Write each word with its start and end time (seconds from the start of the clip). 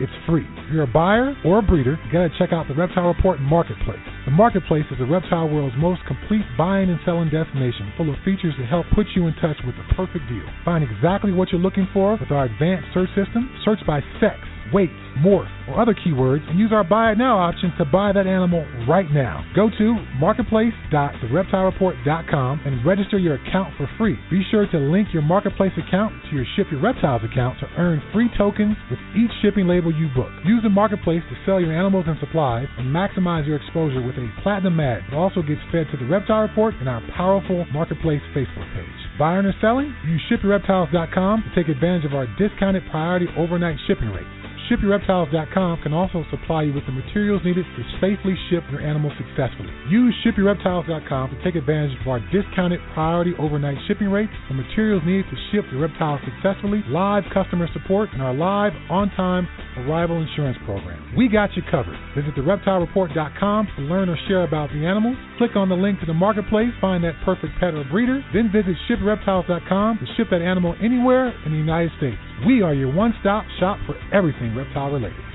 it's 0.00 0.12
free. 0.26 0.46
If 0.56 0.72
you're 0.72 0.84
a 0.84 0.86
buyer 0.86 1.34
or 1.44 1.58
a 1.58 1.62
breeder, 1.62 1.98
you 2.04 2.12
gotta 2.12 2.30
check 2.38 2.52
out 2.52 2.68
the 2.68 2.74
Reptile 2.74 3.08
Report 3.08 3.40
Marketplace. 3.40 4.00
The 4.24 4.30
Marketplace 4.30 4.84
is 4.90 4.98
the 4.98 5.06
reptile 5.06 5.48
world's 5.48 5.76
most 5.76 6.00
complete 6.06 6.44
buying 6.56 6.90
and 6.90 6.98
selling 7.04 7.28
destination, 7.28 7.92
full 7.96 8.10
of 8.10 8.16
features 8.24 8.54
to 8.58 8.64
help 8.64 8.86
put 8.94 9.06
you 9.14 9.26
in 9.26 9.34
touch 9.34 9.56
with 9.66 9.74
the 9.76 9.94
perfect 9.94 10.28
deal. 10.28 10.46
Find 10.64 10.82
exactly 10.84 11.32
what 11.32 11.50
you're 11.50 11.60
looking 11.60 11.88
for 11.92 12.16
with 12.16 12.30
our 12.30 12.44
advanced 12.46 12.88
search 12.94 13.10
system. 13.14 13.50
Search 13.64 13.80
by 13.86 14.00
sex, 14.20 14.38
weight, 14.72 14.90
morph, 15.18 15.50
or 15.68 15.80
other 15.80 15.94
keywords 15.94 16.48
and 16.48 16.58
use 16.58 16.72
our 16.72 16.82
buy 16.84 17.12
it 17.12 17.18
now 17.18 17.38
option 17.38 17.72
to 17.78 17.84
buy 17.84 18.10
that 18.12 18.26
animal 18.26 18.66
right 18.88 19.10
now. 19.12 19.44
Go 19.54 19.70
to 19.78 19.94
marketplace.thereptilereport.com 20.18 22.60
and 22.64 22.84
register 22.84 23.18
your 23.18 23.34
account 23.34 23.72
for 23.76 23.88
free. 23.98 24.18
Be 24.30 24.42
sure 24.50 24.66
to 24.66 24.78
link 24.78 25.08
your 25.12 25.22
marketplace 25.22 25.72
account 25.76 26.14
to 26.28 26.36
your 26.36 26.46
Ship 26.56 26.66
Your 26.70 26.80
Reptiles 26.80 27.22
account 27.24 27.60
to 27.60 27.66
earn 27.78 28.02
free 28.12 28.30
tokens 28.36 28.76
with 28.90 28.98
each 29.16 29.30
shipping 29.42 29.68
label 29.68 29.92
you 29.92 30.08
book. 30.14 30.30
Use 30.44 30.62
the 30.62 30.70
marketplace 30.70 31.22
to 31.28 31.36
sell 31.46 31.60
your 31.60 31.72
animals 31.72 32.04
and 32.08 32.18
supplies 32.20 32.66
and 32.78 32.86
maximize 32.88 33.46
your 33.46 33.56
exposure 33.56 34.02
with 34.02 34.16
a 34.16 34.28
platinum 34.42 34.80
ad. 34.80 35.02
that 35.10 35.16
also 35.16 35.42
gets 35.42 35.60
fed 35.70 35.86
to 35.90 35.96
the 35.96 36.06
Reptile 36.06 36.42
Report 36.42 36.74
and 36.80 36.88
our 36.88 37.02
powerful 37.16 37.64
marketplace 37.72 38.22
Facebook 38.34 38.72
page. 38.74 38.88
Buying 39.18 39.46
or 39.46 39.54
selling? 39.60 39.94
Use 40.06 40.22
shipyourreptiles.com 40.30 41.42
to 41.42 41.50
take 41.54 41.68
advantage 41.68 42.04
of 42.04 42.14
our 42.14 42.26
discounted 42.38 42.82
priority 42.90 43.26
overnight 43.36 43.78
shipping 43.86 44.10
rates. 44.10 44.41
ShipYourReptiles.com 44.70 45.82
can 45.82 45.92
also 45.92 46.24
supply 46.30 46.62
you 46.62 46.72
with 46.72 46.86
the 46.86 46.92
materials 46.92 47.42
needed 47.44 47.64
to 47.64 47.82
safely 48.00 48.34
ship 48.48 48.62
your 48.70 48.80
animals 48.80 49.12
successfully. 49.18 49.70
Use 49.88 50.14
ShipYourReptiles.com 50.24 51.30
to 51.30 51.44
take 51.44 51.56
advantage 51.56 51.98
of 52.00 52.06
our 52.06 52.20
discounted 52.30 52.80
priority 52.94 53.32
overnight 53.38 53.76
shipping 53.88 54.08
rates, 54.08 54.32
the 54.48 54.54
materials 54.54 55.02
needed 55.04 55.26
to 55.30 55.36
ship 55.50 55.64
your 55.72 55.80
reptiles 55.82 56.20
successfully, 56.24 56.82
live 56.88 57.24
customer 57.34 57.68
support, 57.72 58.08
and 58.12 58.22
our 58.22 58.34
live 58.34 58.72
on-time 58.90 59.48
arrival 59.78 60.20
insurance 60.20 60.58
program. 60.64 61.00
We 61.16 61.28
got 61.28 61.56
you 61.56 61.62
covered. 61.70 61.96
Visit 62.14 62.34
TheReptileReport.com 62.36 63.68
to 63.76 63.82
learn 63.82 64.08
or 64.08 64.16
share 64.28 64.44
about 64.44 64.70
the 64.70 64.86
animals. 64.86 65.16
Click 65.38 65.56
on 65.56 65.68
the 65.68 65.74
link 65.74 66.00
to 66.00 66.06
the 66.06 66.14
marketplace, 66.14 66.70
find 66.80 67.02
that 67.04 67.14
perfect 67.24 67.52
pet 67.58 67.74
or 67.74 67.84
breeder, 67.90 68.22
then 68.32 68.50
visit 68.52 68.76
ShipYourReptiles.com 68.88 69.98
to 69.98 70.06
ship 70.16 70.28
that 70.30 70.42
animal 70.42 70.74
anywhere 70.82 71.32
in 71.44 71.52
the 71.52 71.58
United 71.58 71.90
States. 71.98 72.31
We 72.46 72.60
are 72.62 72.74
your 72.74 72.92
one 72.92 73.14
stop 73.20 73.46
shop 73.60 73.78
for 73.86 73.94
everything 74.12 74.56
reptile 74.56 74.90
related. 74.90 75.31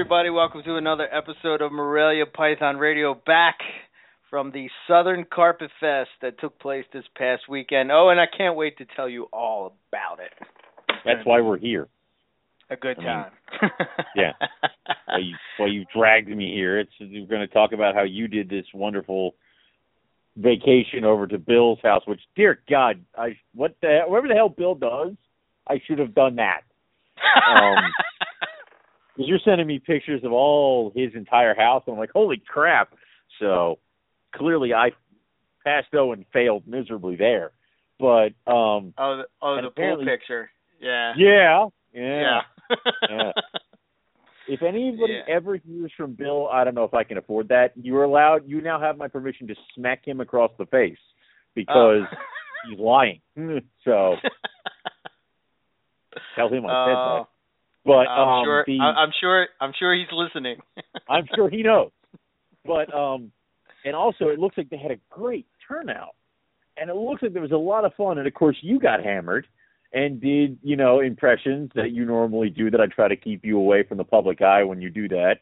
Everybody. 0.00 0.30
Welcome 0.30 0.62
to 0.64 0.76
another 0.76 1.06
episode 1.14 1.60
of 1.60 1.72
Morelia 1.72 2.24
Python 2.24 2.78
Radio 2.78 3.12
back 3.26 3.58
from 4.30 4.50
the 4.50 4.66
Southern 4.88 5.26
Carpet 5.30 5.70
Fest 5.78 6.08
that 6.22 6.40
took 6.40 6.58
place 6.58 6.86
this 6.90 7.04
past 7.18 7.42
weekend. 7.50 7.92
Oh, 7.92 8.08
and 8.08 8.18
I 8.18 8.24
can't 8.24 8.56
wait 8.56 8.78
to 8.78 8.86
tell 8.96 9.10
you 9.10 9.24
all 9.30 9.74
about 9.90 10.20
it. 10.20 10.32
That's 11.04 11.20
why 11.24 11.42
we're 11.42 11.58
here. 11.58 11.86
A 12.70 12.76
good 12.76 12.96
I 12.96 13.00
mean, 13.00 13.06
time. 13.06 13.30
yeah. 14.16 14.32
Why 15.06 15.18
you, 15.18 15.34
why 15.58 15.66
you 15.66 15.84
dragged 15.94 16.28
me 16.28 16.50
here. 16.50 16.78
It's 16.78 16.92
we're 16.98 17.26
going 17.26 17.46
to 17.46 17.52
talk 17.52 17.72
about 17.72 17.94
how 17.94 18.04
you 18.04 18.26
did 18.26 18.48
this 18.48 18.64
wonderful 18.72 19.34
vacation 20.34 21.04
over 21.04 21.26
to 21.26 21.36
Bill's 21.36 21.80
house. 21.82 22.04
Which, 22.06 22.22
dear 22.34 22.58
God, 22.70 23.04
I 23.18 23.36
what 23.54 23.76
the 23.82 24.00
whatever 24.06 24.28
the 24.28 24.34
hell 24.34 24.48
Bill 24.48 24.76
does, 24.76 25.12
I 25.68 25.78
should 25.86 25.98
have 25.98 26.14
done 26.14 26.36
that. 26.36 26.62
Um, 27.54 27.76
because 29.20 29.28
you're 29.28 29.38
sending 29.44 29.66
me 29.66 29.78
pictures 29.78 30.22
of 30.24 30.32
all 30.32 30.92
his 30.96 31.10
entire 31.14 31.54
house, 31.54 31.82
and 31.86 31.92
I'm 31.92 32.00
like, 32.00 32.10
holy 32.10 32.42
crap! 32.48 32.94
So 33.38 33.78
clearly, 34.34 34.72
I 34.72 34.92
passed 35.62 35.88
though 35.92 36.12
and 36.12 36.24
failed 36.32 36.66
miserably 36.66 37.16
there. 37.16 37.50
But 37.98 38.28
um, 38.50 38.94
oh, 38.96 39.18
the, 39.18 39.24
oh, 39.42 39.56
the 39.60 39.70
pool 39.76 40.02
picture. 40.06 40.50
Yeah. 40.80 41.12
yeah, 41.18 41.66
yeah. 41.92 42.40
Yeah. 42.70 42.76
Yeah. 43.10 43.32
If 44.48 44.62
anybody 44.62 45.12
Yeah. 45.12 45.36
ever 45.36 45.58
hears 45.58 45.92
from 45.96 46.14
Bill, 46.14 46.48
I 46.48 46.64
don't 46.64 46.74
know 46.74 46.82
if 46.82 46.94
I 46.94 47.04
can 47.04 47.18
afford 47.18 47.46
that. 47.48 47.72
You're 47.76 48.02
allowed. 48.02 48.48
You 48.48 48.60
now 48.60 48.80
have 48.80 48.98
my 48.98 49.06
permission 49.06 49.46
to 49.46 49.54
smack 49.76 50.04
him 50.04 50.20
across 50.20 50.50
the 50.58 50.66
face 50.66 50.98
because 51.54 52.02
Oh. 52.10 52.16
he's 52.68 52.78
lying. 52.78 53.20
so 53.84 54.16
tell 56.34 56.48
him 56.48 56.66
I 56.66 56.68
said 56.68 56.96
Oh, 56.96 57.18
that. 57.18 57.26
But 57.84 58.08
I'm 58.08 58.28
um, 58.28 58.44
sure. 58.44 58.64
the, 58.66 58.78
I'm 58.80 59.10
sure. 59.20 59.48
I'm 59.60 59.72
sure 59.78 59.94
he's 59.94 60.12
listening. 60.12 60.56
I'm 61.08 61.26
sure 61.34 61.48
he 61.48 61.62
knows. 61.62 61.90
But 62.64 62.92
um, 62.94 63.32
and 63.84 63.96
also 63.96 64.28
it 64.28 64.38
looks 64.38 64.56
like 64.58 64.68
they 64.68 64.76
had 64.76 64.90
a 64.90 64.98
great 65.08 65.46
turnout, 65.66 66.14
and 66.76 66.90
it 66.90 66.96
looks 66.96 67.22
like 67.22 67.32
there 67.32 67.42
was 67.42 67.52
a 67.52 67.56
lot 67.56 67.84
of 67.84 67.94
fun. 67.94 68.18
And 68.18 68.26
of 68.26 68.34
course, 68.34 68.56
you 68.60 68.78
got 68.78 69.02
hammered 69.02 69.46
and 69.92 70.20
did 70.20 70.58
you 70.62 70.76
know 70.76 71.00
impressions 71.00 71.70
that 71.74 71.90
you 71.92 72.04
normally 72.04 72.50
do 72.50 72.70
that 72.70 72.80
I 72.80 72.86
try 72.86 73.08
to 73.08 73.16
keep 73.16 73.44
you 73.44 73.58
away 73.58 73.82
from 73.82 73.98
the 73.98 74.04
public 74.04 74.40
eye 74.42 74.62
when 74.64 74.80
you 74.80 74.90
do 74.90 75.08
that. 75.08 75.36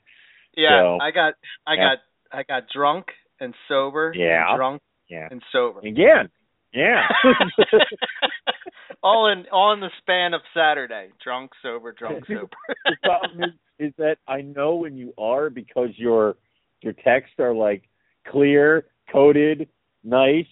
Yeah, 0.57 0.81
So, 0.83 0.99
I 1.01 1.11
got 1.11 1.35
I 1.67 1.75
yeah. 1.75 1.95
got 2.31 2.39
I 2.39 2.43
got 2.43 2.63
drunk 2.75 3.07
and 3.41 3.55
sober. 3.69 4.13
Yeah. 4.17 4.57
drunk 4.57 4.83
Yeah. 5.09 5.29
and 5.31 5.43
sober. 5.53 5.81
Again. 5.81 6.31
Yeah. 6.73 7.07
all 9.03 9.29
in 9.29 9.45
all 9.51 9.73
in 9.73 9.81
the 9.81 9.91
span 9.99 10.35
of 10.35 10.41
Saturday. 10.55 11.09
Drunk, 11.23 11.53
sober, 11.63 11.93
drunk, 11.93 12.27
sober. 12.27 12.49
the 12.85 12.97
problem 13.03 13.43
is, 13.43 13.89
is 13.89 13.93
that 13.99 14.19
I 14.27 14.43
know 14.43 14.77
when 14.77 14.97
you 14.97 15.13
are 15.19 15.51
because 15.51 15.91
your 15.97 16.37
your 16.83 16.93
texts 16.93 17.37
are 17.39 17.55
like 17.55 17.85
clear, 18.31 18.87
coded, 19.11 19.69
nice, 20.05 20.47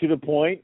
to 0.00 0.08
the 0.08 0.16
point. 0.16 0.62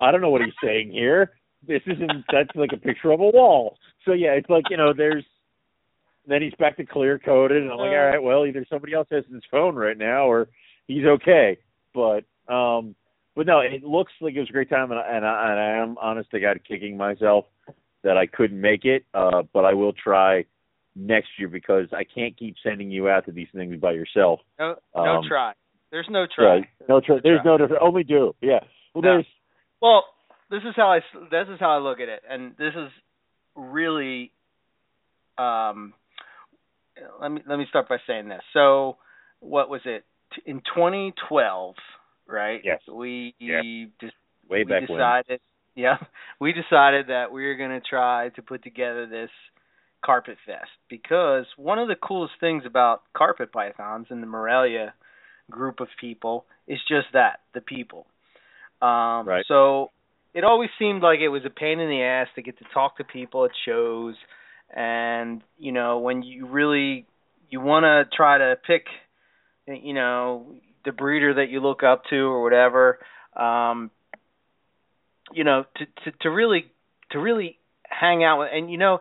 I 0.00 0.10
don't 0.10 0.20
know 0.20 0.30
what 0.30 0.42
he's 0.42 0.54
saying 0.64 0.90
here. 0.92 1.32
This 1.66 1.82
isn't 1.86 2.24
that's 2.32 2.54
like 2.54 2.70
a 2.72 2.78
picture 2.78 3.10
of 3.10 3.20
a 3.20 3.28
wall. 3.28 3.76
So 4.04 4.12
yeah, 4.12 4.32
it's 4.32 4.48
like, 4.48 4.64
you 4.70 4.76
know, 4.76 4.92
there's 4.96 5.24
then 6.28 6.42
he's 6.42 6.54
back 6.58 6.76
to 6.76 6.84
clear 6.84 7.18
coded 7.18 7.62
and 7.62 7.70
I'm 7.70 7.78
like, 7.78 7.90
Uh. 7.90 7.96
all 7.96 8.06
right, 8.06 8.22
well 8.22 8.46
either 8.46 8.64
somebody 8.70 8.94
else 8.94 9.08
has 9.10 9.24
his 9.32 9.42
phone 9.50 9.74
right 9.74 9.98
now 9.98 10.26
or 10.26 10.48
he's 10.86 11.04
okay. 11.04 11.58
But 11.92 12.24
um 12.52 12.94
but 13.36 13.46
no, 13.46 13.60
it 13.60 13.84
looks 13.84 14.12
like 14.20 14.34
it 14.34 14.40
was 14.40 14.48
a 14.48 14.52
great 14.52 14.70
time 14.70 14.90
and 14.90 14.98
I 15.00 15.16
and 15.16 15.24
I, 15.26 15.50
and 15.50 15.60
I 15.60 15.82
am 15.82 15.96
honest 16.00 16.30
to 16.32 16.40
God 16.40 16.60
kicking 16.66 16.96
myself 16.96 17.44
that 18.02 18.16
I 18.16 18.26
couldn't 18.26 18.60
make 18.60 18.84
it. 18.84 19.04
Uh 19.14 19.42
but 19.52 19.64
I 19.64 19.74
will 19.74 19.92
try 19.92 20.44
next 20.96 21.28
year 21.38 21.48
because 21.48 21.88
I 21.92 22.04
can't 22.04 22.36
keep 22.36 22.56
sending 22.62 22.90
you 22.90 23.08
out 23.08 23.26
to 23.26 23.32
these 23.32 23.48
things 23.54 23.78
by 23.78 23.92
yourself. 23.92 24.40
No, 24.58 24.76
no 24.96 25.02
Um, 25.18 25.24
try. 25.28 25.52
There's 25.90 26.08
no 26.10 26.26
try. 26.26 26.56
Yeah, 26.56 26.62
no, 26.88 27.00
try. 27.00 27.18
there's 27.22 27.44
no 27.44 27.56
different. 27.58 27.82
Only 27.82 28.02
do. 28.02 28.34
Yeah. 28.40 28.60
Well, 28.94 29.02
No. 29.02 29.12
there's 29.14 29.26
Well, 29.80 30.04
this 30.50 30.62
is 30.64 30.74
how 30.74 30.90
I 30.92 31.00
this 31.30 31.48
is 31.48 31.60
how 31.60 31.70
I 31.70 31.78
look 31.78 32.00
at 32.00 32.08
it, 32.08 32.22
and 32.28 32.56
this 32.56 32.74
is 32.74 32.90
really, 33.54 34.32
um, 35.38 35.92
let 37.20 37.30
me 37.30 37.42
let 37.46 37.58
me 37.58 37.66
start 37.68 37.88
by 37.88 37.98
saying 38.06 38.28
this. 38.28 38.42
So, 38.52 38.96
what 39.40 39.68
was 39.68 39.80
it 39.84 40.04
in 40.44 40.60
2012? 40.74 41.74
Right. 42.26 42.60
Yes. 42.64 42.80
We 42.90 43.34
Yeah. 43.38 43.62
just 44.00 44.14
way 44.48 44.64
we 44.64 44.70
back 44.70 44.88
when. 44.88 44.98
decided, 44.98 45.40
yeah, 45.74 45.96
we 46.40 46.52
decided 46.52 47.08
that 47.08 47.32
we 47.32 47.46
were 47.46 47.54
going 47.56 47.70
to 47.70 47.80
try 47.80 48.30
to 48.30 48.42
put 48.42 48.62
together 48.62 49.06
this 49.06 49.30
carpet 50.04 50.36
fest 50.46 50.70
because 50.88 51.46
one 51.56 51.78
of 51.78 51.88
the 51.88 51.96
coolest 51.96 52.34
things 52.38 52.64
about 52.66 53.02
carpet 53.16 53.52
pythons 53.52 54.06
and 54.10 54.22
the 54.22 54.26
Morelia 54.26 54.94
group 55.50 55.80
of 55.80 55.88
people 56.00 56.44
is 56.68 56.78
just 56.88 57.06
that 57.12 57.40
the 57.54 57.60
people. 57.60 58.06
Um, 58.82 59.26
Right. 59.26 59.44
So 59.48 59.90
it 60.34 60.44
always 60.44 60.70
seemed 60.78 61.02
like 61.02 61.20
it 61.20 61.28
was 61.28 61.42
a 61.46 61.50
pain 61.50 61.80
in 61.80 61.88
the 61.88 62.02
ass 62.02 62.28
to 62.34 62.42
get 62.42 62.58
to 62.58 62.64
talk 62.74 62.98
to 62.98 63.04
people 63.04 63.44
at 63.44 63.50
shows, 63.64 64.14
and 64.74 65.42
you 65.58 65.72
know 65.72 65.98
when 66.00 66.22
you 66.22 66.46
really 66.46 67.06
you 67.48 67.60
want 67.60 67.84
to 67.84 68.04
try 68.16 68.38
to 68.38 68.56
pick, 68.66 68.84
you 69.66 69.94
know, 69.94 70.46
the 70.86 70.92
breeder 70.92 71.34
that 71.34 71.50
you 71.50 71.60
look 71.60 71.82
up 71.82 72.04
to 72.10 72.16
or 72.16 72.42
whatever. 72.42 72.98
Um, 73.36 73.90
you 75.32 75.44
know, 75.44 75.64
to, 75.76 75.84
to 75.84 76.16
to 76.22 76.30
really 76.30 76.66
to 77.10 77.18
really 77.18 77.58
hang 77.88 78.24
out 78.24 78.38
with, 78.38 78.48
and 78.52 78.70
you 78.70 78.78
know, 78.78 79.00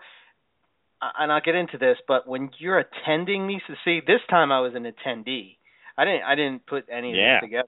and 1.17 1.31
I'll 1.31 1.41
get 1.41 1.55
into 1.55 1.77
this, 1.77 1.97
but 2.07 2.27
when 2.27 2.49
you're 2.57 2.79
attending 2.79 3.47
these, 3.47 3.61
to 3.67 3.75
see, 3.85 4.01
this 4.05 4.21
time 4.29 4.51
I 4.51 4.59
was 4.59 4.73
an 4.75 4.83
attendee. 4.83 5.57
I 5.97 6.03
didn't 6.05 6.23
I 6.23 6.35
didn't 6.35 6.65
put 6.65 6.85
any 6.91 7.11
of 7.11 7.15
Yeah. 7.17 7.35
this 7.39 7.47
together. 7.47 7.67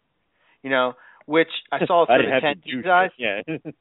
You 0.64 0.70
know, 0.72 0.94
which 1.26 1.48
I 1.72 1.80
saw 1.88 2.04
I 2.04 2.08
some 2.08 2.18
didn't 2.26 2.42
have 2.42 2.62
to 2.64 2.72
do 2.72 2.82
attendees 2.82 2.84
guys. 2.84 3.10
Yeah. 3.18 3.42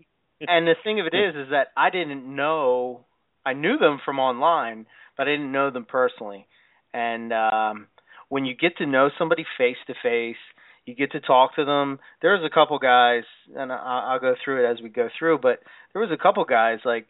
And 0.47 0.67
the 0.67 0.75
thing 0.85 1.01
of 1.01 1.07
it 1.07 1.15
is, 1.17 1.35
is 1.35 1.51
that 1.51 1.69
I 1.79 1.89
didn't 1.89 2.23
know. 2.37 3.07
I 3.47 3.55
knew 3.55 3.79
them 3.79 3.99
from 4.05 4.19
online, 4.19 4.85
but 5.17 5.27
I 5.27 5.31
didn't 5.31 5.51
know 5.51 5.71
them 5.71 5.87
personally. 5.87 6.47
And 6.93 7.33
um 7.33 7.87
when 8.29 8.45
you 8.45 8.55
get 8.55 8.77
to 8.79 8.87
know 8.87 9.11
somebody 9.19 9.45
face 9.59 9.77
to 9.87 9.95
face, 10.03 10.37
you 10.85 10.95
get 10.95 11.13
to 11.13 11.21
talk 11.21 11.57
to 11.57 11.65
them. 11.65 11.99
There's 12.23 12.45
a 12.45 12.55
couple 12.55 12.79
guys, 12.79 13.25
and 13.57 13.73
I, 13.73 13.77
I'll 14.13 14.21
go 14.21 14.35
through 14.43 14.65
it 14.65 14.71
as 14.71 14.81
we 14.83 14.89
go 14.89 15.09
through. 15.19 15.39
But 15.39 15.61
there 15.93 16.03
was 16.03 16.11
a 16.13 16.23
couple 16.23 16.45
guys 16.45 16.79
like, 16.85 17.09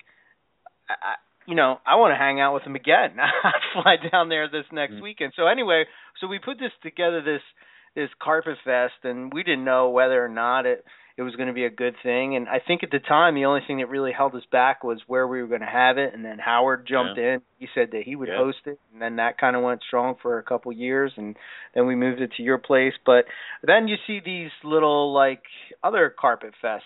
I, 0.89 1.15
you 1.47 1.55
know, 1.55 1.79
I 1.87 1.97
want 1.97 2.13
to 2.13 2.17
hang 2.19 2.41
out 2.41 2.55
with 2.55 2.65
them 2.65 2.75
again. 2.77 3.17
I 3.21 3.53
fly 3.73 3.97
down 4.11 4.29
there 4.29 4.49
this 4.49 4.65
next 4.73 4.95
Mhm. 4.95 5.03
weekend. 5.03 5.33
So 5.37 5.47
anyway, 5.47 5.85
so 6.21 6.27
we 6.27 6.39
put 6.39 6.59
this 6.59 6.73
together 6.83 7.21
this 7.23 7.43
this 7.95 8.11
carpet 8.23 8.59
fest, 8.63 9.05
and 9.05 9.33
we 9.33 9.43
didn't 9.43 9.65
know 9.65 9.89
whether 9.89 10.23
or 10.23 10.29
not 10.29 10.67
it 10.67 10.85
it 11.17 11.23
was 11.23 11.35
going 11.35 11.49
to 11.49 11.55
be 11.55 11.65
a 11.65 11.71
good 11.71 11.95
thing. 12.03 12.37
And 12.37 12.47
I 12.47 12.61
think 12.65 12.83
at 12.83 12.91
the 12.91 12.99
time, 12.99 13.35
the 13.35 13.47
only 13.47 13.63
thing 13.67 13.79
that 13.79 13.89
really 13.89 14.13
held 14.13 14.35
us 14.35 14.43
back 14.53 14.85
was 14.85 15.01
where 15.07 15.27
we 15.27 15.41
were 15.41 15.49
going 15.49 15.63
to 15.63 15.67
have 15.67 15.97
it. 15.97 16.13
And 16.13 16.23
then 16.23 16.39
Howard 16.39 16.87
jumped 16.87 17.19
in. 17.19 17.41
He 17.59 17.69
said 17.75 17.93
that 17.93 18.03
he 18.05 18.17
would 18.17 18.29
Yeah. 18.29 18.37
host 18.37 18.59
it, 18.67 18.79
and 18.93 19.01
then 19.01 19.17
that 19.17 19.39
kind 19.39 19.57
of 19.57 19.63
went 19.63 19.83
strong 19.83 20.17
for 20.21 20.39
a 20.39 20.43
couple 20.43 20.73
years. 20.73 21.13
And 21.17 21.37
then 21.75 21.87
we 21.87 21.95
moved 21.95 22.21
it 22.21 22.33
to 22.35 22.43
your 22.43 22.59
place. 22.59 22.93
But 23.07 23.25
then 23.63 23.89
you 23.89 23.97
see 24.07 24.21
these 24.21 24.51
little 24.63 25.13
like 25.15 25.43
other 25.83 26.11
carpet 26.11 26.53
fests 26.63 26.81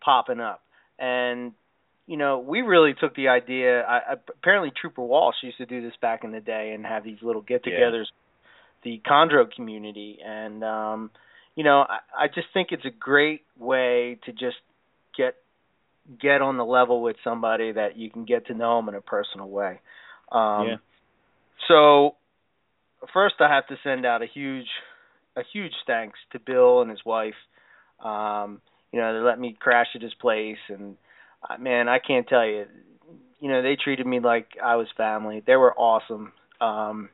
popping 0.00 0.40
up, 0.40 0.62
and 0.98 1.52
you 2.06 2.16
know 2.16 2.40
we 2.40 2.62
really 2.62 2.94
took 2.94 3.14
the 3.14 3.28
idea. 3.28 3.82
I, 3.82 4.14
apparently, 4.28 4.72
Trooper 4.72 5.02
Walsh 5.02 5.36
used 5.42 5.58
to 5.58 5.66
do 5.66 5.82
this 5.82 5.94
back 6.00 6.24
in 6.24 6.32
the 6.32 6.40
day 6.40 6.72
and 6.74 6.84
have 6.84 7.04
these 7.04 7.18
little 7.22 7.42
get-togethers. 7.42 8.06
The 8.82 9.00
chondro 9.04 9.50
community, 9.50 10.18
and 10.24 10.62
um, 10.64 11.10
you 11.58 11.64
know, 11.64 11.80
I, 11.80 11.98
I 12.16 12.28
just 12.28 12.46
think 12.54 12.68
it's 12.70 12.84
a 12.84 12.90
great 12.90 13.40
way 13.58 14.20
to 14.26 14.32
just 14.32 14.58
get 15.16 15.34
get 16.22 16.40
on 16.40 16.56
the 16.56 16.64
level 16.64 17.02
with 17.02 17.16
somebody 17.24 17.72
that 17.72 17.96
you 17.96 18.10
can 18.10 18.24
get 18.24 18.46
to 18.46 18.54
know 18.54 18.76
them 18.76 18.88
in 18.88 18.94
a 18.94 19.00
personal 19.00 19.48
way. 19.48 19.80
Um, 20.30 20.68
Yeah. 20.68 20.76
So, 21.66 22.14
first, 23.12 23.34
I 23.40 23.52
have 23.52 23.66
to 23.66 23.76
send 23.82 24.06
out 24.06 24.22
a 24.22 24.26
huge, 24.26 24.68
a 25.36 25.42
huge 25.52 25.72
thanks 25.84 26.20
to 26.30 26.38
Bill 26.38 26.80
and 26.80 26.90
his 26.90 27.04
wife. 27.04 27.34
Um, 28.04 28.60
you 28.92 29.00
know, 29.00 29.12
they 29.12 29.26
let 29.26 29.40
me 29.40 29.56
crash 29.58 29.88
at 29.96 30.00
his 30.00 30.14
place, 30.14 30.58
and 30.68 30.96
uh, 31.50 31.58
man, 31.58 31.88
I 31.88 31.98
can't 31.98 32.28
tell 32.28 32.46
you. 32.46 32.66
You 33.40 33.48
know, 33.48 33.62
they 33.62 33.76
treated 33.82 34.06
me 34.06 34.20
like 34.20 34.50
I 34.62 34.76
was 34.76 34.86
family. 34.96 35.42
They 35.44 35.56
were 35.56 35.74
awesome. 35.74 36.32
Um, 36.60 37.08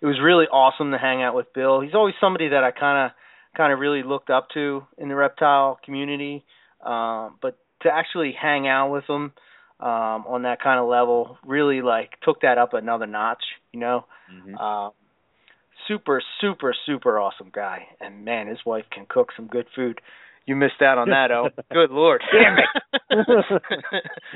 it 0.00 0.06
was 0.06 0.18
really 0.24 0.46
awesome 0.46 0.90
to 0.92 0.98
hang 0.98 1.22
out 1.22 1.34
with 1.34 1.52
Bill. 1.52 1.82
He's 1.82 1.94
always 1.94 2.14
somebody 2.18 2.48
that 2.48 2.64
I 2.64 2.70
kind 2.70 3.10
of 3.10 3.16
kind 3.56 3.72
of 3.72 3.78
really 3.78 4.02
looked 4.02 4.30
up 4.30 4.48
to 4.54 4.84
in 4.98 5.08
the 5.08 5.14
reptile 5.14 5.78
community. 5.84 6.44
Um, 6.84 7.36
but 7.40 7.56
to 7.82 7.90
actually 7.90 8.32
hang 8.40 8.66
out 8.68 8.90
with 8.90 9.04
him 9.08 9.32
um, 9.80 10.24
on 10.28 10.42
that 10.42 10.60
kind 10.62 10.78
of 10.80 10.88
level 10.88 11.38
really 11.46 11.82
like 11.82 12.10
took 12.22 12.40
that 12.42 12.58
up 12.58 12.74
another 12.74 13.06
notch. 13.06 13.42
You 13.72 13.80
know, 13.80 14.04
Mhm. 14.32 14.60
um, 14.60 14.92
super 15.88 16.22
super 16.40 16.74
super 16.86 17.18
awesome 17.18 17.50
guy, 17.52 17.86
and 18.00 18.24
man, 18.24 18.46
his 18.46 18.58
wife 18.64 18.84
can 18.90 19.06
cook 19.08 19.30
some 19.36 19.46
good 19.46 19.66
food. 19.74 20.00
You 20.46 20.56
missed 20.56 20.82
out 20.82 20.98
on 20.98 21.08
that, 21.08 21.30
oh. 21.30 21.48
Good 21.72 21.90
lord. 21.90 22.22
Damn 22.30 22.58
it. 22.58 22.64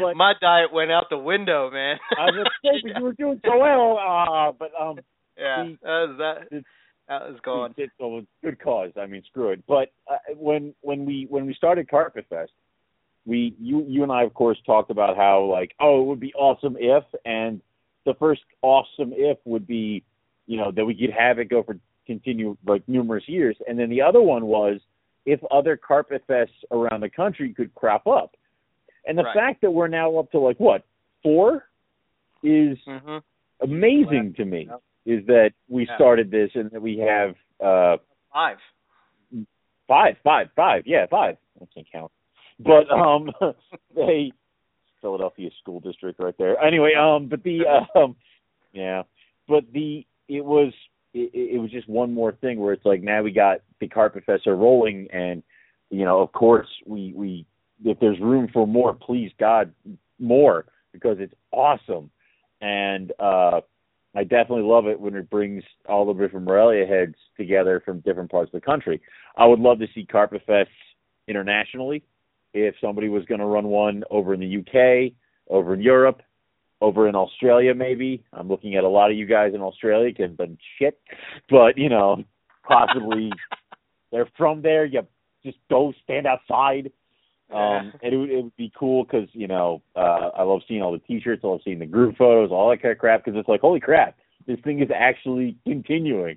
But- 0.01 0.17
My 0.17 0.33
diet 0.41 0.73
went 0.73 0.91
out 0.91 1.07
the 1.11 1.19
window, 1.19 1.71
man. 1.71 1.99
I 2.19 2.25
was 2.27 2.47
thinking 2.63 2.93
you 2.97 3.05
were 3.05 3.13
doing 3.13 3.41
so 3.45 3.59
well, 3.59 3.99
uh, 3.99 4.53
but 4.59 4.71
um, 4.81 4.99
yeah, 5.39 5.65
See, 5.67 5.79
that 5.83 5.89
was 6.09 6.17
that. 6.51 6.63
That 7.09 7.23
was 7.27 7.41
gone. 7.43 7.75
It's, 7.79 7.93
good 8.43 8.61
cause. 8.61 8.93
I 9.01 9.07
mean, 9.07 9.23
screw 9.31 9.49
it. 9.51 9.67
But 9.67 9.93
uh, 10.11 10.17
when 10.37 10.75
when 10.83 11.07
we 11.07 11.27
when 11.31 11.47
we 11.47 11.55
started 11.55 11.89
Carpet 11.89 12.27
Fest, 12.29 12.53
we 13.25 13.55
you 13.59 13.85
you 13.89 14.03
and 14.03 14.13
I 14.13 14.25
of 14.25 14.35
course 14.35 14.59
talked 14.67 14.91
about 14.91 15.17
how 15.17 15.43
like 15.45 15.75
oh 15.81 16.03
it 16.03 16.05
would 16.05 16.21
be 16.21 16.35
awesome 16.35 16.77
if 16.79 17.05
and 17.25 17.63
the 18.05 18.15
first 18.15 18.43
awesome 18.63 19.13
if 19.15 19.39
would 19.47 19.67
be 19.67 20.03
you 20.47 20.59
know 20.59 20.71
that 20.71 20.85
we 20.85 20.95
could 20.95 21.11
have 21.11 21.39
it 21.39 21.47
go 21.47 21.63
for 21.63 21.79
continue 22.07 22.57
like 22.67 22.83
numerous 22.89 23.27
years, 23.27 23.57
and 23.67 23.79
then 23.79 23.89
the 23.89 24.03
other 24.03 24.21
one 24.21 24.47
was 24.47 24.81
if 25.25 25.41
other 25.51 25.77
Carpet 25.77 26.23
Fests 26.29 26.49
around 26.71 27.01
the 27.01 27.11
country 27.11 27.53
could 27.55 27.75
crop 27.75 28.07
up, 28.07 28.35
and 29.07 29.19
the 29.19 29.25
Right. 29.25 29.35
fact 29.35 29.61
that 29.63 29.71
we're 29.71 29.89
now 29.89 30.17
up 30.17 30.31
to 30.33 30.39
like 30.39 30.59
what 30.61 30.85
four 31.23 31.69
is 32.43 32.79
Mhm. 32.87 33.23
amazing 33.61 34.35
to 34.35 34.45
me 34.45 34.67
Yep. 34.71 34.83
Is 35.09 35.25
that 35.27 35.53
we 35.69 35.87
Yeah. 35.87 35.97
started 35.97 36.31
this 36.31 36.51
and 36.55 36.71
that 36.71 36.83
we 36.83 36.99
have 36.99 37.35
uh 37.65 37.97
Five. 38.33 38.59
five 39.89 40.17
five 40.23 40.49
five. 40.55 40.83
Yeah 40.87 41.07
five. 41.11 41.37
I 41.61 41.65
can't 41.75 41.87
count. 41.91 42.13
But 42.61 42.91
um 42.91 43.31
they 43.97 44.33
philadelphia 45.01 45.51
school 45.61 45.81
district 45.81 46.21
right 46.21 46.37
there. 46.39 46.61
Anyway 46.63 46.93
um 46.95 47.27
but 47.29 47.43
the 47.43 47.61
um 47.97 48.15
yeah. 48.73 49.03
But 49.49 49.65
the 49.73 50.07
it 50.29 50.45
was 50.45 50.75
it, 51.15 51.31
it 51.55 51.59
was 51.59 51.71
just 51.71 51.89
one 51.89 52.13
more 52.13 52.33
thing 52.33 52.61
where 52.61 52.75
it's 52.75 52.85
like 52.85 53.03
now 53.03 53.23
we 53.23 53.33
got 53.33 53.63
the 53.81 53.89
carpet 53.89 54.25
fest 54.27 54.47
are 54.47 54.57
rolling 54.57 55.09
and 55.11 55.43
you 55.91 56.05
know 56.05 56.21
of 56.21 56.33
course 56.33 56.69
we 56.87 57.15
we 57.17 57.47
if 57.83 57.99
there's 57.99 58.21
room 58.21 58.49
for 58.53 58.67
more 58.67 58.93
please 58.93 59.33
god 59.41 59.73
more 60.19 60.67
because 60.93 61.17
it's 61.19 61.35
awesome. 61.51 62.11
And 62.61 63.13
uh 63.19 63.61
I 64.19 64.25
definitely 64.25 64.65
love 64.65 64.89
it 64.89 64.99
when 64.99 65.15
it 65.15 65.31
brings 65.31 65.63
all 65.89 66.05
the 66.05 66.13
different 66.13 66.45
Morelia 66.45 66.85
heads 66.85 67.15
together 67.37 67.81
from 67.85 68.01
different 68.01 68.29
parts 68.29 68.49
of 68.53 68.61
the 68.61 68.67
country. 68.67 69.01
I 69.37 69.47
would 69.47 69.61
love 69.61 69.79
to 69.79 69.87
see 69.95 70.05
Carpet 70.05 70.43
Fests 70.45 70.67
internationally. 71.29 72.03
If 72.53 72.75
somebody 72.81 73.09
was 73.09 73.25
going 73.27 73.39
to 73.39 73.47
run 73.47 73.69
one 73.69 74.03
over 74.11 74.35
in 74.35 74.41
the 74.41 74.59
UK, 74.59 75.13
over 75.49 75.73
in 75.73 75.81
Europe, 75.81 76.21
over 76.81 77.09
in 77.09 77.15
Australia, 77.15 77.73
maybe. 77.77 78.25
I'm 78.33 78.49
looking 78.49 78.75
at 78.75 78.83
a 78.83 78.89
lot 78.89 79.13
of 79.13 79.17
you 79.17 79.25
guys 79.25 79.55
in 79.55 79.61
Australia 79.61 80.13
because 80.13 80.37
been 80.37 80.59
shit, 80.81 81.01
but 81.49 81.79
you 81.79 81.89
know, 81.89 82.25
possibly 82.67 83.31
they're 84.11 84.29
from 84.37 84.63
there. 84.63 84.85
You 84.85 85.03
just 85.45 85.59
go 85.71 85.93
stand 86.03 86.27
outside. 86.27 86.91
Um, 87.51 87.95
and 88.03 88.13
it 88.13 88.17
would, 88.17 88.31
it 88.31 88.43
would 88.43 88.57
be 88.57 88.73
cool 88.79 89.05
because 89.05 89.29
you 89.33 89.47
know 89.47 89.83
uh, 89.97 90.31
I 90.37 90.43
love 90.43 90.61
seeing 90.69 90.83
all 90.83 90.93
the 90.93 90.99
T-shirts, 90.99 91.43
I 91.45 91.47
love 91.47 91.61
seeing 91.65 91.79
the 91.79 91.87
group 91.87 92.17
photos, 92.17 92.51
all 92.51 92.69
that 92.71 92.83
kind 92.83 92.93
of 92.93 92.99
crap. 92.99 93.25
Because 93.25 93.39
it's 93.39 93.49
like, 93.49 93.63
holy 93.63 93.81
crap, 93.81 94.17
this 94.47 94.59
thing 94.65 94.83
is 94.83 94.91
actually 94.95 95.57
continuing. 95.65 96.37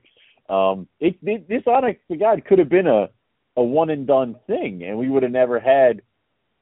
Um, 0.50 0.88
it, 1.00 1.18
it 1.24 1.48
this 1.50 1.64
honest 1.68 2.00
to 2.10 2.18
God 2.18 2.44
could 2.46 2.60
have 2.60 2.70
been 2.70 2.88
a 2.88 3.10
a 3.58 3.64
one 3.64 3.90
and 3.90 4.08
done 4.08 4.36
thing, 4.48 4.84
and 4.84 4.98
we 4.98 5.10
would 5.10 5.24
have 5.24 5.32
never 5.32 5.60
had 5.60 6.02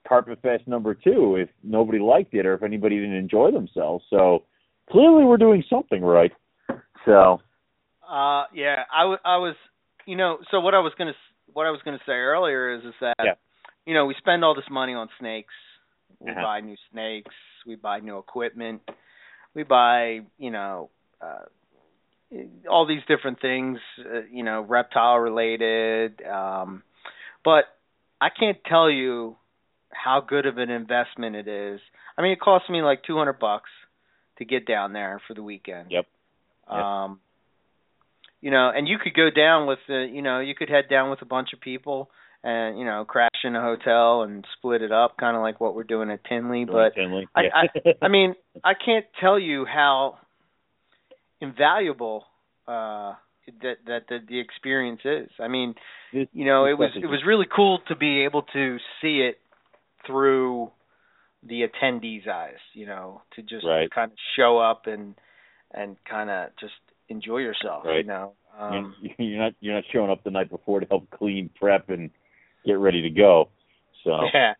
Carpet 0.07 0.39
Fest 0.41 0.67
number 0.67 0.95
two 0.95 1.35
if 1.35 1.49
nobody 1.63 1.99
liked 1.99 2.33
it 2.33 2.45
or 2.45 2.55
if 2.55 2.63
anybody 2.63 2.99
didn't 2.99 3.15
enjoy 3.15 3.51
themselves. 3.51 4.03
So 4.09 4.43
clearly, 4.89 5.25
we're 5.25 5.37
doing 5.37 5.63
something 5.69 6.01
right. 6.01 6.31
So, 7.05 7.41
uh, 8.07 8.45
yeah, 8.53 8.83
I, 8.91 9.01
w- 9.01 9.19
I 9.23 9.37
was, 9.37 9.55
you 10.05 10.15
know, 10.15 10.39
so 10.51 10.59
what 10.59 10.73
I 10.73 10.79
was 10.79 10.93
gonna 10.97 11.13
what 11.53 11.65
I 11.65 11.71
was 11.71 11.81
gonna 11.85 11.99
say 12.05 12.13
earlier 12.13 12.75
is 12.75 12.83
is 12.83 12.93
that 13.01 13.15
Yeah. 13.23 13.33
You 13.89 13.93
know 13.95 14.05
we 14.11 14.15
spend 14.25 14.39
all 14.45 14.55
this 14.55 14.69
money 14.81 14.93
on 15.01 15.07
snakes, 15.19 15.57
we 16.19 16.31
Uh-huh. 16.31 16.43
buy 16.49 16.57
new 16.69 16.77
snakes, 16.91 17.35
we 17.69 17.75
buy 17.75 17.97
new 18.07 18.17
equipment, 18.25 18.81
we 19.55 19.63
buy 19.63 19.99
you 20.45 20.51
know. 20.51 20.89
uh 21.27 21.45
all 22.69 22.85
these 22.85 23.01
different 23.07 23.41
things, 23.41 23.79
uh, 24.05 24.21
you 24.31 24.43
know, 24.43 24.61
reptile 24.61 25.17
related. 25.17 26.21
Um, 26.25 26.83
but 27.43 27.63
I 28.21 28.29
can't 28.29 28.57
tell 28.65 28.89
you 28.89 29.35
how 29.91 30.21
good 30.21 30.45
of 30.45 30.57
an 30.59 30.69
investment 30.69 31.35
it 31.35 31.47
is. 31.47 31.79
I 32.17 32.21
mean, 32.21 32.33
it 32.33 32.39
cost 32.39 32.69
me 32.69 32.83
like 32.83 33.01
200 33.03 33.39
bucks 33.39 33.71
to 34.37 34.45
get 34.45 34.67
down 34.67 34.93
there 34.93 35.19
for 35.27 35.33
the 35.33 35.41
weekend. 35.41 35.87
Yep. 35.89 36.05
Yep. 36.71 36.77
Um, 36.79 37.19
you 38.41 38.51
know, 38.51 38.71
and 38.75 38.87
you 38.87 38.97
could 39.03 39.15
go 39.15 39.29
down 39.31 39.67
with 39.67 39.79
the, 39.87 40.07
you 40.11 40.21
know, 40.21 40.39
you 40.39 40.53
could 40.53 40.69
head 40.69 40.85
down 40.89 41.09
with 41.09 41.23
a 41.23 41.25
bunch 41.25 41.49
of 41.53 41.59
people 41.59 42.11
and 42.43 42.79
you 42.79 42.85
know 42.85 43.05
crash 43.05 43.29
in 43.43 43.55
a 43.55 43.61
hotel 43.61 44.23
and 44.23 44.45
split 44.57 44.81
it 44.81 44.91
up, 44.91 45.17
kind 45.17 45.35
of 45.35 45.41
like 45.43 45.59
what 45.59 45.75
we're 45.75 45.83
doing 45.83 46.09
at 46.11 46.23
Tinley. 46.25 46.65
But 46.65 46.95
Finley. 46.95 47.27
I, 47.35 47.41
yeah. 47.43 47.91
I 48.01 48.07
mean, 48.15 48.35
I 48.63 48.73
can't 48.73 49.05
tell 49.19 49.37
you 49.39 49.65
how 49.65 50.17
invaluable 51.41 52.25
uh 52.67 53.13
that 53.63 53.77
that 53.87 54.01
the, 54.09 54.19
the 54.27 54.39
experience 54.39 55.01
is. 55.03 55.29
I 55.39 55.47
mean, 55.47 55.73
you 56.11 56.45
know, 56.45 56.65
it 56.65 56.77
was 56.77 56.91
it 56.95 57.07
was 57.07 57.21
really 57.25 57.47
cool 57.53 57.79
to 57.87 57.95
be 57.95 58.23
able 58.25 58.43
to 58.53 58.77
see 59.01 59.21
it 59.21 59.39
through 60.05 60.71
the 61.41 61.63
attendees' 61.63 62.27
eyes, 62.27 62.59
you 62.73 62.85
know, 62.85 63.21
to 63.35 63.41
just 63.41 63.65
Right. 63.65 63.89
kind 63.89 64.11
of 64.11 64.17
show 64.35 64.59
up 64.59 64.85
and 64.85 65.15
and 65.73 65.97
kind 66.07 66.29
of 66.29 66.49
just 66.59 66.73
enjoy 67.07 67.37
yourself, 67.39 67.83
you 67.85 67.91
Right. 67.91 68.05
know. 68.05 68.33
You're- 68.59 68.77
Um 68.77 68.95
you're 69.17 69.39
not 69.41 69.53
you're 69.61 69.73
not 69.75 69.85
showing 69.91 70.11
up 70.11 70.23
the 70.23 70.31
night 70.31 70.49
before 70.49 70.79
to 70.81 70.85
help 70.85 71.09
clean, 71.09 71.49
prep, 71.59 71.89
and 71.89 72.11
get 72.65 72.77
ready 72.77 73.01
to 73.03 73.09
go. 73.09 73.49
So 74.03 74.21
Yeah. 74.33 74.53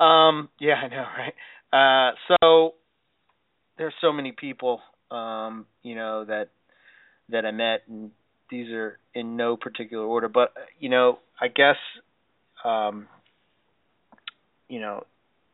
Um 0.00 0.48
yeah, 0.60 0.74
I 0.74 0.88
know, 0.88 1.04
right? 1.18 1.34
Uh 1.72 2.14
so 2.40 2.74
there's 3.76 3.94
so 4.00 4.12
many 4.12 4.32
people 4.32 4.80
um, 5.10 5.64
you 5.82 5.94
know, 5.94 6.24
that 6.26 6.48
that 7.30 7.46
I 7.46 7.50
met 7.50 7.82
and 7.88 8.10
these 8.50 8.68
are 8.70 8.98
in 9.14 9.36
no 9.36 9.56
particular 9.56 10.04
order, 10.04 10.28
but 10.28 10.52
you 10.78 10.88
know, 10.88 11.18
I 11.40 11.48
guess 11.48 11.76
um 12.64 13.06
you 14.68 14.80
know, 14.80 15.04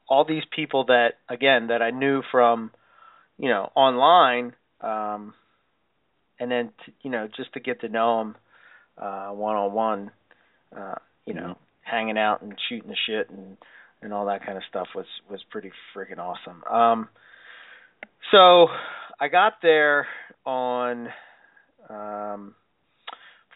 all 0.09 0.25
these 0.25 0.43
people 0.55 0.85
that 0.87 1.15
again 1.29 1.69
that 1.69 1.83
I 1.83 1.91
knew 1.91 2.23
from 2.31 2.71
you 3.39 3.49
know, 3.49 3.71
online 3.75 4.55
um 4.81 5.35
and 6.39 6.51
then 6.51 6.71
t- 6.85 6.95
you 7.03 7.11
know, 7.11 7.29
just 7.37 7.53
to 7.55 7.61
get 7.61 7.81
to 7.81 7.89
know 7.89 8.19
them 8.19 8.37
uh 8.99 9.29
one 9.31 9.57
on 9.57 9.73
one 9.73 10.11
you 11.27 11.35
know, 11.35 11.57
hanging 11.83 12.19
out 12.19 12.43
and 12.43 12.55
shooting 12.69 12.89
the 12.91 12.97
shit 13.07 13.31
and 13.31 13.57
and 14.03 14.13
all 14.13 14.27
that 14.27 14.45
kind 14.45 14.57
of 14.59 14.65
stuff 14.69 14.89
was 14.95 15.07
was 15.31 15.41
pretty 15.51 15.71
freaking 15.97 16.19
awesome. 16.19 16.63
Um 16.71 17.09
so 18.31 18.69
I 19.21 19.29
got 19.29 19.55
there 19.63 20.07
on 20.45 21.09
um 21.89 22.55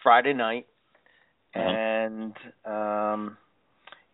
Friday 0.03 0.33
night 0.35 0.67
Uh-huh. 1.55 1.69
and 1.69 2.35
um 2.65 3.37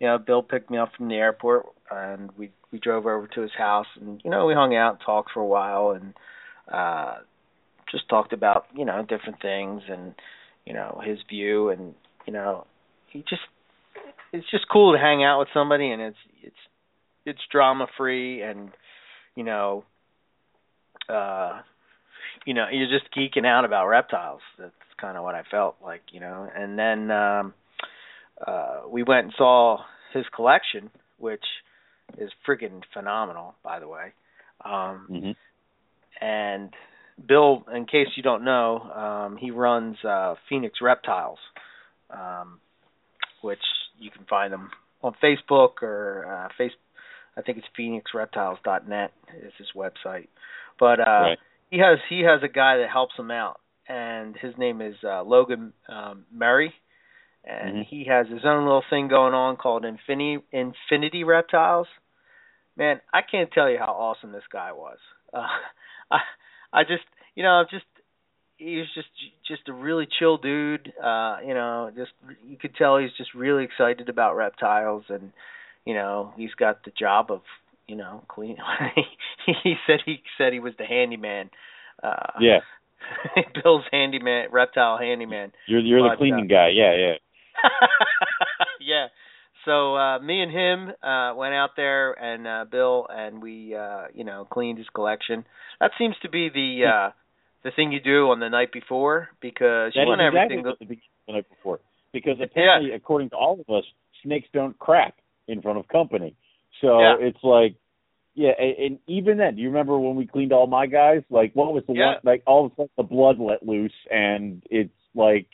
you 0.00 0.08
know, 0.08 0.18
Bill 0.18 0.42
picked 0.42 0.70
me 0.70 0.78
up 0.78 0.90
from 0.96 1.08
the 1.08 1.14
airport 1.14 1.66
and 1.90 2.30
we 2.36 2.50
we 2.72 2.78
drove 2.78 3.06
over 3.06 3.28
to 3.28 3.40
his 3.42 3.52
house 3.56 3.86
and 4.00 4.20
you 4.24 4.30
know, 4.30 4.46
we 4.46 4.54
hung 4.54 4.74
out 4.74 4.92
and 4.94 5.00
talked 5.04 5.30
for 5.32 5.40
a 5.40 5.46
while 5.46 5.90
and 5.90 6.14
uh 6.72 7.16
just 7.90 8.08
talked 8.08 8.32
about, 8.32 8.66
you 8.74 8.84
know, 8.84 9.04
different 9.08 9.40
things 9.40 9.82
and 9.88 10.14
you 10.66 10.72
know, 10.72 11.00
his 11.04 11.18
view 11.28 11.68
and 11.68 11.94
you 12.26 12.32
know, 12.32 12.66
he 13.14 13.20
just 13.20 13.40
it's 14.32 14.50
just 14.50 14.66
cool 14.70 14.92
to 14.92 14.98
hang 14.98 15.24
out 15.24 15.38
with 15.38 15.48
somebody 15.54 15.90
and 15.90 16.02
it's 16.02 16.16
it's 16.42 16.56
it's 17.24 17.40
drama 17.50 17.86
free 17.96 18.42
and 18.42 18.70
you 19.36 19.44
know 19.44 19.84
uh 21.08 21.60
you 22.44 22.52
know 22.52 22.66
you're 22.70 22.88
just 22.88 23.10
geeking 23.16 23.46
out 23.46 23.64
about 23.64 23.86
reptiles. 23.86 24.42
That's 24.58 24.72
kind 25.00 25.16
of 25.16 25.24
what 25.24 25.34
i 25.34 25.42
felt 25.50 25.76
like 25.82 26.02
you 26.12 26.20
know? 26.20 26.48
And 26.54 26.78
then 26.78 27.10
um 27.10 27.54
uh 28.46 28.82
we 28.90 29.02
went 29.02 29.26
and 29.26 29.34
saw 29.38 29.78
his 30.12 30.24
collection 30.34 30.90
which 31.18 31.44
is 32.18 32.30
friggin 32.46 32.82
phenomenal 32.92 33.54
by 33.62 33.78
the 33.78 33.88
way. 33.88 34.12
Um 34.64 35.06
mhm. 35.10 35.36
and 36.20 36.70
Bill, 37.28 37.64
in 37.72 37.86
case 37.86 38.08
you 38.16 38.24
don't 38.24 38.44
know, 38.44 38.80
um, 38.80 39.36
he 39.36 39.52
runs 39.52 39.96
uh, 40.04 40.34
Phoenix 40.48 40.80
Reptiles, 40.82 41.38
um, 42.10 42.58
which 43.44 43.60
you 43.98 44.10
can 44.10 44.24
find 44.24 44.52
them 44.52 44.70
on 45.02 45.14
Facebook 45.22 45.82
or 45.82 46.26
uh, 46.26 46.48
face. 46.56 46.72
I 47.36 47.42
think 47.42 47.58
it's 47.58 47.66
phoenixreptiles.net 47.78 49.12
is 49.44 49.52
his 49.58 49.68
website. 49.76 50.28
But 50.80 51.00
uh, 51.00 51.04
Right. 51.30 51.38
he 51.70 51.78
has 51.78 51.98
he 52.08 52.20
has 52.20 52.42
a 52.42 52.48
guy 52.48 52.78
that 52.78 52.90
helps 52.90 53.14
him 53.18 53.30
out, 53.30 53.60
and 53.88 54.36
his 54.36 54.54
name 54.56 54.80
is 54.80 54.96
uh, 55.04 55.22
Logan 55.22 55.72
um, 55.88 56.24
Murray, 56.32 56.72
and 57.44 57.76
Mhm. 57.76 57.86
he 57.86 58.04
has 58.04 58.26
his 58.28 58.44
own 58.44 58.64
little 58.64 58.84
thing 58.90 59.08
going 59.08 59.34
on 59.34 59.56
called 59.56 59.84
Infinity 59.84 60.38
Infinity 60.52 61.24
Reptiles. 61.24 61.88
Man, 62.76 63.00
I 63.12 63.22
can't 63.22 63.52
tell 63.52 63.70
you 63.70 63.78
how 63.78 63.92
awesome 63.92 64.32
this 64.32 64.46
guy 64.50 64.72
was. 64.72 64.98
Uh, 65.32 65.46
I 66.10 66.20
I 66.72 66.82
just 66.84 67.04
you 67.34 67.42
know 67.42 67.50
I'm 67.50 67.66
just 67.70 67.84
he 68.56 68.76
was 68.76 68.86
just 68.94 69.08
just 69.46 69.68
a 69.68 69.72
really 69.72 70.06
chill 70.18 70.36
dude. 70.38 70.92
Uh, 71.02 71.38
you 71.46 71.54
know, 71.54 71.90
just 71.96 72.12
you 72.46 72.56
could 72.56 72.74
tell 72.76 72.98
he's 72.98 73.10
just 73.16 73.34
really 73.34 73.64
excited 73.64 74.08
about 74.08 74.36
reptiles, 74.36 75.04
and 75.08 75.32
you 75.84 75.94
know 75.94 76.32
he's 76.36 76.54
got 76.54 76.84
the 76.84 76.92
job 76.98 77.30
of 77.30 77.42
you 77.86 77.96
know 77.96 78.24
clean. 78.28 78.56
he 79.62 79.74
said 79.86 80.00
he 80.04 80.22
said 80.38 80.52
he 80.52 80.60
was 80.60 80.74
the 80.78 80.84
handyman. 80.86 81.50
Uh, 82.02 82.32
Yeah, 82.40 82.60
Bill's 83.62 83.84
handyman, 83.90 84.48
reptile 84.50 84.98
handyman. 84.98 85.52
you're 85.66 85.80
you're 85.80 86.08
the 86.08 86.16
cleaning 86.16 86.46
uh, 86.46 86.54
guy. 86.54 86.68
Yeah, 86.72 86.94
yeah. 86.96 87.14
yeah. 88.80 89.06
So 89.64 89.96
uh 89.96 90.18
me 90.18 90.42
and 90.42 90.52
him 90.52 90.92
uh 91.02 91.34
went 91.34 91.54
out 91.54 91.70
there 91.76 92.12
and 92.12 92.46
uh 92.46 92.64
Bill 92.70 93.06
and 93.08 93.42
we 93.42 93.74
uh 93.74 94.06
you 94.14 94.24
know 94.24 94.46
cleaned 94.50 94.78
his 94.78 94.88
collection. 94.94 95.44
That 95.80 95.92
seems 95.98 96.16
to 96.22 96.28
be 96.28 96.50
the 96.50 96.84
uh 96.86 97.10
the 97.64 97.70
thing 97.70 97.90
you 97.92 98.00
do 98.00 98.30
on 98.30 98.38
the 98.40 98.48
night 98.48 98.72
before 98.72 99.30
because 99.40 99.92
That 99.94 100.02
you 100.02 100.06
want 100.06 100.20
exactly 100.20 100.58
everything 100.58 100.62
the 100.62 100.84
beginning 100.84 101.02
the 101.26 101.32
night 101.32 101.48
before. 101.48 101.80
Because 102.12 102.36
apparently, 102.40 102.92
according 102.92 103.30
to 103.30 103.36
all 103.36 103.58
of 103.66 103.74
us, 103.74 103.84
snakes 104.22 104.48
don't 104.52 104.78
crack 104.78 105.14
in 105.48 105.60
front 105.62 105.78
of 105.78 105.88
company. 105.88 106.36
So 106.80 107.00
Yeah. 107.00 107.16
it's 107.18 107.42
like, 107.42 107.74
yeah, 108.34 108.52
and, 108.58 108.76
and 108.78 108.98
even 109.06 109.38
then, 109.38 109.56
do 109.56 109.62
you 109.62 109.68
remember 109.68 109.98
when 109.98 110.14
we 110.14 110.26
cleaned 110.26 110.52
all 110.52 110.66
my 110.66 110.86
guys? 110.86 111.22
Like, 111.30 111.52
what 111.54 111.72
was 111.72 111.84
the 111.86 111.94
Yeah. 111.94 112.06
one? 112.06 112.16
Like, 112.22 112.42
all 112.46 112.66
of 112.66 112.72
a 112.72 112.74
sudden, 112.74 112.90
the 112.96 113.02
blood 113.02 113.38
let 113.38 113.66
loose, 113.66 113.94
and 114.10 114.62
it's 114.70 114.94
like, 115.14 115.46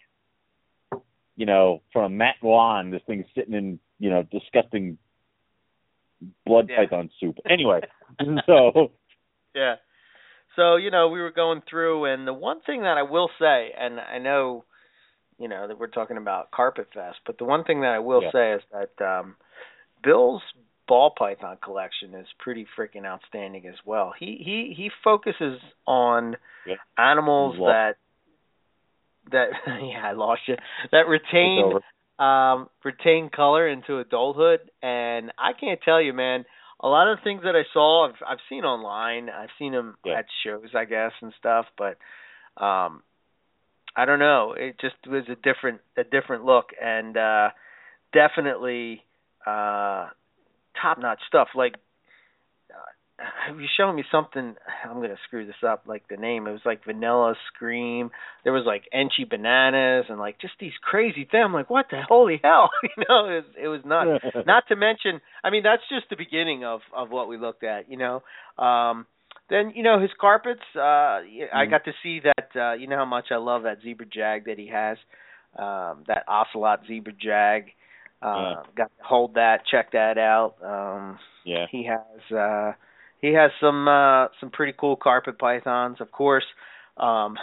you 1.37 1.47
know, 1.47 1.83
from 1.93 2.17
Matt 2.17 2.37
Wan, 2.43 2.91
this 2.91 3.03
thing's 3.07 3.27
sitting 3.35 3.55
in, 3.55 3.79
you 3.99 4.11
know, 4.11 4.23
disgusting 4.25 4.99
blood 6.45 6.69
Yeah. 6.69 6.77
python 6.77 7.11
soup. 7.21 7.39
Anyway, 7.49 7.81
so 8.47 8.93
Yeah. 9.55 9.77
So, 10.57 10.77
you 10.77 10.91
know, 10.91 11.09
we 11.09 11.21
were 11.21 11.31
going 11.31 11.63
through 11.69 12.07
and 12.13 12.27
the 12.27 12.33
one 12.33 12.61
thing 12.61 12.83
that 12.83 12.99
I 12.99 13.03
will 13.03 13.31
say 13.39 13.73
and 13.79 14.01
I 14.01 14.19
know 14.19 14.65
you 15.39 15.49
know 15.49 15.67
that 15.67 15.79
we're 15.79 15.87
talking 15.87 16.19
about 16.19 16.51
Carpet 16.51 16.89
Fest, 16.93 17.17
but 17.27 17.39
the 17.39 17.45
one 17.45 17.65
thing 17.65 17.81
that 17.81 17.93
I 17.95 17.99
will 17.99 18.21
Yeah. 18.23 18.31
say 18.33 18.53
is 18.53 18.63
that 18.73 19.05
um 19.05 19.37
Bill's 20.03 20.43
ball 20.87 21.13
python 21.17 21.57
collection 21.63 22.15
is 22.15 22.27
pretty 22.39 22.67
freaking 22.79 23.07
outstanding 23.07 23.67
as 23.67 23.77
well. 23.87 24.13
He 24.19 24.37
he 24.45 24.75
he 24.77 24.91
focuses 25.03 25.59
on 25.87 26.37
Yeah. 26.67 26.75
animals 26.99 27.57
that 27.59 27.95
that 29.31 29.49
yeah, 29.67 30.03
I 30.05 30.13
lost 30.13 30.43
you. 30.47 30.57
That 30.93 31.07
retain 31.09 31.73
um 32.19 32.69
retain 32.85 33.31
color 33.35 33.67
into 33.67 33.99
adulthood 33.99 34.71
and 34.83 35.33
I 35.39 35.53
can't 35.59 35.81
tell 35.83 36.01
you 36.03 36.13
man 36.13 36.45
a 36.83 36.89
lot 36.89 37.09
of 37.09 37.19
the 37.19 37.25
things 37.25 37.43
that 37.45 37.55
I 37.55 37.63
saw, 37.73 38.09
I've, 38.09 38.15
I've 38.27 38.39
seen 38.49 38.65
online. 38.65 39.29
I've 39.29 39.51
seen 39.59 39.73
them 39.73 39.97
Yeah. 40.05 40.19
at 40.19 40.27
shows, 40.45 40.71
I 40.75 40.85
guess, 40.85 41.13
and 41.21 41.33
stuff. 41.39 41.67
But 41.77 41.99
um, 42.63 43.03
I 43.97 44.05
don't 44.07 44.19
know. 44.19 44.55
It 44.57 44.81
just 44.81 44.97
was 45.07 45.25
a 45.29 45.37
different 45.37 45.81
a 45.97 46.05
different 46.05 46.45
look, 46.45 46.71
and 46.83 47.17
uh, 47.17 47.51
definitely 48.13 49.05
uh, 49.47 50.09
top 50.81 50.99
notch 50.99 51.21
stuff. 51.29 51.49
Like 51.55 51.75
you 53.59 53.67
showing 53.77 53.97
me 53.97 54.05
something. 54.11 54.55
I'm 54.85 54.97
gonna 55.01 55.17
screw 55.27 55.47
this 55.47 55.63
up. 55.67 55.85
Like 55.87 56.05
the 56.09 56.17
name, 56.17 56.47
it 56.47 56.53
was 56.53 56.61
like 56.65 56.85
Vanilla 56.85 57.35
Scream. 57.55 58.11
There 58.45 58.53
was 58.53 58.65
like 58.67 58.85
Enchi 58.95 59.29
Bananas 59.29 60.07
and 60.09 60.19
like 60.19 60.41
just 60.41 60.55
these 60.61 60.73
crazy 60.83 61.27
things. 61.31 61.43
I'm 61.45 61.53
like, 61.53 61.71
what 61.71 61.87
the 61.91 62.01
holy 62.09 62.41
hell? 62.43 62.71
you 62.83 63.05
know, 63.09 63.27
it 63.27 63.45
was, 63.45 63.45
it 63.65 63.69
was 63.69 63.81
nuts. 63.85 64.25
Not 64.47 64.65
to 64.69 64.77
mention, 64.77 65.21
I 65.45 65.51
mean, 65.51 65.63
that's 65.63 65.83
just 65.89 66.09
the 66.11 66.17
beginning 66.17 66.65
of 66.65 66.81
of 66.95 67.11
what 67.11 67.29
we 67.29 67.37
looked 67.39 67.65
at. 67.65 67.91
You 67.91 67.99
know, 67.99 68.23
um, 68.63 69.07
then 69.49 69.73
you 69.75 69.83
know 69.83 70.01
his 70.01 70.11
carpets. 70.21 70.61
Uh, 70.75 71.25
y- 71.27 71.49
I 71.55 71.67
got 71.67 71.85
to 71.85 71.93
see 72.03 72.21
that. 72.21 72.49
Uh, 72.61 72.75
you 72.75 72.87
know 72.87 72.97
how 72.97 73.05
much 73.05 73.27
I 73.31 73.37
love 73.37 73.65
that 73.65 73.79
zebra 73.83 74.07
jag 74.07 74.47
that 74.47 74.59
he 74.59 74.69
has. 74.73 74.97
Um, 75.59 76.05
that 76.07 76.25
ocelot 76.29 76.81
zebra 76.87 77.13
jag. 77.13 77.73
Uh, 78.23 78.63
Got 78.77 78.91
to 78.99 79.05
hold 79.05 79.35
that, 79.35 79.61
check 79.71 79.93
that 79.93 80.19
out. 80.19 80.55
Um, 80.63 81.19
yeah. 81.45 81.65
he 81.71 81.87
has 81.87 82.37
uh 82.37 82.73
he 83.21 83.33
has 83.35 83.51
some 83.61 83.87
uh 83.89 84.27
some 84.41 84.51
pretty 84.51 84.73
cool 84.79 84.97
carpet 84.97 85.39
pythons 85.39 86.01
of 86.01 86.11
course 86.13 86.45
um 86.97 87.37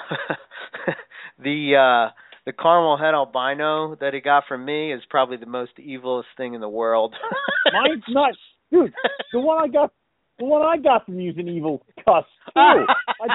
the 1.39 1.75
uh 1.75 2.11
the 2.45 2.53
caramel 2.53 2.97
het 2.97 3.13
albino 3.13 3.95
that 3.99 4.13
he 4.13 4.21
got 4.21 4.43
from 4.47 4.63
me 4.65 4.93
is 4.93 5.01
probably 5.09 5.37
the 5.37 5.45
most 5.45 5.71
evilest 5.79 6.23
thing 6.37 6.53
in 6.53 6.61
the 6.61 6.69
world 6.69 7.13
Mine's 7.73 8.03
not, 8.07 8.31
dude. 8.71 8.93
The 9.33 9.39
one 9.41 9.61
I 9.61 9.67
got, 9.67 9.91
the 10.39 10.45
one 10.45 10.61
I 10.61 10.77
got 10.81 11.05
from 11.05 11.19
you 11.19 11.31
is 11.31 11.37
an 11.37 11.49
evil 11.49 11.85
cuss 12.05 12.23
too. 12.53 12.53
I, 12.55 13.27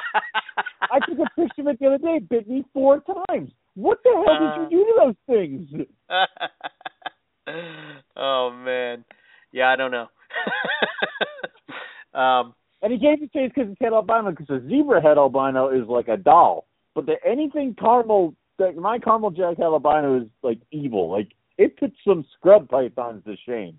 I 0.90 0.98
took 1.06 1.18
a 1.18 1.28
picture 1.38 1.60
of 1.60 1.66
it 1.66 1.78
the 1.78 1.86
other 1.88 1.98
day. 1.98 2.16
It 2.16 2.28
bit 2.30 2.48
me 2.48 2.64
four 2.72 3.00
times. 3.28 3.50
What 3.74 3.98
the 4.02 4.10
hell 4.10 4.36
Uh. 4.36 4.40
did 4.40 4.72
you 4.72 4.78
do 4.78 4.84
to 4.86 4.94
those 5.04 5.18
things? 5.28 5.86
oh 8.16 8.50
man 8.64 9.04
yeah 9.52 9.68
i 9.68 9.76
don't 9.76 9.90
know 9.90 10.06
um 12.14 12.54
And 12.82 12.92
he 12.92 12.98
gave 12.98 13.22
it 13.22 13.32
to 13.32 13.44
us 13.44 13.52
because 13.54 13.70
it's 13.70 13.80
het 13.80 13.92
albino. 13.92 14.30
Because 14.32 14.50
a 14.50 14.60
zebra 14.68 15.00
het 15.00 15.16
albino 15.16 15.68
is 15.68 15.86
like 15.88 16.08
a 16.08 16.16
doll, 16.16 16.66
but 16.94 17.06
the 17.06 17.14
anything 17.24 17.74
caramel, 17.78 18.34
like 18.58 18.74
my 18.76 18.98
caramel 18.98 19.30
jag 19.30 19.56
het 19.56 19.64
albino 19.66 20.16
is 20.20 20.28
like 20.42 20.58
evil. 20.72 21.08
Like 21.10 21.28
it 21.58 21.76
puts 21.76 21.94
some 22.04 22.24
scrub 22.34 22.68
pythons 22.68 23.22
to 23.24 23.36
shame. 23.46 23.78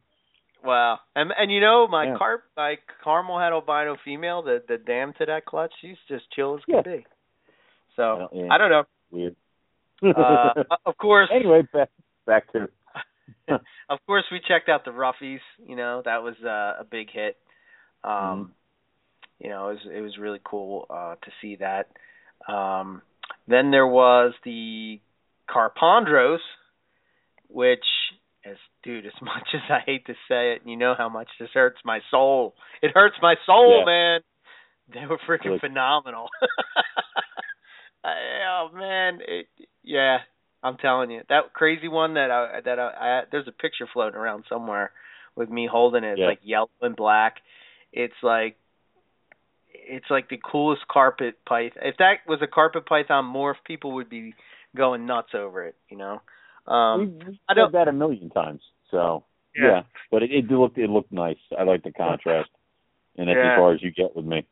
Wow, 0.63 0.99
and 1.15 1.33
and 1.37 1.51
you 1.51 1.59
know 1.59 1.87
my 1.89 2.05
Yeah. 2.05 2.15
carp 2.17 2.43
my 2.55 2.77
caramel 3.03 3.39
het 3.39 3.51
albino 3.51 3.97
female, 4.05 4.41
the 4.41 4.63
the 4.67 4.77
dam 4.77 5.11
to 5.17 5.25
that 5.25 5.43
clutch, 5.45 5.73
she's 5.81 5.97
just 6.07 6.31
chill 6.31 6.55
as 6.55 6.61
Yeah. 6.67 6.81
can 6.83 6.99
be. 6.99 7.05
So 7.97 8.03
Well, 8.17 8.29
yeah. 8.31 8.47
I 8.53 8.57
don't 8.57 8.69
know. 8.69 8.83
Weird. 9.11 9.35
Uh, 10.01 10.63
of 10.85 10.97
course, 10.97 11.29
anyway, 11.35 11.63
back 11.73 11.89
back 12.25 12.49
to 12.53 12.69
of 13.89 13.99
course 14.07 14.23
we 14.31 14.39
checked 14.47 14.69
out 14.69 14.85
the 14.85 14.91
roughies. 14.91 15.41
You 15.67 15.75
know 15.75 16.01
that 16.05 16.23
was 16.23 16.35
uh, 16.43 16.79
a 16.79 16.85
big 16.89 17.09
hit. 17.11 17.35
Um, 18.03 18.11
Mhm. 18.11 18.49
You 19.39 19.49
know 19.49 19.69
it 19.69 19.73
was 19.73 19.85
it 19.97 20.01
was 20.01 20.17
really 20.17 20.39
cool 20.43 20.85
uh, 20.89 21.15
to 21.15 21.31
see 21.41 21.57
that. 21.57 21.87
Um, 22.47 23.01
then 23.47 23.71
there 23.71 23.87
was 23.87 24.33
the 24.45 24.99
Carpondros, 25.49 26.39
which 27.49 27.83
as 28.45 28.57
dude, 28.83 29.05
as 29.05 29.13
much 29.21 29.47
as 29.53 29.61
I 29.69 29.79
hate 29.85 30.05
to 30.07 30.13
say 30.27 30.53
it, 30.53 30.61
and 30.61 30.69
you 30.71 30.77
know 30.77 30.95
how 30.97 31.09
much 31.09 31.27
this 31.39 31.49
hurts 31.53 31.79
my 31.85 31.99
soul. 32.11 32.55
It 32.81 32.91
hurts 32.93 33.15
my 33.21 33.35
soul, 33.45 33.79
Yeah. 33.79 33.85
man. 33.85 34.21
They 34.93 35.05
were 35.05 35.17
freaking 35.27 35.45
Really. 35.45 35.59
phenomenal. 35.59 36.27
I, 38.03 38.13
oh 38.49 38.69
man, 38.73 39.19
it, 39.25 39.47
yeah, 39.83 40.17
I'm 40.61 40.77
telling 40.77 41.09
you 41.11 41.21
that 41.29 41.53
crazy 41.53 41.87
one 41.87 42.15
that 42.15 42.31
I 42.31 42.61
that 42.65 42.79
I, 42.79 42.87
I 42.89 43.21
there's 43.31 43.47
a 43.47 43.51
picture 43.51 43.87
floating 43.91 44.19
around 44.19 44.43
somewhere 44.49 44.91
with 45.35 45.49
me 45.49 45.67
holding 45.71 46.03
it. 46.03 46.11
It's 46.13 46.19
Yeah. 46.19 46.27
like 46.27 46.39
yellow 46.43 46.69
and 46.81 46.95
black. 46.95 47.37
It's 47.93 48.13
like 48.23 48.57
it's 49.73 50.05
like 50.09 50.29
the 50.29 50.39
coolest 50.43 50.87
carpet 50.87 51.35
python. 51.47 51.83
If 51.83 51.97
that 51.97 52.17
was 52.27 52.39
a 52.41 52.47
carpet 52.47 52.85
python 52.85 53.25
morph, 53.25 53.55
people 53.65 53.93
would 53.93 54.09
be 54.09 54.33
going 54.75 55.05
nuts 55.05 55.29
over 55.35 55.65
it. 55.65 55.75
You 55.89 55.97
know. 55.97 56.21
Um, 56.67 56.99
we 56.99 57.05
we 57.07 57.39
I 57.47 57.53
said 57.53 57.55
don't- 57.55 57.71
that 57.73 57.87
a 57.87 57.93
million 57.93 58.29
times. 58.29 58.61
So 58.91 59.23
Yeah. 59.55 59.63
yeah, 59.63 59.81
but 60.11 60.23
it, 60.23 60.31
it 60.31 60.45
looked 60.51 60.77
it 60.77 60.89
looked 60.89 61.11
nice. 61.11 61.37
I 61.57 61.63
like 61.63 61.83
the 61.83 61.91
contrast, 62.05 62.49
and 63.17 63.27
that's 63.27 63.37
Yeah. 63.37 63.51
as 63.53 63.55
far 63.57 63.73
as 63.73 63.81
you 63.83 63.91
get 63.91 64.15
with 64.15 64.25
me. 64.25 64.45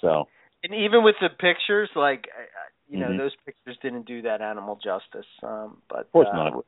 So 0.00 0.28
and 0.64 0.74
even 0.74 1.02
with 1.02 1.16
the 1.20 1.28
pictures, 1.28 1.90
like 1.96 2.28
you 2.88 2.98
know, 2.98 3.10
Mhm. 3.10 3.18
those 3.18 3.34
pictures 3.46 3.78
didn't 3.80 4.06
do 4.06 4.22
that 4.22 4.42
animal 4.42 4.76
justice. 4.76 5.26
Um, 5.42 5.80
but 5.88 6.00
Of 6.00 6.12
course 6.12 6.28
uh, 6.30 6.36
not. 6.36 6.64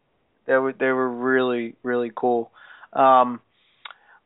They 0.46 0.56
were 0.56 0.72
they 0.72 0.90
were 0.92 1.08
really 1.10 1.74
really 1.82 2.12
cool. 2.14 2.50
Um, 2.92 3.40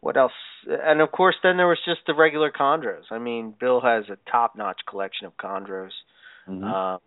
what 0.00 0.16
else? 0.16 0.32
And 0.66 1.00
of 1.00 1.10
course, 1.12 1.36
then 1.42 1.56
there 1.56 1.66
was 1.68 1.78
just 1.84 2.00
the 2.06 2.14
regular 2.14 2.50
chondros. 2.50 3.04
I 3.10 3.18
mean, 3.18 3.54
Bill 3.58 3.80
has 3.80 4.04
a 4.08 4.18
top 4.30 4.56
notch 4.56 4.80
collection 4.88 5.26
of 5.26 5.36
chondros. 5.36 5.92
mhm. 6.48 6.62
Uh, 6.64 6.98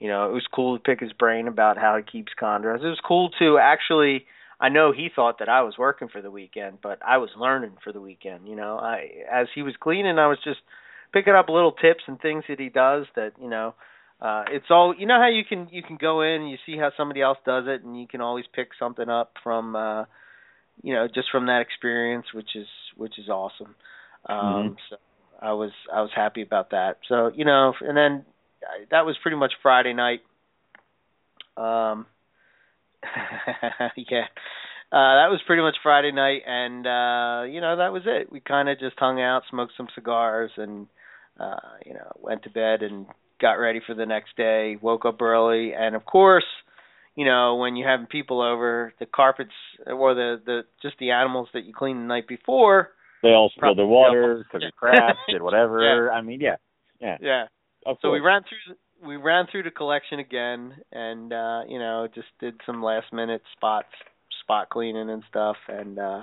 you 0.00 0.08
know, 0.08 0.28
it 0.28 0.32
was 0.32 0.46
cool 0.52 0.76
to 0.76 0.82
pick 0.82 1.00
his 1.00 1.12
brain 1.12 1.46
about 1.46 1.78
how 1.78 1.96
he 1.96 2.02
keeps 2.02 2.32
chondros. 2.40 2.82
It 2.82 2.88
was 2.88 3.00
cool 3.04 3.30
to 3.38 3.58
actually. 3.58 4.26
I 4.60 4.68
know 4.68 4.92
he 4.92 5.08
thought 5.14 5.40
that 5.40 5.48
I 5.48 5.62
was 5.62 5.76
working 5.76 6.08
for 6.08 6.22
the 6.22 6.30
weekend, 6.30 6.78
but 6.82 7.00
I 7.04 7.18
was 7.18 7.30
learning 7.36 7.72
for 7.82 7.92
the 7.92 8.00
weekend. 8.00 8.46
You 8.48 8.56
know, 8.56 8.78
I 8.78 9.08
as 9.30 9.48
he 9.54 9.62
was 9.62 9.74
cleaning, 9.80 10.18
I 10.18 10.28
was 10.28 10.38
just 10.44 10.60
picking 11.12 11.34
up 11.34 11.48
little 11.48 11.72
tips 11.72 12.04
and 12.06 12.20
things 12.20 12.44
that 12.48 12.60
he 12.60 12.68
does 12.68 13.06
that 13.16 13.32
you 13.40 13.48
know. 13.48 13.74
Uh, 14.20 14.44
it's 14.52 14.66
all 14.70 14.94
you 14.96 15.06
know 15.06 15.18
how 15.18 15.28
you 15.28 15.42
can 15.44 15.68
you 15.72 15.82
can 15.82 15.96
go 15.96 16.20
in 16.22 16.42
and 16.42 16.50
you 16.50 16.56
see 16.64 16.76
how 16.78 16.92
somebody 16.96 17.20
else 17.20 17.38
does 17.44 17.64
it 17.66 17.82
and 17.82 18.00
you 18.00 18.06
can 18.06 18.20
always 18.20 18.44
pick 18.54 18.68
something 18.78 19.08
up 19.08 19.32
from 19.42 19.74
uh 19.74 20.04
you 20.80 20.94
know 20.94 21.06
just 21.12 21.28
from 21.30 21.46
that 21.46 21.60
experience 21.60 22.26
which 22.32 22.50
is 22.54 22.66
which 22.96 23.18
is 23.18 23.28
awesome. 23.28 23.74
Um 24.28 24.76
so 24.88 24.96
i 25.40 25.52
was 25.52 25.72
i 25.92 26.00
was 26.00 26.10
happy 26.14 26.42
about 26.42 26.70
that. 26.70 26.98
So 27.08 27.30
you 27.34 27.44
know 27.44 27.74
and 27.80 27.96
then 27.96 28.24
I, 28.62 28.84
that 28.90 29.06
was 29.06 29.16
pretty 29.22 29.36
much 29.36 29.52
friday 29.62 29.92
night. 29.92 30.20
Um 31.56 32.06
yeah. 33.96 34.26
Uh 34.92 35.14
that 35.18 35.30
was 35.30 35.40
pretty 35.46 35.62
much 35.62 35.76
friday 35.82 36.12
night 36.12 36.42
and 36.46 36.86
uh 36.86 37.42
you 37.52 37.60
know 37.60 37.76
that 37.76 37.92
was 37.92 38.02
it. 38.06 38.30
We 38.30 38.40
kind 38.40 38.68
of 38.68 38.78
just 38.78 38.98
hung 38.98 39.20
out 39.20 39.42
smoked 39.50 39.72
some 39.76 39.88
cigars 39.94 40.50
and 40.56 40.86
uh 41.38 41.56
you 41.84 41.94
know 41.94 42.12
went 42.20 42.44
to 42.44 42.50
bed 42.50 42.82
and 42.82 43.06
got 43.40 43.54
ready 43.54 43.80
for 43.84 43.94
the 43.94 44.06
next 44.06 44.36
day. 44.36 44.76
Woke 44.80 45.04
up 45.04 45.20
early 45.20 45.72
and 45.74 45.96
of 45.96 46.04
course 46.04 46.44
you 47.14 47.24
know 47.24 47.56
when 47.56 47.76
you 47.76 47.86
have 47.86 48.08
people 48.08 48.40
over 48.40 48.92
the 48.98 49.06
carpets 49.06 49.52
or 49.86 50.14
the 50.14 50.40
the 50.44 50.62
just 50.80 50.96
the 50.98 51.10
animals 51.10 51.48
that 51.54 51.64
you 51.64 51.72
cleaned 51.74 52.00
the 52.00 52.06
night 52.06 52.26
before 52.28 52.90
they 53.22 53.30
all 53.30 53.50
spilled 53.56 53.78
their 53.78 53.86
water, 53.86 54.44
took 54.50 54.62
Yeah. 54.62 54.68
a 54.68 54.72
crap, 54.72 55.16
did 55.30 55.42
whatever. 55.42 56.10
I 56.10 56.22
mean, 56.22 56.40
yeah, 56.40 56.56
yeah. 57.00 57.18
yeah 57.20 57.44
Of 57.86 57.98
so 58.02 58.10
we 58.10 58.20
ran 58.20 58.42
through 58.42 58.74
we 59.06 59.16
ran 59.16 59.46
through 59.50 59.64
the 59.64 59.70
collection 59.70 60.18
again 60.18 60.74
and 60.92 61.32
uh 61.32 61.62
you 61.68 61.78
know 61.78 62.08
just 62.14 62.28
did 62.40 62.54
some 62.66 62.82
last 62.82 63.12
minute 63.12 63.42
spots 63.56 63.88
spot 64.42 64.70
cleaning 64.70 65.10
and 65.10 65.22
stuff 65.28 65.56
and 65.68 65.98
uh 65.98 66.22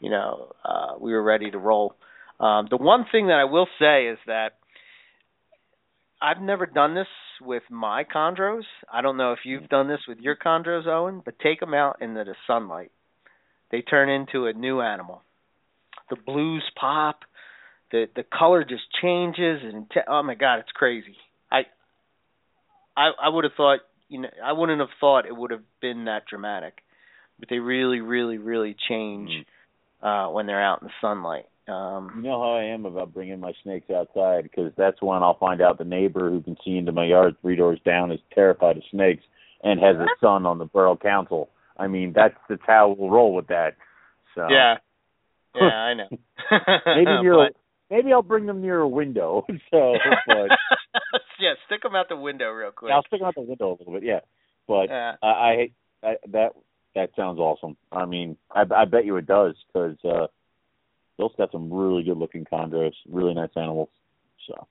you 0.00 0.10
know 0.10 0.52
uh 0.64 0.94
we 1.00 1.12
were 1.12 1.22
ready 1.22 1.50
to 1.50 1.58
roll 1.58 1.94
um 2.40 2.66
the 2.70 2.76
one 2.76 3.04
thing 3.10 3.28
that 3.28 3.38
i 3.38 3.44
will 3.44 3.66
say 3.78 4.06
is 4.06 4.18
that 4.26 4.50
i've 6.22 6.40
never 6.40 6.66
done 6.66 6.94
this 6.94 7.08
with 7.40 7.62
my 7.70 8.04
chondros. 8.04 8.64
I 8.92 9.02
don't 9.02 9.16
know 9.16 9.32
if 9.32 9.40
you've 9.44 9.68
done 9.68 9.88
this 9.88 10.00
with 10.08 10.18
your 10.18 10.36
chondros 10.36 10.86
owen 10.86 11.22
but 11.24 11.38
take 11.38 11.60
them 11.60 11.74
out 11.74 12.00
into 12.00 12.24
the 12.24 12.34
sunlight. 12.46 12.90
They 13.70 13.82
turn 13.82 14.08
into 14.08 14.46
a 14.46 14.52
new 14.52 14.80
animal. 14.80 15.22
The 16.10 16.16
blues 16.16 16.64
pop. 16.78 17.20
The 17.90 18.06
the 18.14 18.24
color 18.24 18.64
just 18.64 18.84
changes 19.02 19.60
and 19.62 19.90
te- 19.90 20.00
oh 20.08 20.22
my 20.22 20.34
god 20.34 20.58
it's 20.60 20.72
crazy. 20.72 21.16
I 21.50 21.62
i 22.96 23.10
i 23.22 23.28
would 23.28 23.44
have 23.44 23.54
thought 23.56 23.80
you 24.08 24.20
know 24.20 24.28
i 24.42 24.52
wouldn't 24.52 24.80
have 24.80 24.88
thought 25.00 25.26
it 25.26 25.36
would 25.36 25.50
have 25.50 25.62
been 25.80 26.04
that 26.06 26.26
dramatic 26.28 26.78
but 27.38 27.48
they 27.48 27.58
really 27.58 28.00
really 28.00 28.38
really 28.38 28.76
change 28.88 29.30
uh 30.02 30.26
when 30.28 30.46
they're 30.46 30.62
out 30.62 30.82
in 30.82 30.88
the 30.88 30.94
sunlight 31.00 31.46
You 31.66 31.74
um 31.74 32.22
know 32.22 32.40
how 32.40 32.56
I 32.56 32.64
am 32.64 32.84
about 32.84 33.14
bringing 33.14 33.40
my 33.40 33.52
snakes 33.62 33.90
outside 33.90 34.42
because 34.44 34.72
that's 34.76 35.00
when 35.00 35.22
I'll 35.22 35.38
find 35.38 35.60
out 35.62 35.78
the 35.78 35.84
neighbor 35.84 36.30
who 36.30 36.42
can 36.42 36.56
see 36.64 36.76
into 36.76 36.92
my 36.92 37.06
yard 37.06 37.36
three 37.40 37.56
doors 37.56 37.78
down 37.84 38.12
is 38.12 38.20
terrified 38.34 38.76
of 38.76 38.82
snakes 38.90 39.24
and 39.62 39.80
has 39.80 39.96
a 39.96 40.06
son 40.20 40.44
on 40.44 40.58
the 40.58 40.66
borough 40.66 40.96
council. 40.96 41.48
I 41.78 41.86
mean, 41.86 42.12
that's 42.14 42.34
that's 42.48 42.62
how 42.66 42.94
we'll 42.98 43.10
roll 43.10 43.34
with 43.34 43.46
that. 43.48 43.76
So 44.34 44.46
yeah 44.50 44.76
yeah 45.54 45.62
i 45.62 45.94
know 45.94 46.08
maybe 46.86 47.04
near 47.22 47.34
But- 47.36 47.56
maybe 47.88 48.12
I'll 48.12 48.22
bring 48.22 48.46
them 48.46 48.60
near 48.60 48.80
a 48.80 48.88
window. 48.88 49.44
So, 49.70 49.94
but 50.26 50.50
yeah 51.40 51.54
stick 51.66 51.82
them 51.82 51.94
out 51.94 52.08
the 52.08 52.16
window 52.16 52.50
real 52.50 52.72
quick 52.72 52.92
I'll 52.92 53.02
stick 53.06 53.20
them 53.20 53.28
out 53.28 53.34
the 53.36 53.42
window 53.42 53.70
a 53.70 53.76
little 53.78 53.92
bit. 53.94 54.02
Yeah, 54.04 54.20
but 54.68 54.88
yeah 54.88 55.14
I, 55.22 55.26
I, 55.26 55.70
I 56.02 56.14
that 56.32 56.50
that 56.94 57.10
sounds 57.16 57.38
awesome. 57.38 57.76
I 57.90 58.04
mean, 58.04 58.36
I, 58.52 58.62
I 58.74 58.84
bet 58.84 59.04
you 59.04 59.16
it 59.16 59.26
does 59.26 59.56
because 59.66 59.96
uh, 60.04 60.26
Bill's 61.16 61.32
got 61.36 61.52
some 61.52 61.72
really 61.72 62.02
good 62.02 62.16
looking 62.16 62.44
chondros, 62.44 62.94
really 63.08 63.34
nice 63.34 63.50
animals. 63.56 63.88
So 64.48 64.66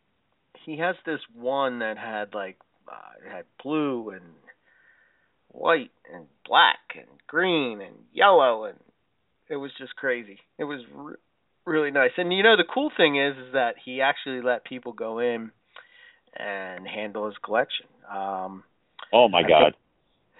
he 0.66 0.78
has 0.78 0.96
this 1.06 1.20
one 1.36 1.80
that 1.80 1.98
had 1.98 2.34
like 2.34 2.58
uh, 2.88 3.26
it 3.26 3.32
had 3.32 3.46
blue 3.64 4.10
and 4.10 4.24
white 5.50 5.92
and 6.14 6.26
black 6.48 6.80
and 6.96 7.08
green 7.28 7.82
and 7.82 7.96
yellow 8.12 8.66
and 8.66 8.78
it 9.50 9.58
was 9.58 9.72
just 9.78 9.96
crazy. 9.96 10.40
It 10.58 10.64
was 10.64 10.82
re- 10.94 11.16
really 11.66 11.92
nice. 11.92 12.12
And 12.18 12.34
you 12.34 12.44
know 12.44 12.58
the 12.58 12.64
cool 12.72 12.92
thing 12.96 13.18
is 13.18 13.36
is 13.38 13.54
that 13.54 13.76
he 13.84 14.02
actually 14.02 14.42
let 14.42 14.66
people 14.66 14.94
go 14.94 15.20
in 15.20 15.52
and 16.36 16.88
handle 16.88 17.28
his 17.28 17.36
collection. 17.44 17.86
Um 18.12 18.64
Oh 19.12 19.30
my 19.30 19.44
god. 19.44 19.76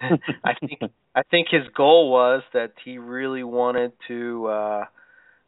I 0.44 0.54
think 0.54 0.80
I 1.14 1.22
think 1.30 1.48
his 1.50 1.62
goal 1.76 2.10
was 2.10 2.42
that 2.52 2.72
he 2.84 2.98
really 2.98 3.44
wanted 3.44 3.92
to 4.08 4.46
uh 4.46 4.84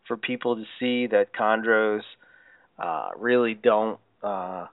for 0.06 0.16
people 0.16 0.56
to 0.56 0.64
see 0.78 1.06
that 1.06 1.34
chondros 1.34 2.02
uh 2.78 3.10
really 3.18 3.54
don't 3.54 3.98
uh 4.22 4.66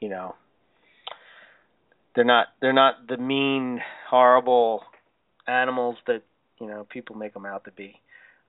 you 0.00 0.08
know 0.08 0.34
they're 2.14 2.24
not 2.24 2.48
they're 2.60 2.72
not 2.72 3.06
the 3.08 3.16
mean 3.16 3.80
horrible 4.08 4.82
animals 5.46 5.96
that 6.06 6.22
you 6.60 6.66
know 6.66 6.86
people 6.88 7.14
make 7.14 7.34
them 7.34 7.46
out 7.46 7.64
to 7.64 7.70
be. 7.70 8.00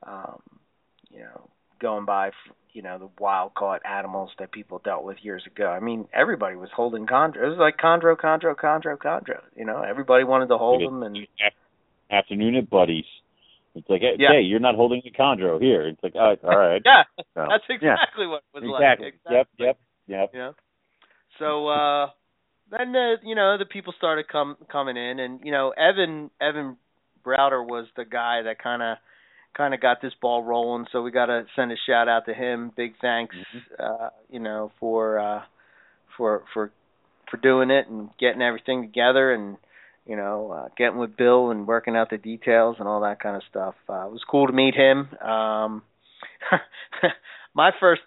Um 0.08 0.42
you 1.12 1.20
know 1.20 1.50
going 1.80 2.06
by 2.06 2.32
you 2.74 2.82
know 2.82 2.98
the 2.98 3.10
wild 3.20 3.54
caught 3.54 3.82
animals 3.86 4.32
that 4.40 4.52
people 4.52 4.82
dealt 4.84 5.04
with 5.04 5.18
years 5.22 5.44
ago. 5.46 5.68
I 5.68 5.80
mean 5.80 6.08
everybody 6.14 6.56
was 6.56 6.70
holding 6.74 7.06
chondro 7.06 7.44
it 7.44 7.50
was 7.50 7.58
like 7.60 7.78
chondro 7.78 8.16
chondro 8.16 8.56
chondro 8.56 8.98
chondro 8.98 9.42
you 9.56 9.66
know? 9.66 9.82
Everybody 9.82 10.24
wanted 10.24 10.48
to 10.48 10.58
hold 10.58 10.82
them 10.82 11.04
and 11.04 11.18
afternoon 12.10 12.56
at 12.56 12.70
buddies 12.70 13.06
it's 13.78 13.90
like, 13.90 14.02
hey, 14.02 14.16
Yeah. 14.20 14.30
hey, 14.34 14.42
you're 14.42 14.60
not 14.60 14.76
holding 14.76 15.02
a 15.06 15.12
chondro 15.12 15.62
here. 15.62 15.88
It's 15.88 16.02
like, 16.04 16.14
oh, 16.16 16.36
all 16.44 16.58
right. 16.58 16.82
yeah 16.86 17.04
So, 17.18 17.46
that's 17.50 17.64
yeah. 17.70 17.76
exactly 17.94 18.28
what 18.28 18.44
it 18.54 18.62
was 18.62 18.64
exactly. 18.80 19.06
like 19.06 19.14
exactly. 19.16 19.66
Yep, 19.66 19.78
yep, 20.08 20.30
yep. 20.34 20.34
know 20.34 20.54
so 21.40 21.68
uh 21.68 22.08
then 22.72 22.92
the 22.92 23.16
you 23.24 23.36
know 23.36 23.58
the 23.58 23.66
people 23.66 23.94
started 23.98 24.28
come 24.28 24.58
coming 24.72 24.98
in 24.98 25.20
and 25.20 25.40
you 25.44 25.52
know 25.52 25.74
evan 25.78 26.30
evan 26.42 26.78
browder 27.26 27.64
was 27.66 27.88
the 27.96 28.06
guy 28.06 28.42
that 28.44 28.58
kind 28.62 28.82
of 28.82 28.98
kind 29.56 29.74
of 29.74 29.82
got 29.82 30.02
this 30.02 30.14
ball 30.22 30.44
rolling 30.44 30.86
so 30.92 31.02
we 31.02 31.12
got 31.12 31.28
to 31.28 31.44
send 31.56 31.72
a 31.72 31.76
shout 31.88 32.08
out 32.08 32.26
to 32.26 32.34
him 32.34 32.72
big 32.76 32.94
thanks 33.02 33.36
uh 33.80 34.10
you 34.30 34.40
know 34.40 34.72
for 34.80 35.20
uh 35.20 35.42
for 36.16 36.44
for 36.54 36.72
for 37.30 37.38
doing 37.38 37.70
it 37.70 37.88
and 37.88 38.10
getting 38.20 38.42
everything 38.42 38.82
together 38.82 39.32
and 39.34 39.58
you 40.08 40.16
know 40.16 40.52
uh, 40.52 40.68
getting 40.78 40.98
with 40.98 41.18
bill 41.18 41.52
and 41.52 41.68
working 41.68 41.96
out 41.96 42.10
the 42.10 42.18
details 42.18 42.78
and 42.80 42.88
all 42.88 43.02
that 43.02 43.20
kind 43.20 43.36
of 43.36 43.44
stuff 43.50 43.76
uh 43.90 44.06
it 44.06 44.12
was 44.12 44.22
cool 44.30 44.48
to 44.48 44.54
meet 44.54 44.76
him 44.76 45.10
um 45.20 45.82
my 47.56 47.72
first 47.80 48.02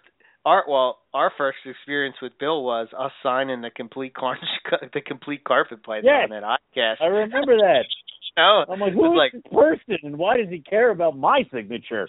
art, 0.45 0.65
well, 0.67 0.99
our 1.13 1.31
first 1.37 1.57
experience 1.65 2.15
with 2.21 2.33
Bill 2.39 2.63
was 2.63 2.87
us 2.97 3.11
signing 3.23 3.61
the 3.61 3.69
complete 3.69 4.13
car- 4.13 4.37
the 4.93 5.01
complete 5.01 5.43
carpet 5.43 5.83
python 5.83 6.03
Yes. 6.05 6.29
at 6.31 6.43
ICAST. 6.43 7.01
I 7.01 7.05
remember 7.07 7.57
that. 7.57 7.85
No, 8.37 8.63
I'm 8.69 8.79
like, 8.79 8.93
who 8.93 9.11
is 9.11 9.17
like, 9.17 9.33
this 9.33 9.41
person, 9.51 9.97
and 10.03 10.17
why 10.17 10.37
does 10.37 10.47
he 10.49 10.59
care 10.59 10.89
about 10.89 11.17
my 11.17 11.41
signature? 11.53 12.07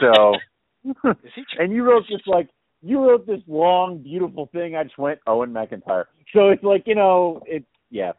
So, 0.00 0.36
is 0.82 0.94
he 1.34 1.42
tr- 1.42 1.60
and 1.60 1.74
you 1.74 1.84
wrote 1.84 2.04
this 2.08 2.22
like 2.26 2.48
you 2.80 3.06
wrote 3.06 3.26
this 3.26 3.42
long, 3.46 3.98
beautiful 3.98 4.48
thing. 4.50 4.76
I 4.76 4.84
just 4.84 4.96
went 4.96 5.20
Owen 5.26 5.52
McIntyre. 5.52 6.06
So 6.32 6.48
it's 6.48 6.62
like 6.62 6.84
you 6.86 6.94
know, 6.94 7.42
it 7.44 7.66
yeah. 7.90 8.12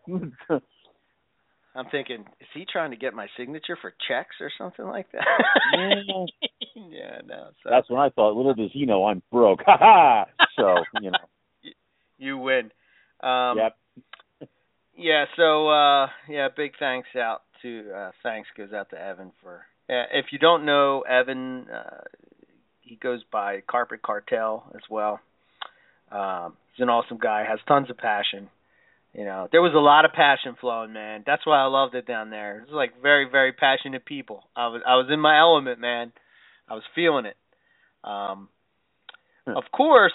I'm 1.76 1.86
thinking, 1.92 2.26
is 2.42 2.48
he 2.54 2.66
trying 2.72 2.92
to 2.92 2.98
get 2.98 3.14
my 3.14 3.28
signature 3.38 3.78
for 3.80 3.94
checks 4.08 4.36
or 4.42 4.52
something 4.58 4.86
like 4.86 5.12
that? 5.12 5.26
Yeah. 5.78 6.26
yeah, 6.76 7.22
no. 7.26 7.50
So 7.64 7.70
That's 7.70 7.90
when 7.90 8.00
I 8.00 8.10
thought. 8.10 8.36
Little 8.36 8.56
does 8.56 8.72
he 8.74 8.86
know 8.86 9.06
I'm 9.06 9.22
broke. 9.32 9.60
Ha 9.66 9.78
ha. 9.80 10.26
So 10.56 10.84
you 11.02 11.12
know. 11.12 11.18
you 12.18 12.38
win. 12.38 12.72
Um 13.22 13.58
yep. 13.58 13.78
Yeah, 14.98 15.26
so 15.38 15.70
uh 15.70 16.08
yeah, 16.28 16.48
big 16.56 16.72
thanks 16.80 17.10
out 17.16 17.44
to 17.62 17.92
uh 17.96 18.12
thanks 18.24 18.50
goes 18.58 18.74
out 18.74 18.90
to 18.90 19.02
Evan 19.02 19.32
for 19.42 19.66
uh, 19.90 20.06
if 20.12 20.28
you 20.32 20.40
don't 20.40 20.66
know 20.66 21.02
Evan, 21.02 21.68
uh 21.70 22.02
he 22.82 22.96
goes 22.96 23.22
by 23.32 23.62
Carpet 23.70 24.02
Cartel 24.02 24.72
as 24.76 24.82
well. 24.90 25.20
Um 26.12 26.58
he's 26.74 26.84
an 26.84 26.90
awesome 26.90 27.20
guy, 27.20 27.46
has 27.48 27.60
tons 27.68 27.90
of 27.92 27.98
passion. 27.98 28.50
You 29.14 29.26
know, 29.26 29.48
there 29.52 29.62
was 29.62 29.74
a 29.74 29.80
lot 29.80 30.06
of 30.06 30.14
passion 30.14 30.56
flowing, 30.62 30.94
man. 30.94 31.24
That's 31.26 31.46
why 31.46 31.60
I 31.60 31.66
loved 31.66 31.96
it 31.96 32.06
down 32.06 32.30
there. 32.30 32.60
It 32.60 32.68
was 32.68 32.74
like 32.74 33.02
very, 33.02 33.28
very 33.30 33.52
passionate 33.52 34.06
people. 34.06 34.44
I 34.56 34.68
was 34.68 34.82
I 34.86 34.96
was 34.96 35.08
in 35.12 35.20
my 35.20 35.40
element, 35.40 35.80
man. 35.80 36.12
I 36.68 36.76
was 36.76 36.84
feeling 36.96 37.26
it. 37.26 37.38
Um 38.04 38.50
Hmm. 39.50 39.58
of 39.58 39.64
course, 39.72 40.14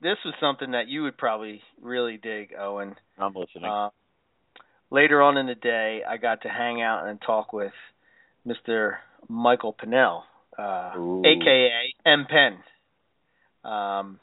this 0.00 0.16
was 0.24 0.34
something 0.40 0.72
that 0.72 0.88
you 0.88 1.02
would 1.02 1.16
probably 1.16 1.62
really 1.80 2.16
dig, 2.16 2.54
Owen. 2.58 2.94
I'm 3.18 3.34
listening. 3.34 3.64
Uh, 3.64 3.90
later 4.90 5.22
on 5.22 5.36
in 5.36 5.46
the 5.46 5.54
day, 5.54 6.02
I 6.08 6.16
got 6.16 6.42
to 6.42 6.48
hang 6.48 6.82
out 6.82 7.06
and 7.06 7.20
talk 7.20 7.52
with 7.52 7.72
Mr. 8.46 8.96
Michael 9.28 9.74
Pinnell, 9.74 10.22
uh, 10.58 10.96
Ooh. 10.96 11.22
aka 11.24 11.94
M 12.06 12.26
Penn. 12.28 13.70
Um, 13.70 14.20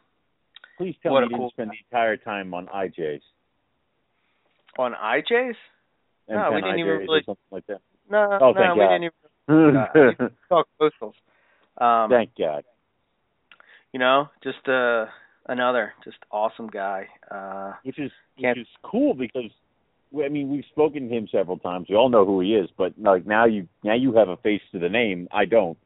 Please 0.78 0.96
tell 1.02 1.14
me 1.14 1.22
you 1.22 1.30
didn't 1.30 1.40
cool 1.40 1.50
spend 1.52 1.72
the 1.72 1.78
entire 1.92 2.18
time 2.18 2.54
on 2.54 2.68
IJs. 2.68 3.22
On 4.78 4.94
IJ's? 4.94 5.56
No, 6.30 6.52
we 6.54 6.62
didn't 6.62 6.80
even 6.80 6.92
IJs 6.94 7.00
really- 7.00 7.24
something 7.26 7.44
like 7.52 7.66
that. 7.68 7.82
No, 8.10 8.38
Oh, 8.42 8.52
no, 8.52 8.54
thank 8.54 8.74
we 8.76 8.82
God. 8.82 8.90
didn't 8.90 9.14
even 9.50 9.78
uh, 9.78 10.28
talk 10.50 10.68
coastals. 10.80 11.14
Um, 11.78 12.10
Thank 12.10 12.32
God. 12.38 12.64
you 13.94 14.00
know, 14.00 14.30
just 14.44 14.68
uh, 14.68 15.06
another 15.48 15.94
just 16.04 16.18
awesome 16.32 16.68
guy. 16.68 17.08
Uh, 17.30 17.74
Which 17.84 17.98
is 18.00 18.12
which 18.38 18.58
is 18.58 18.68
cool 18.84 19.14
because 19.14 19.50
I 20.24 20.28
mean 20.28 20.50
we've 20.52 20.66
spoken 20.72 21.08
to 21.10 21.16
him 21.16 21.28
several 21.32 21.58
times. 21.58 21.88
We 21.90 21.96
all 21.96 22.10
know 22.10 22.26
who 22.26 22.42
he 22.42 22.54
is, 22.56 22.70
but 22.78 22.94
like 23.00 23.26
now 23.26 23.46
you 23.46 23.68
now 23.84 23.96
you 23.96 24.14
have 24.16 24.28
a 24.30 24.38
face 24.38 24.62
to 24.74 24.80
the 24.80 24.90
name. 24.90 25.28
I 25.32 25.46
don't. 25.46 25.78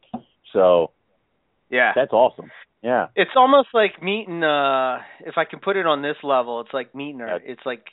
So 0.52 0.92
yeah, 1.70 1.92
that's 1.96 2.12
awesome. 2.14 2.52
Yeah. 2.82 3.08
it's 3.16 3.32
almost 3.36 3.70
like 3.74 4.04
meeting 4.04 4.44
uh 4.44 5.00
if 5.22 5.38
i 5.38 5.46
can 5.46 5.58
put 5.60 5.76
it 5.76 5.88
on 5.88 6.04
this 6.04 6.18
level 6.22 6.62
it's 6.62 6.72
like 6.72 6.94
meeting 6.94 7.18
her 7.18 7.40
it's 7.44 7.66
like 7.66 7.84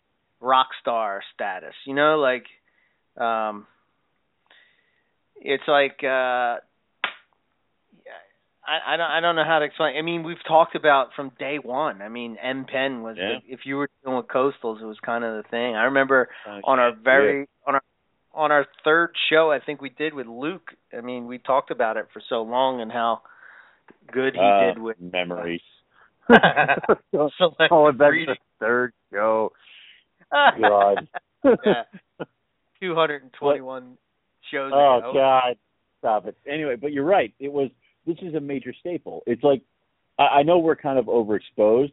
rock 0.42 0.68
star 0.80 1.22
status 1.34 1.74
you 1.86 1.94
know 1.94 2.18
like 2.18 2.44
um 3.22 3.66
it's 5.36 5.62
like 5.66 6.00
uh 6.04 6.56
I, 8.64 8.94
I 8.94 8.96
don't 8.96 9.10
I 9.10 9.20
don't 9.20 9.34
know 9.36 9.44
how 9.44 9.58
to 9.58 9.64
explain. 9.64 9.96
I 9.96 10.02
mean, 10.02 10.22
we've 10.22 10.42
talked 10.46 10.76
about 10.76 11.08
from 11.16 11.32
day 11.36 11.56
one. 11.60 12.00
I 12.00 12.08
mean, 12.08 12.36
M 12.40 12.64
Penn 12.64 13.02
was 13.02 13.16
Yeah. 13.18 13.38
the, 13.44 13.52
if 13.52 13.60
you 13.64 13.74
were 13.76 13.88
dealing 14.04 14.18
with 14.18 14.28
coastals, 14.28 14.80
it 14.80 14.84
was 14.86 14.98
kind 15.04 15.24
of 15.24 15.42
the 15.42 15.48
thing. 15.50 15.74
I 15.74 15.84
remember 15.84 16.28
Uh, 16.48 16.60
on 16.62 16.78
our 16.78 16.90
yeah. 16.90 16.94
very 17.02 17.48
on 17.66 17.74
our 17.74 17.82
on 18.32 18.52
our 18.52 18.66
third 18.84 19.10
show 19.30 19.50
I 19.50 19.58
think 19.58 19.80
we 19.82 19.88
did 19.90 20.14
with 20.14 20.28
Luke. 20.28 20.70
I 20.96 21.00
mean, 21.00 21.26
we 21.26 21.38
talked 21.38 21.72
about 21.72 21.96
it 21.96 22.06
for 22.12 22.22
so 22.28 22.42
long 22.42 22.80
and 22.80 22.92
how 22.92 23.22
good 24.12 24.34
he 24.34 24.40
Uh, 24.40 24.66
did 24.66 24.78
with 24.78 25.00
memories. 25.00 25.60
Select 26.28 27.72
oh, 27.72 27.86
that's 27.90 27.98
breeding. 27.98 28.36
the 28.60 28.64
third 28.64 28.92
show. 29.12 29.52
God. 30.60 31.08
yeah. 31.44 31.82
221 32.80 33.96
shows 34.50 34.72
Oh 34.74 34.98
ago. 34.98 35.12
God, 35.14 35.56
stop 36.00 36.26
it. 36.26 36.36
Anyway, 36.46 36.76
but 36.76 36.92
you're 36.92 37.04
right. 37.04 37.32
It 37.38 37.52
was. 37.52 37.70
This 38.06 38.16
is 38.22 38.34
a 38.34 38.40
major 38.40 38.74
staple. 38.80 39.22
It's 39.26 39.44
like 39.44 39.62
I, 40.18 40.22
I 40.38 40.42
know 40.42 40.58
we're 40.58 40.74
kind 40.76 40.98
of 40.98 41.06
overexposed, 41.06 41.92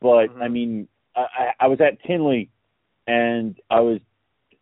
but 0.00 0.28
Mhm. 0.28 0.42
I 0.42 0.48
mean, 0.48 0.88
I, 1.14 1.20
I 1.20 1.52
I 1.60 1.66
was 1.66 1.78
at 1.80 2.02
Tinley, 2.04 2.48
and 3.06 3.58
I 3.70 3.80
was 3.80 3.98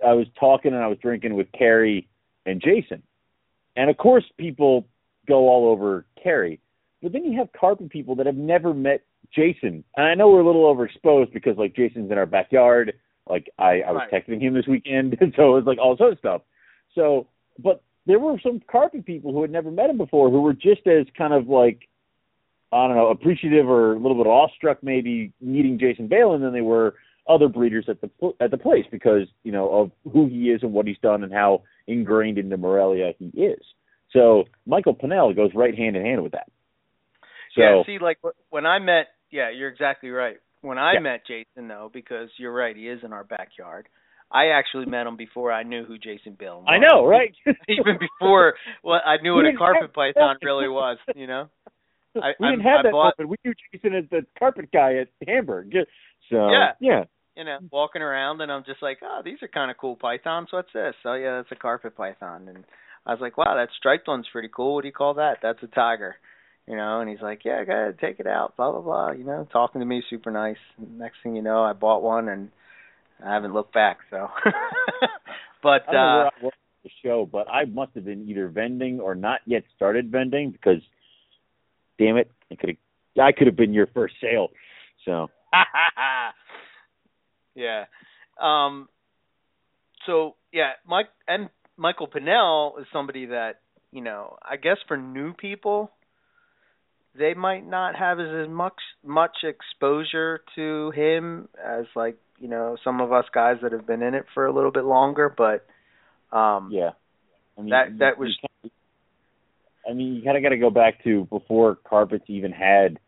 I 0.05 0.13
was 0.15 0.27
talking 0.39 0.73
and 0.73 0.83
I 0.83 0.89
was 0.89 0.99
drinking 0.99 1.35
with 1.35 1.47
Carrie 1.53 2.09
and 2.47 2.61
Jason, 2.61 3.03
and 3.77 3.89
of 3.91 3.97
course 3.97 4.25
people 4.39 4.87
go 5.29 5.49
all 5.49 5.69
over 5.71 6.05
Carrie, 6.21 6.59
but 7.03 7.13
then 7.13 7.25
you 7.25 7.39
have 7.39 7.53
carpet 7.53 7.91
people 7.91 8.17
that 8.17 8.27
have 8.27 8.37
never 8.37 8.75
met 8.75 9.03
Jason, 9.33 9.85
and 9.97 10.07
I 10.07 10.15
know 10.15 10.29
we're 10.31 10.41
a 10.41 10.47
little 10.47 10.65
overexposed 10.75 11.33
because 11.33 11.57
like 11.57 11.77
Jason's 11.77 12.11
in 12.11 12.19
our 12.19 12.27
backyard. 12.27 12.95
Like 13.29 13.51
I, 13.59 13.81
I 13.83 13.93
was 13.93 14.03
Right. 14.11 14.27
texting 14.27 14.41
him 14.41 14.55
this 14.55 14.67
weekend, 14.67 15.17
and 15.21 15.33
so 15.37 15.57
it 15.57 15.65
was 15.65 15.65
like 15.67 15.79
all 15.79 15.97
this 15.97 16.13
of 16.13 16.19
stuff. 16.19 16.43
So, 16.95 17.27
but 17.59 17.83
there 18.07 18.19
were 18.19 18.39
some 18.43 18.61
carpet 18.71 19.05
people 19.05 19.33
who 19.33 19.43
had 19.43 19.51
never 19.51 19.71
met 19.71 19.91
him 19.91 19.99
before 19.99 20.31
who 20.31 20.41
were 20.41 20.55
just 20.55 20.87
as 20.87 21.07
kind 21.17 21.33
of 21.33 21.49
like, 21.49 21.89
I 22.73 22.87
don't 22.87 22.97
know, 22.97 23.09
appreciative 23.09 23.69
or 23.69 23.95
a 23.95 23.99
little 23.99 24.17
bit 24.17 24.27
awestruck 24.27 24.83
maybe 24.83 25.33
meeting 25.41 25.79
Jason 25.79 26.09
Balin 26.09 26.41
than 26.41 26.53
they 26.53 26.61
were 26.61 26.95
other 27.29 27.49
breeders 27.49 27.85
at 27.89 28.01
the 28.01 28.11
at 28.41 28.51
the 28.51 28.57
place 28.57 28.85
because 28.91 29.29
you 29.45 29.53
know 29.53 29.71
of 29.71 30.13
who 30.13 30.27
he 30.27 30.51
is 30.51 30.63
and 30.63 30.73
what 30.73 30.87
he's 30.87 30.99
done 30.99 31.23
and 31.23 31.33
how 31.33 31.63
ingrained 31.87 32.39
into 32.39 32.57
Morelia 32.57 33.13
he 33.19 33.27
is. 33.27 33.63
So 34.13 34.45
Michael 34.67 34.95
Pinnell 34.95 35.35
goes 35.37 35.51
right 35.55 35.77
hand 35.77 35.97
in 35.97 36.05
hand 36.05 36.23
with 36.23 36.33
that. 36.33 36.51
So 37.55 37.63
yeah, 37.63 37.83
see, 37.87 37.99
like 38.03 38.19
when 38.49 38.67
I 38.67 38.79
met, 38.79 39.09
yeah, 39.31 39.51
you're 39.51 39.69
exactly 39.69 40.11
right. 40.11 40.39
When 40.63 40.79
I 40.79 40.95
Yeah. 40.95 40.99
met 41.01 41.27
Jason, 41.27 41.69
though, 41.69 41.91
because 41.93 42.29
you're 42.39 42.53
right, 42.53 42.77
he 42.77 42.89
is 42.89 43.03
in 43.03 43.13
our 43.13 43.25
backyard. 43.25 43.89
I 44.33 44.49
actually 44.51 44.87
met 44.87 45.07
him 45.07 45.17
before 45.17 45.51
I 45.51 45.65
knew 45.65 45.85
who 45.85 45.99
Jason 45.99 46.35
Bill 46.35 46.61
was. 46.61 46.67
I 46.69 46.79
know, 46.79 47.05
right? 47.07 47.35
Even 47.69 47.99
before 47.99 48.55
well, 48.85 49.01
I 49.05 49.17
knew 49.23 49.35
We 49.35 49.43
what 49.45 49.55
a 49.55 49.57
carpet 49.57 49.93
python 49.93 50.37
really 50.43 50.69
was. 50.83 50.99
You 51.17 51.27
know. 51.27 51.49
I- 52.21 52.35
we 52.39 52.49
didn't 52.51 52.67
I- 52.67 52.71
have 52.71 52.81
I 52.81 52.83
that 52.85 52.93
bought- 52.93 53.19
moment. 53.19 53.31
We 53.31 53.37
knew 53.51 53.55
Jason 53.73 53.95
as 53.95 54.05
the 54.11 54.27
carpet 54.39 54.71
guy 54.73 54.97
at 54.97 55.09
Hamburg. 55.27 55.73
So 56.29 56.51
Yeah. 56.51 56.73
yeah. 56.81 57.05
you 57.37 57.45
know, 57.45 57.59
walking 57.73 58.03
around 58.03 58.41
and 58.43 58.53
I'm 58.53 58.65
just 58.65 58.83
like, 58.83 58.99
oh, 59.03 59.23
these 59.25 59.43
are 59.43 59.49
kind 59.49 59.71
of 59.71 59.79
cool 59.79 59.97
pythons. 59.97 60.49
What's 60.53 60.73
this? 60.73 60.95
Oh 61.05 61.15
yeah, 61.15 61.37
that's 61.39 61.51
a 61.53 61.57
carpet 61.57 61.97
python. 61.97 62.49
And 62.49 62.65
I 63.07 63.13
was 63.13 63.21
like, 63.21 63.39
wow, 63.39 63.55
that 63.55 63.71
striped 63.79 64.07
one's 64.09 64.29
pretty 64.31 64.51
cool. 64.55 64.75
What 64.75 64.83
do 64.83 64.89
you 64.89 64.93
call 64.93 65.15
that? 65.15 65.39
That's 65.43 65.63
a 65.63 65.69
tiger. 65.69 66.17
You 66.71 66.77
know, 66.77 67.01
and 67.01 67.11
he's 67.11 67.21
like, 67.21 67.41
yeah, 67.45 67.65
go 67.65 67.73
ahead, 67.73 67.99
take 67.99 68.21
it 68.21 68.29
out, 68.29 68.57
blah 68.57 68.71
blah 68.71 68.81
blah. 68.81 69.11
You 69.11 69.25
know, 69.25 69.49
talking 69.53 69.81
to 69.81 69.85
me, 69.85 70.05
super 70.09 70.31
nice. 70.31 70.57
Next 70.79 71.17
thing 71.21 71.35
you 71.35 71.43
know, 71.43 71.65
I 71.65 71.73
bought 71.73 72.01
one 72.01 72.29
and 72.29 72.49
I 73.27 73.35
haven't 73.35 73.55
looked 73.55 73.75
back. 73.75 73.99
So, 74.09 74.29
but 75.65 75.83
I 75.89 75.93
don't 75.93 75.95
know 75.95 76.31
uh, 76.47 76.51
the 76.85 76.91
show, 77.03 77.29
but 77.31 77.49
I 77.51 77.65
must 77.65 77.91
have 77.97 78.05
been 78.05 78.29
either 78.29 78.47
vending 78.47 79.01
or 79.01 79.17
not 79.17 79.41
yet 79.47 79.65
started 79.75 80.13
vending 80.13 80.53
because, 80.53 80.81
damn 81.99 82.17
it, 82.17 82.31
I 82.53 82.55
could 82.55 82.69
have, 82.69 82.79
I 83.21 83.33
could 83.33 83.49
have 83.49 83.57
been 83.57 83.73
your 83.73 83.89
first 83.89 84.15
sale. 84.21 84.51
So 85.05 85.27
yeah. 87.57 87.87
Um 88.41 88.89
so 90.07 90.37
yeah, 90.53 90.75
Mike 90.87 91.09
and 91.27 91.49
Michael 91.77 92.07
Pinnell 92.07 92.81
is 92.81 92.87
somebody 92.93 93.27
that, 93.27 93.61
you 93.91 94.03
know, 94.03 94.37
I 94.41 94.55
guess 94.55 94.77
for 94.87 94.97
new 94.97 95.33
people 95.33 95.91
they 97.19 97.35
might 97.35 97.67
not 97.67 97.97
have 97.97 98.21
as, 98.21 98.29
as 98.45 98.49
much 98.49 98.75
much 99.05 99.39
exposure 99.43 100.43
to 100.55 100.91
him 100.93 101.49
as 101.65 101.87
like, 101.95 102.17
you 102.39 102.49
know, 102.49 102.77
some 102.85 103.01
of 103.01 103.13
us 103.13 103.25
guys 103.33 103.57
that 103.63 103.73
have 103.73 103.87
been 103.87 104.03
in 104.03 104.15
it 104.15 104.27
for 104.35 104.47
a 104.47 104.53
little 104.53 104.71
bit 104.71 104.85
longer, 104.85 105.29
but 105.37 105.67
um 106.37 106.71
yeah, 106.73 106.91
I 107.59 107.61
mean 107.63 107.71
That- 107.71 107.99
that 107.99 108.19
was- 108.19 108.39
I 109.89 109.93
mean, 109.93 110.15
you 110.15 110.23
kind 110.23 110.37
of 110.37 110.43
got 110.43 110.51
to 110.51 110.59
go 110.59 110.71
back 110.71 111.03
to 111.05 111.25
before 111.25 111.75
carpets 111.75 112.25
even 112.29 112.53
had 112.53 113.01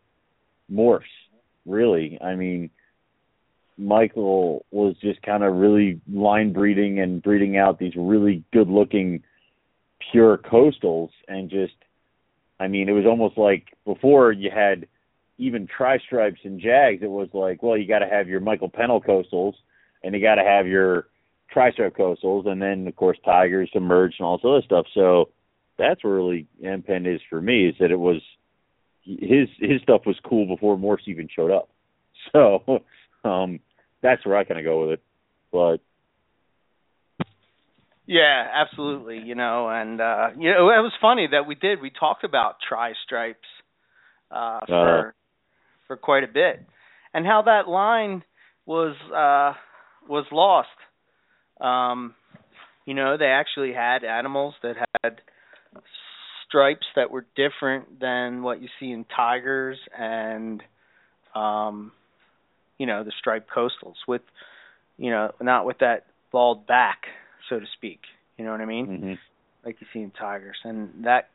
morphs. 0.69 1.03
Really, 1.65 2.19
I 2.21 2.35
mean, 2.35 2.71
Michael 3.77 4.65
was 4.71 4.95
just 4.99 5.21
kind 5.21 5.43
of 5.43 5.55
really 5.55 6.01
line 6.11 6.51
breeding 6.51 6.99
and 6.99 7.21
breeding 7.23 7.57
out 7.57 7.79
these 7.79 7.95
really 7.95 8.43
good 8.51 8.67
looking 8.67 9.23
pure 10.11 10.37
coastals 10.37 11.09
and 11.27 11.49
just 11.49 11.73
I 12.63 12.69
mean 12.69 12.87
it 12.87 12.93
was 12.93 13.05
almost 13.05 13.37
like 13.37 13.75
before 13.85 14.31
you 14.31 14.49
had 14.49 14.87
even 15.37 15.67
tri 15.67 15.99
stripes 15.99 16.39
and 16.45 16.61
jags 16.61 17.03
it 17.03 17.09
was 17.09 17.27
like 17.33 17.61
well 17.61 17.77
you 17.77 17.85
got 17.85 17.99
to 17.99 18.07
have 18.07 18.29
your 18.29 18.39
Michael 18.39 18.69
Pennell 18.69 19.01
coastals 19.01 19.55
and 20.01 20.15
you 20.15 20.21
got 20.21 20.35
to 20.35 20.43
have 20.43 20.65
your 20.65 21.07
tri 21.51 21.71
stripe 21.71 21.97
coastals 21.97 22.47
and 22.47 22.61
then 22.61 22.87
of 22.87 22.95
course 22.95 23.17
tigers 23.25 23.69
emerged 23.73 24.15
and 24.19 24.25
all 24.25 24.37
this 24.37 24.45
other 24.45 24.61
stuff. 24.61 24.85
So 24.93 25.29
that's 25.77 26.03
where 26.05 26.13
really 26.13 26.47
M 26.63 26.83
Pen 26.83 27.05
is 27.05 27.19
for 27.29 27.41
me 27.41 27.67
is 27.67 27.75
that 27.81 27.91
it 27.91 27.99
was 27.99 28.21
his 29.03 29.49
his 29.59 29.81
stuff 29.81 30.05
was 30.05 30.15
cool 30.23 30.47
before 30.47 30.77
morphs 30.77 31.07
even 31.07 31.27
showed 31.27 31.51
up. 31.51 31.69
So 32.31 32.81
um 33.25 33.59
that's 34.01 34.25
where 34.25 34.37
I 34.37 34.45
kind 34.45 34.59
of 34.59 34.63
go 34.65 34.81
with 34.81 34.91
it. 34.91 35.03
But 35.51 35.77
Yeah, 38.05 38.45
absolutely. 38.53 39.19
You 39.19 39.35
know, 39.35 39.69
and 39.69 40.01
uh 40.01 40.29
you 40.37 40.51
know, 40.51 40.69
it 40.69 40.81
was 40.81 40.91
funny 41.01 41.27
that 41.31 41.47
we 41.47 41.55
did. 41.55 41.81
We 41.81 41.89
talked 41.89 42.23
about 42.23 42.55
tri 42.67 42.93
stripes 43.05 43.47
uh 44.31 44.59
for 44.67 45.15
for 45.87 45.97
quite 45.97 46.23
a 46.23 46.27
bit. 46.27 46.61
And 47.13 47.25
how 47.25 47.43
that 47.43 47.67
line 47.67 48.23
was 48.65 48.95
uh 49.11 49.57
was 50.09 50.25
lost. 50.31 50.69
Um 51.61 52.15
you 52.85 52.93
know, 52.93 53.17
they 53.17 53.27
actually 53.27 53.73
had 53.73 54.03
animals 54.03 54.55
that 54.63 54.75
had 55.03 55.21
stripes 56.47 56.85
that 56.95 57.09
were 57.09 57.25
different 57.35 57.99
than 57.99 58.43
what 58.43 58.61
you 58.61 58.67
see 58.79 58.91
in 58.91 59.05
tigers 59.15 59.77
and 59.97 60.61
um 61.35 61.91
you 62.77 62.85
know, 62.87 63.03
the 63.03 63.13
striped 63.17 63.49
coastals 63.49 63.95
with 64.07 64.21
you 64.97 65.09
know, 65.11 65.31
not 65.41 65.65
with 65.65 65.79
that 65.79 66.05
bald 66.31 66.67
back 66.67 67.03
so 67.49 67.59
to 67.59 67.65
speak. 67.77 68.01
You 68.37 68.45
know 68.45 68.51
what 68.51 68.61
I 68.61 68.65
mean? 68.65 68.87
mhm. 68.87 69.17
Like 69.65 69.77
you 69.79 69.87
see 69.93 69.99
in 70.01 70.11
tigers, 70.11 70.57
and 70.63 71.05
that. 71.05 71.29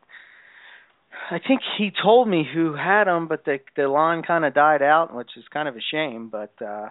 I 1.30 1.38
think 1.38 1.62
he 1.78 1.90
told 1.90 2.28
me 2.28 2.44
who 2.54 2.74
had 2.74 3.04
them, 3.04 3.28
but 3.28 3.44
the 3.44 3.58
the 3.76 3.88
line 3.88 4.22
kind 4.22 4.44
of 4.44 4.52
died 4.54 4.82
out, 4.82 5.14
which 5.14 5.30
is 5.36 5.44
kind 5.52 5.68
of 5.68 5.74
a 5.76 5.80
shame. 5.90 6.28
But 6.28 6.52
uh 6.60 6.90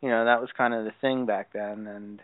you 0.00 0.08
know 0.08 0.24
that 0.24 0.40
was 0.40 0.50
kind 0.56 0.72
of 0.74 0.84
the 0.84 0.92
thing 1.00 1.26
back 1.26 1.52
then, 1.52 1.86
and 1.86 2.20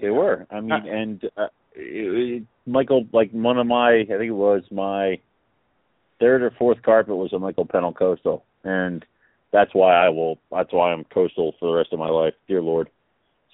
They 0.00 0.06
know, 0.08 0.14
were. 0.14 0.46
I 0.50 0.60
mean, 0.60 0.72
and 0.72 1.24
uh, 1.36 1.48
it, 1.74 2.42
it, 2.42 2.42
Michael, 2.66 3.06
like 3.12 3.30
one 3.32 3.58
of 3.58 3.66
my, 3.66 4.00
I 4.00 4.06
think 4.06 4.22
it 4.22 4.30
was 4.30 4.62
my 4.70 5.18
third 6.20 6.42
or 6.42 6.50
fourth 6.58 6.82
carpet 6.82 7.16
was 7.16 7.32
a 7.32 7.38
Michael 7.38 7.66
Pennell 7.66 7.92
coastal, 7.92 8.44
and 8.64 9.04
that's 9.52 9.74
why 9.74 9.94
I 9.94 10.08
will. 10.08 10.38
That's 10.50 10.72
why 10.72 10.92
I'm 10.92 11.04
coastal 11.04 11.54
for 11.58 11.70
the 11.70 11.76
rest 11.76 11.92
of 11.92 11.98
my 11.98 12.08
life, 12.08 12.34
dear 12.48 12.62
Lord. 12.62 12.88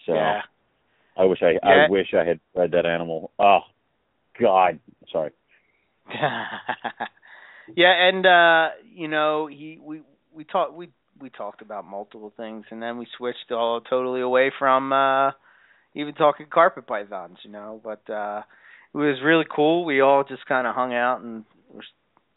So 0.07 0.15
Yeah. 0.15 0.43
I 1.19 1.25
wish 1.25 1.43
I, 1.43 1.53
Yeah. 1.63 1.87
I 1.87 1.91
wish 1.91 2.15
I 2.15 2.25
had 2.25 2.41
bred 2.55 2.71
that 2.73 2.87
animal. 2.87 3.33
Oh, 3.39 3.61
God, 4.41 4.79
sorry. 5.11 5.33
yeah, 7.77 8.09
and 8.09 8.25
uh, 8.25 8.69
you 8.95 9.09
know, 9.09 9.47
he 9.47 9.79
we 9.83 10.03
we 10.33 10.45
talked 10.45 10.73
we 10.73 10.89
we 11.21 11.29
talked 11.31 11.61
about 11.61 11.85
multiple 11.85 12.33
things, 12.37 12.65
and 12.71 12.81
then 12.81 12.97
we 12.99 13.07
switched 13.17 13.51
all 13.51 13.81
totally 13.81 14.21
away 14.21 14.53
from 14.59 14.93
uh 14.93 15.33
even 15.95 16.15
talking 16.15 16.47
carpet 16.51 16.87
pythons, 16.87 17.39
you 17.43 17.51
know. 17.51 17.81
But 17.83 18.09
uh 18.11 18.43
it 18.95 18.97
was 18.97 19.19
really 19.23 19.45
cool. 19.55 19.85
We 19.85 20.01
all 20.01 20.25
just 20.25 20.47
kind 20.47 20.67
of 20.67 20.75
hung 20.75 20.95
out 20.95 21.21
and 21.21 21.45
were 21.73 21.85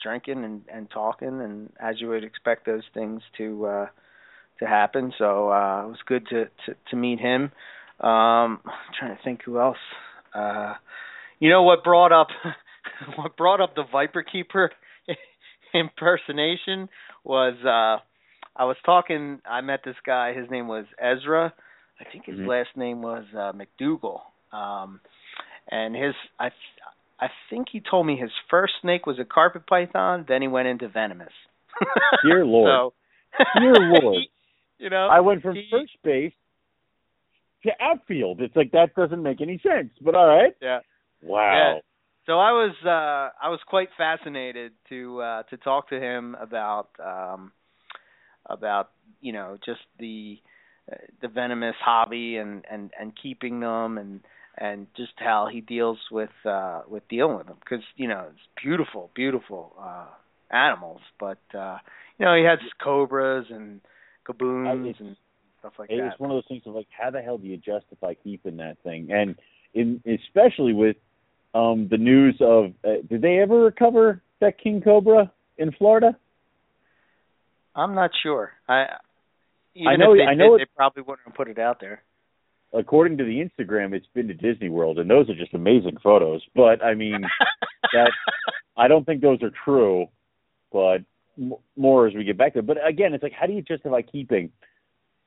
drinking 0.04 0.44
and 0.44 0.64
and 0.74 0.90
talking, 0.90 1.40
and 1.42 1.72
as 1.80 2.02
you 2.02 2.10
would 2.10 2.24
expect 2.24 2.66
those 2.66 2.84
things 2.94 3.22
to 3.38 3.66
uh 3.66 3.86
to 4.60 4.68
happen. 4.68 5.14
So 5.18 5.50
uh 5.52 5.86
it 5.86 5.90
was 5.90 6.00
good 6.06 6.28
to 6.28 6.46
to, 6.66 6.76
to 6.90 6.96
meet 6.96 7.20
him. 7.20 7.52
Um 8.02 8.60
I'm 8.66 8.94
trying 9.00 9.16
to 9.16 9.24
think 9.24 9.42
who 9.46 9.60
else. 9.60 9.78
Uh 10.34 10.74
you 11.40 11.50
know 11.50 11.64
what 11.64 11.84
brought 11.84 12.12
up 12.12 12.28
what 13.16 13.36
brought 13.38 13.62
up 13.62 13.76
the 13.76 13.84
Viper 13.92 14.24
Keeper 14.24 14.72
impersonation 15.74 16.90
was 17.24 17.56
uh 17.64 18.02
I 18.56 18.66
was 18.66 18.76
talking 18.86 19.40
I 19.50 19.62
met 19.62 19.82
this 19.86 19.96
guy, 20.06 20.34
his 20.34 20.50
name 20.50 20.68
was 20.68 20.86
Ezra. 21.00 21.54
I 22.00 22.04
think 22.12 22.26
his 22.26 22.38
Mhm. 22.40 22.48
last 22.48 22.70
name 22.76 23.02
was 23.02 23.26
uh 23.34 23.54
McDougal. 23.54 24.22
Um 24.52 25.00
and 25.70 25.96
his 25.96 26.16
I 26.40 26.50
I 27.20 27.28
think 27.52 27.68
he 27.72 27.82
told 27.82 28.08
me 28.08 28.18
his 28.18 28.32
first 28.50 28.74
snake 28.82 29.06
was 29.06 29.20
a 29.20 29.26
carpet 29.26 29.68
python, 29.68 30.26
then 30.28 30.42
he 30.42 30.48
went 30.48 30.68
into 30.68 30.88
venomous. 30.88 31.34
Dear 32.24 32.44
Lord. 32.46 32.68
So, 32.68 32.94
Dear 33.60 33.74
Lord. 33.76 34.24
you 34.80 34.90
know, 34.90 35.08
I 35.08 35.20
went 35.20 35.44
from 35.44 35.56
he- 35.56 35.68
first 35.72 35.92
base 36.04 36.34
to 37.64 37.72
outfield. 37.80 38.42
It's 38.42 38.56
like 38.56 38.72
that 38.72 38.96
doesn't 38.96 39.22
make 39.22 39.42
any 39.42 39.60
sense, 39.60 39.92
but 40.02 40.16
all 40.16 40.28
right. 40.28 40.54
yeah. 40.62 40.80
Wow. 41.22 41.54
Yeah. 41.54 41.80
So 42.26 42.34
I 42.34 42.52
was 42.52 42.76
uh 42.86 43.46
I 43.46 43.50
was 43.50 43.60
quite 43.68 43.90
fascinated 43.98 44.74
to 44.90 45.22
uh 45.22 45.44
to 45.44 45.58
talk 45.58 45.90
to 45.90 46.00
him 46.00 46.36
about 46.40 46.90
um 47.04 47.52
about 48.46 48.92
you 49.22 49.34
know 49.34 49.58
just 49.66 49.82
the 50.00 50.38
uh, 50.92 50.96
the 51.22 51.28
venomous 51.28 51.76
hobby 51.84 52.38
and 52.38 52.64
and 52.70 52.92
and 53.00 53.14
keeping 53.22 53.60
them 53.60 53.98
and 53.98 54.22
and 54.58 54.88
just 54.96 55.14
how 55.18 55.48
he 55.52 55.62
deals 55.62 55.98
with 56.12 56.30
uh 56.46 56.82
with 56.88 57.08
dealing 57.10 57.38
with 57.38 57.48
them 57.48 57.58
because 57.60 57.84
you 57.96 58.08
know 58.08 58.26
it's 58.30 58.64
beautiful 58.64 59.10
beautiful 59.16 59.74
uh 59.82 60.08
animals 60.52 61.02
but 61.20 61.40
uh 61.58 61.78
you 62.18 62.26
know 62.26 62.36
he 62.36 62.44
has 62.44 62.60
cobras 62.84 63.46
and 63.50 63.82
gaboons 64.28 65.00
and 65.00 65.16
stuff 65.62 65.74
like 65.80 65.90
It 65.90 65.98
that 65.98 66.04
was 66.04 66.14
one 66.18 66.32
of 66.32 66.36
those 66.36 66.48
things 66.48 66.64
of 66.66 66.74
like, 66.74 66.88
how 66.90 67.10
the 67.12 67.22
hell 67.22 67.38
do 67.38 67.48
you 67.48 67.58
justify 67.58 68.14
keeping 68.16 68.58
that 68.58 68.78
thing? 68.84 69.12
And 69.12 69.36
in 69.74 70.02
especially 70.06 70.74
with 70.74 70.98
um 71.54 71.88
the 71.90 71.98
news 71.98 72.36
of, 72.42 72.74
uh, 72.84 72.96
did 73.10 73.22
they 73.22 73.40
ever 73.40 73.60
recover 73.62 74.22
that 74.40 74.60
king 74.62 74.82
cobra 74.82 75.32
in 75.58 75.72
Florida? 75.74 76.18
I'm 77.76 77.96
not 77.96 78.12
sure. 78.22 78.52
I 78.68 78.86
even 79.76 79.88
I 79.88 79.96
know- 79.96 80.14
if 80.14 80.18
they 80.20 80.26
I 80.26 80.34
know 80.34 80.58
did, 80.58 80.64
it- 80.64 80.70
they 80.70 80.76
probably 80.76 81.04
wouldn't 81.04 81.26
have 81.28 81.36
put 81.36 81.48
it 81.48 81.60
out 81.60 81.80
there. 81.80 82.04
According 82.74 83.18
to 83.18 83.26
the 83.26 83.40
Instagram, 83.46 83.94
it's 83.94 84.08
been 84.14 84.30
to 84.30 84.34
Disney 84.34 84.70
World, 84.70 84.98
and 84.98 85.10
those 85.10 85.30
are 85.30 85.36
just 85.36 85.54
amazing 85.54 85.98
photos. 86.02 86.42
But 86.56 86.82
I 86.84 86.94
mean, 86.96 87.22
that 87.94 88.12
I 88.78 88.88
don't 88.88 89.06
think 89.06 89.22
those 89.22 89.44
are 89.44 89.52
true. 89.66 90.08
But 90.72 91.00
m- 91.38 91.56
more 91.76 92.08
as 92.08 92.14
we 92.14 92.24
get 92.24 92.38
back 92.38 92.54
to 92.54 92.60
it. 92.60 92.66
But 92.66 92.78
again, 92.86 93.14
it's 93.14 93.24
like, 93.24 93.34
how 93.34 93.46
do 93.46 93.52
you 93.54 93.62
justify 93.62 94.02
keeping 94.02 94.52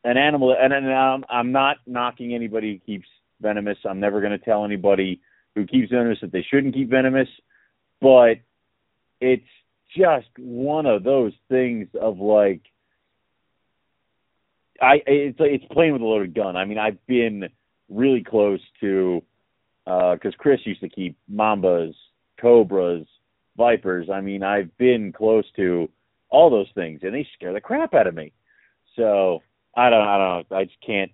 an 0.04 0.16
animal? 0.16 0.54
And, 0.58 0.72
and 0.72 0.92
I'm, 0.92 1.24
I'm 1.28 1.52
not 1.52 1.78
knocking 1.86 2.34
anybody 2.34 2.74
who 2.74 2.78
keeps 2.78 3.08
venomous. 3.40 3.78
I'm 3.84 4.00
never 4.00 4.20
going 4.20 4.38
to 4.38 4.44
tell 4.44 4.64
anybody 4.64 5.20
who 5.54 5.66
keeps 5.66 5.90
venomous 5.90 6.18
that 6.20 6.32
they 6.32 6.44
shouldn't 6.48 6.74
keep 6.74 6.90
venomous. 6.90 7.28
But 8.00 8.38
it's 9.20 9.44
just 9.96 10.28
one 10.38 10.86
of 10.86 11.04
those 11.04 11.32
things 11.48 11.88
of 12.00 12.18
like, 12.18 12.62
I 14.80 15.00
it's 15.06 15.38
it's 15.40 15.64
playing 15.72 15.92
with 15.92 16.02
a 16.02 16.04
loaded 16.04 16.34
gun. 16.34 16.56
I 16.56 16.64
mean, 16.64 16.78
I've 16.78 17.04
been 17.06 17.48
really 17.88 18.24
close 18.24 18.60
to 18.80 19.22
because 19.84 20.18
uh, 20.34 20.38
Chris 20.38 20.60
used 20.64 20.80
to 20.80 20.88
keep 20.88 21.16
mambas, 21.32 21.94
cobras, 22.40 23.06
vipers. 23.56 24.08
I 24.10 24.20
mean, 24.20 24.42
I've 24.42 24.76
been 24.76 25.12
close 25.12 25.44
to 25.56 25.88
all 26.28 26.50
those 26.50 26.66
things, 26.74 27.00
and 27.02 27.14
they 27.14 27.26
scare 27.34 27.52
the 27.52 27.60
crap 27.60 27.94
out 27.94 28.08
of 28.08 28.14
me. 28.14 28.32
So 28.96 29.42
I 29.76 29.90
don't, 29.90 30.06
I 30.06 30.18
don't 30.18 30.50
know. 30.50 30.56
I 30.56 30.64
just 30.64 30.76
can't, 30.84 31.10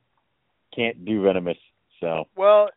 can't 0.75 1.05
do 1.05 1.23
venomous. 1.23 1.59
So 2.01 2.25
well, 2.37 2.71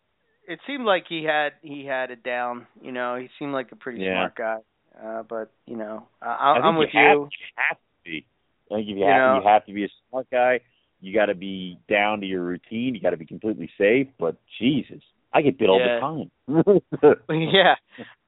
it 0.47 0.59
seemed 0.67 0.85
like 0.85 1.05
he 1.07 1.23
had 1.23 1.53
he 1.61 1.85
had 1.85 2.11
it 2.11 2.23
down. 2.23 2.67
You 2.81 2.91
know, 2.91 3.15
he 3.15 3.29
seemed 3.39 3.53
like 3.53 3.71
a 3.71 3.75
pretty 3.75 4.01
yeah. 4.01 4.29
smart 4.29 4.35
guy. 4.35 4.57
Uh, 5.01 5.23
but 5.23 5.51
you 5.65 5.77
know, 5.77 6.07
I, 6.21 6.59
I'm 6.61 6.77
with 6.77 6.89
you. 6.93 6.99
you. 6.99 7.07
Have, 7.07 7.17
you 7.17 7.29
have 7.55 7.77
to 7.77 8.03
be. 8.03 8.25
I 8.71 8.75
think 8.75 8.89
if 8.89 8.97
you, 8.97 8.99
you 8.99 9.05
have, 9.05 9.17
know, 9.17 9.41
you 9.41 9.49
have 9.49 9.65
to 9.65 9.73
be 9.73 9.85
a 9.85 9.89
smart 10.09 10.27
guy. 10.31 10.59
You 11.01 11.13
got 11.13 11.25
to 11.25 11.35
be 11.35 11.77
down 11.89 12.21
to 12.21 12.25
your 12.25 12.43
routine. 12.43 12.95
You 12.95 13.01
got 13.01 13.09
to 13.09 13.17
be 13.17 13.25
completely 13.25 13.69
safe. 13.77 14.07
But 14.19 14.37
Jesus, 14.59 15.01
I 15.33 15.41
get 15.41 15.57
bit 15.57 15.69
all 15.69 15.79
the 15.79 15.99
time. 15.99 16.31
yeah. 17.29 17.75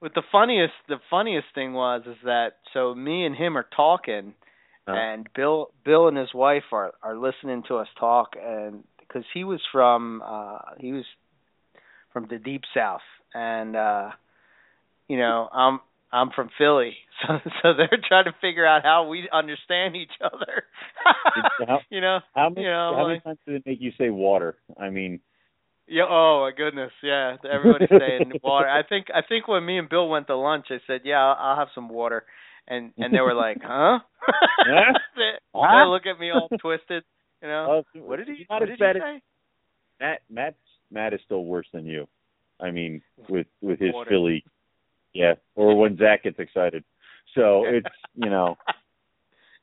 But 0.01 0.13
the 0.13 0.23
funniest 0.31 0.73
the 0.87 0.97
funniest 1.09 1.47
thing 1.53 1.73
was 1.73 2.03
is 2.05 2.17
that 2.23 2.53
so 2.73 2.95
me 2.95 3.25
and 3.25 3.35
him 3.35 3.57
are 3.57 3.67
talking 3.75 4.33
And 4.93 5.27
Bill 5.35 5.71
Bill 5.83 6.07
and 6.07 6.17
his 6.17 6.33
wife 6.33 6.63
are 6.71 6.93
are 7.01 7.17
listening 7.17 7.63
to 7.67 7.77
us 7.77 7.87
talk 7.99 8.35
and 8.41 8.83
because 8.99 9.23
he 9.33 9.43
was 9.43 9.59
from 9.71 10.21
uh 10.25 10.59
he 10.79 10.91
was 10.91 11.05
from 12.13 12.27
the 12.29 12.37
deep 12.37 12.61
south 12.73 13.01
and 13.33 13.75
uh 13.75 14.09
you 15.07 15.17
know 15.17 15.49
I'm 15.51 15.79
I'm 16.11 16.29
from 16.35 16.49
Philly 16.57 16.95
so 17.27 17.39
so 17.61 17.73
they're 17.75 17.89
trying 18.07 18.25
to 18.25 18.35
figure 18.41 18.65
out 18.65 18.83
how 18.83 19.07
we 19.07 19.27
understand 19.33 19.95
each 19.95 20.13
other 20.23 20.63
How- 21.67 21.79
you 21.89 22.01
know 22.01 22.19
How 22.35 22.49
many, 22.49 22.61
You 22.65 22.71
know, 22.71 22.93
how 22.95 23.03
many 23.07 23.15
like- 23.15 23.23
times 23.23 23.39
did 23.47 23.55
it 23.55 23.63
make 23.65 23.81
you 23.81 23.91
say 23.97 24.09
water? 24.09 24.55
I 24.79 24.89
mean, 24.89 25.19
Yeah. 25.87 26.05
Oh 26.09 26.47
my 26.49 26.55
goodness. 26.55 26.91
Yeah. 27.03 27.37
Everybody's 27.51 27.89
saying 27.89 28.33
water. 28.43 28.67
I 28.69 28.81
think 28.87 29.07
I 29.13 29.21
think 29.27 29.47
when 29.47 29.65
me 29.65 29.77
and 29.77 29.89
Bill 29.89 30.07
went 30.09 30.27
to 30.27 30.35
lunch, 30.35 30.67
I 30.69 30.77
said, 30.87 31.01
"Yeah, 31.05 31.17
I'll, 31.23 31.37
I'll 31.39 31.57
have 31.57 31.67
some 31.75 31.89
water," 31.89 32.23
and 32.67 32.91
and 32.97 33.13
they 33.13 33.21
were 33.21 33.33
like, 33.33 33.57
"Huh?" 33.63 33.99
Huh? 34.27 34.93
they, 35.15 35.31
Huh? 35.53 35.85
they 35.85 35.89
look 35.89 36.05
at 36.05 36.19
me 36.19 36.31
all 36.31 36.49
twisted. 36.59 37.03
You 37.41 37.47
know. 37.49 37.83
uh, 37.95 37.99
what 37.99 38.17
did 38.17 38.27
he? 38.27 38.45
Not 38.49 38.61
What 38.61 38.71
as 38.71 38.77
did 38.77 38.79
he 38.79 38.85
as 38.85 38.95
say? 38.95 39.21
Matt. 39.99 40.21
Matt. 40.29 40.55
Matt 40.91 41.13
is 41.13 41.19
still 41.25 41.45
worse 41.45 41.67
than 41.73 41.85
you. 41.85 42.07
I 42.59 42.71
mean, 42.71 43.01
with 43.29 43.47
with 43.61 43.79
his 43.79 43.93
Water. 43.93 44.09
Philly, 44.09 44.43
yeah, 45.13 45.33
or 45.55 45.77
when 45.77 45.97
Zach 45.97 46.23
gets 46.23 46.39
excited. 46.39 46.83
So 47.35 47.65
it's 47.65 47.87
you 48.15 48.29
know, 48.29 48.55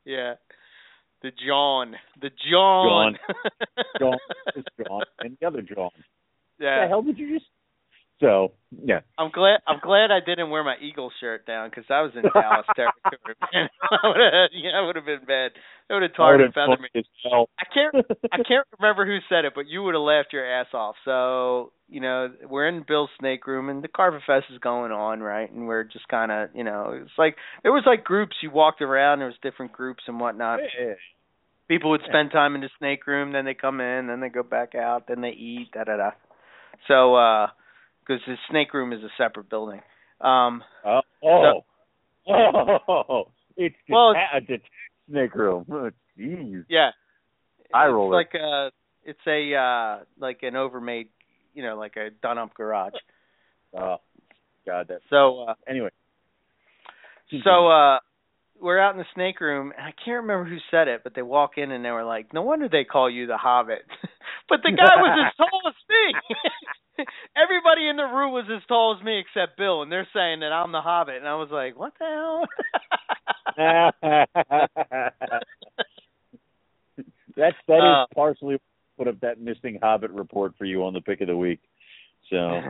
yeah. 0.05 0.35
The 1.23 1.31
John. 1.47 1.95
The 2.21 2.31
John. 2.51 3.17
John, 4.01 4.19
John, 4.85 5.03
and 5.21 5.37
the 5.41 5.47
other 5.47 5.63
John. 5.63 5.77
What 5.85 5.93
yeah. 6.59 6.83
the 6.83 6.89
hell 6.89 7.03
did 7.03 7.17
you 7.17 7.39
just? 7.39 7.47
So 8.23 8.53
yeah, 8.71 9.01
I'm 9.19 9.33
glad. 9.33 9.59
I'm 9.67 9.81
glad 9.83 10.13
I 10.13 10.21
didn't 10.25 10.51
wear 10.51 10.63
my 10.63 10.77
Eagle 10.81 11.11
shirt 11.21 11.45
down 11.45 11.69
because 11.69 11.85
I 11.91 12.03
was 12.03 12.13
in 12.15 12.23
Dallas 12.23 12.65
territory. 12.77 13.35
Man, 13.53 13.69
I 13.83 14.07
would 14.07 14.17
have. 14.17 14.51
Yeah, 14.55 14.71
I 14.79 14.87
would 14.87 14.95
have 14.95 15.05
been 15.05 15.27
bad. 15.27 15.51
It 15.91 15.93
would 15.93 16.03
have 16.03 16.13
I 16.15 16.17
tarred 16.17 16.41
and 16.41 16.55
feathered 16.55 16.81
me. 16.81 17.03
I 17.59 17.65
can't 17.75 18.07
I 18.33 18.37
can't 18.37 18.67
remember 18.79 19.05
who 19.05 19.19
said 19.29 19.45
it, 19.45 19.53
but 19.57 19.67
you 19.67 19.83
would 19.83 19.95
have 19.95 20.03
laughed 20.03 20.33
your 20.33 20.47
ass 20.47 20.69
off. 20.73 20.95
So, 21.05 21.73
you 21.89 22.01
know, 22.01 22.29
we're 22.49 22.69
in 22.69 22.85
Bill's 22.87 23.11
snake 23.19 23.47
room 23.49 23.69
and 23.69 23.83
the 23.83 23.89
Carpet 23.89 24.23
Fest 24.25 24.47
is 24.53 24.59
going 24.59 24.93
on, 24.93 25.21
right? 25.21 25.51
And 25.51 25.67
we're 25.67 25.85
just 25.85 26.09
kinda 26.09 26.49
you 26.55 26.63
know, 26.63 26.95
it's 27.03 27.19
like 27.19 27.37
there 27.65 27.73
was 27.73 27.83
like 27.85 28.05
groups 28.05 28.37
you 28.41 28.53
walked 28.53 28.83
around, 28.83 29.19
there 29.19 29.27
was 29.27 29.37
different 29.43 29.73
groups 29.73 30.05
and 30.07 30.21
whatnot. 30.21 30.61
Yeah. 30.79 30.95
People 31.67 31.91
would 31.91 32.03
spend 32.09 32.31
time 32.31 32.55
in 32.55 32.61
the 32.61 32.71
snake 32.79 33.07
room, 33.07 33.33
then 33.33 33.45
they 33.45 33.55
come 33.55 33.81
in, 33.81 34.07
then 34.07 34.21
they 34.21 34.29
go 34.29 34.43
back 34.43 34.75
out, 34.75 35.09
then 35.09 35.23
they 35.23 35.31
eat, 35.31 35.71
da 35.75 35.85
da 35.85 35.97
da. 35.97 36.11
So 36.87 37.17
uh 37.17 37.49
because 38.07 38.23
the 38.27 38.37
snake 38.51 38.75
room 38.75 38.93
is 38.93 39.03
a 39.03 39.11
separate 39.17 39.49
building. 39.49 39.81
Um 40.21 40.63
Oh, 40.85 41.01
oh, 41.25 41.63
oh, 42.29 43.25
it's 43.57 43.77
Well, 43.89 44.11
a 44.13 44.41
detached 44.41 44.69
snake 45.09 45.35
room. 45.35 45.67
Oh, 45.71 45.91
Jeez. 46.19 46.65
yeah. 46.69 46.91
Eye 47.75 47.89
it's 47.89 48.13
like 48.13 48.35
a 48.35 48.71
it's 49.05 49.27
a 49.27 49.55
uh 49.55 50.05
like 50.19 50.43
an 50.43 50.57
overmade 50.57 51.09
you 51.55 51.63
know, 51.63 51.77
like 51.77 51.97
a 51.97 52.11
done 52.11 52.39
up 52.39 52.55
garage. 52.55 52.95
Oh, 53.77 53.97
God, 54.67 54.89
that. 54.89 55.01
So 55.11 55.45
uh 55.49 55.55
Anyway. 55.69 55.91
So 57.45 57.69
uh 57.69 57.99
we're 58.63 58.79
out 58.79 58.95
in 58.95 58.99
the 58.99 59.05
snake 59.15 59.41
room 59.41 59.73
and 59.77 59.87
I 59.87 59.93
can't 60.05 60.23
remember 60.23 60.45
who 60.45 60.59
said 60.71 60.89
it, 60.89 61.03
but 61.03 61.15
they 61.15 61.23
walk 61.23 61.53
in 61.59 61.71
and 61.71 61.85
they 61.85 61.91
were 61.91 62.05
like, 62.05 62.33
No 62.33 62.43
wonder 62.43 62.69
they 62.69 62.85
call 62.85 63.11
you 63.11 63.27
the 63.27 63.37
Hobbit 63.37 63.83
But 64.49 64.61
the 64.63 64.71
guy 64.71 64.97
was 64.97 65.27
as 65.27 65.37
tall 65.37 65.61
as 65.69 65.75
me. 65.89 67.05
Everybody 67.37 67.89
in 67.89 67.97
the 67.97 68.05
room 68.05 68.33
was 68.33 68.45
as 68.55 68.63
tall 68.69 68.97
as 68.99 69.05
me 69.05 69.19
except 69.19 69.59
Bill 69.59 69.83
and 69.83 69.91
they're 69.91 70.09
saying 70.15 70.41
that 70.41 70.53
I'm 70.53 70.73
the 70.73 70.81
Hobbit 70.81 71.17
and 71.17 71.29
I 71.29 71.35
was 71.35 71.49
like, 71.51 71.79
What 71.79 71.93
the 71.99 72.05
hell? 72.07 72.47
That's 77.37 77.57
that 77.67 77.77
is 77.77 77.83
Uh, 77.83 78.07
partially 78.15 78.59
put 78.97 79.09
up 79.09 79.21
that 79.21 79.41
missing 79.41 79.79
Hobbit 79.83 80.11
report 80.11 80.53
for 80.57 80.65
you 80.65 80.85
on 80.85 80.93
the 80.93 81.01
pick 81.01 81.21
of 81.21 81.27
the 81.27 81.37
week. 81.37 81.61
So 82.31 82.61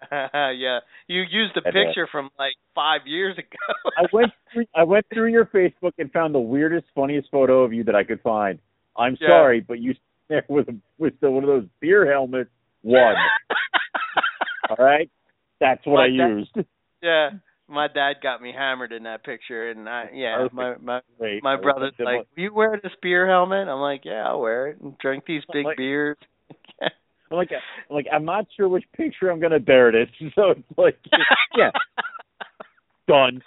yeah. 0.12 0.78
You 1.06 1.22
used 1.22 1.56
a 1.56 1.60
to- 1.60 1.68
uh, 1.68 1.72
picture 1.72 2.06
from 2.10 2.30
like 2.38 2.54
five 2.74 3.02
years 3.06 3.36
ago. 3.38 3.90
I 3.96 4.06
went 4.12 4.32
through, 4.52 4.66
I 4.74 4.84
went 4.84 5.06
through 5.12 5.28
your 5.32 5.46
Facebook 5.46 5.92
and 5.98 6.10
found 6.12 6.34
the 6.34 6.38
weirdest, 6.40 6.86
funniest 6.94 7.30
photo 7.30 7.62
of 7.64 7.72
you 7.72 7.84
that 7.84 7.94
I 7.94 8.04
could 8.04 8.20
find. 8.22 8.58
I'm 8.96 9.16
Yeah. 9.20 9.28
sorry, 9.28 9.60
but 9.60 9.80
you 9.80 9.94
there 10.28 10.44
with 10.48 10.68
a, 10.68 10.76
with 10.98 11.14
the, 11.20 11.30
one 11.30 11.42
of 11.44 11.48
those 11.48 11.64
beer 11.80 12.10
helmets. 12.10 12.50
One, 12.82 13.14
all 14.70 14.76
right. 14.84 15.10
That's 15.60 15.84
what 15.86 16.00
I 16.00 16.06
Like 16.08 16.18
that- 16.18 16.28
used. 16.28 16.68
Yeah, 17.02 17.30
my 17.68 17.86
dad 17.88 18.14
got 18.22 18.40
me 18.42 18.52
hammered 18.56 18.92
in 18.92 19.02
that 19.04 19.24
picture, 19.24 19.70
and 19.70 19.88
I 19.88 20.10
yeah, 20.14 20.36
Perfect. 20.48 20.82
my 20.82 21.00
my 21.20 21.38
my 21.42 21.56
brother's 21.60 21.92
like, 21.98 22.26
"Will 22.36 22.42
you 22.42 22.54
wear 22.54 22.78
this 22.82 22.92
beer 23.02 23.26
helmet?" 23.28 23.68
I'm 23.68 23.80
like, 23.80 24.04
"Yeah, 24.04 24.26
I'll 24.26 24.40
wear 24.40 24.68
it 24.68 24.80
and 24.80 24.96
drink 24.98 25.24
these 25.26 25.42
big 25.52 25.64
Like- 25.64 25.76
beers." 25.76 26.16
I'm 27.30 27.36
like, 27.36 27.50
I'm 27.52 27.94
like, 27.94 28.06
I'm 28.12 28.24
not 28.24 28.46
sure 28.56 28.68
which 28.68 28.84
picture 28.96 29.30
I'm 29.30 29.40
gonna. 29.40 29.58
There 29.58 29.88
it 29.88 29.94
is. 29.94 30.08
So 30.34 30.50
it's 30.50 30.62
like, 30.76 30.98
yeah, 31.56 31.70
done. 33.08 33.42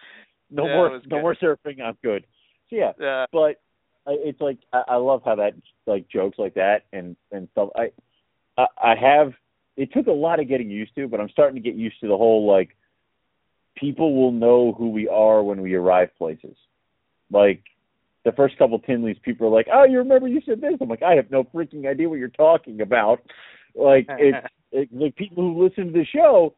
No 0.50 0.67
Yeah, 0.67 0.76
more, 0.76 1.02
no 1.08 1.22
more 1.22 1.36
surfing. 1.36 1.82
I'm 1.82 1.98
good. 2.04 2.26
So 2.70 2.76
yeah, 2.76 2.91
yeah, 3.00 3.26
but 3.32 3.62
I- 4.08 4.20
it's 4.20 4.41
like 4.41 4.58
I, 4.74 4.84
I 4.89 4.96
love 4.96 5.22
how 5.24 5.36
that 5.36 5.54
like 5.88 6.08
jokes 6.10 6.38
like 6.38 6.56
that 6.56 6.86
and 6.91 7.15
and 7.32 7.48
stuff. 7.52 7.70
I, 7.76 7.91
I 8.58 8.65
I 8.84 8.96
have. 8.96 9.34
It 9.78 9.94
took 9.94 10.08
a 10.08 10.12
lot 10.12 10.39
of 10.39 10.50
getting 10.50 10.70
used 10.70 10.94
to, 10.96 11.08
but 11.08 11.20
I'm 11.22 11.30
starting 11.30 11.56
to 11.56 11.67
get 11.67 11.78
used 11.78 12.00
to 12.02 12.08
the 12.08 12.17
whole 12.17 12.46
like 12.46 12.76
people 13.76 14.15
will 14.15 14.32
know 14.32 14.74
who 14.74 14.89
we 14.89 15.08
are 15.08 15.41
when 15.41 15.62
we 15.62 15.74
arrive 15.76 16.10
places. 16.17 16.56
Like 17.32 17.63
the 18.26 18.34
first 18.34 18.58
couple 18.58 18.80
Tinleys, 18.80 19.22
people 19.22 19.48
are 19.48 19.52
like, 19.52 19.67
"Oh, 19.74 19.86
you 19.86 19.98
remember 20.00 20.28
you 20.28 20.41
said 20.46 20.62
this?" 20.62 20.74
I'm 20.82 20.89
like, 20.89 21.02
"I 21.04 21.15
have 21.15 21.32
no 21.32 21.44
freaking 21.46 21.88
idea 21.89 22.10
what 22.10 22.20
you're 22.20 22.28
talking 22.28 22.82
about." 22.82 23.22
Like 23.76 24.08
it's 24.10 24.48
it, 24.72 24.90
like 24.92 25.16
people 25.16 25.44
who 25.44 25.64
listen 25.64 25.88
to 25.88 25.92
the 25.92 26.06
show, 26.06 26.56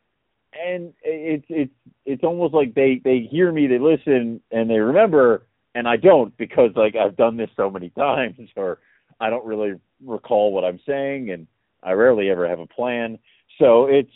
and 0.53 0.93
it's 1.03 1.45
it's 1.49 1.73
it's 2.05 2.23
almost 2.23 2.53
like 2.53 2.73
they 2.73 3.01
they 3.03 3.27
hear 3.29 3.51
me, 3.51 3.67
they 3.67 3.79
listen, 3.79 4.41
and 4.51 4.69
they 4.69 4.79
remember, 4.79 5.45
and 5.75 5.87
I 5.87 5.97
don't 5.97 6.35
because 6.37 6.71
like 6.75 6.95
I've 6.95 7.17
done 7.17 7.37
this 7.37 7.49
so 7.55 7.69
many 7.69 7.89
times, 7.97 8.49
or 8.55 8.79
I 9.19 9.29
don't 9.29 9.45
really 9.45 9.73
recall 10.05 10.51
what 10.51 10.63
I'm 10.63 10.79
saying, 10.85 11.31
and 11.31 11.47
I 11.81 11.91
rarely 11.93 12.29
ever 12.29 12.47
have 12.47 12.59
a 12.59 12.67
plan. 12.67 13.19
So 13.59 13.85
it's 13.85 14.11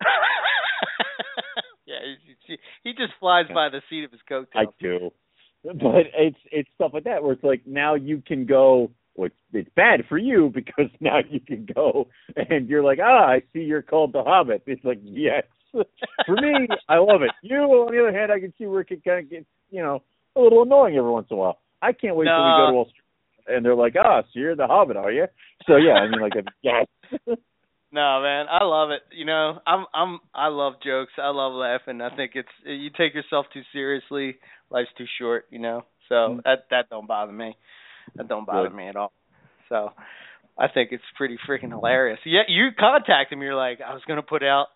yeah. 1.86 1.96
He, 2.82 2.92
just 2.92 3.12
flies 3.20 3.44
by 3.52 3.68
the 3.68 3.82
seat 3.90 4.04
of 4.04 4.12
his 4.12 4.20
coat 4.28 4.48
I 4.54 4.64
do, 4.80 5.10
but 5.62 6.06
it's 6.16 6.38
it's 6.50 6.68
stuff 6.74 6.92
like 6.94 7.04
that 7.04 7.22
where 7.22 7.32
it's 7.32 7.44
like 7.44 7.66
now 7.66 7.94
you 7.94 8.22
can 8.26 8.46
go. 8.46 8.90
Well, 9.18 9.30
it's, 9.52 9.68
bad 9.74 10.04
for 10.08 10.16
you 10.16 10.50
because 10.54 10.90
now 11.00 11.18
you 11.28 11.40
can 11.40 11.66
go 11.74 12.08
and 12.36 12.68
you're 12.68 12.84
like, 12.84 13.00
ah, 13.02 13.26
I 13.26 13.42
see 13.52 13.60
you're 13.60 13.82
called 13.82 14.12
the 14.12 14.22
Hobbit. 14.22 14.62
It's 14.66 14.84
like 14.84 15.00
yes, 15.02 15.42
for 16.26 16.36
me, 16.36 16.68
I 16.88 16.98
love 16.98 17.22
it. 17.22 17.32
You, 17.42 17.56
on 17.56 17.92
the 17.92 18.00
other 18.00 18.16
hand, 18.16 18.30
I 18.30 18.40
can 18.40 18.54
see 18.56 18.66
where 18.66 18.80
it 18.80 18.88
can 18.88 19.00
kind 19.00 19.24
of 19.24 19.30
get 19.30 19.44
you 19.70 19.82
know 19.82 20.02
a 20.36 20.40
little 20.40 20.62
annoying 20.62 20.96
every 20.96 21.10
once 21.10 21.26
in 21.30 21.36
a 21.36 21.40
while. 21.40 21.58
I 21.82 21.92
can't 21.92 22.16
wait 22.16 22.26
till 22.26 22.44
we 22.44 22.50
No. 22.50 22.56
go 22.56 22.72
to 22.72 22.78
Australia 22.78 23.02
and 23.48 23.64
they're 23.64 23.74
like, 23.74 23.94
ah, 23.98 24.22
so 24.22 24.28
you're 24.34 24.54
the 24.56 24.66
Hobbit, 24.66 24.96
are 24.96 25.10
you? 25.10 25.26
So 25.66 25.76
yeah, 25.76 25.94
I 25.94 26.08
mean 26.08 26.20
like 26.20 26.34
yes. 26.62 26.86
No, 27.90 28.20
man, 28.22 28.46
I 28.50 28.64
love 28.64 28.90
it. 28.90 29.02
You 29.10 29.24
know, 29.24 29.58
I'm 29.66 29.86
I'm 29.94 30.20
I 30.34 30.48
love 30.48 30.74
jokes. 30.84 31.12
I 31.18 31.30
love 31.30 31.54
laughing. 31.54 32.00
I 32.00 32.14
think 32.14 32.32
it's 32.34 32.48
you 32.64 32.90
take 32.96 33.14
yourself 33.14 33.46
too 33.52 33.62
seriously, 33.72 34.36
life's 34.70 34.90
too 34.96 35.06
short. 35.18 35.46
You 35.50 35.58
know, 35.58 35.84
so 36.08 36.14
Mm. 36.14 36.42
that 36.44 36.66
that 36.70 36.90
don't 36.90 37.08
bother 37.08 37.32
me. 37.32 37.56
That 38.16 38.28
don't 38.28 38.46
bother 38.46 38.70
me 38.70 38.88
at 38.88 38.96
all. 38.96 39.12
So 39.68 39.92
I 40.58 40.68
think 40.68 40.90
it's 40.92 41.02
pretty 41.16 41.36
freaking 41.48 41.70
hilarious. 41.70 42.18
Yeah, 42.24 42.42
you 42.48 42.68
contacted 42.78 43.38
me. 43.38 43.44
You're 43.46 43.54
like, 43.54 43.80
I 43.86 43.92
was 43.94 44.02
gonna 44.08 44.22
put 44.22 44.42
out. 44.42 44.66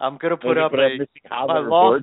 I'm 0.00 0.18
gonna 0.20 0.36
put 0.36 0.58
up 0.58 0.70
put 0.72 0.80
a 0.80 0.86
up 0.86 0.92
missing 0.98 1.06
Hobbit 1.30 1.54
my 1.54 1.60
report. 1.60 2.02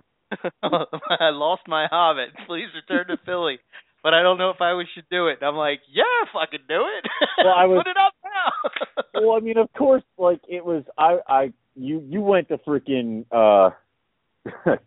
lost. 0.63 0.85
I 1.19 1.29
lost 1.31 1.61
my 1.67 1.87
Hobbit. 1.89 2.29
Please 2.47 2.67
return 2.75 3.07
to 3.07 3.17
Philly. 3.25 3.59
but 4.03 4.13
I 4.13 4.21
don't 4.21 4.37
know 4.37 4.51
if 4.51 4.61
I 4.61 4.71
should 4.93 5.05
do 5.11 5.27
it. 5.27 5.39
And 5.41 5.47
I'm 5.49 5.55
like, 5.55 5.79
yeah, 5.91 6.03
fucking 6.33 6.65
do 6.67 6.81
it. 6.97 7.09
Well, 7.43 7.53
I 7.55 7.65
was- 7.67 7.83
Put 7.83 7.89
it 7.89 7.97
up 7.97 8.13
now. 8.23 9.21
well, 9.27 9.37
I 9.37 9.39
mean, 9.41 9.57
of 9.57 9.71
course, 9.73 10.03
like 10.17 10.39
it 10.47 10.63
was. 10.65 10.83
I, 10.97 11.17
I, 11.27 11.53
you, 11.75 12.03
you 12.07 12.21
went 12.21 12.47
to 12.49 12.57
freaking 12.59 13.25
uh 13.31 13.71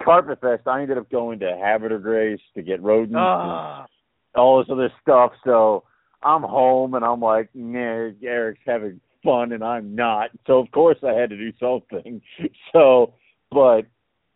Carpet 0.02 0.40
Fest. 0.40 0.66
I 0.66 0.82
ended 0.82 0.98
up 0.98 1.10
going 1.10 1.40
to 1.40 1.56
Habit 1.62 1.92
or 1.92 1.98
Grace 1.98 2.40
to 2.54 2.62
get 2.62 2.82
rodents 2.82 3.14
and 3.14 3.20
Ah, 3.20 3.86
all 4.34 4.58
this 4.58 4.68
other 4.70 4.90
stuff. 5.02 5.32
So 5.44 5.84
I'm 6.24 6.42
home 6.42 6.94
and 6.94 7.04
I'm 7.04 7.20
like, 7.20 7.54
man, 7.54 8.16
Eric's 8.22 8.60
having 8.66 9.00
fun 9.24 9.52
and 9.52 9.62
I'm 9.64 9.94
not. 9.94 10.30
So 10.46 10.58
of 10.58 10.70
course 10.70 10.98
I 11.02 11.12
had 11.12 11.30
to 11.30 11.36
do 11.36 11.52
something. 11.60 12.20
So, 12.72 13.14
but 13.50 13.82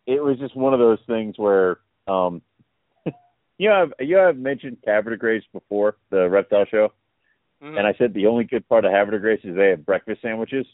it 0.05 0.23
was 0.23 0.37
just 0.39 0.55
one 0.55 0.73
of 0.73 0.79
those 0.79 0.99
things 1.07 1.35
where, 1.37 1.79
um, 2.07 2.41
you 3.57 3.67
know, 3.69 3.83
I've, 3.99 4.07
you 4.07 4.15
know, 4.15 4.29
I've 4.29 4.37
mentioned 4.37 4.77
Grace 5.17 5.43
before 5.51 5.97
the 6.11 6.29
reptile 6.29 6.65
show, 6.69 6.93
mhm, 7.63 7.77
and 7.77 7.87
I 7.87 7.93
said 7.97 8.13
the 8.13 8.27
only 8.27 8.43
good 8.45 8.67
part 8.69 8.85
of 8.85 8.91
or 9.15 9.19
Grace 9.19 9.41
is 9.43 9.55
they 9.55 9.69
have 9.69 9.85
breakfast 9.85 10.21
sandwiches. 10.21 10.65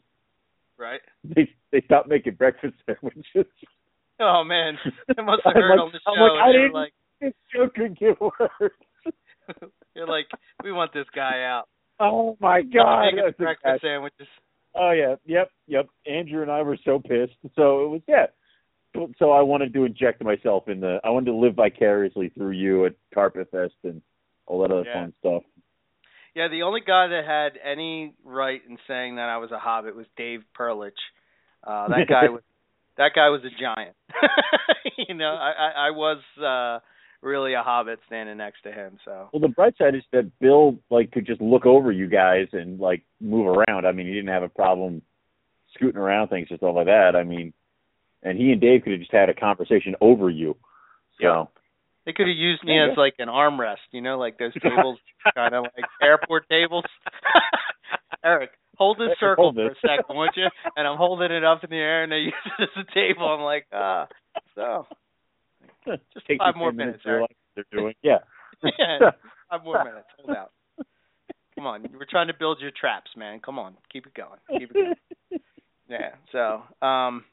right. 0.78 1.02
They 1.24 1.50
they 1.72 1.82
stopped 1.86 2.10
making 2.10 2.36
breakfast 2.36 2.76
sandwiches. 2.86 3.46
Oh 4.20 4.44
man, 4.44 4.78
I 5.18 5.22
must 5.22 5.42
have 5.46 5.54
I'm 5.56 5.62
heard 5.62 5.70
like- 5.72 5.80
on 5.80 5.92
the 5.94 6.00
I'm 6.06 6.16
show. 6.18 6.22
like, 6.22 6.44
I 6.44 6.46
and 6.48 6.54
they 6.54 6.58
were 6.60 6.64
didn't- 6.66 6.74
like, 6.74 6.94
this 7.22 7.34
show 7.56 7.70
could 7.70 7.98
get 7.98 8.20
worse. 8.22 9.72
You're 9.96 10.08
like, 10.08 10.28
we 10.64 10.72
want 10.72 10.94
this 10.94 11.06
guy 11.16 11.44
out. 11.44 11.68
Oh 12.00 12.38
my 12.40 12.62
god! 12.62 13.06
Making 13.14 13.32
breakfast 13.38 13.82
sandwiches. 13.82 14.28
Oh 14.76 14.92
yeah, 14.92 15.16
yep, 15.26 15.50
yep. 15.68 15.88
Andrew 16.08 16.42
and 16.42 16.52
I 16.52 16.62
were 16.64 16.78
so 16.84 17.00
pissed. 17.00 17.38
So 17.56 17.86
it 17.86 17.90
was 17.90 18.02
yeah. 18.08 18.26
So 19.18 19.32
I 19.32 19.42
wanted 19.42 19.74
to 19.74 19.86
inject 19.86 20.24
myself 20.24 20.68
in 20.68 20.80
the. 20.80 21.00
I 21.04 21.10
wanted 21.10 21.32
to 21.32 21.38
live 21.38 21.56
vicariously 21.56 22.30
through 22.30 22.52
you 22.52 22.86
at 22.86 22.94
Carpet 23.14 23.50
Fest 23.52 23.74
and 23.84 24.02
all 24.46 24.62
that 24.62 24.72
other 24.72 24.84
Yeah. 24.86 25.02
fun 25.02 25.14
stuff. 25.20 25.44
Yeah, 26.36 26.48
the 26.48 26.64
only 26.64 26.82
guy 26.82 27.08
that 27.08 27.26
had 27.26 27.60
any 27.64 28.16
right 28.26 28.62
in 28.68 28.78
saying 28.88 29.18
that 29.18 29.30
I 29.30 29.38
was 29.38 29.52
a 29.52 29.60
hobbit 29.60 29.96
was 29.96 30.08
Dave 30.18 30.44
Perlich. 30.58 30.92
Uh 31.66 31.88
that 31.90 32.08
guy 32.08 32.30
was 32.30 32.42
that 32.98 33.12
guy 33.16 33.30
was 33.30 33.42
a 33.44 33.50
giant. 33.60 33.96
you 35.08 35.14
know, 35.16 35.34
I, 35.36 35.52
I 35.52 35.88
I 35.88 35.90
was 35.92 36.22
uh 36.40 36.80
really 37.24 37.54
a 37.54 37.64
hobbit 37.64 38.00
standing 38.08 38.38
next 38.38 38.62
to 38.64 38.72
him, 38.72 38.98
so 39.06 39.30
Well, 39.32 39.40
the 39.40 39.48
bright 39.48 39.76
side 39.78 39.96
is 39.96 40.04
that 40.12 40.30
Bill 40.40 40.78
like 40.90 41.12
could 41.12 41.26
just 41.26 41.42
look 41.42 41.66
over 41.66 41.92
you 41.92 42.08
guys 42.08 42.48
and 42.52 42.80
like 42.80 43.04
move 43.22 43.48
around. 43.48 43.86
I 43.86 43.92
mean, 43.92 44.08
he 44.08 44.14
didn't 44.14 44.30
have 44.34 44.44
a 44.44 44.50
problem 44.50 45.02
scooting 45.74 46.00
around 46.00 46.28
things 46.28 46.48
and 46.50 46.60
stuff 46.60 46.76
like 46.76 46.86
that. 46.88 47.16
I 47.16 47.24
mean, 47.24 47.54
and 48.22 48.38
he 48.38 48.52
and 48.52 48.62
Dave 48.62 48.84
could 48.84 48.92
have 48.94 49.02
just 49.02 49.12
had 49.12 49.30
a 49.30 49.34
conversation 49.34 49.96
over 50.02 50.30
you. 50.30 50.56
So 51.20 51.26
Yeah. 51.28 51.44
they 52.06 52.14
could 52.14 52.28
have 52.28 52.36
used 52.38 52.64
me 52.64 52.76
Yeah. 52.76 52.92
as 52.92 52.98
like 52.98 53.16
an 53.20 53.30
armrest, 53.30 53.88
you 53.92 54.02
know, 54.02 54.18
like 54.18 54.38
those 54.38 54.54
tables 54.62 55.00
kind 55.34 55.56
of 55.56 55.64
like 55.76 55.86
airport 56.02 56.48
tables. 56.50 56.86
Eric, 58.26 58.52
hold 58.78 58.98
this 58.98 59.18
circle 59.20 59.46
hold 59.46 59.56
for 59.56 59.68
a 59.68 59.76
second, 59.82 60.16
won't 60.16 60.36
you? 60.38 60.48
And 60.78 60.88
I'm 60.88 60.98
holding 60.98 61.32
it 61.32 61.44
up 61.44 61.64
in 61.64 61.70
the 61.70 61.76
air 61.78 62.04
and 62.04 62.12
they 62.12 62.18
use 62.32 62.34
it 62.60 62.70
as 62.78 62.86
a 62.90 62.94
table. 62.94 63.28
I'm 63.28 63.42
like, 63.42 63.66
ah, 63.74 64.08
so 64.56 64.88
just 66.14 66.28
Take 66.28 66.40
five 66.40 66.56
more 66.56 66.72
minutes, 66.72 67.04
what 67.06 67.32
they're 67.56 67.66
doing. 67.72 67.94
Yeah. 68.04 68.20
yeah, 68.64 69.12
five 69.50 69.64
more 69.64 69.84
minutes. 69.84 70.08
Hold 70.18 70.38
out. 70.38 70.52
Come 71.56 71.68
on, 71.68 71.86
we're 71.94 72.08
trying 72.10 72.28
to 72.28 72.34
build 72.38 72.60
your 72.62 72.72
traps, 72.72 73.12
man. 73.16 73.40
Come 73.40 73.60
on, 73.60 73.76
keep 73.92 74.08
it 74.08 74.14
going. 74.14 74.40
Keep 74.58 74.72
it 74.72 74.74
going. 74.74 75.42
Yeah. 75.88 76.12
So, 76.32 76.86
um, 76.86 77.26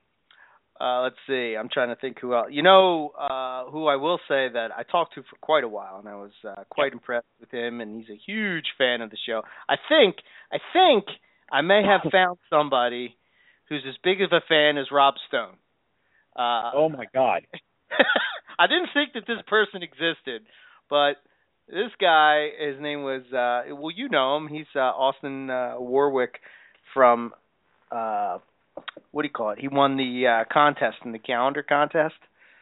uh, 0.81 1.03
let's 1.03 1.17
see. 1.27 1.57
I'm 1.59 1.69
trying 1.73 1.89
to 1.89 1.97
think 1.97 2.19
who 2.21 2.35
else. 2.35 2.49
You 2.51 2.63
know, 2.63 3.11
uh, 3.19 3.71
who 3.71 3.87
I 3.87 3.97
will 3.97 4.19
say 4.29 4.49
that 4.53 4.69
I 4.77 4.83
talked 4.83 5.15
to 5.15 5.23
for 5.23 5.37
quite 5.41 5.65
a 5.65 5.69
while, 5.69 5.99
and 5.99 6.09
I 6.09 6.15
was 6.15 6.33
uh, 6.47 6.65
quite 6.71 6.93
impressed 6.93 7.27
with 7.39 7.51
him, 7.51 7.81
and 7.81 8.01
he's 8.01 8.11
a 8.11 8.19
huge 8.27 8.67
fan 8.79 9.03
of 9.03 9.11
the 9.11 9.19
show. 9.27 9.43
I 9.69 9.77
think, 9.89 10.17
I 10.53 10.59
think 10.73 11.05
I 11.53 11.61
may 11.61 11.83
have 11.85 12.11
found 12.11 12.39
somebody 12.49 13.17
who's 13.69 13.85
as 13.87 13.95
big 14.03 14.23
of 14.23 14.33
a 14.33 14.41
fan 14.49 14.79
as 14.79 14.87
Rob 14.91 15.15
Stone. 15.29 15.57
Uh, 16.35 16.71
oh 16.75 16.89
my 16.89 17.05
God. 17.13 17.47
I 18.59 18.67
didn't 18.67 18.91
think 18.95 19.13
that 19.15 19.25
this 19.27 19.43
person 19.47 19.83
existed, 19.83 20.43
but 20.89 21.15
this 21.69 21.91
guy, 22.01 22.49
his 22.59 22.81
name 22.81 23.03
was 23.03 23.23
uh 23.33 23.75
well 23.75 23.91
you 23.95 24.09
know 24.09 24.37
him, 24.37 24.49
he's 24.49 24.67
uh 24.75 24.81
Austin 24.81 25.51
uh 25.51 25.75
Warwick 25.79 26.41
from 26.95 27.33
uh 27.91 28.39
what 29.13 29.23
do 29.23 29.29
you 29.29 29.33
call 29.33 29.51
it? 29.51 29.59
He 29.59 29.69
won 29.69 29.97
the 29.97 30.27
uh 30.27 30.45
contest 30.53 30.99
in 31.05 31.13
the 31.13 31.19
calendar 31.19 31.63
contest 31.63 32.15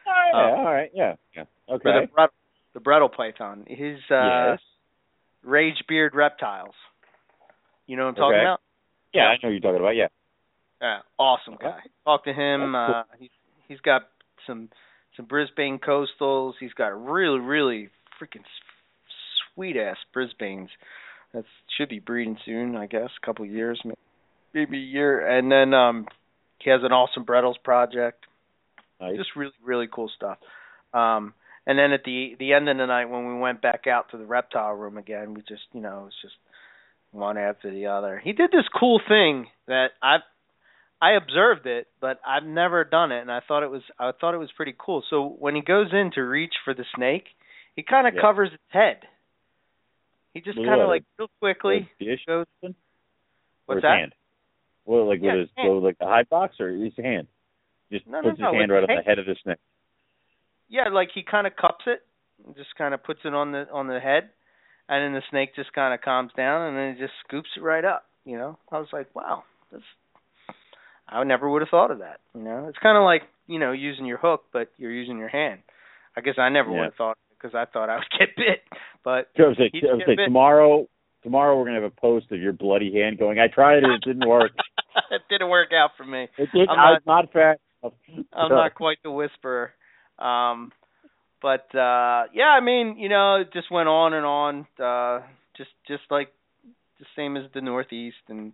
Oh, 0.07 0.29
yeah, 0.33 0.39
Uh, 0.39 0.57
all 0.57 0.73
right. 0.73 0.89
Yeah. 0.93 1.15
Yeah. 1.35 1.43
Okay. 1.69 1.83
for 1.83 2.01
the 2.01 2.07
Bret- 2.13 2.29
the 2.73 2.79
Bredl 2.79 3.11
Python. 3.15 3.65
His 3.67 3.97
uh 4.09 4.51
yes. 4.51 4.59
Rage 5.43 5.83
Beard 5.87 6.13
Reptiles. 6.15 6.73
You 7.87 7.95
know 7.97 8.03
what 8.03 8.09
I'm 8.09 8.15
talking 8.15 8.35
Okay. 8.35 8.41
about? 8.41 8.61
Yeah, 9.13 9.23
I 9.23 9.33
know 9.33 9.39
what 9.43 9.49
you're 9.49 9.59
talking 9.59 9.79
about. 9.79 9.95
Yeah. 9.95 10.07
Yeah, 10.81 10.99
awesome 11.17 11.57
guy. 11.61 11.79
Talk 12.05 12.23
to 12.25 12.33
him. 12.33 12.73
Cool. 12.73 12.75
Uh, 12.75 13.03
he's 13.19 13.29
he's 13.67 13.79
got 13.81 14.03
some 14.47 14.69
some 15.19 15.25
Brisbane 15.25 15.79
coastals. 15.79 16.53
He's 16.59 16.73
got 16.73 16.87
really 16.87 17.39
really 17.39 17.89
freaking 18.21 18.43
sweet 19.53 19.75
ass 19.75 19.97
Brisbanes. 20.15 20.69
That 21.33 21.43
should 21.77 21.89
be 21.89 21.99
breeding 21.99 22.37
soon, 22.45 22.75
I 22.75 22.87
guess. 22.87 23.09
A 23.21 23.25
couple 23.25 23.45
of 23.45 23.51
years, 23.51 23.79
maybe 24.53 24.77
a 24.77 24.81
year. 24.81 25.27
And 25.27 25.51
then 25.51 25.73
um 25.73 26.07
he 26.59 26.69
has 26.69 26.81
an 26.83 26.93
awesome 26.93 27.25
Bredl's 27.25 27.57
project. 27.63 28.25
Nice. 29.01 29.17
Just 29.17 29.35
really 29.35 29.51
really 29.63 29.87
cool 29.91 30.09
stuff. 30.15 30.37
Um 30.93 31.33
and 31.67 31.77
then 31.77 31.91
at 31.91 32.03
the 32.05 32.35
the 32.39 32.53
end 32.53 32.69
of 32.69 32.77
the 32.77 32.85
night 32.85 33.09
when 33.09 33.27
we 33.27 33.39
went 33.39 33.61
back 33.61 33.87
out 33.87 34.11
to 34.11 34.17
the 34.17 34.25
reptile 34.25 34.73
room 34.73 34.97
again, 34.97 35.33
we 35.33 35.41
just 35.41 35.63
you 35.73 35.81
know 35.81 35.99
it 35.99 36.05
was 36.05 36.15
just 36.21 36.35
one 37.11 37.37
after 37.37 37.69
the 37.69 37.87
other. 37.87 38.21
He 38.23 38.31
did 38.31 38.51
this 38.51 38.67
cool 38.79 39.01
thing 39.05 39.47
that 39.67 39.87
I've 40.01 40.21
I 41.01 41.11
observed 41.11 41.65
it, 41.65 41.87
but 42.01 42.19
I've 42.27 42.43
never 42.43 42.83
done 42.83 43.11
it, 43.11 43.21
and 43.21 43.31
I 43.31 43.39
thought 43.47 43.63
it 43.63 43.71
was 43.71 43.81
I 43.97 44.11
thought 44.19 44.33
it 44.33 44.37
was 44.39 44.51
pretty 44.55 44.75
cool. 44.77 45.03
So 45.09 45.35
when 45.39 45.55
he 45.55 45.61
goes 45.61 45.87
in 45.93 46.11
to 46.15 46.21
reach 46.21 46.53
for 46.65 46.73
the 46.73 46.85
snake, 46.95 47.25
he 47.75 47.83
kind 47.83 48.07
of 48.07 48.15
Yeah. 48.15 48.21
covers 48.21 48.51
its 48.53 48.63
head. 48.69 49.07
He 50.33 50.41
just 50.41 50.57
kind 50.57 50.81
of 50.81 50.89
like 50.89 51.03
real 51.17 51.29
quickly 51.39 51.89
goes. 52.27 52.45
What's 53.65 53.77
his 53.77 53.81
that? 53.83 53.97
hand? 53.97 54.15
Well, 54.85 55.07
like 55.07 55.21
Yeah, 55.21 55.35
with 55.35 55.39
his, 55.41 55.49
hand. 55.55 55.83
like 55.83 55.97
the 55.99 56.05
high 56.05 56.23
box 56.23 56.59
or 56.59 56.69
his 56.69 56.95
hand? 56.97 57.27
Just 57.91 58.05
No, 58.05 58.21
no, 58.21 58.29
puts 58.29 58.39
no, 58.39 58.51
his 58.51 58.59
hand 58.59 58.71
right 58.71 58.83
on 58.83 58.95
the 58.95 59.01
head 59.01 59.19
of 59.19 59.25
the 59.25 59.35
snake. 59.43 59.57
Yeah, 60.67 60.89
like 60.89 61.09
he 61.13 61.23
kind 61.23 61.47
of 61.47 61.55
cups 61.55 61.85
it, 61.87 62.05
and 62.45 62.55
just 62.55 62.75
kind 62.75 62.93
of 62.93 63.03
puts 63.03 63.21
it 63.25 63.33
on 63.33 63.51
the 63.51 63.67
on 63.71 63.87
the 63.87 63.99
head, 63.99 64.29
and 64.87 65.03
then 65.03 65.13
the 65.13 65.23
snake 65.29 65.55
just 65.55 65.73
kind 65.73 65.93
of 65.93 66.01
calms 66.01 66.31
down, 66.35 66.67
and 66.67 66.77
then 66.77 66.95
he 66.95 67.01
just 67.01 67.13
scoops 67.25 67.49
it 67.57 67.61
right 67.61 67.85
up. 67.85 68.05
You 68.25 68.37
know, 68.37 68.59
I 68.71 68.79
was 68.79 68.89
like, 68.91 69.13
wow, 69.15 69.43
that's. 69.71 69.83
I 71.11 71.23
never 71.23 71.49
would 71.49 71.61
have 71.61 71.69
thought 71.69 71.91
of 71.91 71.99
that. 71.99 72.19
You 72.35 72.41
know, 72.43 72.67
it's 72.69 72.77
kind 72.79 72.97
of 72.97 73.03
like 73.03 73.23
you 73.47 73.59
know 73.59 73.71
using 73.71 74.05
your 74.05 74.17
hook, 74.17 74.43
but 74.53 74.69
you're 74.77 74.91
using 74.91 75.17
your 75.17 75.29
hand. 75.29 75.61
I 76.15 76.21
guess 76.21 76.35
I 76.37 76.49
never 76.49 76.69
Yeah. 76.71 76.77
would 76.77 76.83
have 76.85 76.95
thought 76.95 77.17
because 77.29 77.55
I 77.55 77.65
thought 77.65 77.89
I 77.89 77.95
would 77.95 78.09
get 78.19 78.35
bit, 78.35 78.61
but 79.03 79.29
So 79.37 79.43
I 79.45 79.47
was 79.47 79.57
like, 79.59 79.71
He 79.71 79.79
I 79.79 79.97
did 79.97 80.07
like 80.07 80.17
bit. 80.17 80.25
tomorrow, 80.25 80.87
tomorrow 81.23 81.57
we're 81.57 81.65
gonna 81.65 81.81
have 81.81 81.91
a 81.91 82.01
post 82.01 82.31
of 82.31 82.39
your 82.41 82.53
bloody 82.53 82.93
hand 82.93 83.17
going. 83.17 83.39
I 83.39 83.47
tried 83.47 83.77
it, 83.77 83.85
it 83.89 84.01
didn't 84.03 84.27
work. 84.27 84.51
it 85.11 85.21
didn't 85.29 85.49
work 85.49 85.69
out 85.73 85.91
for 85.97 86.03
me. 86.05 86.27
It 86.37 86.49
did. 86.53 86.67
I'm 86.69 86.79
I'm 86.79 86.93
not- 86.93 87.05
not, 87.05 87.33
fast. 87.33 87.59
I'm 88.33 88.49
not 88.49 88.75
quite 88.75 88.97
the 89.03 89.11
whisperer. 89.11 89.71
Um 90.17 90.71
but 91.41 91.73
uh 91.73 92.25
yeah, 92.33 92.51
I 92.51 92.59
mean, 92.59 92.97
you 92.97 93.07
know, 93.09 93.37
it 93.41 93.53
just 93.53 93.71
went 93.71 93.87
on 93.87 94.13
and 94.13 94.25
on, 94.25 94.67
uh 94.77 95.25
just 95.55 95.69
just 95.87 96.03
like 96.11 96.29
the 96.99 97.05
same 97.15 97.37
as 97.37 97.43
the 97.53 97.61
Northeast 97.61 98.17
and 98.27 98.51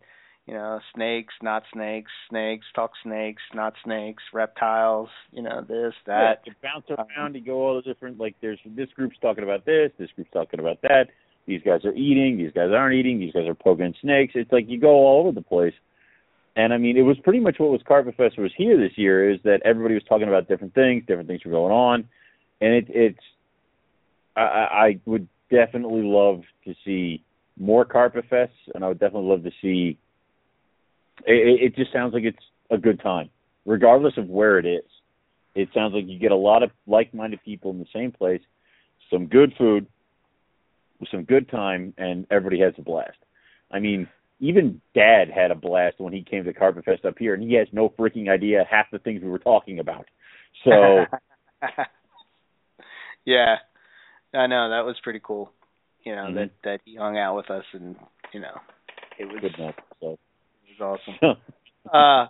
you 0.48 0.54
know, 0.54 0.80
snakes, 0.94 1.34
not 1.42 1.64
snakes, 1.74 2.12
snakes, 2.30 2.66
talk 2.76 2.92
snakes, 3.04 3.42
not 3.54 3.74
snakes, 3.84 4.24
reptiles, 4.34 5.10
you 5.32 5.42
know, 5.42 5.62
this, 5.62 5.94
that. 6.06 6.42
Yeah, 6.46 6.52
you 6.52 6.54
bounce 6.62 6.86
around, 6.90 7.28
um, 7.28 7.36
you 7.36 7.42
go 7.42 7.54
all 7.54 7.76
the 7.76 7.82
different 7.82 8.20
like 8.20 8.36
there's 8.42 8.60
this 8.66 8.90
group's 8.96 9.18
talking 9.22 9.44
about 9.44 9.66
this, 9.66 9.92
this 9.98 10.10
group's 10.16 10.32
talking 10.32 10.60
about 10.60 10.82
that. 10.84 11.08
These 11.48 11.62
guys 11.64 11.86
are 11.86 11.94
eating, 11.94 12.38
these 12.38 12.52
guys 12.54 12.70
aren't 12.72 12.96
eating, 12.96 13.20
these 13.20 13.34
guys 13.34 13.48
are 13.48 13.56
poking 13.56 13.94
snakes. 14.02 14.34
It's 14.36 14.52
like 14.52 14.66
you 14.68 14.80
go 14.80 14.90
all 14.90 15.22
over 15.22 15.32
the 15.32 15.42
place. 15.42 15.74
And 16.56 16.74
I 16.74 16.78
mean, 16.78 16.96
it 16.96 17.02
was 17.02 17.18
pretty 17.24 17.40
much 17.40 17.60
what 17.60 17.72
was 17.72 17.82
Carpet 17.86 18.16
Fest 18.16 18.38
was 18.38 18.52
here 18.56 18.78
this 18.78 18.98
year 18.98 19.30
is 19.30 19.40
that 19.44 19.62
everybody 19.66 19.94
was 19.94 20.04
talking 20.08 20.28
about 20.28 20.48
different 20.48 20.74
things, 20.74 21.04
different 21.06 21.28
things 21.28 21.42
were 21.44 21.52
going 21.52 21.74
on, 21.74 22.08
and 22.62 22.74
it, 22.74 22.86
it's 22.90 23.20
I, 24.36 24.42
I 24.42 25.00
would 25.06 25.28
definitely 25.52 26.04
love 26.04 26.44
to 26.66 26.74
see 26.86 27.24
more 27.58 27.86
Carpet 27.86 28.26
Fests, 28.30 28.50
and 28.74 28.84
I 28.84 28.88
would 28.88 29.00
definitely 29.00 29.30
love 29.30 29.44
to 29.44 29.52
see. 29.62 29.98
It, 31.26 31.62
it 31.62 31.76
just 31.76 31.92
sounds 31.94 32.14
like 32.14 32.24
it's 32.24 32.38
a 32.72 32.78
good 32.78 33.00
time, 33.02 33.30
regardless 33.66 34.18
of 34.18 34.28
where 34.28 34.60
it 34.60 34.66
is. 34.66 34.84
It 35.56 35.70
sounds 35.74 35.94
like 35.94 36.06
you 36.08 36.20
get 36.20 36.32
a 36.32 36.36
lot 36.36 36.64
of 36.64 36.72
like-minded 36.86 37.40
people 37.44 37.72
in 37.72 37.80
the 37.80 37.86
same 37.94 38.12
place, 38.12 38.42
some 39.10 39.28
good 39.28 39.54
food, 39.58 39.88
some 41.12 41.24
good 41.24 41.50
time, 41.50 41.94
and 41.98 42.28
everybody 42.30 42.62
has 42.62 42.74
a 42.78 42.82
blast. 42.82 43.18
I 43.72 43.80
mean, 43.80 44.08
even 44.40 44.82
Dad 44.94 45.30
had 45.34 45.52
a 45.52 45.56
blast 45.56 45.96
when 46.00 46.12
he 46.14 46.22
came 46.24 46.44
to 46.44 46.54
Carpet 46.54 46.86
Fest 46.86 47.06
up 47.06 47.18
here, 47.18 47.34
and 47.34 47.44
he 47.44 47.54
has 47.56 47.68
no 47.72 47.90
freaking 47.90 48.30
idea 48.30 48.66
half 48.70 48.92
the 48.92 49.00
things 49.00 49.22
we 49.22 49.30
were 49.30 49.40
talking 49.40 49.80
about. 49.80 50.06
So 50.64 51.06
yeah. 53.26 53.56
I 54.34 54.48
know 54.48 54.70
that 54.70 54.86
was 54.86 54.98
pretty 55.04 55.22
cool. 55.24 55.52
You 56.04 56.16
know 56.16 56.26
Mhm. 56.26 56.36
that 56.36 56.50
that 56.64 56.82
he 56.86 56.96
hung 56.96 57.18
out 57.18 57.36
with 57.36 57.50
us, 57.50 57.64
and 57.72 57.96
you 58.34 58.42
know, 58.42 58.60
it 59.18 59.26
was 59.26 59.40
Good 59.40 59.56
enough. 59.58 59.76
So. 60.02 60.20
Was 60.80 61.00
awesome. 61.22 61.38
uh 61.94 62.28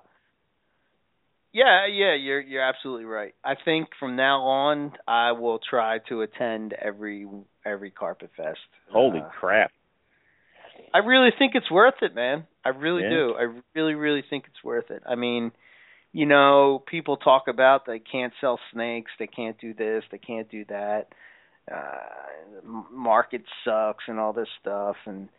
yeah 1.53 1.85
yeah 1.87 2.13
you're 2.15 2.41
you're 2.41 2.61
absolutely 2.61 3.05
right 3.05 3.33
i 3.43 3.53
think 3.63 3.87
from 3.99 4.15
now 4.15 4.41
on 4.41 4.91
i 5.07 5.31
will 5.31 5.59
try 5.69 5.99
to 6.09 6.21
attend 6.21 6.73
every 6.73 7.25
every 7.65 7.91
carpet 7.91 8.29
fest 8.35 8.59
Holy 8.91 9.19
Uh, 9.19 9.29
crap! 9.39 9.71
i 10.93 10.97
really 10.99 11.29
think 11.37 11.53
it's 11.55 11.71
worth 11.71 11.95
it 12.01 12.13
man 12.13 12.45
i 12.65 12.69
really 12.69 13.03
Yeah. 13.03 13.09
do 13.09 13.35
i 13.39 13.61
really 13.73 13.95
really 13.95 14.23
think 14.29 14.45
it's 14.47 14.63
worth 14.63 14.91
it 14.91 15.01
i 15.07 15.15
mean 15.15 15.51
you 16.11 16.25
know 16.25 16.83
people 16.87 17.17
talk 17.17 17.47
about 17.47 17.85
they 17.85 17.99
can't 17.99 18.33
sell 18.41 18.59
snakes 18.73 19.11
they 19.19 19.27
can't 19.27 19.59
do 19.59 19.73
this 19.73 20.03
they 20.11 20.17
can't 20.17 20.49
do 20.51 20.65
that 20.65 21.07
uh 21.71 22.61
m- 22.63 22.85
market 22.91 23.43
sucks 23.63 24.03
and 24.07 24.19
all 24.19 24.33
this 24.33 24.49
stuff 24.61 24.97
and 25.05 25.29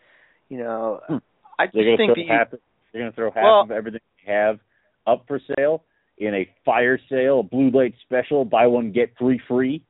you 0.48 0.58
know 0.58 1.00
Hmm. 1.06 1.16
i 1.58 1.66
just 1.66 1.74
They're 1.74 1.84
going 1.84 1.98
to 1.98 2.14
think 2.14 2.14
that 2.28 2.50
you. 2.52 2.58
They're 2.96 3.02
going 3.04 3.12
to 3.12 3.16
throw 3.16 3.30
half 3.30 3.44
Well- 3.44 3.60
of 3.60 3.70
everything 3.72 4.00
they 4.24 4.32
have 4.32 4.58
up 5.06 5.26
for 5.28 5.38
sale 5.54 5.84
in 6.16 6.34
a 6.34 6.48
fire 6.64 6.98
sale, 7.10 7.40
a 7.40 7.42
blue 7.42 7.68
light 7.70 7.92
special, 8.04 8.46
buy 8.46 8.66
one 8.66 8.90
get 8.90 9.12
three 9.18 9.38
free. 9.46 9.84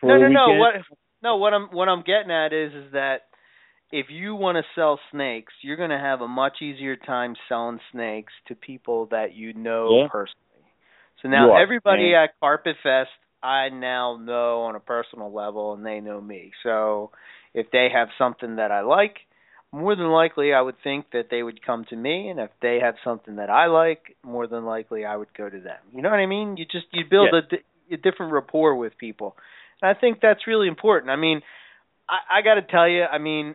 For 0.00 0.06
no, 0.06 0.16
no, 0.16 0.28
no. 0.28 0.58
What? 0.58 0.74
No, 1.22 1.36
what 1.36 1.52
I'm 1.52 1.64
what 1.66 1.90
I'm 1.90 2.02
getting 2.02 2.30
at 2.30 2.54
is 2.54 2.72
is 2.72 2.92
that 2.92 3.24
if 3.92 4.06
you 4.08 4.34
want 4.36 4.56
to 4.56 4.62
sell 4.74 4.98
snakes, 5.12 5.52
you're 5.60 5.76
going 5.76 5.90
to 5.90 5.98
have 5.98 6.22
a 6.22 6.28
much 6.28 6.62
easier 6.62 6.96
time 6.96 7.34
selling 7.46 7.78
snakes 7.92 8.32
to 8.48 8.54
people 8.54 9.06
that 9.10 9.34
you 9.34 9.52
know 9.52 10.00
Yeah. 10.00 10.08
personally. 10.10 10.64
So 11.20 11.28
now 11.28 11.52
are, 11.52 11.60
everybody 11.60 12.12
man. 12.12 12.24
at 12.24 12.40
Carpet 12.40 12.76
Fest, 12.82 13.10
I 13.42 13.68
now 13.68 14.16
know 14.18 14.62
on 14.62 14.76
a 14.76 14.80
personal 14.80 15.30
level, 15.30 15.74
and 15.74 15.84
they 15.84 16.00
know 16.00 16.22
me. 16.22 16.52
So 16.62 17.10
if 17.52 17.70
they 17.70 17.88
have 17.92 18.08
something 18.16 18.56
that 18.56 18.70
I 18.72 18.80
like, 18.80 19.18
more 19.72 19.94
than 19.94 20.08
likely 20.08 20.52
I 20.52 20.60
would 20.60 20.76
think 20.82 21.06
that 21.12 21.26
they 21.30 21.42
would 21.42 21.64
come 21.64 21.84
to 21.90 21.96
me, 21.96 22.28
and 22.28 22.40
if 22.40 22.50
they 22.60 22.80
have 22.82 22.94
something 23.04 23.36
that 23.36 23.50
I 23.50 23.66
like, 23.66 24.16
more 24.22 24.46
than 24.46 24.64
likely 24.64 25.04
I 25.04 25.16
would 25.16 25.32
go 25.36 25.48
to 25.48 25.60
them. 25.60 25.78
You 25.92 26.02
know 26.02 26.10
what 26.10 26.18
I 26.18 26.26
mean? 26.26 26.56
You 26.56 26.64
just 26.64 26.86
you 26.92 27.04
build 27.08 27.28
Yeah. 27.32 27.40
a, 27.90 27.94
a 27.94 27.96
different 27.96 28.32
rapport 28.32 28.74
with 28.74 28.98
people, 28.98 29.36
and 29.80 29.94
I 29.94 29.98
think 29.98 30.18
that's 30.20 30.46
really 30.46 30.66
important. 30.68 31.10
I 31.10 31.16
mean, 31.16 31.40
I, 32.08 32.38
I 32.38 32.42
got 32.42 32.54
to 32.54 32.62
tell 32.62 32.88
you, 32.88 33.04
I 33.04 33.18
mean, 33.18 33.54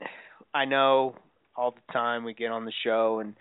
I 0.54 0.66
know 0.66 1.16
all 1.56 1.72
the 1.72 1.94
time 1.94 2.24
we 2.24 2.34
get 2.34 2.52
on 2.52 2.66
the 2.66 2.74
show 2.84 3.20
and 3.20 3.34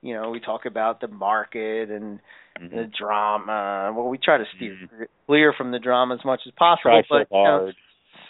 you 0.00 0.14
know 0.14 0.30
we 0.30 0.38
talk 0.38 0.64
about 0.66 1.00
the 1.00 1.08
market 1.08 1.90
and 1.90 2.20
Mhm. 2.60 2.70
the 2.70 2.90
drama. 2.98 3.92
Well, 3.94 4.08
we 4.08 4.18
try 4.18 4.38
to 4.38 4.44
steer 4.56 4.74
Mhm. 4.74 5.06
clear 5.26 5.52
from 5.52 5.70
the 5.70 5.78
drama 5.78 6.14
as 6.16 6.24
much 6.24 6.40
as 6.46 6.52
possible, 6.54 6.90
Try 6.90 7.02
so 7.02 7.06
but 7.08 7.30
you 7.30 7.44
know, 7.44 7.58
hard. 7.60 7.76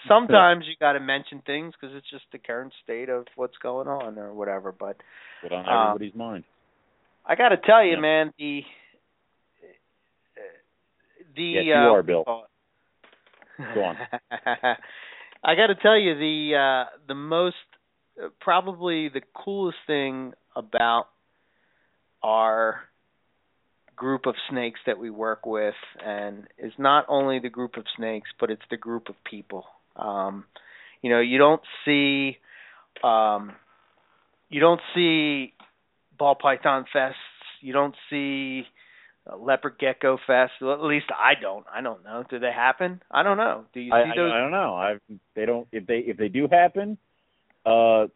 Sometimes 0.06 0.64
you 0.66 0.74
got 0.80 0.92
to 0.92 1.00
mention 1.00 1.42
things 1.46 1.74
because 1.78 1.96
it's 1.96 2.08
just 2.10 2.24
the 2.32 2.38
current 2.38 2.72
state 2.84 3.08
of 3.08 3.26
what's 3.36 3.56
going 3.62 3.88
on 3.88 4.18
or 4.18 4.32
whatever. 4.32 4.72
But 4.72 4.96
Put 5.42 5.52
on 5.52 5.68
uh, 5.68 5.88
everybody's 5.88 6.14
mind. 6.14 6.44
I 7.26 7.34
got 7.34 7.50
to 7.50 7.56
tell 7.56 7.84
you, 7.84 7.94
Yeah. 7.94 8.00
man, 8.00 8.32
the 8.38 8.62
the 11.36 11.54
Yes, 11.54 11.64
you 11.66 11.72
uh, 11.74 11.92
are, 11.92 12.02
Bill. 12.02 12.24
Go 13.74 13.82
on. 13.82 13.96
I 15.44 15.54
got 15.54 15.68
to 15.68 15.74
tell 15.74 15.98
you 15.98 16.14
the 16.14 16.56
uh 16.56 16.98
the 17.06 17.14
most 17.14 17.56
uh, 18.22 18.28
probably 18.40 19.08
the 19.08 19.22
coolest 19.34 19.78
thing 19.86 20.32
about 20.56 21.06
our 22.22 22.80
group 23.96 24.26
of 24.26 24.34
snakes 24.48 24.80
that 24.86 24.98
we 24.98 25.10
work 25.10 25.44
with 25.44 25.74
and 26.04 26.46
is 26.56 26.72
not 26.78 27.04
only 27.08 27.40
the 27.40 27.48
group 27.48 27.76
of 27.76 27.84
snakes 27.96 28.30
but 28.38 28.50
it's 28.50 28.62
the 28.70 28.76
group 28.76 29.08
of 29.08 29.16
people 29.28 29.64
um 29.98 30.44
you 31.02 31.10
know 31.10 31.20
you 31.20 31.38
don't 31.38 31.62
see 31.84 32.38
um 33.02 33.52
you 34.48 34.60
don't 34.60 34.80
see 34.94 35.52
ball 36.18 36.34
python 36.34 36.84
fests. 36.94 37.12
You 37.60 37.72
don't 37.72 37.94
see 38.10 38.62
uh, 39.30 39.36
leopard 39.36 39.74
gecko 39.78 40.18
fest 40.26 40.52
Well, 40.60 40.72
at 40.74 40.82
least 40.82 41.06
i 41.10 41.34
don't. 41.40 41.66
I 41.72 41.80
don't 41.80 42.04
know. 42.04 42.24
Do 42.28 42.38
they 42.38 42.52
happen? 42.52 43.02
I 43.10 43.22
don't 43.22 43.36
know. 43.36 43.64
Do 43.74 43.80
you 43.80 43.92
I, 43.92 44.04
see 44.04 44.10
I, 44.12 44.16
those? 44.16 44.32
I 44.32 44.38
don't 44.38 44.50
know. 44.50 44.74
I 44.74 44.96
they 45.34 45.46
don't 45.46 45.68
if 45.72 45.86
they 45.86 45.98
if 45.98 46.16
they 46.16 46.28
do 46.28 46.48
happen, 46.50 46.98
uh, 47.66 48.06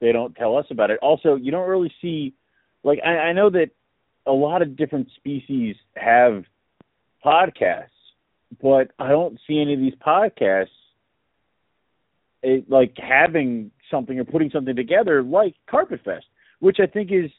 they 0.00 0.12
don't 0.12 0.34
tell 0.34 0.56
us 0.56 0.66
about 0.70 0.90
it. 0.90 0.98
Also, 1.00 1.36
you 1.36 1.50
don't 1.50 1.68
really 1.68 1.92
see 2.00 2.34
like 2.84 3.00
I, 3.04 3.10
I 3.10 3.32
know 3.32 3.50
that 3.50 3.70
a 4.26 4.32
lot 4.32 4.62
of 4.62 4.76
different 4.76 5.08
species 5.16 5.76
have 5.96 6.44
podcasts, 7.24 7.86
but 8.60 8.90
I 8.98 9.08
don't 9.08 9.38
see 9.46 9.60
any 9.60 9.74
of 9.74 9.80
these 9.80 9.94
podcasts 9.94 10.66
it, 12.42 12.68
like 12.70 12.96
having 12.96 13.70
something 13.90 14.18
or 14.18 14.24
putting 14.24 14.50
something 14.50 14.76
together 14.76 15.22
like 15.22 15.54
Carpet 15.68 16.00
Fest, 16.04 16.26
which 16.60 16.78
I 16.80 16.86
think 16.86 17.10
is 17.12 17.30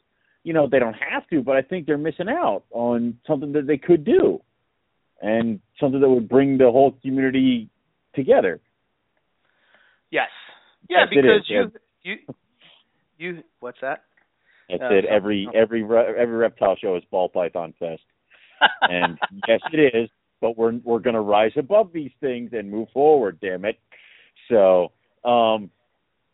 you 0.43 0.54
know 0.54 0.68
they 0.68 0.80
don't 0.80 0.95
have 0.95 1.28
to, 1.30 1.41
but 1.41 1.56
I 1.56 1.62
think 1.62 1.86
they're 1.86 1.97
missing 1.97 2.30
out 2.30 2.64
on 2.72 3.18
something 3.28 3.51
that 3.54 3.68
they 3.68 3.78
could 3.78 4.04
do 4.04 4.41
and 5.22 5.60
something 5.80 6.01
that 6.01 6.10
would 6.10 6.28
bring 6.28 6.58
the 6.58 6.66
whole 6.70 6.91
community 7.01 7.70
together. 8.14 8.60
yes 10.12 10.30
yeah 10.89 10.99
Yes, 10.99 11.08
because 11.10 11.49
you 11.49 11.72
you 12.04 12.16
you 13.18 13.43
what's 13.60 13.80
that 13.82 14.04
That's 14.70 14.82
Uh, 14.84 14.95
it. 14.95 15.06
Every 15.06 15.47
every 15.54 15.84
every 15.84 16.36
reptile 16.36 16.76
show 16.76 16.95
is 16.95 17.04
ball 17.12 17.30
python 17.30 17.74
fest, 17.80 18.04
and 18.82 19.18
yes, 19.47 19.60
it 19.72 19.95
is. 19.95 20.10
But 20.41 20.58
we're 20.58 20.74
we're 20.84 20.99
going 20.99 21.14
to 21.16 21.22
rise 21.22 21.54
above 21.56 21.93
these 21.93 22.12
things 22.20 22.51
and 22.54 22.70
move 22.70 22.89
forward. 22.93 23.39
Damn 23.41 23.66
it! 23.66 23.80
So, 24.50 24.91
um, 25.24 25.70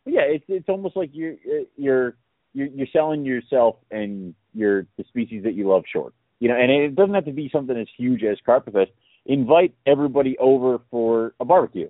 yeah, 0.05 0.21
it's 0.21 0.45
it's 0.47 0.69
almost 0.69 0.95
like 0.95 1.09
you're 1.13 1.35
you're 1.75 2.15
you're 2.53 2.67
you're 2.67 2.87
selling 2.91 3.25
yourself 3.25 3.75
and 3.91 4.33
your 4.53 4.85
the 4.97 5.03
species 5.07 5.43
that 5.43 5.53
you 5.53 5.67
love 5.67 5.83
short. 5.91 6.13
You 6.39 6.49
know, 6.49 6.55
and 6.55 6.71
it 6.71 6.95
doesn't 6.95 7.13
have 7.13 7.25
to 7.25 7.33
be 7.33 7.49
something 7.51 7.77
as 7.77 7.87
huge 7.97 8.23
as 8.23 8.37
Carpet 8.45 8.73
Fest. 8.73 8.91
Invite 9.25 9.75
everybody 9.85 10.37
over 10.37 10.79
for 10.89 11.33
a 11.39 11.45
barbecue. 11.45 11.89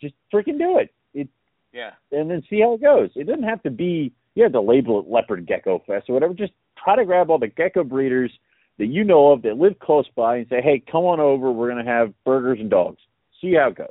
Just 0.00 0.14
freaking 0.32 0.58
do 0.58 0.78
it. 0.78 0.92
It 1.14 1.28
yeah 1.72 1.92
and 2.12 2.30
then 2.30 2.42
see 2.48 2.60
how 2.60 2.74
it 2.74 2.82
goes. 2.82 3.10
It 3.14 3.26
doesn't 3.26 3.44
have 3.44 3.62
to 3.62 3.70
be 3.70 4.12
you 4.34 4.42
have 4.42 4.52
to 4.52 4.60
label 4.60 5.00
it 5.00 5.10
leopard 5.10 5.46
gecko 5.46 5.82
fest 5.86 6.08
or 6.08 6.14
whatever. 6.14 6.34
Just 6.34 6.52
try 6.82 6.96
to 6.96 7.04
grab 7.04 7.30
all 7.30 7.38
the 7.38 7.48
gecko 7.48 7.84
breeders 7.84 8.30
that 8.78 8.86
you 8.86 9.04
know 9.04 9.32
of 9.32 9.42
that 9.42 9.58
live 9.58 9.78
close 9.78 10.06
by 10.16 10.36
and 10.36 10.46
say, 10.48 10.60
Hey, 10.62 10.82
come 10.90 11.04
on 11.04 11.20
over, 11.20 11.50
we're 11.50 11.68
gonna 11.68 11.84
have 11.84 12.12
burgers 12.24 12.58
and 12.60 12.70
dogs. 12.70 12.98
See 13.40 13.54
how 13.54 13.68
it 13.68 13.76
goes. 13.76 13.88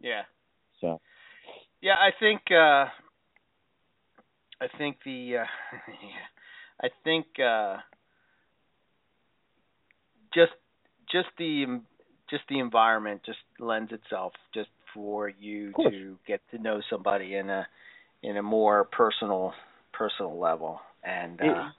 Yeah 0.00 0.22
So 0.80 1.00
Yeah, 1.80 1.94
I 1.94 2.10
think 2.18 2.42
uh 2.50 2.86
I 4.60 4.68
think 4.76 4.98
the 5.04 5.38
uh 5.38 5.44
yeah, 5.88 6.26
I 6.82 6.88
think 7.04 7.26
uh 7.38 7.76
just 10.34 10.52
just 11.10 11.28
the 11.38 11.80
just 12.30 12.42
the 12.48 12.58
environment 12.58 13.22
just 13.24 13.38
lends 13.58 13.92
itself 13.92 14.32
just 14.54 14.68
for 14.94 15.28
you 15.28 15.72
to 15.90 16.18
get 16.26 16.40
to 16.50 16.58
know 16.58 16.80
somebody 16.90 17.34
in 17.34 17.48
a 17.50 17.66
in 18.22 18.36
a 18.36 18.42
more 18.42 18.84
personal 18.84 19.54
personal 19.92 20.38
level 20.38 20.80
and 21.04 21.40
uh 21.40 21.44
It- 21.44 21.74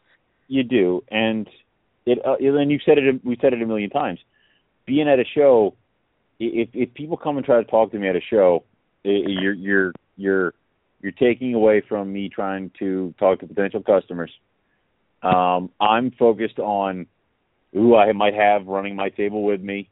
you 0.51 0.63
do. 0.63 1.03
And 1.11 1.47
it 2.07 2.17
uh, 2.25 2.35
and 2.39 2.71
you've 2.71 2.81
said 2.83 2.97
it 2.97 3.23
we've 3.23 3.37
said 3.39 3.53
it 3.53 3.61
a 3.61 3.65
million 3.67 3.89
times. 3.91 4.19
Being 4.85 5.07
at 5.07 5.19
a 5.19 5.25
show 5.25 5.75
if 6.39 6.69
if 6.73 6.93
people 6.93 7.17
come 7.17 7.37
and 7.37 7.45
try 7.45 7.61
to 7.61 7.69
talk 7.69 7.91
to 7.91 7.99
me 7.99 8.07
at 8.07 8.15
a 8.15 8.21
show, 8.21 8.63
you're 9.03 9.53
you're 9.53 9.93
you're 10.17 10.53
you're 11.01 11.11
taking 11.11 11.53
away 11.53 11.81
from 11.87 12.11
me 12.11 12.29
trying 12.29 12.71
to 12.79 13.13
talk 13.19 13.39
to 13.39 13.47
potential 13.47 13.81
customers. 13.81 14.31
Um, 15.21 15.69
I'm 15.79 16.11
focused 16.11 16.59
on 16.59 17.07
who 17.73 17.95
I 17.95 18.11
might 18.13 18.33
have 18.33 18.67
running 18.67 18.95
my 18.95 19.09
table 19.09 19.43
with 19.43 19.61
me, 19.61 19.89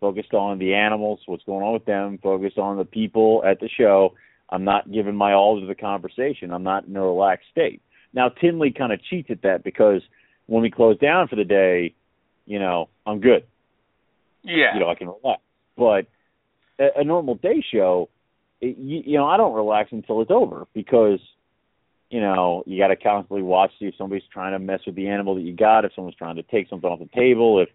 focused 0.00 0.34
on 0.34 0.58
the 0.58 0.74
animals, 0.74 1.20
what's 1.26 1.44
going 1.44 1.64
on 1.64 1.72
with 1.72 1.84
them, 1.84 2.18
focused 2.22 2.58
on 2.58 2.76
the 2.76 2.84
people 2.84 3.42
at 3.46 3.60
the 3.60 3.68
show. 3.68 4.14
I'm 4.50 4.64
not 4.64 4.90
giving 4.90 5.16
my 5.16 5.32
all 5.32 5.60
to 5.60 5.66
the 5.66 5.74
conversation. 5.74 6.52
I'm 6.52 6.62
not 6.62 6.86
in 6.86 6.96
a 6.96 7.02
relaxed 7.02 7.46
state. 7.50 7.80
Now 8.12 8.28
Tinley 8.28 8.72
kind 8.72 8.92
of 8.92 9.02
cheats 9.02 9.30
at 9.30 9.42
that 9.42 9.64
because 9.64 10.02
when 10.46 10.62
we 10.62 10.70
close 10.70 10.98
down 10.98 11.28
for 11.28 11.36
the 11.36 11.44
day, 11.44 11.94
you 12.44 12.58
know, 12.58 12.88
I'm 13.06 13.20
good 13.20 13.44
yeah 14.46 14.74
you 14.74 14.80
know, 14.80 14.88
I 14.88 14.94
can 14.94 15.08
relax. 15.08 15.42
But 15.76 16.06
a, 16.78 17.00
a 17.00 17.04
normal 17.04 17.36
day 17.36 17.62
show, 17.72 18.08
it, 18.60 18.76
you, 18.78 19.02
you 19.04 19.18
know, 19.18 19.26
I 19.26 19.36
don't 19.36 19.54
relax 19.54 19.92
until 19.92 20.22
it's 20.22 20.30
over 20.30 20.66
because, 20.74 21.20
you 22.10 22.20
know, 22.20 22.62
you 22.66 22.78
got 22.78 22.88
to 22.88 22.96
constantly 22.96 23.42
watch 23.42 23.70
see 23.78 23.86
if 23.86 23.94
somebody's 23.96 24.24
trying 24.32 24.52
to 24.52 24.58
mess 24.58 24.80
with 24.86 24.94
the 24.94 25.08
animal 25.08 25.34
that 25.34 25.42
you 25.42 25.54
got, 25.54 25.84
if 25.84 25.92
someone's 25.94 26.16
trying 26.16 26.36
to 26.36 26.42
take 26.42 26.68
something 26.68 26.88
off 26.88 26.98
the 26.98 27.08
table, 27.14 27.60
if 27.60 27.68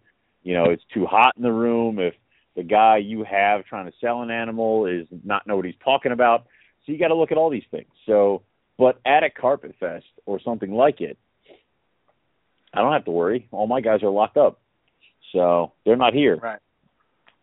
you 0.44 0.56
know 0.56 0.66
it's 0.66 0.84
too 0.94 1.06
hot 1.06 1.34
in 1.38 1.44
the 1.44 1.52
room, 1.52 2.00
if 2.00 2.14
the 2.56 2.64
guy 2.64 2.98
you 2.98 3.24
have 3.24 3.66
trying 3.66 3.86
to 3.86 3.94
sell 4.02 4.22
an 4.22 4.32
animal 4.32 4.86
is 4.86 5.08
not 5.24 5.46
know 5.46 5.56
what 5.56 5.66
he's 5.66 5.76
talking 5.84 6.12
about. 6.12 6.46
So 6.86 6.92
you 6.92 6.98
got 6.98 7.10
to 7.10 7.16
look 7.16 7.32
at 7.32 7.38
all 7.38 7.52
these 7.52 7.64
things. 7.70 7.92
So, 8.08 8.42
but 8.78 9.00
at 9.06 9.24
a 9.24 9.30
carpet 9.30 9.76
fest 9.80 10.06
or 10.26 10.40
something 10.42 10.72
like 10.74 11.00
it, 11.00 11.18
I 12.74 12.82
don't 12.82 12.94
have 12.94 13.06
to 13.06 13.12
worry. 13.12 13.48
All 13.52 13.68
my 13.68 13.82
guys 13.82 14.02
are 14.02 14.10
locked 14.10 14.38
up, 14.38 14.60
so 15.32 15.74
they're 15.86 15.96
not 15.96 16.14
here 16.14 16.38
right 16.38 16.60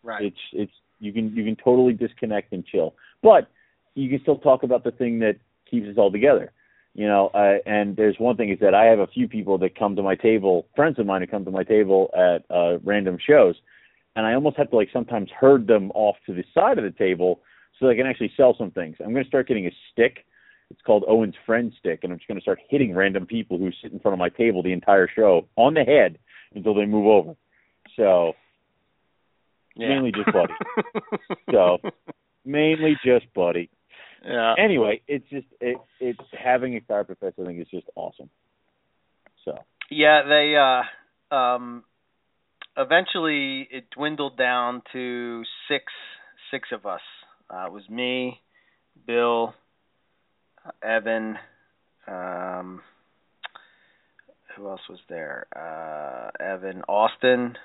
right 0.03 0.25
it's 0.25 0.37
it's 0.53 0.73
You 1.01 1.13
can 1.13 1.35
you 1.37 1.45
can 1.45 1.57
totally 1.57 1.93
disconnect 1.93 2.53
and 2.53 2.65
chill, 2.67 2.95
but 3.23 3.49
you 3.95 4.09
can 4.09 4.21
still 4.23 4.39
talk 4.39 4.63
about 4.63 4.85
the 4.85 4.91
thing 4.91 5.21
that 5.21 5.37
keeps 5.71 5.87
us 5.87 5.97
all 5.97 6.11
together. 6.11 6.53
You 6.95 7.07
know, 7.07 7.31
uh, 7.35 7.59
and 7.67 7.97
there's 7.97 8.17
one 8.19 8.37
thing 8.37 8.51
is 8.51 8.59
that 8.61 8.75
I 8.75 8.87
have 8.87 8.99
a 8.99 9.07
few 9.07 9.29
people 9.29 9.59
that 9.59 9.79
come 9.79 9.95
to 9.97 10.03
my 10.03 10.17
table, 10.17 10.67
friends 10.75 10.99
of 10.99 11.07
mine 11.07 11.21
who 11.21 11.29
come 11.29 11.45
to 11.45 11.51
my 11.51 11.63
table 11.63 12.11
at 12.15 12.45
uh, 12.51 12.79
random 12.83 13.19
shows, 13.25 13.55
and 14.17 14.27
I 14.27 14.35
almost 14.35 14.57
have 14.57 14.71
to 14.71 14.77
like 14.77 14.89
sometimes 14.93 15.31
herd 15.31 15.69
them 15.69 15.93
off 15.95 16.17
to 16.27 16.35
the 16.35 16.45
side 16.53 16.79
of 16.79 16.85
the 16.85 16.99
table 16.99 17.41
so 17.79 17.87
they 17.87 17.95
can 17.95 18.07
actually 18.07 18.33
sell 18.37 18.57
some 18.59 18.73
things. 18.73 18.97
I'm 18.99 19.13
going 19.13 19.25
to 19.25 19.29
start 19.29 19.47
getting 19.47 19.67
a 19.67 19.75
stick. 19.93 20.25
It's 20.71 20.83
called 20.83 21.05
Owen's 21.07 21.37
Friend 21.47 21.73
Stick, 21.79 22.01
and 22.03 22.13
I'm 22.13 22.19
just 22.19 22.29
going 22.29 22.41
to 22.41 22.43
start 22.43 22.59
hitting 22.69 22.95
random 22.95 23.27
people 23.27 23.59
who 23.59 23.71
sit 23.81 23.93
in 23.93 24.01
front 24.01 24.15
of 24.15 24.19
my 24.19 24.31
table 24.31 24.63
the 24.63 24.73
entire 24.73 25.09
show 25.15 25.47
on 25.57 25.75
the 25.75 25.85
head 25.85 26.19
until 26.55 26.75
they 26.75 26.85
move 26.85 27.07
over. 27.07 27.37
So 27.97 28.33
Yeah. 29.79 29.91
mainly 29.91 30.13
just 30.13 30.33
buddy. 30.33 30.55
so 31.53 31.79
mainly 32.45 32.97
just 33.05 33.33
buddy. 33.33 33.71
yeah. 34.25 34.55
Anyway, 34.59 35.03
it's 35.07 35.25
just 35.31 35.47
it, 35.61 35.77
it's 36.01 36.19
having 36.37 36.75
a 36.75 36.81
fest. 36.81 37.15
I 37.23 37.31
think 37.31 37.61
is 37.61 37.69
just 37.71 37.87
awesome. 37.95 38.29
So 39.45 39.57
Yeah, 39.89 40.23
they 40.29 40.57
uh 40.57 41.35
um 41.35 41.85
eventually 42.77 43.69
it 43.71 43.85
dwindled 43.91 44.37
down 44.37 44.83
to 44.93 45.45
six 45.69 45.85
six 46.51 46.71
of 46.73 46.85
us. 46.85 47.01
Uh 47.49 47.67
it 47.67 47.73
was 47.73 47.89
me, 47.89 48.41
Bill, 49.07 49.55
Evan, 50.83 51.39
um 52.09 52.83
who 54.57 54.69
else 54.69 54.81
was 54.91 54.99
there? 55.09 55.47
Uh 55.55 56.31
Evan, 56.45 56.83
Austin, 56.89 57.57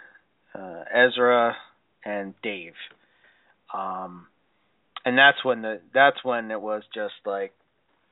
uh 0.54 0.84
Ezra 0.94 1.56
and 2.06 2.34
Dave. 2.42 2.74
Um 3.74 4.28
and 5.06 5.18
that's 5.18 5.44
when 5.44 5.62
the 5.62 5.82
that's 5.94 6.24
when 6.24 6.52
it 6.52 6.62
was 6.62 6.84
just 6.94 7.14
like 7.26 7.54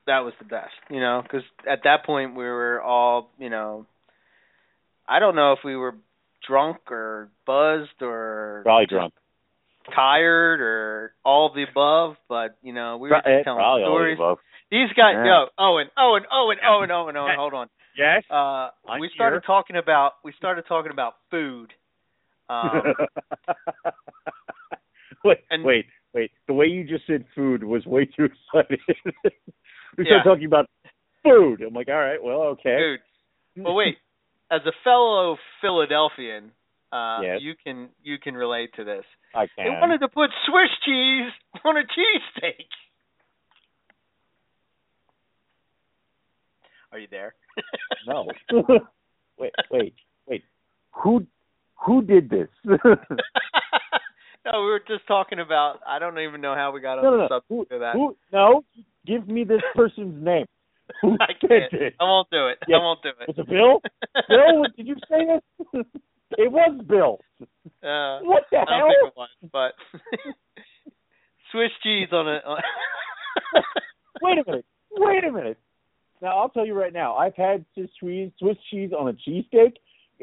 that 0.08 0.20
was 0.20 0.34
the 0.40 0.46
best, 0.46 0.74
you 0.90 1.00
know, 1.00 1.22
because 1.24 1.44
at 1.70 1.84
that 1.84 2.06
point 2.06 2.36
we 2.36 2.44
were 2.44 2.82
all, 2.82 3.30
you 3.38 3.50
know, 3.50 3.86
I 5.08 5.20
don't 5.20 5.36
know 5.36 5.54
if 5.54 5.60
we 5.64 5.76
were 5.76 5.96
drunk 6.48 6.92
or 6.92 7.30
buzzed 7.46 8.02
or 8.02 8.62
probably 8.64 8.88
drunk. 8.88 9.14
tired 9.96 10.60
or 10.60 11.14
all 11.24 11.48
of 11.48 11.54
the 11.54 11.64
above, 11.70 12.16
but 12.28 12.58
you 12.64 12.74
know, 12.74 12.98
we 12.98 13.10
were 13.10 13.22
Pro- 13.22 13.32
eh, 13.32 13.38
just 13.38 13.46
telling 13.46 13.60
probably 13.60 13.84
all 13.84 13.90
of 13.90 14.00
the 14.00 14.16
stories. 14.16 14.18
above. 14.18 14.38
These 14.72 14.90
guys, 14.94 15.16
Yeah. 15.18 15.26
yo, 15.26 15.48
Owen, 15.58 15.90
Owen, 15.98 16.24
Owen, 16.32 16.58
Owen, 16.66 16.92
Owen, 16.92 17.18
Owen, 17.18 17.36
hold 17.38 17.54
on. 17.54 17.70
Yes. 17.96 18.24
Uh, 18.32 18.70
I'm 18.88 19.00
we 19.02 19.10
started 19.10 19.36
here. 19.36 19.42
talking 19.46 19.76
about 19.76 20.14
we 20.24 20.32
started 20.34 20.66
talking 20.66 20.92
about 20.92 21.16
food. 21.30 21.74
Um, 22.52 22.94
wait, 25.24 25.38
and- 25.50 25.64
wait, 25.64 25.86
wait. 26.14 26.32
The 26.48 26.54
way 26.54 26.66
you 26.66 26.84
just 26.84 27.08
said 27.08 27.24
food 27.34 27.64
was 27.64 27.86
way 27.86 28.06
too 28.06 28.26
exciting. 28.26 28.78
we 29.98 30.06
Yeah. 30.06 30.22
started 30.22 30.24
talking 30.30 30.46
about 30.46 30.66
food. 31.24 31.62
I'm 31.62 31.74
like, 31.74 31.88
all 31.88 31.96
right, 31.96 32.22
well, 32.22 32.42
okay. 32.60 32.98
food. 33.56 33.64
Well, 33.64 33.76
wait. 33.76 33.98
As 34.52 34.62
a 34.66 34.72
fellow 34.84 35.38
Philadelphian, 35.62 36.52
uh, 36.92 37.20
Yes. 37.24 37.40
you 37.42 37.54
can 37.64 37.90
you 38.04 38.18
can 38.20 38.34
relate 38.36 38.72
to 38.76 38.84
this. 38.84 39.06
I 39.34 39.48
can. 39.56 39.64
They 39.64 39.70
wanted 39.70 40.00
to 40.00 40.10
put 40.10 40.30
Swiss 40.46 40.70
cheese 40.84 41.32
on 41.64 41.78
a 41.78 41.84
cheesesteak. 41.84 42.68
Are 46.92 47.00
you 47.00 47.08
there? 47.10 47.34
No. 48.08 48.26
wait, 49.38 49.52
wait, 49.70 49.94
wait. 50.28 50.44
Who 51.04 51.26
who 51.86 52.02
did 52.02 52.30
this? 52.30 52.48
no, 52.66 52.78
no, 54.46 54.62
we 54.62 54.66
were 54.68 54.82
just 54.88 55.06
talking 55.08 55.40
about. 55.40 55.80
I 55.88 56.00
don't 56.00 56.18
even 56.20 56.42
know 56.42 56.56
how 56.56 56.72
we 56.72 56.82
got 56.82 56.98
on 57.00 57.04
no, 57.04 57.18
the 57.18 57.28
subject 57.30 57.72
of 57.72 57.80
that. 57.82 57.94
who? 57.94 58.16
No. 58.32 58.64
Give 59.06 59.28
me 59.28 59.44
this 59.44 59.62
person's 59.76 60.24
name. 60.24 60.46
Who 61.02 61.14
I 61.22 61.28
can't. 61.40 61.72
this? 61.72 61.94
I 62.00 62.04
won't 62.04 62.30
do 62.32 62.48
it. 62.50 62.60
Yeah. 62.68 62.76
I 62.78 62.80
won't 62.80 63.02
do 63.02 63.10
it. 63.10 63.28
Was 63.28 63.38
it 63.38 63.48
Bill? 63.50 63.82
Bill? 64.28 64.64
Did 64.76 64.88
you 64.88 64.96
say 65.10 65.26
this? 65.26 65.86
it 66.38 66.52
was 66.52 66.82
Bill. 66.88 67.20
Uh, 67.82 68.20
What 68.24 68.44
the 68.52 68.58
I 68.58 68.66
don't 68.66 68.78
hell? 68.78 68.88
think 68.90 69.08
it 69.08 69.14
was, 69.16 69.30
but 69.52 69.74
Swiss 71.52 71.72
cheese 71.82 72.10
on 72.12 72.28
it. 72.28 72.44
On 72.46 72.58
Wait 74.22 74.38
a 74.38 74.44
minute. 74.52 74.66
Wait 74.92 75.24
a 75.24 75.32
minute. 75.32 75.58
Now 76.22 76.38
I'll 76.40 76.50
tell 76.50 76.66
you 76.66 76.74
right 76.74 76.94
now. 76.94 77.16
I've 77.16 77.36
had 77.36 77.66
Swiss 77.74 77.90
cheese, 78.00 78.32
Swiss 78.38 78.58
cheese 78.70 78.92
on 78.92 79.08
a 79.10 79.14
cheesesteak, 79.14 79.74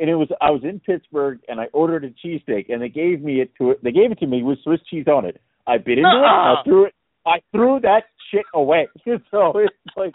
and 0.01 0.09
it 0.11 0.15
was 0.15 0.29
I 0.41 0.51
was 0.51 0.63
in 0.65 0.81
Pittsburgh 0.81 1.41
and 1.49 1.61
I 1.61 1.67
ordered 1.73 2.05
a 2.05 2.11
cheesesteak, 2.11 2.71
and 2.73 2.81
they 2.83 2.89
gave 2.89 3.23
me 3.23 3.41
it 3.41 3.51
to 3.59 3.71
it. 3.73 3.83
They 3.85 3.93
gave 3.93 4.13
it 4.13 4.19
to 4.21 4.27
me 4.27 4.43
with 4.43 4.59
Swiss 4.63 4.81
cheese 4.91 5.07
on 5.07 5.25
it. 5.25 5.41
I 5.67 5.79
bit 5.79 5.99
into 5.99 6.09
it. 6.09 6.25
I 6.27 6.53
Uh-uh. 6.55 6.65
threw 6.65 6.85
it. 6.87 6.95
I 7.27 7.41
threw 7.53 7.79
that 7.81 8.05
shit 8.31 8.47
away. 8.55 8.89
so 9.31 9.53
it's 9.59 9.97
like 9.97 10.13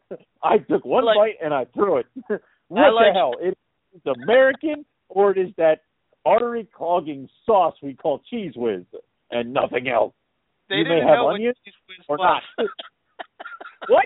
I 0.42 0.58
took 0.58 0.84
one 0.84 1.04
like- 1.04 1.16
bite 1.16 1.36
and 1.44 1.52
I 1.54 1.64
threw 1.74 1.98
it. 1.98 2.06
what 2.68 2.94
like- 2.94 3.06
the 3.06 3.12
hell? 3.14 3.32
It 3.40 3.56
is 3.94 4.02
American 4.24 4.84
or 5.08 5.32
it 5.32 5.38
is 5.38 5.52
that 5.56 5.80
artery 6.24 6.66
clogging 6.74 7.28
sauce 7.44 7.74
we 7.82 7.94
call 7.94 8.20
Cheez 8.32 8.56
Whiz 8.56 8.84
and 9.30 9.52
nothing 9.52 9.88
else 9.88 10.14
they 10.70 10.76
You 10.76 10.84
may 10.84 11.00
have 11.00 11.18
onions 11.24 11.56
what 11.64 11.72
Cheez 11.72 11.78
Whiz 11.88 12.04
or 12.08 12.16
was. 12.18 12.42
not. 12.58 12.68
what? 13.88 14.04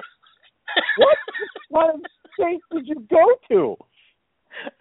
What 0.98 1.16
kind 1.72 2.04
of 2.04 2.10
state 2.34 2.60
did 2.72 2.86
you 2.88 3.06
go 3.10 3.36
to? 3.48 3.76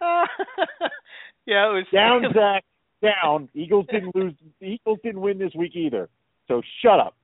yeah, 1.46 1.68
it 1.70 1.72
was 1.72 1.84
Down, 1.92 2.22
Zach. 2.34 2.64
Down. 3.02 3.48
Eagles 3.54 3.86
didn't 3.90 4.14
lose. 4.16 4.34
The 4.60 4.66
Eagles 4.66 4.98
didn't 5.04 5.20
win 5.20 5.38
this 5.38 5.54
week 5.54 5.76
either. 5.76 6.08
So 6.48 6.62
shut 6.82 6.98
up. 7.00 7.16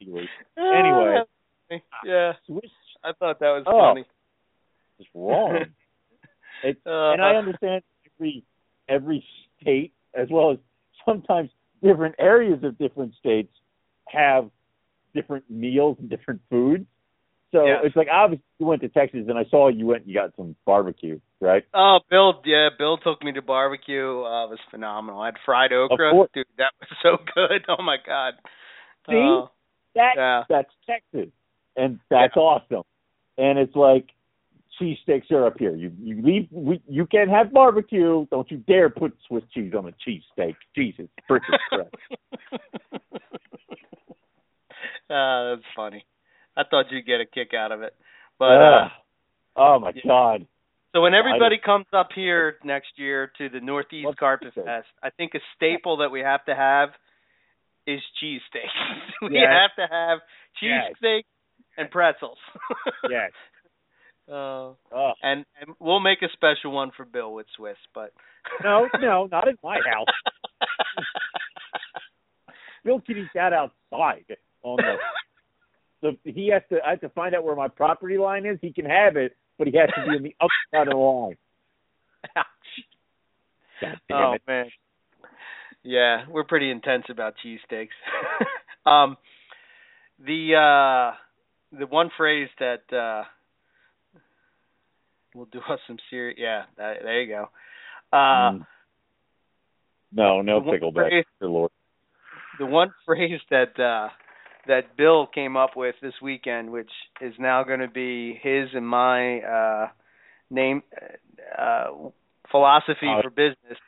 Steelers. 0.00 0.28
Anyway. 0.56 1.18
yeah, 2.04 2.32
Swiss 2.46 2.70
I 3.04 3.12
thought 3.12 3.40
that 3.40 3.50
was 3.50 3.64
Oh. 3.66 3.80
funny. 3.92 4.04
It's 4.98 5.08
wrong. 5.14 5.64
It, 6.62 6.78
Uh, 6.86 7.10
and 7.12 7.22
I 7.22 7.34
understand 7.36 7.82
every 8.06 8.44
every 8.88 9.24
state, 9.60 9.92
as 10.14 10.28
well 10.30 10.52
as 10.52 10.58
sometimes 11.04 11.50
different 11.82 12.14
areas 12.18 12.62
of 12.62 12.78
different 12.78 13.14
states, 13.14 13.52
have 14.08 14.48
different 15.14 15.48
meals 15.50 15.96
and 15.98 16.08
different 16.08 16.40
foods. 16.48 16.86
So 17.52 17.66
Yeah. 17.66 17.80
it's 17.84 17.94
like 17.94 18.08
obviously 18.10 18.44
you 18.58 18.66
went 18.66 18.80
to 18.82 18.88
Texas, 18.88 19.26
and 19.28 19.38
I 19.38 19.44
saw 19.44 19.68
you 19.68 19.86
went 19.86 20.02
and 20.04 20.08
you 20.10 20.14
got 20.18 20.34
some 20.36 20.56
barbecue, 20.64 21.20
right? 21.40 21.64
Oh, 21.74 22.00
Bill, 22.08 22.40
yeah, 22.46 22.70
Bill 22.76 22.96
took 22.98 23.22
me 23.22 23.32
to 23.32 23.42
barbecue. 23.42 24.22
Uh, 24.22 24.44
it 24.46 24.50
was 24.50 24.58
phenomenal. 24.70 25.20
I 25.20 25.26
had 25.26 25.36
fried 25.44 25.72
okra, 25.72 26.12
dude. 26.32 26.46
That 26.58 26.72
was 26.80 26.88
so 27.02 27.18
good. 27.34 27.64
Oh 27.68 27.82
my 27.82 27.98
god. 28.04 28.34
See? 29.08 29.16
Uh, 29.16 29.46
That 29.94 30.12
Yeah. 30.16 30.44
that's 30.48 30.70
Texas, 30.86 31.30
and 31.76 32.00
that's 32.08 32.36
awesome. 32.36 32.84
And 33.36 33.58
it's 33.58 33.76
like 33.76 34.08
cheesesteaks 34.80 35.30
are 35.30 35.46
up 35.46 35.58
here. 35.58 35.76
You 35.76 35.92
you 36.00 36.22
leave. 36.22 36.48
We, 36.50 36.80
you 36.88 37.04
can't 37.06 37.28
have 37.28 37.52
barbecue. 37.52 38.26
Don't 38.30 38.50
you 38.50 38.58
dare 38.58 38.88
put 38.88 39.14
Swiss 39.28 39.44
cheese 39.52 39.74
on 39.74 39.86
a 39.86 39.92
cheesesteak. 40.08 40.56
Jesus, 40.74 41.08
freaking 41.30 41.58
Christ. 41.68 41.94
uh, 45.10 45.50
that's 45.54 45.62
funny. 45.76 46.06
I 46.56 46.62
thought 46.68 46.86
you'd 46.90 47.06
get 47.06 47.20
a 47.20 47.26
kick 47.26 47.52
out 47.56 47.72
of 47.72 47.82
it. 47.82 47.94
But 48.38 48.44
uh, 48.60 48.88
oh 49.56 49.78
my 49.78 49.92
yeah. 49.94 50.02
God. 50.06 50.46
so 50.92 51.00
when 51.00 51.14
everybody 51.14 51.56
comes 51.64 51.86
up 51.92 52.08
here 52.14 52.56
next 52.64 52.92
year 52.96 53.30
to 53.38 53.48
the 53.48 53.60
Northeast 53.60 54.06
What's 54.06 54.18
Carpet 54.18 54.54
cheesesteak? 54.56 54.64
Fest, 54.64 54.88
I 55.02 55.10
think 55.10 55.32
a 55.34 55.40
staple 55.56 55.98
that 55.98 56.10
we 56.10 56.20
have 56.20 56.44
to 56.46 56.54
have 56.54 56.90
is 57.86 58.00
cheesesteaks. 58.22 58.78
we 59.22 59.34
Yes. 59.34 59.48
have 59.50 59.88
to 59.88 59.94
have 59.94 60.18
Yes. 60.62 60.92
cheesesteak 61.02 61.22
and 61.76 61.90
pretzels. 61.90 62.38
Yes. 63.10 63.32
Uh, 64.28 64.72
Oh 64.94 65.12
and, 65.22 65.44
and 65.60 65.74
we'll 65.80 65.98
make 66.00 66.22
a 66.22 66.28
special 66.32 66.70
one 66.70 66.92
for 66.96 67.04
Bill 67.04 67.32
with 67.34 67.46
Swiss, 67.56 67.76
but 67.94 68.12
no, 68.64 68.88
no, 69.00 69.26
not 69.30 69.48
in 69.48 69.56
my 69.64 69.76
house. 69.84 70.06
Bill 72.84 73.00
can 73.00 73.18
eat 73.18 73.28
that 73.34 73.52
outside 73.52 74.24
on 74.62 74.76
the. 74.76 74.96
The 76.02 76.18
he 76.24 76.50
has 76.52 76.62
to. 76.70 76.78
I 76.84 76.90
have 76.90 77.00
to 77.00 77.08
find 77.10 77.34
out 77.34 77.44
where 77.44 77.56
my 77.56 77.68
property 77.68 78.18
line 78.18 78.44
is. 78.44 78.58
He 78.60 78.72
can 78.72 78.84
have 78.84 79.16
it, 79.16 79.36
but 79.58 79.68
he 79.68 79.76
has 79.78 79.88
to 79.94 80.10
be 80.10 80.16
on 80.16 80.22
the 80.22 80.34
other 80.40 80.50
side 80.72 80.88
of 80.88 80.94
the 80.94 80.98
line. 80.98 81.36
Oh 84.12 84.32
it. 84.34 84.42
man. 84.46 84.66
Yeah, 85.82 86.24
we're 86.28 86.44
pretty 86.44 86.70
intense 86.70 87.04
about 87.08 87.34
cheesesteaks. 87.44 87.88
um 88.90 89.16
the 90.24 90.54
uh 90.54 91.16
the 91.76 91.86
one 91.86 92.10
phrase 92.16 92.48
that 92.60 92.82
uh 92.92 93.24
will 95.34 95.46
do 95.46 95.58
us 95.58 95.80
some 95.86 95.96
serious 96.10 96.38
yeah, 96.38 96.64
that, 96.76 96.98
there 97.02 97.22
you 97.22 97.28
go. 97.28 97.48
Uh 98.12 98.52
Mm. 98.52 98.66
No, 100.14 100.42
no 100.42 100.60
pickleback, 100.60 101.08
dear 101.40 101.48
Lord. 101.48 101.70
the 102.58 102.66
one 102.66 102.92
phrase 103.06 103.40
that 103.50 103.80
uh 103.80 104.08
that 104.66 104.96
Bill 104.96 105.26
came 105.26 105.56
up 105.56 105.70
with 105.76 105.94
this 106.02 106.14
weekend 106.22 106.70
which 106.70 106.90
is 107.20 107.34
now 107.38 107.64
going 107.64 107.80
to 107.80 107.88
be 107.88 108.38
his 108.42 108.68
and 108.74 108.86
my 108.86 109.40
uh 109.40 109.88
name 110.50 110.82
uh 111.58 111.86
philosophy 112.50 113.06
Oh. 113.06 113.22
for 113.22 113.30
business 113.30 113.78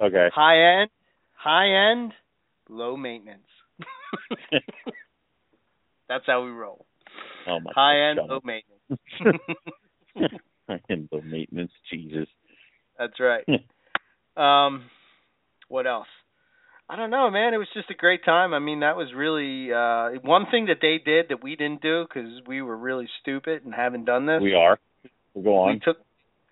Okay. 0.00 0.28
High 0.34 0.80
end, 0.80 0.90
high 1.34 1.90
end, 1.90 2.12
low 2.68 2.96
maintenance. 2.96 3.46
That's 6.08 6.24
how 6.26 6.44
we 6.44 6.50
roll. 6.50 6.84
Oh 7.48 7.60
my. 7.60 7.72
High 7.74 8.10
end, 8.10 8.20
low 8.28 8.40
maintenance. 8.44 9.00
High 10.68 10.80
end, 10.90 11.08
low 11.10 11.22
maintenance. 11.22 11.72
Jesus. 11.90 12.28
That's 12.98 13.18
right. 13.20 13.44
um, 14.36 14.84
what 15.68 15.86
else? 15.86 16.08
I 16.88 16.94
don't 16.96 17.10
know, 17.10 17.30
man. 17.30 17.52
It 17.52 17.56
was 17.56 17.66
just 17.74 17.90
a 17.90 17.94
great 17.94 18.24
time. 18.24 18.54
I 18.54 18.60
mean, 18.60 18.80
that 18.80 18.96
was 18.96 19.08
really 19.14 19.72
uh 19.72 20.20
one 20.22 20.46
thing 20.50 20.66
that 20.66 20.78
they 20.80 20.98
did 21.04 21.26
that 21.30 21.42
we 21.42 21.56
didn't 21.56 21.82
do 21.82 22.04
because 22.08 22.30
we 22.46 22.62
were 22.62 22.76
really 22.76 23.08
stupid 23.20 23.64
and 23.64 23.74
haven't 23.74 24.04
done 24.04 24.26
this. 24.26 24.40
We 24.40 24.54
are. 24.54 24.78
We'll 25.34 25.44
go 25.44 25.56
on. 25.58 25.72
We 25.74 25.80
took 25.80 25.98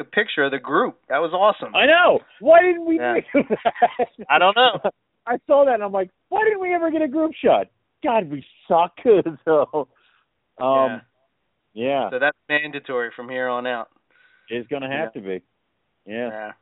a 0.01 0.05
picture 0.05 0.43
of 0.45 0.51
the 0.51 0.59
group. 0.59 0.99
That 1.09 1.19
was 1.19 1.33
awesome. 1.33 1.75
I 1.75 1.87
know. 1.87 2.19
Why 2.41 2.63
didn't 2.63 2.85
we 2.85 2.97
Yeah. 2.97 3.15
do 3.33 3.43
that? 3.49 4.09
I 4.29 4.39
don't 4.39 4.57
know. 4.57 4.81
I 5.27 5.39
saw 5.47 5.65
that 5.67 5.75
and 5.75 5.83
I'm 5.85 5.93
like, 5.93 6.11
why 6.29 6.43
didn't 6.45 6.61
we 6.61 6.75
ever 6.75 6.91
get 6.91 7.01
a 7.01 7.09
group 7.09 7.33
shot? 7.43 7.69
God, 8.03 8.29
we 8.31 8.45
suck. 8.69 8.99
so, 9.45 9.89
um, 10.61 11.01
yeah, 11.73 12.11
So 12.11 12.19
that's 12.19 12.37
mandatory 12.49 13.11
from 13.15 13.29
here 13.29 13.49
on 13.49 13.67
out. 13.67 13.89
it's 14.51 14.69
gonna 14.69 14.91
have 14.91 15.13
to 15.15 15.21
be. 15.21 15.41
Yeah. 16.07 16.29
Yeah, 16.29 16.53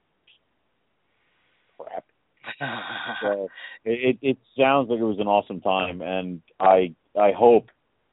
crap. 1.78 2.04
So 3.22 3.48
it, 3.84 4.18
it 4.22 4.38
sounds 4.58 4.88
like 4.90 4.98
it 4.98 5.04
was 5.04 5.18
an 5.20 5.26
awesome 5.26 5.60
time, 5.60 6.02
and 6.02 6.42
I 6.58 6.94
I 7.18 7.32
hope 7.36 7.68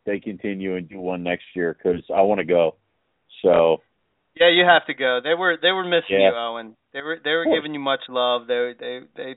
they 0.06 0.20
continue 0.20 0.76
and 0.76 0.88
do 0.88 1.00
one 1.00 1.24
next 1.24 1.46
year 1.56 1.76
because 1.78 2.04
I 2.14 2.22
want 2.22 2.40
to 2.40 2.46
go. 2.46 2.76
So 3.42 3.82
Yeah, 4.40 4.50
you 4.50 4.66
have 4.66 4.86
to 4.88 4.94
go. 4.94 5.20
They 5.24 5.34
were 5.34 5.58
they 5.62 5.72
were 5.72 5.84
missing 5.84 6.20
Yeah. 6.20 6.30
you, 6.30 6.36
Owen. 6.36 6.76
They 6.94 7.02
were 7.02 7.18
they 7.24 7.32
were 7.32 7.46
giving 7.46 7.74
you 7.74 7.80
much 7.80 8.02
love. 8.10 8.48
They 8.48 8.74
they 8.80 9.00
they 9.16 9.36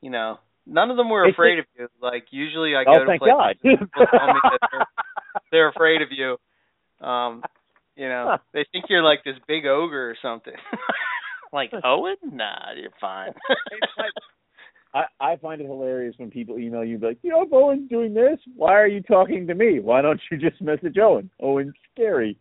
you 0.00 0.10
know, 0.10 0.38
none 0.66 0.90
of 0.90 0.96
them 0.96 1.10
were 1.10 1.28
afraid 1.28 1.58
of 1.58 1.64
you. 1.78 1.88
Like 2.00 2.26
usually 2.30 2.74
I 2.76 2.84
go 2.84 2.92
oh, 2.92 2.98
to 3.00 3.18
places 3.18 3.26
God. 3.26 3.56
people 3.62 4.06
tell 4.12 4.28
they're, 4.72 4.86
they're 5.50 5.68
afraid 5.68 6.02
of 6.02 6.08
you. 6.10 6.36
Um, 7.06 7.42
you 7.96 8.08
know, 8.08 8.38
they 8.52 8.64
think 8.70 8.86
you're 8.88 9.02
like 9.02 9.24
this 9.24 9.34
big 9.46 9.66
ogre 9.66 10.10
or 10.10 10.16
something. 10.22 10.54
like 11.52 11.70
Owen? 11.84 12.16
Nah, 12.32 12.72
you're 12.76 12.90
fine. 13.00 13.32
I, 14.94 15.04
I 15.20 15.36
find 15.36 15.60
it 15.60 15.66
hilarious 15.66 16.14
when 16.16 16.30
people 16.30 16.58
email 16.58 16.82
you 16.84 16.92
and 16.92 17.00
be 17.00 17.06
like, 17.08 17.18
you 17.22 17.30
know, 17.30 17.42
if 17.42 17.52
Owen's 17.52 17.88
doing 17.90 18.14
this, 18.14 18.38
why 18.56 18.72
are 18.72 18.86
you 18.86 19.02
talking 19.02 19.46
to 19.46 19.54
me? 19.54 19.80
Why 19.80 20.00
don't 20.00 20.20
you 20.30 20.38
just 20.38 20.60
message 20.62 20.96
Owen? 20.98 21.30
Owen's 21.40 21.74
scary. 21.94 22.38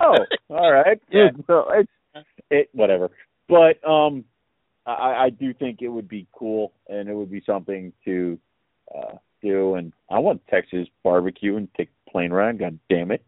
Oh, 0.00 0.16
all 0.50 0.72
right. 0.72 1.00
Yeah. 1.10 1.28
So 1.46 1.66
it's 1.72 2.26
it 2.50 2.68
whatever. 2.72 3.10
But 3.48 3.86
um 3.88 4.24
I, 4.86 5.26
I 5.26 5.30
do 5.30 5.54
think 5.54 5.80
it 5.80 5.88
would 5.88 6.08
be 6.08 6.26
cool 6.32 6.72
and 6.88 7.08
it 7.08 7.14
would 7.14 7.30
be 7.30 7.42
something 7.46 7.92
to 8.04 8.38
uh 8.94 9.16
do 9.40 9.74
and 9.76 9.92
I 10.10 10.18
want 10.18 10.42
Texas 10.48 10.88
barbecue 11.04 11.56
and 11.56 11.68
take 11.76 11.90
a 12.06 12.10
plane 12.10 12.32
ride, 12.32 12.58
god 12.58 12.78
damn 12.90 13.12
it. 13.12 13.24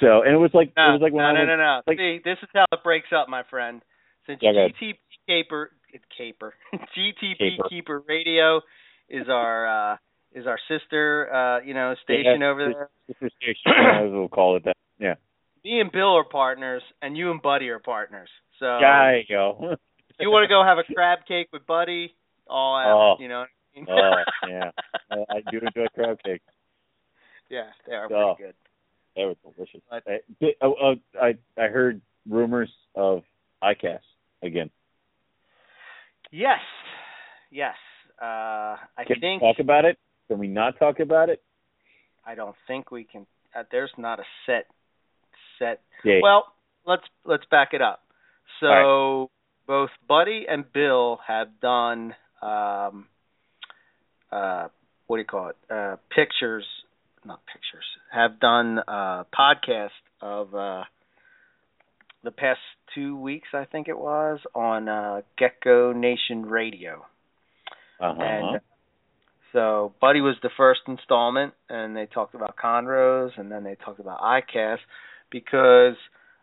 So 0.00 0.22
and 0.22 0.34
it 0.34 0.38
was 0.38 0.50
like 0.52 0.72
no, 0.76 0.90
it 0.90 0.92
was 0.92 1.00
like 1.00 1.12
when 1.14 1.22
no, 1.22 1.28
I 1.30 1.32
no, 1.32 1.38
went 1.40 1.48
no, 1.48 1.56
no. 1.56 1.80
like- 1.86 1.98
See, 1.98 2.20
this 2.22 2.36
is 2.42 2.48
how 2.52 2.66
it 2.70 2.84
breaks 2.84 3.08
up, 3.16 3.28
my 3.30 3.44
friend. 3.48 3.80
Since 4.26 4.40
Yeah. 4.42 4.52
GTP 4.52 4.94
Keeper 5.26 5.70
Keeper 6.16 6.54
GTP 6.96 7.38
Caper. 7.38 7.68
Keeper 7.68 8.02
Radio 8.08 8.60
is 9.08 9.28
our 9.28 9.92
uh 9.92 9.96
is 10.32 10.46
our 10.46 10.58
sister 10.68 11.32
uh, 11.32 11.60
you 11.64 11.74
know, 11.74 11.94
station 12.02 12.40
Yeah, 12.40 12.48
over 12.48 12.64
there. 12.72 12.90
sister 13.06 13.30
station, 13.40 13.72
as 14.04 14.10
well 14.10 14.28
call 14.28 14.56
it 14.56 14.64
that. 14.64 14.76
Yeah. 14.98 15.14
Me 15.64 15.80
and 15.80 15.92
Bill 15.92 16.16
are 16.16 16.24
partners 16.24 16.82
and 17.00 17.16
you 17.16 17.30
and 17.30 17.40
Buddy 17.40 17.68
are 17.68 17.78
partners. 17.78 18.28
So 18.58 18.66
There 18.80 19.18
you 19.18 19.24
go. 19.28 19.76
you 20.18 20.30
want 20.30 20.44
to 20.44 20.48
go 20.48 20.64
have 20.64 20.78
a 20.78 20.92
crab 20.94 21.20
cake 21.28 21.48
with 21.52 21.64
Buddy, 21.66 22.12
all 22.48 23.16
Oh. 23.18 23.22
you 23.22 23.28
know. 23.28 23.40
what 23.40 23.48
I 23.76 23.78
mean? 23.78 23.86
Oh, 23.88 24.48
yeah. 24.48 24.70
I, 25.10 25.36
I 25.36 25.50
do 25.50 25.58
enjoy 25.58 25.86
crab 25.94 26.18
cakes. 26.24 26.44
yeah, 27.48 27.70
they 27.86 27.94
are 27.94 28.12
Oh. 28.12 28.34
pretty 28.34 28.48
good. 28.48 28.54
They 29.16 29.24
were 29.26 29.34
delicious. 29.54 29.80
But- 29.88 30.02
I, 30.08 30.54
oh, 30.62 30.74
oh, 30.82 30.94
I 31.20 31.34
I 31.56 31.68
heard 31.68 32.00
rumors 32.28 32.70
of 32.96 33.22
ICAS 33.62 34.00
again. 34.44 34.70
Yes. 36.30 36.60
Yes. 37.50 37.76
Uh 38.20 38.76
I 38.96 39.04
Can 39.06 39.20
think 39.20 39.42
we 39.42 39.48
talk 39.48 39.58
about 39.60 39.84
it? 39.84 39.98
Can 40.28 40.38
we 40.38 40.48
not 40.48 40.78
talk 40.78 41.00
about 41.00 41.28
it? 41.28 41.42
I 42.26 42.34
don't 42.34 42.56
think 42.66 42.90
we 42.90 43.04
can. 43.04 43.26
Uh, 43.54 43.64
there's 43.70 43.92
not 43.98 44.18
a 44.18 44.24
set 44.46 44.66
set. 45.58 45.80
Yeah. 46.04 46.20
Well, 46.22 46.44
let's 46.86 47.04
let's 47.24 47.44
back 47.50 47.70
it 47.72 47.82
up. 47.82 48.02
So 48.60 48.66
All 48.66 49.30
both 49.66 49.90
Buddy 50.08 50.46
and 50.48 50.64
Bill 50.72 51.18
have 51.26 51.60
done 51.60 52.14
um 52.42 53.06
uh 54.30 54.68
what 55.06 55.16
do 55.16 55.20
you 55.20 55.26
call 55.26 55.48
it? 55.50 55.56
Uh 55.70 55.96
pictures 56.14 56.64
not 57.24 57.40
pictures. 57.46 57.84
Have 58.12 58.38
done 58.40 58.78
uh 58.78 59.24
podcast 59.36 59.90
of 60.20 60.54
uh 60.54 60.84
the 62.24 62.30
past 62.30 62.60
two 62.94 63.16
weeks 63.16 63.48
I 63.52 63.64
think 63.64 63.88
it 63.88 63.98
was 63.98 64.40
on 64.54 64.88
uh 64.88 65.20
Gecko 65.38 65.92
Nation 65.92 66.46
Radio. 66.46 67.04
uh-huh. 68.00 68.22
And 68.22 68.60
so 69.52 69.94
Buddy 70.00 70.20
was 70.20 70.34
the 70.42 70.50
first 70.56 70.80
installment, 70.88 71.54
and 71.68 71.96
they 71.96 72.06
talked 72.06 72.34
about 72.34 72.56
Chondros, 72.56 73.30
and 73.38 73.52
then 73.52 73.62
they 73.62 73.76
talked 73.76 74.00
about 74.00 74.20
ICAS 74.20 74.78
because 75.30 75.96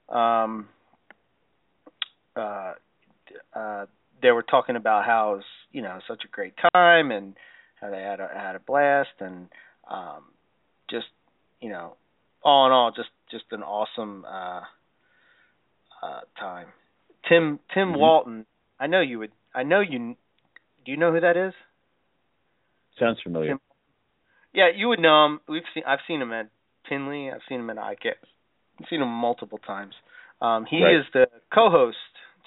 um, 0.08 0.70
uh, 2.36 2.74
uh, 3.54 3.86
they 4.22 4.32
were 4.32 4.44
talking 4.44 4.78
about 4.78 5.06
how 5.06 5.34
it 5.34 5.36
was, 5.36 5.46
you 5.74 5.82
know, 5.82 6.00
such 6.08 6.24
a 6.24 6.30
great 6.30 6.54
time, 6.74 7.12
and 7.12 7.36
how 7.82 7.90
they 7.90 8.02
had 8.02 8.22
a, 8.22 8.30
had 8.34 8.56
a 8.56 8.60
blast, 8.60 9.10
and 9.20 9.50
um, 9.90 10.24
just, 10.90 11.08
you 11.60 11.70
know, 11.70 11.96
all 12.44 12.66
in 12.66 12.72
all, 12.72 12.92
just 12.96 13.10
just 13.30 13.46
an 13.52 13.62
awesome 13.62 14.26
uh, 14.26 14.62
uh, 16.02 16.22
time. 16.40 16.68
Tim 17.30 17.60
Tim 17.74 17.94
Mhm. 17.94 17.98
Walton, 18.00 18.46
I 18.80 18.88
know 18.88 19.02
you 19.02 19.20
would. 19.20 19.32
I 19.54 19.64
know 19.64 19.80
you. 19.82 20.16
Do 20.86 20.92
you 20.92 20.98
know 20.98 21.12
who 21.12 21.20
that 21.20 21.38
is? 21.38 21.54
Sounds 23.00 23.22
familiar. 23.22 23.50
Tim- 23.52 23.60
Yeah, 24.54 24.68
you 24.68 24.90
would 24.90 25.00
know 25.00 25.26
him. 25.26 25.42
We've 25.48 25.64
seen. 25.74 25.84
I've 25.86 26.02
seen 26.08 26.22
him 26.22 26.34
at 26.34 26.50
Tinley. 26.90 27.32
I've 27.32 27.44
seen 27.48 27.60
him 27.62 27.70
at 27.70 27.78
ICAS. 27.78 28.16
I've 28.80 28.88
seen 28.90 29.02
him 29.02 29.08
multiple 29.08 29.60
times. 29.60 29.96
Um, 30.42 30.66
he 30.66 30.84
Right. 30.84 30.96
is 30.96 31.06
the 31.14 31.30
co-host 31.54 31.98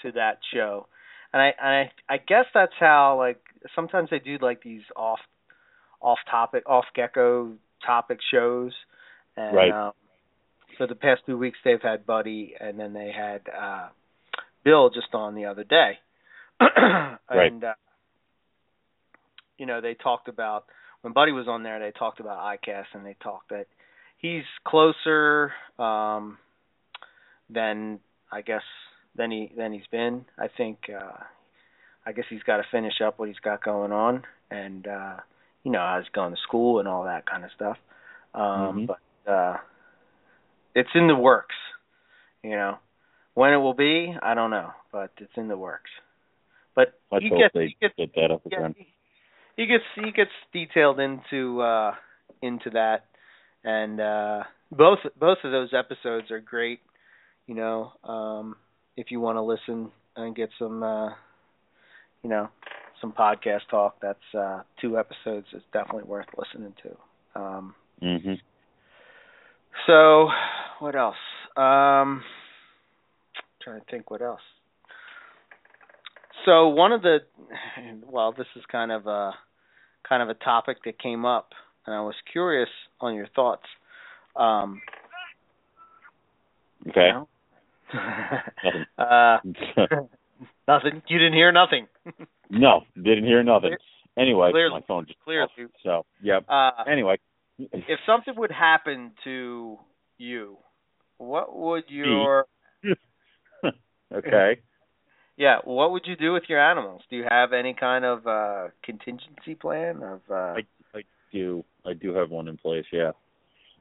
to 0.02 0.12
that 0.12 0.40
show, 0.52 0.86
and 1.32 1.40
I, 1.40 1.46
and 1.58 1.90
I 2.08 2.14
I 2.14 2.16
guess 2.18 2.46
that's 2.52 2.74
how 2.78 3.16
like 3.16 3.40
sometimes 3.74 4.10
they 4.10 4.18
do 4.18 4.36
like 4.38 4.60
these 4.62 4.82
off 4.96 5.20
off 6.02 6.18
topic 6.26 6.64
off 6.66 6.84
gecko 6.94 7.56
topic 7.86 8.20
shows. 8.30 8.74
And, 9.36 9.54
Right. 9.56 9.70
Um, 9.72 9.92
so 10.78 10.86
the 10.86 10.94
past 10.94 11.22
two 11.26 11.38
weeks 11.38 11.58
they've 11.64 11.82
had 11.82 12.06
Buddy, 12.06 12.54
and 12.58 12.78
then 12.78 12.92
they 12.92 13.12
had 13.12 13.42
uh, 13.48 13.88
Bill 14.64 14.90
just 14.90 15.14
on 15.14 15.34
the 15.34 15.46
other 15.46 15.64
day. 15.64 15.98
and 16.60 17.64
uh, 17.64 17.74
you 19.58 19.66
know 19.66 19.80
they 19.80 19.94
talked 19.94 20.28
about 20.28 20.64
when 21.02 21.12
Buddy 21.12 21.32
was 21.32 21.48
on 21.48 21.62
there, 21.62 21.78
they 21.78 21.90
talked 21.90 22.20
about 22.20 22.38
ICAS 22.38 22.84
and 22.94 23.04
they 23.04 23.16
talked 23.22 23.50
that 23.50 23.66
he's 24.16 24.44
closer 24.66 25.52
um 25.78 26.38
than 27.50 28.00
I 28.32 28.40
guess 28.40 28.62
than 29.14 29.30
he 29.30 29.52
than 29.56 29.72
he's 29.72 29.86
been. 29.90 30.24
I 30.38 30.48
think 30.48 30.78
uh 30.88 31.22
I 32.06 32.12
guess 32.12 32.24
he's 32.30 32.42
got 32.42 32.56
to 32.58 32.64
finish 32.70 33.00
up 33.04 33.18
what 33.18 33.28
he's 33.28 33.38
got 33.38 33.62
going 33.62 33.92
on 33.92 34.22
and 34.50 34.86
uh 34.86 35.16
you 35.62 35.72
know, 35.72 35.80
I 35.80 35.98
was 35.98 36.06
going 36.14 36.34
to 36.34 36.40
school 36.42 36.78
and 36.78 36.88
all 36.88 37.04
that 37.04 37.26
kind 37.26 37.44
of 37.44 37.50
stuff. 37.54 37.76
Um 38.34 38.86
Mhm. 38.86 38.86
but 38.86 39.30
uh 39.30 39.56
it's 40.74 40.90
in 40.94 41.06
the 41.08 41.14
works, 41.16 41.54
you 42.42 42.50
know. 42.56 42.78
When 43.34 43.52
it 43.52 43.56
will 43.56 43.74
be, 43.74 44.14
I 44.22 44.34
don't 44.34 44.50
know, 44.50 44.70
but 44.92 45.10
it's 45.18 45.32
in 45.36 45.48
the 45.48 45.56
works. 45.56 45.90
But 46.74 46.98
Let's 47.10 47.24
he 47.24 47.30
hope 47.30 47.38
gets 47.40 47.54
they 47.54 47.66
he 47.66 47.76
gets 47.80 47.94
get 47.96 48.14
that 48.16 48.30
up 48.30 48.46
again. 48.46 48.74
he, 49.56 49.66
gets 49.66 49.84
he 49.96 50.12
gets 50.12 50.30
detailed 50.52 51.00
into 51.00 51.60
uh 51.60 51.92
into 52.42 52.70
that 52.70 53.04
and 53.64 54.00
uh 54.00 54.42
both 54.70 54.98
both 55.18 55.38
of 55.44 55.52
those 55.52 55.70
episodes 55.72 56.30
are 56.30 56.40
great 56.40 56.80
you 57.46 57.54
know 57.54 57.92
um 58.04 58.56
if 58.96 59.10
you 59.10 59.20
want 59.20 59.36
to 59.36 59.42
listen 59.42 59.90
and 60.16 60.34
get 60.36 60.50
some 60.58 60.82
uh 60.82 61.08
you 62.22 62.30
know 62.30 62.48
some 63.00 63.12
podcast 63.12 63.60
talk 63.70 63.96
that's 64.00 64.34
uh 64.36 64.62
two 64.80 64.98
episodes 64.98 65.46
is 65.52 65.62
definitely 65.72 66.04
worth 66.04 66.26
listening 66.36 66.74
to 66.82 67.40
um 67.40 67.74
Mhm. 68.02 68.40
So 69.86 70.28
what 70.78 70.94
else 70.96 71.16
um 71.56 72.22
trying 73.62 73.80
to 73.80 73.86
think 73.90 74.10
what 74.10 74.20
else 74.22 74.40
so 76.44 76.68
one 76.68 76.92
of 76.92 77.02
the 77.02 77.18
well 78.10 78.32
this 78.32 78.46
is 78.56 78.62
kind 78.70 78.92
of 78.92 79.06
a 79.06 79.32
kind 80.08 80.22
of 80.22 80.28
a 80.28 80.34
topic 80.34 80.78
that 80.84 80.98
came 80.98 81.24
up 81.24 81.50
and 81.86 81.94
I 81.94 82.00
was 82.00 82.14
curious 82.30 82.68
on 83.00 83.14
your 83.14 83.26
thoughts 83.34 83.64
um 84.36 84.80
Okay. 86.88 87.06
you 87.06 87.12
know? 87.12 87.28
uh 88.98 89.38
nothing 90.68 91.02
you 91.08 91.18
didn't 91.18 91.34
hear 91.34 91.52
nothing 91.52 91.86
No, 92.50 92.82
didn't 92.96 93.24
hear 93.24 93.42
nothing. 93.42 93.76
Anyway, 94.18 94.50
clearly- 94.52 94.70
my 94.80 94.86
phone 94.86 95.06
just 95.06 95.18
clearly. 95.24 95.48
off. 95.58 95.70
So, 95.82 96.04
yep. 96.22 96.44
Uh, 96.48 96.70
Anyway, 96.86 97.18
if 97.58 98.00
something 98.06 98.34
would 98.36 98.50
happen 98.50 99.12
to 99.24 99.78
you, 100.18 100.58
what 101.18 101.56
would 101.56 101.84
your 101.88 102.46
okay. 104.12 104.60
yeah, 105.36 105.58
what 105.64 105.92
would 105.92 106.02
you 106.06 106.16
do 106.16 106.32
with 106.32 106.44
your 106.48 106.60
animals? 106.60 107.02
Do 107.10 107.16
you 107.16 107.24
have 107.28 107.52
any 107.52 107.74
kind 107.74 108.04
of 108.04 108.26
uh 108.26 108.68
contingency 108.82 109.54
plan 109.54 110.02
of 110.02 110.20
uh 110.30 110.34
I 110.34 110.64
I 110.94 111.02
do 111.32 111.64
I 111.84 111.92
do 111.92 112.14
have 112.14 112.30
one 112.30 112.48
in 112.48 112.56
place, 112.56 112.86
yeah. 112.92 113.12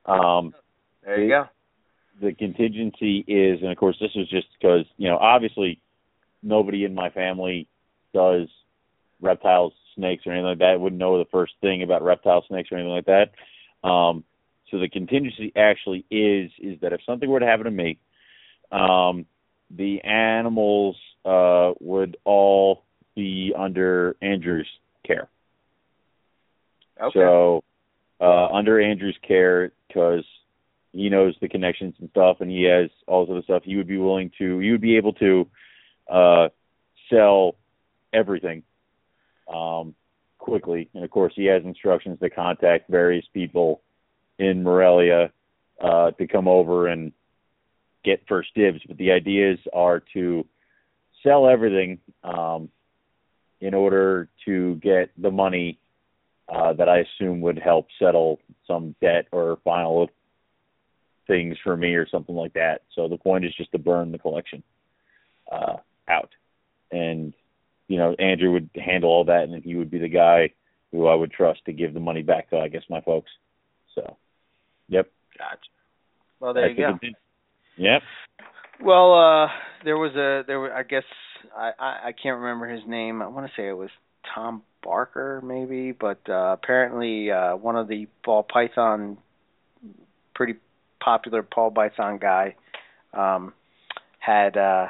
Um 0.05 0.53
there 1.03 1.21
you 1.21 1.29
go. 1.29 1.45
the 2.21 2.33
contingency 2.33 3.25
is 3.27 3.61
and 3.61 3.71
of 3.71 3.77
course 3.77 3.97
this 3.99 4.11
is 4.15 4.29
just 4.29 4.47
because, 4.59 4.85
you 4.97 5.09
know, 5.09 5.17
obviously 5.17 5.79
nobody 6.41 6.85
in 6.85 6.93
my 6.93 7.09
family 7.09 7.67
does 8.13 8.47
reptiles, 9.21 9.73
snakes 9.95 10.27
or 10.27 10.33
anything 10.33 10.45
like 10.45 10.59
that. 10.59 10.79
Wouldn't 10.79 10.99
know 10.99 11.17
the 11.17 11.29
first 11.31 11.53
thing 11.61 11.81
about 11.81 12.03
reptile 12.03 12.43
snakes 12.47 12.71
or 12.71 12.77
anything 12.77 12.93
like 12.93 13.05
that. 13.05 13.31
Um 13.83 14.23
so 14.71 14.79
the 14.79 14.89
contingency 14.89 15.51
actually 15.55 16.05
is 16.09 16.51
is 16.59 16.79
that 16.81 16.93
if 16.93 17.01
something 17.05 17.29
were 17.29 17.39
to 17.39 17.45
happen 17.45 17.65
to 17.65 17.71
me, 17.71 17.99
um 18.71 19.25
the 19.69 20.01
animals 20.01 20.95
uh 21.25 21.73
would 21.79 22.17
all 22.23 22.83
be 23.15 23.53
under 23.57 24.15
Andrew's 24.21 24.67
care. 25.05 25.29
Okay. 27.01 27.19
So 27.19 27.63
uh, 28.19 28.47
under 28.47 28.79
Andrew's 28.79 29.17
care, 29.27 29.71
because 29.87 30.23
he 30.91 31.09
knows 31.09 31.35
the 31.41 31.49
connections 31.49 31.95
and 31.99 32.09
stuff, 32.11 32.37
and 32.39 32.49
he 32.49 32.63
has 32.63 32.89
all 33.07 33.25
this 33.25 33.31
other 33.31 33.43
stuff, 33.43 33.63
he 33.63 33.75
would 33.75 33.87
be 33.87 33.97
willing 33.97 34.31
to, 34.37 34.59
he 34.59 34.71
would 34.71 34.81
be 34.81 34.97
able 34.97 35.13
to 35.13 35.47
uh, 36.09 36.49
sell 37.09 37.55
everything 38.13 38.63
um, 39.53 39.95
quickly. 40.43 40.89
And 40.93 41.03
of 41.03 41.09
course, 41.09 41.33
he 41.35 41.45
has 41.45 41.63
instructions 41.63 42.19
to 42.19 42.29
contact 42.29 42.89
various 42.89 43.25
people 43.33 43.81
in 44.37 44.61
Morelia 44.61 45.31
uh, 45.81 46.11
to 46.11 46.27
come 46.27 46.49
over 46.49 46.87
and 46.87 47.13
get 48.03 48.27
first 48.27 48.49
dibs. 48.53 48.81
But 48.85 48.97
the 48.97 49.11
ideas 49.11 49.57
are 49.71 50.03
to 50.13 50.45
sell 51.23 51.47
everything 51.47 51.99
um, 52.23 52.69
in 53.61 53.73
order 53.73 54.27
to 54.45 54.75
get 54.75 55.09
the 55.17 55.31
money 55.31 55.79
uh, 56.53 56.73
that 56.73 56.89
I 56.89 56.99
assume 56.99 57.39
would 57.39 57.57
help 57.57 57.87
settle 57.97 58.39
some 58.67 58.95
debt 58.99 59.27
or 59.31 59.59
final 59.63 60.09
things 61.25 61.55
for 61.63 61.77
me 61.77 61.95
or 61.95 62.05
something 62.09 62.35
like 62.35 62.53
that. 62.53 62.81
So 62.93 63.07
the 63.07 63.17
point 63.17 63.45
is 63.45 63.55
just 63.55 63.71
to 63.71 63.77
burn 63.77 64.11
the 64.11 64.19
collection 64.19 64.61
uh, 65.49 65.77
out, 66.09 66.31
and 66.91 67.33
you 67.93 67.99
know 67.99 68.15
Andrew 68.17 68.51
would 68.53 68.71
handle 68.73 69.11
all 69.11 69.25
that, 69.25 69.43
and 69.43 69.63
he 69.63 69.75
would 69.75 69.91
be 69.91 69.99
the 69.99 70.09
guy 70.09 70.51
who 70.91 71.05
I 71.05 71.13
would 71.13 71.31
trust 71.31 71.63
to 71.65 71.73
give 71.73 71.93
the 71.93 71.99
money 71.99 72.23
back 72.23 72.49
to 72.49 72.57
I 72.57 72.67
guess 72.67 72.81
my 72.89 73.01
folks. 73.01 73.29
So, 73.93 74.17
yep. 74.89 75.11
Gotcha. 75.37 75.59
Well, 76.39 76.55
there 76.55 76.69
That's 76.69 77.03
you 77.03 77.11
go. 77.11 77.17
Yep. 77.77 78.01
Well, 78.83 79.13
uh 79.13 79.47
there 79.83 79.97
was 79.97 80.15
a 80.15 80.43
there 80.47 80.59
were 80.59 80.73
I 80.73 80.81
guess 80.81 81.03
I 81.55 81.71
I, 81.77 81.99
I 82.07 82.11
can't 82.13 82.39
remember 82.39 82.67
his 82.67 82.81
name. 82.87 83.21
I 83.21 83.27
want 83.27 83.45
to 83.45 83.53
say 83.55 83.67
it 83.69 83.77
was 83.77 83.91
Tom 84.33 84.63
Barker 84.83 85.39
maybe, 85.45 85.91
but 85.91 86.21
uh 86.27 86.57
apparently 86.59 87.29
uh 87.29 87.55
one 87.55 87.75
of 87.75 87.87
the 87.87 88.07
ball 88.25 88.41
python 88.41 89.19
pretty 90.33 90.55
popular 90.99 91.43
ball 91.43 91.69
python 91.69 92.17
guy 92.17 92.55
um 93.13 93.53
had 94.17 94.57
uh 94.57 94.87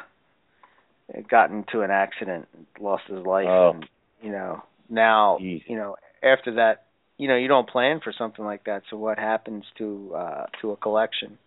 gotten 1.21 1.59
into 1.59 1.81
an 1.81 1.91
accident, 1.91 2.47
lost 2.79 3.03
his 3.07 3.25
life 3.25 3.47
Oh. 3.47 3.71
and 3.71 3.85
you 4.21 4.31
know, 4.31 4.63
now, 4.89 5.37
Jeez. 5.41 5.61
you 5.67 5.75
know, 5.75 5.95
after 6.23 6.55
that, 6.55 6.85
you 7.17 7.27
know, 7.27 7.35
you 7.35 7.47
don't 7.47 7.69
plan 7.69 7.99
for 8.03 8.13
something 8.17 8.43
like 8.45 8.65
that. 8.65 8.83
So 8.89 8.97
what 8.97 9.19
happens 9.19 9.63
to 9.77 10.13
uh 10.15 10.45
to 10.61 10.71
a 10.71 10.77
collection? 10.77 11.37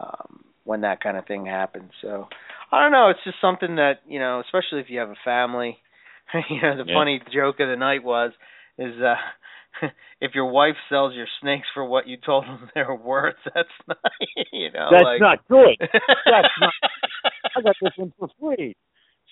Um 0.00 0.44
when 0.64 0.82
that 0.82 1.02
kind 1.02 1.16
of 1.16 1.26
thing 1.26 1.46
happens. 1.46 1.92
So 2.02 2.26
I 2.70 2.82
don't 2.82 2.92
know. 2.92 3.08
It's 3.08 3.24
just 3.24 3.40
something 3.40 3.76
that 3.76 4.00
you 4.06 4.18
know, 4.18 4.40
especially 4.40 4.80
if 4.80 4.90
you 4.90 4.98
have 4.98 5.10
a 5.10 5.24
family. 5.24 5.78
you 6.50 6.60
know, 6.60 6.76
the 6.76 6.84
Yeah. 6.84 6.94
funny 6.94 7.20
joke 7.32 7.60
of 7.60 7.68
the 7.68 7.76
night 7.76 8.04
was 8.04 8.32
is 8.78 8.94
uh 9.00 9.86
if 10.20 10.32
your 10.34 10.50
wife 10.50 10.76
sells 10.88 11.14
your 11.14 11.26
snakes 11.40 11.66
for 11.72 11.84
what 11.84 12.06
you 12.06 12.16
told 12.16 12.44
them 12.44 12.68
they're 12.74 12.94
worth, 12.94 13.36
that's 13.54 13.68
not 13.86 13.98
you 14.52 14.70
know 14.72 14.90
That's 14.90 15.04
like 15.04 15.20
not 15.20 15.48
good. 15.48 15.76
That's 15.80 16.48
not. 16.60 16.74
I 17.56 17.60
got 17.62 17.76
this 17.80 17.92
one 17.96 18.12
for 18.18 18.28
free. 18.40 18.76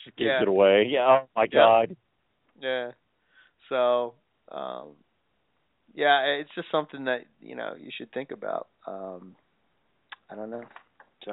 She 0.06 0.12
gives 0.12 0.28
Yeah. 0.28 0.42
it 0.42 0.48
away. 0.48 0.86
Yeah. 0.88 1.06
Oh 1.06 1.28
my 1.34 1.42
Yeah. 1.44 1.48
God. 1.50 1.96
Yeah. 2.60 2.92
So, 3.68 4.14
um 4.50 4.96
yeah, 5.94 6.24
it's 6.24 6.50
just 6.54 6.70
something 6.70 7.04
that, 7.04 7.24
you 7.40 7.54
know, 7.54 7.74
you 7.78 7.90
should 7.90 8.12
think 8.12 8.30
about. 8.30 8.68
Um 8.86 9.36
I 10.30 10.34
don't 10.36 10.50
know. 10.50 10.64
So, 11.24 11.32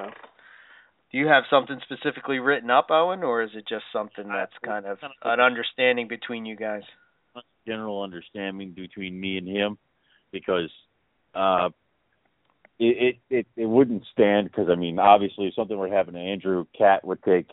do 1.12 1.18
you 1.18 1.26
have 1.28 1.44
something 1.50 1.80
specifically 1.82 2.38
written 2.38 2.70
up, 2.70 2.90
Owen, 2.90 3.22
or 3.22 3.42
is 3.42 3.50
it 3.54 3.66
just 3.68 3.84
something 3.92 4.26
that's 4.28 4.52
kind 4.64 4.86
of 4.86 4.98
an 5.22 5.40
understanding 5.40 6.08
between 6.08 6.44
you 6.44 6.56
guys? 6.56 6.82
general 7.66 8.02
understanding 8.02 8.72
between 8.72 9.18
me 9.18 9.38
and 9.38 9.48
him 9.48 9.78
because 10.32 10.70
uh 11.34 11.70
it 12.78 13.16
it 13.30 13.36
it, 13.38 13.46
it 13.56 13.66
wouldn't 13.66 14.04
stand 14.12 14.46
because 14.50 14.68
I 14.68 14.74
mean 14.74 14.98
obviously 14.98 15.46
if 15.46 15.54
something 15.54 15.76
were 15.76 15.88
to 15.88 15.94
happen 15.94 16.12
to 16.14 16.20
Andrew 16.20 16.66
Cat 16.76 17.04
would 17.06 17.22
take 17.22 17.48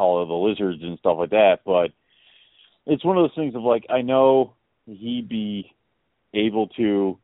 all 0.00 0.20
of 0.22 0.28
the 0.28 0.34
lizards 0.34 0.82
and 0.82 0.98
stuff 0.98 1.16
like 1.18 1.30
that 1.30 1.58
but 1.64 1.90
it's 2.86 3.04
one 3.04 3.16
of 3.16 3.22
those 3.22 3.34
things 3.36 3.54
of 3.54 3.62
like 3.62 3.84
I 3.90 4.00
know 4.02 4.54
he'd 4.86 5.28
be 5.28 5.70
able 6.34 6.68
to 6.68 7.18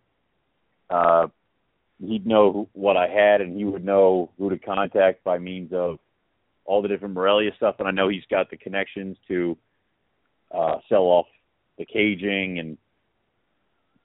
uh 0.91 1.27
he'd 2.01 2.27
know 2.27 2.53
who- 2.53 2.69
what 2.73 2.97
I 2.97 3.09
had 3.09 3.41
and 3.41 3.57
he 3.57 3.65
would 3.65 3.85
know 3.85 4.31
who 4.39 4.51
to 4.51 4.59
contact 4.59 5.25
by 5.25 5.39
means 5.39 5.73
of 5.73 5.99
all 6.65 6.83
the 6.83 6.89
different 6.89 7.15
Morelia 7.15 7.53
stuff 7.57 7.77
and 7.79 7.89
I 7.89 7.91
know 7.91 8.09
he's 8.09 8.27
got 8.31 8.51
the 8.51 8.57
connections 8.57 9.17
to 9.29 9.57
uh 10.53 10.77
sell 10.89 11.03
off 11.05 11.27
the 11.79 11.85
caging 11.87 12.59
and 12.59 12.79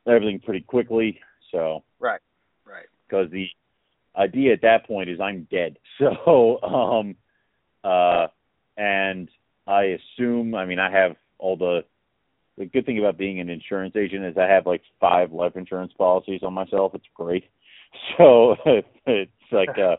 everything 0.07 0.39
pretty 0.39 0.61
quickly. 0.61 1.19
So 1.51 1.83
Right. 1.99 2.21
Right. 2.65 2.85
because 3.07 3.29
the 3.31 3.47
idea 4.15 4.53
at 4.53 4.61
that 4.61 4.85
point 4.87 5.09
is 5.09 5.19
I'm 5.19 5.47
dead. 5.51 5.77
So 5.99 6.61
um 6.63 7.15
uh 7.83 8.27
and 8.81 9.29
I 9.67 9.97
assume 9.99 10.55
I 10.55 10.65
mean 10.65 10.79
I 10.79 10.91
have 10.91 11.15
all 11.37 11.55
the 11.55 11.81
the 12.57 12.65
good 12.65 12.85
thing 12.85 12.99
about 12.99 13.17
being 13.17 13.39
an 13.39 13.49
insurance 13.49 13.95
agent 13.95 14.25
is 14.25 14.37
I 14.37 14.47
have 14.47 14.65
like 14.65 14.81
five 14.99 15.31
life 15.31 15.55
insurance 15.55 15.93
policies 15.97 16.41
on 16.43 16.53
myself. 16.53 16.93
It's 16.95 17.05
great. 17.13 17.45
So 18.17 18.55
it's 19.05 19.31
like 19.51 19.77
uh 19.77 19.97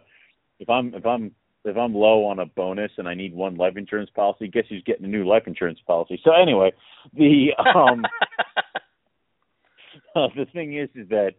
if 0.58 0.70
I'm 0.70 0.94
if 0.94 1.04
I'm 1.04 1.32
if 1.66 1.76
I'm 1.76 1.94
low 1.94 2.24
on 2.24 2.38
a 2.38 2.46
bonus 2.46 2.90
and 2.96 3.06
I 3.06 3.12
need 3.12 3.34
one 3.34 3.56
life 3.56 3.76
insurance 3.76 4.08
policy, 4.16 4.48
guess 4.48 4.64
who's 4.70 4.82
getting 4.84 5.04
a 5.04 5.08
new 5.08 5.28
life 5.28 5.42
insurance 5.46 5.78
policy? 5.86 6.18
So 6.24 6.32
anyway, 6.32 6.72
the 7.12 7.50
um 7.58 8.02
uh, 10.16 10.28
the 10.34 10.46
thing 10.54 10.78
is, 10.78 10.88
is 10.94 11.06
that 11.10 11.32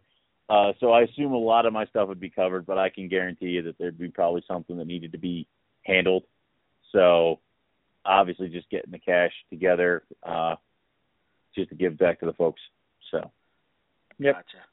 uh, 0.48 0.74
so 0.78 0.92
I 0.92 1.02
assume 1.02 1.32
a 1.32 1.38
lot 1.38 1.66
of 1.66 1.72
my 1.72 1.86
stuff 1.86 2.06
would 2.06 2.20
be 2.20 2.30
covered, 2.30 2.66
but 2.66 2.78
I 2.78 2.88
can 2.88 3.08
guarantee 3.08 3.46
you 3.46 3.62
that 3.62 3.76
there'd 3.78 3.98
be 3.98 4.08
probably 4.08 4.44
something 4.46 4.76
that 4.76 4.86
needed 4.86 5.10
to 5.10 5.18
be 5.18 5.48
handled. 5.82 6.22
So 6.94 7.40
obviously, 8.06 8.48
just 8.48 8.70
getting 8.70 8.92
the 8.92 8.98
cash 8.98 9.32
together, 9.50 10.04
uh, 10.22 10.54
just 11.54 11.68
to 11.70 11.74
give 11.74 11.98
back 11.98 12.20
to 12.20 12.26
the 12.26 12.32
folks. 12.32 12.60
So, 13.10 13.30
yep. 14.18 14.36
Gotcha. 14.36 14.64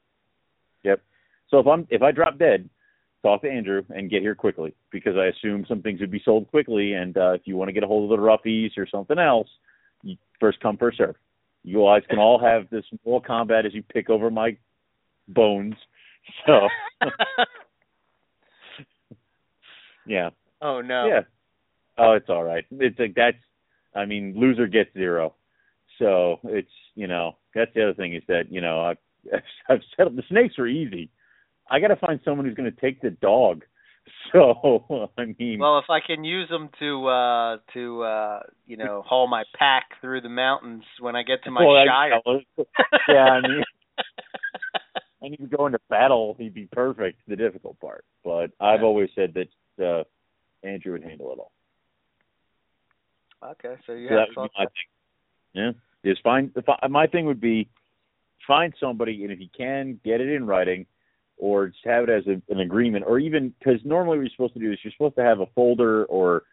yep. 0.84 1.02
So 1.50 1.60
if 1.60 1.68
I'm 1.68 1.86
if 1.90 2.02
I 2.02 2.12
drop 2.12 2.38
dead, 2.38 2.70
talk 3.24 3.42
to 3.42 3.50
Andrew 3.50 3.84
and 3.90 4.10
get 4.10 4.22
here 4.22 4.36
quickly 4.36 4.74
because 4.92 5.16
I 5.18 5.26
assume 5.26 5.66
some 5.68 5.82
things 5.82 6.00
would 6.00 6.12
be 6.12 6.22
sold 6.24 6.50
quickly. 6.50 6.94
And 6.94 7.18
uh, 7.18 7.34
if 7.34 7.42
you 7.46 7.58
want 7.58 7.70
to 7.70 7.74
get 7.74 7.84
a 7.84 7.88
hold 7.88 8.12
of 8.12 8.18
the 8.18 8.24
roughies 8.24 8.78
or 8.78 8.88
something 8.88 9.20
else, 9.20 9.50
you, 10.04 10.16
first 10.40 10.60
come 10.62 10.78
first 10.78 10.98
serve. 10.98 11.16
You 11.64 11.80
guys 11.80 12.04
can 12.10 12.20
all 12.20 12.40
have 12.40 12.70
this 12.70 12.86
moral 13.06 13.22
combat 13.22 13.66
as 13.66 13.74
you 13.74 13.84
pick 13.84 14.10
over 14.10 14.32
my 14.32 14.58
bones. 15.28 15.76
So 16.46 16.68
yeah, 20.06 20.30
oh 20.62 20.82
no. 20.82 21.08
yeah. 21.08 21.22
Oh, 22.02 22.14
it's 22.14 22.30
all 22.30 22.44
right. 22.44 22.66
It's 22.72 23.00
like 23.00 23.14
that's. 23.16 23.38
I 23.94 24.06
mean, 24.06 24.34
loser 24.38 24.68
gets 24.68 24.94
zero. 24.94 25.36
So 26.00 26.40
it's 26.46 26.72
you 26.96 27.08
know 27.08 27.38
that's 27.54 27.72
the 27.76 27.84
other 27.84 27.94
thing 27.94 28.16
is 28.16 28.24
that 28.28 28.44
you 28.50 28.62
know 28.62 28.82
I've 28.82 28.98
I've 29.70 29.82
settled 29.96 30.16
the 30.16 30.24
snakes 30.30 30.56
are 30.58 30.68
easy. 30.68 31.10
I 31.70 31.80
got 31.80 31.88
to 31.88 31.96
find 31.96 32.20
someone 32.26 32.46
who's 32.46 32.56
going 32.56 32.72
to 32.74 32.82
take 32.82 33.02
the 33.02 33.12
dog. 33.12 33.64
So 34.34 35.10
I 35.18 35.26
mean, 35.38 35.60
Well, 35.60 35.78
if 35.78 35.90
I 35.90 36.00
can 36.06 36.24
use 36.24 36.50
them 36.50 36.70
to 36.80 37.08
uh 37.08 37.58
to 37.74 38.02
uh 38.02 38.40
you 38.66 38.76
know 38.76 39.04
haul 39.06 39.28
my 39.28 39.44
pack 39.58 39.86
through 40.02 40.22
the 40.22 40.30
mountains 40.30 40.84
when 41.00 41.16
I 41.16 41.24
get 41.24 41.44
to 41.44 41.52
my 41.52 41.64
well, 41.64 41.86
shire. 41.86 42.20
yeah, 43.08 43.26
I 43.26 43.42
mean, 43.42 43.64
I 45.24 45.30
need 45.30 45.38
to 45.38 45.56
go 45.56 45.68
into 45.68 45.80
battle. 45.90 46.36
He'd 46.40 46.54
be 46.54 46.68
perfect. 46.72 47.20
The 47.28 47.36
difficult 47.36 47.80
part, 47.80 48.04
but 48.24 48.52
I've 48.60 48.84
always 48.84 49.10
said 49.16 49.36
that 49.36 49.84
uh 49.86 50.04
Andrew 50.68 50.94
would 50.94 51.04
handle 51.04 51.32
it 51.32 51.40
all. 51.40 51.52
Okay, 53.44 53.76
so 53.86 53.94
you 53.94 54.08
So 54.10 54.16
have 54.16 54.28
that 54.36 54.42
would 54.42 54.52
my 54.58 54.66
thing. 54.66 54.72
Yeah, 55.54 55.72
just 56.06 56.22
find 56.24 56.52
my 56.90 57.08
thing 57.08 57.26
would 57.26 57.42
be 57.42 57.70
find 58.48 58.74
somebody, 58.80 59.24
and 59.24 59.32
if 59.32 59.40
you 59.40 59.50
can, 59.56 60.00
get 60.04 60.22
it 60.22 60.30
in 60.30 60.46
writing, 60.46 60.86
or 61.38 61.68
just 61.68 61.86
have 61.86 62.04
it 62.04 62.10
as 62.10 62.24
a, 62.28 62.42
an 62.52 62.60
agreement, 62.60 63.06
or 63.08 63.20
even 63.20 63.54
because 63.60 63.80
normally 63.84 64.18
what 64.18 64.24
you're 64.24 64.32
supposed 64.32 64.54
to 64.54 64.60
do 64.60 64.72
is 64.72 64.80
you're 64.84 64.94
supposed 64.94 65.16
to 65.16 65.24
have 65.24 65.40
a 65.40 65.48
folder 65.56 66.06
or 66.06 66.44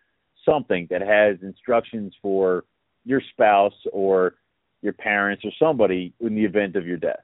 something 0.44 0.86
that 0.90 1.02
has 1.02 1.36
instructions 1.42 2.14
for 2.22 2.64
your 3.04 3.20
spouse 3.32 3.74
or 3.92 4.34
your 4.82 4.92
parents 4.92 5.44
or 5.44 5.50
somebody 5.58 6.12
in 6.20 6.34
the 6.34 6.44
event 6.44 6.76
of 6.76 6.86
your 6.86 6.96
death. 6.96 7.22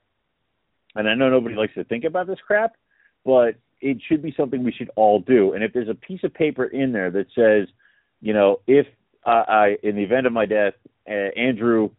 And 0.94 1.08
I 1.08 1.14
know 1.14 1.30
nobody 1.30 1.54
likes 1.54 1.74
to 1.74 1.84
think 1.84 2.04
about 2.04 2.26
this 2.26 2.38
crap, 2.46 2.72
but 3.24 3.56
it 3.80 3.98
should 4.08 4.22
be 4.22 4.34
something 4.36 4.62
we 4.62 4.72
should 4.72 4.90
all 4.96 5.20
do. 5.20 5.52
And 5.52 5.64
if 5.64 5.72
there's 5.72 5.88
a 5.88 5.94
piece 5.94 6.22
of 6.24 6.32
paper 6.34 6.64
in 6.64 6.92
there 6.92 7.10
that 7.10 7.26
says, 7.34 7.68
you 8.20 8.32
know, 8.32 8.60
if 8.66 8.86
uh, 9.26 9.44
I, 9.48 9.76
in 9.82 9.96
the 9.96 10.02
event 10.02 10.26
of 10.26 10.32
my 10.32 10.46
death, 10.46 10.74
uh, 11.08 11.12
Andrew 11.12 11.90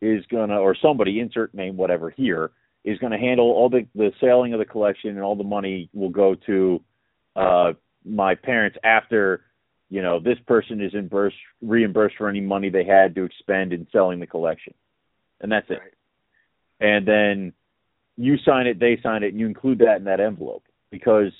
is 0.00 0.24
gonna, 0.30 0.58
or 0.58 0.76
somebody, 0.80 1.20
insert 1.20 1.54
name, 1.54 1.76
whatever 1.76 2.10
here, 2.10 2.50
is 2.84 2.98
gonna 2.98 3.18
handle 3.18 3.50
all 3.50 3.68
the 3.68 3.86
the 3.94 4.12
selling 4.20 4.52
of 4.52 4.58
the 4.58 4.64
collection, 4.64 5.10
and 5.10 5.20
all 5.20 5.36
the 5.36 5.44
money 5.44 5.88
will 5.92 6.10
go 6.10 6.34
to 6.46 6.80
uh, 7.36 7.72
my 8.04 8.34
parents 8.34 8.78
after, 8.84 9.44
you 9.90 10.02
know, 10.02 10.20
this 10.20 10.38
person 10.46 10.80
is 10.80 10.92
reimbursed 10.92 11.36
reimbursed 11.60 12.16
for 12.16 12.28
any 12.28 12.40
money 12.40 12.70
they 12.70 12.84
had 12.84 13.14
to 13.14 13.24
expend 13.24 13.72
in 13.72 13.86
selling 13.92 14.20
the 14.20 14.26
collection, 14.26 14.74
and 15.40 15.50
that's 15.50 15.68
it. 15.68 15.80
Right. 15.80 15.92
And 16.80 17.06
then 17.06 17.52
you 18.16 18.36
sign 18.44 18.66
it, 18.66 18.78
they 18.78 18.98
sign 19.02 19.22
it, 19.22 19.28
and 19.28 19.40
you 19.40 19.46
include 19.46 19.78
that 19.80 19.96
in 19.96 20.04
that 20.04 20.20
envelope 20.20 20.64
because 20.90 21.32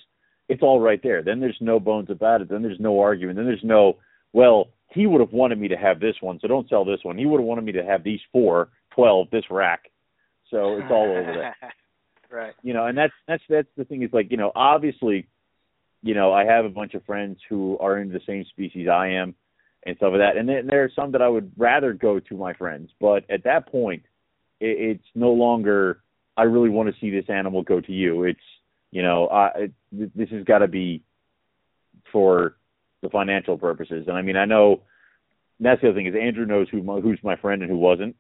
it's 0.49 0.62
all 0.62 0.81
right 0.81 1.03
there. 1.03 1.22
Then 1.22 1.41
there's 1.41 1.59
no 1.61 1.79
bones 1.79 2.11
about 2.11 2.41
it. 2.41 2.49
Then 2.49 2.62
there's 2.62 2.81
no 2.81 3.01
argument. 3.01 3.37
Then 3.37 3.47
there's 3.47 3.64
no, 3.64 3.99
well, 4.33 4.68
he 4.91 5.07
would 5.07 5.20
have 5.20 5.32
wanted 5.32 5.59
me 5.59 5.68
to 5.68 5.76
have 5.76 6.01
this 6.01 6.16
one, 6.20 6.39
so 6.41 6.49
don't 6.49 6.68
sell 6.68 6.84
this 6.84 7.01
one. 7.03 7.18
He 7.18 7.26
would 7.26 7.41
have 7.41 7.47
wanted 7.47 7.64
me 7.64 7.72
to 7.72 7.84
have 7.84 8.03
these 8.03 8.20
four, 8.32 8.70
twelve, 8.95 9.28
this 9.30 9.45
rack. 9.51 9.91
So 10.51 10.78
it's 10.78 10.91
all 10.91 11.11
over 11.11 11.32
there. 11.34 11.57
right. 12.30 12.55
You 12.62 12.72
know, 12.72 12.86
and 12.86 12.97
that's 12.97 13.12
that's 13.26 13.43
that's 13.49 13.68
the 13.76 13.84
thing 13.84 14.03
is 14.03 14.11
like, 14.12 14.30
you 14.30 14.36
know, 14.36 14.53
obviously, 14.55 15.28
you 16.03 16.14
know, 16.14 16.32
I 16.32 16.45
have 16.45 16.64
a 16.64 16.70
bunch 16.70 16.95
of 16.95 17.05
friends 17.05 17.39
who 17.49 17.76
are 17.78 17.99
into 17.99 18.14
the 18.14 18.24
same 18.26 18.45
species 18.51 18.89
I 18.89 19.09
am 19.09 19.34
and 19.84 19.97
stuff 19.97 20.11
like 20.12 20.20
that. 20.20 20.36
And 20.36 20.49
then 20.49 20.66
there 20.66 20.84
are 20.84 20.91
some 20.95 21.12
that 21.12 21.22
I 21.22 21.28
would 21.28 21.53
rather 21.57 21.93
go 21.93 22.18
to 22.18 22.36
my 22.36 22.55
friends. 22.55 22.91
But 23.01 23.24
at 23.30 23.45
that 23.45 23.70
point 23.70 24.05
it, 24.61 24.97
it's 24.97 25.09
no 25.14 25.32
longer 25.32 26.01
I 26.36 26.45
really 26.45 26.70
want 26.70 26.89
to 26.89 27.01
see 27.01 27.11
this 27.11 27.28
animal 27.28 27.62
go 27.62 27.80
to 27.80 27.93
you. 27.93 28.24
It's 28.24 28.41
you 28.91 29.03
know, 29.03 29.28
I 29.28 29.49
it, 29.57 29.72
this 30.16 30.30
has 30.30 30.45
got 30.45 30.59
to 30.59 30.68
be 30.68 31.03
for 32.11 32.57
the 33.03 33.09
financial 33.09 33.57
purposes. 33.57 34.05
And 34.09 34.17
I 34.17 34.23
mean, 34.23 34.37
I 34.37 34.45
know 34.45 34.83
that's 35.61 35.81
the 35.81 35.89
other 35.89 35.97
thing 35.97 36.07
is 36.07 36.15
Andrew 36.21 36.47
knows 36.47 36.69
who 36.71 36.83
my, 36.83 37.01
who's 37.01 37.19
my 37.23 37.37
friend 37.37 37.63
and 37.63 37.71
who 37.71 37.79
wasn't. 37.79 38.17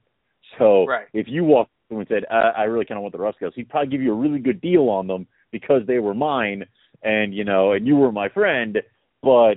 So 0.58 0.86
right. 0.86 1.06
if 1.12 1.26
you 1.28 1.44
walked 1.44 1.70
and 1.90 2.06
said, 2.08 2.24
I, 2.30 2.52
I 2.56 2.62
really 2.64 2.84
kind 2.84 2.98
of 2.98 3.02
want 3.02 3.12
the 3.12 3.18
Ruskels, 3.18 3.54
he'd 3.54 3.68
probably 3.68 3.90
give 3.90 4.02
you 4.02 4.12
a 4.12 4.16
really 4.16 4.38
good 4.38 4.60
deal 4.60 4.88
on 4.88 5.06
them 5.06 5.26
because 5.50 5.82
they 5.86 5.98
were 5.98 6.14
mine, 6.14 6.64
and 7.02 7.34
you 7.34 7.44
know, 7.44 7.72
and 7.72 7.86
you 7.86 7.96
were 7.96 8.12
my 8.12 8.28
friend. 8.28 8.78
But 9.22 9.54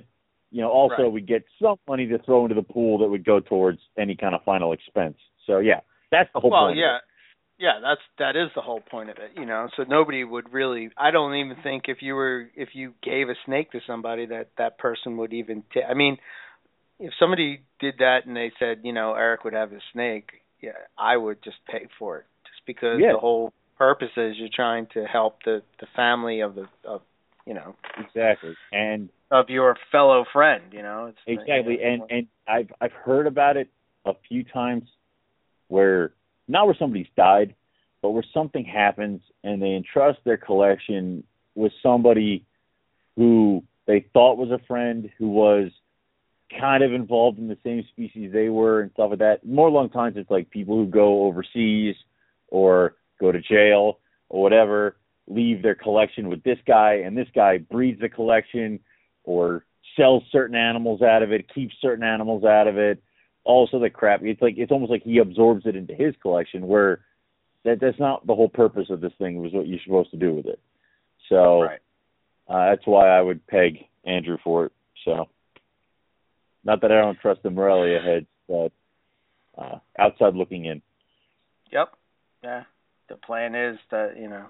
you 0.51 0.61
know, 0.61 0.69
also 0.69 1.03
right. 1.03 1.11
we 1.11 1.21
get 1.21 1.43
some 1.61 1.77
money 1.87 2.07
to 2.07 2.19
throw 2.19 2.43
into 2.43 2.55
the 2.55 2.61
pool 2.61 2.97
that 2.99 3.07
would 3.07 3.25
go 3.25 3.39
towards 3.39 3.79
any 3.97 4.15
kind 4.15 4.35
of 4.35 4.43
final 4.43 4.73
expense. 4.73 5.17
So 5.47 5.59
yeah, 5.59 5.81
that's 6.11 6.29
the 6.33 6.39
whole 6.39 6.51
well, 6.51 6.67
point. 6.67 6.77
yeah. 6.77 6.97
Yeah, 7.61 7.79
that's 7.79 8.01
that 8.17 8.35
is 8.35 8.49
the 8.55 8.61
whole 8.61 8.79
point 8.79 9.11
of 9.11 9.17
it, 9.17 9.39
you 9.39 9.45
know. 9.45 9.69
So 9.77 9.83
nobody 9.83 10.23
would 10.23 10.51
really. 10.51 10.89
I 10.97 11.11
don't 11.11 11.35
even 11.35 11.57
think 11.61 11.83
if 11.89 11.99
you 12.01 12.15
were 12.15 12.49
if 12.55 12.69
you 12.73 12.95
gave 13.03 13.29
a 13.29 13.35
snake 13.45 13.71
to 13.73 13.79
somebody 13.85 14.25
that 14.25 14.49
that 14.57 14.79
person 14.79 15.15
would 15.17 15.31
even. 15.31 15.63
T- 15.71 15.83
I 15.87 15.93
mean, 15.93 16.17
if 16.99 17.13
somebody 17.19 17.61
did 17.79 17.95
that 17.99 18.25
and 18.25 18.35
they 18.35 18.51
said, 18.57 18.79
you 18.83 18.93
know, 18.93 19.13
Eric 19.13 19.43
would 19.43 19.53
have 19.53 19.71
a 19.73 19.79
snake, 19.93 20.31
yeah, 20.59 20.71
I 20.97 21.15
would 21.15 21.43
just 21.43 21.57
pay 21.69 21.87
for 21.99 22.17
it, 22.17 22.25
just 22.45 22.65
because 22.65 22.99
yeah. 22.99 23.13
the 23.13 23.19
whole 23.19 23.53
purpose 23.77 24.09
is 24.17 24.37
you're 24.37 24.49
trying 24.51 24.87
to 24.95 25.05
help 25.05 25.43
the 25.45 25.61
the 25.79 25.87
family 25.95 26.39
of 26.39 26.55
the 26.55 26.65
of 26.83 27.01
you 27.45 27.53
know 27.53 27.75
exactly 27.99 28.55
and 28.71 29.09
of 29.29 29.49
your 29.49 29.77
fellow 29.91 30.25
friend, 30.33 30.63
you 30.71 30.81
know. 30.81 31.13
It's 31.13 31.19
exactly, 31.27 31.77
you 31.79 31.97
know, 31.97 32.07
and 32.09 32.11
and 32.11 32.27
I've 32.47 32.71
I've 32.81 32.93
heard 33.05 33.27
about 33.27 33.55
it 33.55 33.69
a 34.03 34.13
few 34.27 34.43
times 34.43 34.85
where 35.67 36.11
not 36.47 36.65
where 36.65 36.75
somebody's 36.77 37.07
died, 37.15 37.55
but 38.01 38.11
where 38.11 38.25
something 38.33 38.65
happens 38.65 39.21
and 39.43 39.61
they 39.61 39.73
entrust 39.73 40.19
their 40.23 40.37
collection 40.37 41.23
with 41.55 41.71
somebody 41.83 42.45
who 43.15 43.63
they 43.87 44.05
thought 44.13 44.37
was 44.37 44.51
a 44.51 44.65
friend 44.65 45.09
who 45.17 45.29
was 45.29 45.71
kind 46.59 46.83
of 46.83 46.93
involved 46.93 47.39
in 47.39 47.47
the 47.47 47.57
same 47.63 47.83
species 47.91 48.31
they 48.33 48.49
were 48.49 48.81
and 48.81 48.91
stuff 48.91 49.11
like 49.11 49.19
that. 49.19 49.45
More 49.45 49.69
long 49.69 49.89
times 49.89 50.15
it's 50.17 50.31
like 50.31 50.49
people 50.49 50.75
who 50.75 50.85
go 50.85 51.23
overseas 51.23 51.95
or 52.47 52.95
go 53.19 53.31
to 53.31 53.41
jail 53.41 53.99
or 54.29 54.41
whatever, 54.41 54.97
leave 55.27 55.61
their 55.61 55.75
collection 55.75 56.29
with 56.29 56.43
this 56.43 56.57
guy 56.67 57.03
and 57.05 57.17
this 57.17 57.27
guy 57.33 57.57
breeds 57.57 58.01
the 58.01 58.09
collection 58.09 58.79
or 59.23 59.65
sells 59.95 60.23
certain 60.31 60.55
animals 60.55 61.01
out 61.01 61.21
of 61.23 61.31
it, 61.31 61.53
keeps 61.53 61.75
certain 61.81 62.03
animals 62.03 62.43
out 62.43 62.67
of 62.67 62.77
it 62.77 63.01
also 63.43 63.79
the 63.79 63.89
crap. 63.89 64.21
It's 64.23 64.41
like 64.41 64.55
it's 64.57 64.71
almost 64.71 64.91
like 64.91 65.03
he 65.03 65.17
absorbs 65.17 65.65
it 65.65 65.75
into 65.75 65.93
his 65.93 66.13
collection, 66.21 66.67
where 66.67 67.01
that 67.63 67.79
that's 67.79 67.99
not 67.99 68.25
the 68.25 68.35
whole 68.35 68.49
purpose 68.49 68.87
of 68.89 69.01
this 69.01 69.13
thing. 69.17 69.41
Was 69.41 69.53
what 69.53 69.67
you're 69.67 69.79
supposed 69.83 70.11
to 70.11 70.17
do 70.17 70.33
with 70.33 70.45
it. 70.45 70.59
So 71.29 71.63
right. 71.63 71.79
uh, 72.47 72.69
that's 72.69 72.85
why 72.85 73.09
I 73.09 73.21
would 73.21 73.45
peg 73.47 73.85
Andrew 74.05 74.37
for 74.43 74.65
it. 74.65 74.71
So 75.05 75.29
not 76.63 76.81
that 76.81 76.91
I 76.91 77.01
don't 77.01 77.19
trust 77.19 77.43
the 77.43 77.49
Morelia 77.49 77.99
heads, 77.99 78.27
but 78.47 78.71
uh, 79.57 79.79
outside 79.97 80.35
looking 80.35 80.65
in. 80.65 80.81
Yep. 81.71 81.89
Yeah. 82.43 82.63
The 83.09 83.15
plan 83.17 83.55
is 83.55 83.77
that 83.91 84.13
you 84.17 84.29
know 84.29 84.45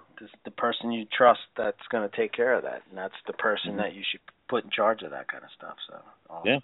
the 0.45 0.51
person 0.51 0.91
you 0.91 1.05
trust 1.17 1.39
that's 1.57 1.81
going 1.91 2.07
to 2.07 2.15
take 2.15 2.31
care 2.31 2.53
of 2.53 2.63
that, 2.63 2.83
and 2.89 2.97
that's 2.97 3.15
the 3.25 3.33
person 3.33 3.71
mm-hmm. 3.71 3.79
that 3.79 3.95
you 3.95 4.03
should 4.09 4.21
put 4.47 4.63
in 4.63 4.69
charge 4.69 5.01
of 5.01 5.11
that 5.11 5.27
kind 5.27 5.43
of 5.43 5.49
stuff. 5.57 5.77
So 5.89 5.97
awesome. 6.29 6.47
yeah. 6.47 6.59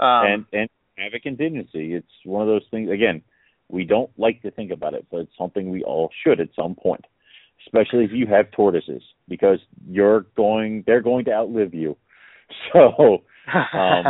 Um, 0.00 0.26
and 0.26 0.46
and 0.52 0.70
have 1.02 1.14
a 1.14 1.20
contingency. 1.20 1.94
It's 1.94 2.06
one 2.24 2.42
of 2.42 2.48
those 2.48 2.66
things. 2.70 2.90
Again, 2.90 3.22
we 3.68 3.84
don't 3.84 4.10
like 4.18 4.42
to 4.42 4.50
think 4.50 4.70
about 4.70 4.94
it, 4.94 5.06
but 5.10 5.20
it's 5.20 5.38
something 5.38 5.70
we 5.70 5.82
all 5.82 6.10
should 6.24 6.40
at 6.40 6.48
some 6.54 6.74
point. 6.74 7.04
Especially 7.66 8.04
if 8.04 8.10
you 8.12 8.26
have 8.26 8.50
tortoises, 8.50 9.02
because 9.28 9.58
you're 9.88 10.26
going, 10.36 10.82
they're 10.86 11.00
going 11.00 11.24
to 11.26 11.32
outlive 11.32 11.74
you. 11.74 11.96
So, 12.74 13.22
um, 13.54 14.04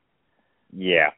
yeah. 0.76 1.10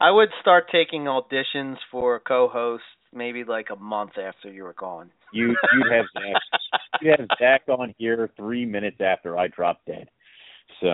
I 0.00 0.10
would 0.10 0.30
start 0.40 0.64
taking 0.72 1.02
auditions 1.02 1.76
for 1.92 2.18
co-hosts 2.18 2.86
maybe 3.12 3.44
like 3.44 3.68
a 3.70 3.76
month 3.76 4.12
after 4.18 4.50
you 4.50 4.64
were 4.64 4.74
gone. 4.74 5.10
You 5.32 5.54
you'd 5.72 5.92
have 5.92 6.06
Zach 6.12 6.80
you'd 7.02 7.20
have 7.20 7.28
Zach 7.38 7.62
on 7.68 7.94
here 7.98 8.28
three 8.36 8.64
minutes 8.64 8.98
after 9.00 9.38
I 9.38 9.48
drop 9.48 9.80
dead. 9.86 10.08
So 10.80 10.88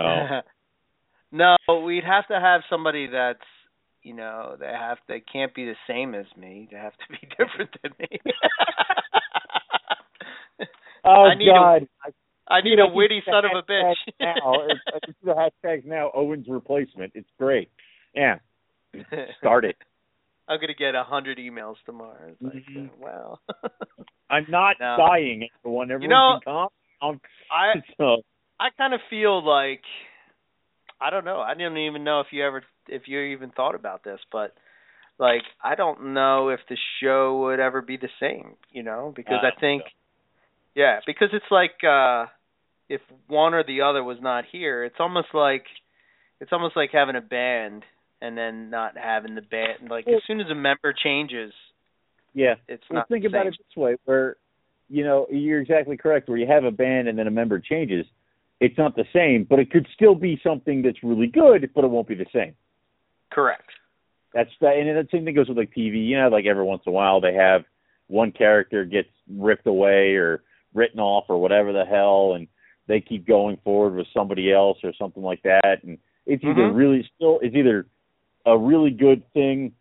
no, 1.35 1.57
we'd 1.85 2.05
have 2.05 2.29
to 2.29 2.39
have 2.41 2.63
somebody 2.71 3.09
that's 3.09 3.41
you 4.05 4.15
know, 4.15 4.57
they 4.61 4.67
have 4.67 4.99
they 5.09 5.21
can't 5.21 5.55
be 5.55 5.65
the 5.65 5.75
same 5.89 6.15
as 6.15 6.27
me. 6.37 6.69
They 6.71 6.77
have 6.77 6.93
to 6.93 7.05
be 7.11 7.27
different 7.39 7.71
than 7.83 7.93
me. 7.99 8.21
oh 11.05 11.25
I 11.25 11.35
need 11.35 11.49
God. 11.53 11.89
A, 12.07 12.13
I 12.47 12.61
need 12.61 12.79
a 12.79 12.87
witty 12.87 13.23
son 13.25 13.45
of 13.47 13.53
a 13.57 13.63
bitch. 13.63 13.95
now, 14.21 14.69
I 14.95 14.99
can 15.05 15.15
see 15.15 15.25
the 15.25 15.33
hashtags 15.33 15.87
now. 15.87 16.11
Owen's 16.15 16.47
replacement. 16.47 17.13
It's 17.15 17.29
great. 17.39 17.71
Yeah. 18.15 18.37
Start 19.39 19.65
it. 19.65 19.77
I'm 20.49 20.61
gonna 20.61 20.75
get 20.79 20.95
a 20.95 21.03
hundred 21.03 21.39
emails 21.39 21.77
tomorrow. 21.87 22.29
It's 22.29 22.43
like, 22.43 22.53
mm-hmm. 22.53 22.87
uh, 22.87 22.89
well. 23.01 23.41
I'm 24.29 24.45
not 24.51 24.77
no. 24.79 24.97
dying, 24.99 25.49
everyone. 25.61 25.91
Everyone 25.91 26.03
you 26.03 26.09
know, 26.11 26.41
can 26.45 26.69
come. 27.01 27.21
I 27.51 27.73
so. 27.97 28.23
I 28.61 28.69
kind 28.77 28.93
of 28.93 29.01
feel 29.09 29.43
like 29.45 29.81
I 31.01 31.11
don't 31.11 31.25
know. 31.25 31.41
I 31.41 31.55
didn't 31.55 31.79
even 31.79 32.05
know 32.05 32.21
if 32.21 32.29
you 32.31 32.45
ever 32.45 32.63
if 32.89 33.03
you 33.07 33.21
even 33.21 33.51
thought 33.51 33.75
about 33.75 34.05
this, 34.05 34.21
but 34.33 34.55
like 35.19 35.43
I 35.63 35.75
don't 35.75 36.15
know 36.15 36.49
if 36.49 36.61
the 36.69 36.77
show 37.03 37.43
would 37.45 37.61
ever 37.61 37.83
be 37.83 37.97
the 37.97 38.09
same, 38.21 38.55
you 38.71 38.83
know, 38.83 39.13
because 39.15 39.41
uh, 39.43 39.47
I 39.47 39.61
think 39.61 39.83
yeah, 40.75 41.01
because 41.07 41.29
it's 41.33 41.45
like 41.51 41.83
uh 41.87 42.27
if 42.89 43.01
one 43.29 43.55
or 43.55 43.65
the 43.65 43.83
other 43.83 44.05
was 44.05 44.19
not 44.21 44.45
here, 44.51 44.85
it's 44.85 44.97
almost 44.99 45.29
like 45.35 45.65
it's 46.41 46.53
almost 46.53 46.77
like 46.77 46.91
having 46.93 47.17
a 47.17 47.21
band 47.21 47.85
and 48.21 48.37
then 48.37 48.71
not 48.71 48.97
having 48.97 49.35
the 49.35 49.43
band 49.43 49.91
like 49.91 50.07
well, 50.07 50.17
as 50.17 50.23
soon 50.27 50.41
as 50.41 50.47
a 50.51 50.55
member 50.55 50.93
changes 50.93 51.53
yeah. 52.33 52.55
it's 52.69 52.83
well, 52.91 53.01
not 53.01 53.09
think 53.09 53.23
the 53.23 53.29
about 53.29 53.47
it 53.47 53.57
this 53.59 53.77
way 53.77 53.97
where 54.05 54.37
you 54.89 55.05
know 55.05 55.27
you're 55.31 55.61
exactly 55.61 55.97
correct 55.97 56.29
where 56.29 56.39
you 56.39 56.47
have 56.47 56.65
a 56.65 56.71
band 56.71 57.09
and 57.09 57.19
then 57.19 57.27
a 57.27 57.31
member 57.31 57.61
changes 57.61 58.07
it's 58.61 58.79
not 58.79 58.97
the 58.97 59.05
same 59.13 59.47
but 59.49 59.59
it 59.59 59.71
could 59.71 59.87
still 59.95 60.15
be 60.15 60.41
something 60.43 60.83
that's 60.83 61.03
really 61.03 61.27
good 61.27 61.71
but 61.75 61.85
it 61.85 61.91
won't 61.91 62.09
be 62.09 62.15
the 62.15 62.27
same 62.33 62.55
correct 63.31 63.71
that's 64.33 64.51
that 64.61 64.77
and 64.77 64.89
the 64.89 65.09
same 65.11 65.25
thing 65.25 65.35
goes 65.35 65.49
with 65.49 65.59
like 65.59 65.75
tv 65.77 66.07
you 66.07 66.19
know 66.19 66.29
like 66.29 66.47
every 66.47 66.65
once 66.65 66.83
in 66.87 66.91
a 66.91 66.95
while 66.95 67.21
they 67.21 67.35
have 67.35 67.63
one 68.07 68.31
character 68.33 68.85
gets 68.85 69.09
ripped 69.31 69.67
away 69.67 70.15
or 70.15 70.43
written 70.75 71.01
off 71.01 71.25
or 71.29 71.41
whatever 71.41 71.73
the 71.73 71.85
hell 71.85 72.35
and 72.35 72.49
they 72.87 73.01
keep 73.01 73.27
going 73.27 73.57
forward 73.65 73.97
with 73.97 74.07
somebody 74.15 74.53
else 74.53 74.79
or 74.85 74.93
something 74.99 75.23
like 75.23 75.43
that 75.43 75.79
and 75.83 75.99
it's 76.27 76.45
either 76.45 76.55
mm-hmm. 76.55 76.77
really 76.77 77.11
still 77.17 77.39
it's 77.43 77.55
either 77.55 77.87
a 78.47 78.57
really 78.57 78.91
good 78.91 79.23
thing 79.33 79.73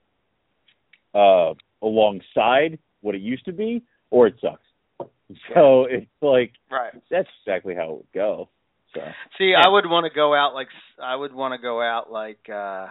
uh, 1.14 1.54
alongside 1.82 2.80
what 3.02 3.16
it 3.16 3.22
used 3.22 3.46
to 3.46 3.52
be, 3.52 3.84
or 4.10 4.28
it 4.28 4.36
sucks. 4.42 4.62
So 5.56 5.86
it's 5.86 6.06
like 6.22 6.52
right. 6.70 6.94
That's 7.10 7.30
exactly 7.42 7.74
how 7.74 7.86
it 7.86 7.92
would 7.92 8.12
go. 8.14 8.50
See, 9.38 9.52
yeah. 9.52 9.62
I 9.66 9.70
would 9.70 9.86
want 9.86 10.06
to 10.06 10.14
go 10.14 10.34
out 10.34 10.54
like 10.54 10.68
I 11.02 11.16
would 11.16 11.34
want 11.34 11.54
to 11.54 11.58
go 11.58 11.82
out 11.82 12.12
like 12.12 12.50
uh 12.50 12.88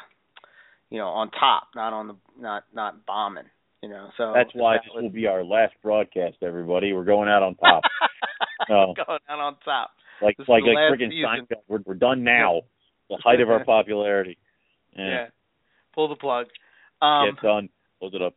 you 0.91 0.99
know 0.99 1.09
on 1.09 1.31
top, 1.31 1.69
not 1.75 1.93
on 1.93 2.09
the 2.09 2.17
not 2.39 2.65
not 2.75 3.07
bombing. 3.07 3.45
You 3.83 3.89
know, 3.89 4.11
so 4.17 4.33
that's 4.35 4.51
why 4.55 4.75
that 4.77 4.83
this 4.85 4.95
was, 4.95 5.03
will 5.03 5.11
be 5.11 5.27
our 5.27 5.43
last 5.43 5.75
broadcast. 5.83 6.37
Everybody, 6.43 6.93
we're 6.93 7.05
going 7.05 7.29
out 7.29 7.43
on 7.43 7.57
top. 7.57 7.83
going 8.69 8.95
out 9.29 9.39
on 9.41 9.57
top. 9.65 9.91
Like 10.21 10.37
This 10.37 10.49
like 10.49 10.63
last 10.63 11.01
freaking. 11.01 11.11
Seinfeld. 11.13 11.63
We're 11.67 11.81
we're 11.85 11.95
done 11.95 12.23
now. 12.23 12.61
the 13.11 13.19
height 13.23 13.41
of 13.41 13.51
our 13.51 13.65
popularity. 13.65 14.39
Yeah. 14.97 15.09
Yeah. 15.09 15.27
Pull 15.95 16.09
the 16.09 16.17
plug. 16.17 16.47
Um 17.01 17.35
Get 17.35 17.43
done. 17.43 17.69
Close 17.99 18.13
it 18.15 18.23
up. 18.23 18.35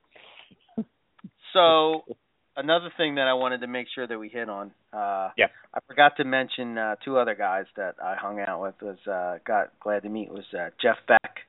So 1.54 2.04
another 2.58 2.92
thing 2.98 3.16
that 3.16 3.28
I 3.28 3.34
wanted 3.34 3.62
to 3.62 3.68
make 3.68 3.88
sure 3.94 4.08
that 4.08 4.18
we 4.18 4.30
hit 4.30 4.50
on. 4.50 4.72
Uh 4.94 5.30
Yeah. 5.38 5.48
I 5.74 5.80
forgot 5.88 6.18
to 6.18 6.24
mention 6.24 6.78
uh 6.78 6.96
two 7.04 7.18
other 7.18 7.36
guys 7.36 7.66
that 7.76 7.96
I 8.04 8.16
hung 8.16 8.40
out 8.40 8.62
with 8.62 8.76
was 8.82 8.98
uh 9.08 9.40
got 9.46 9.72
glad 9.80 10.04
to 10.04 10.10
meet 10.10 10.30
was 10.32 10.46
uh 10.54 10.70
Jeff 10.82 10.98
Beck. 11.08 11.40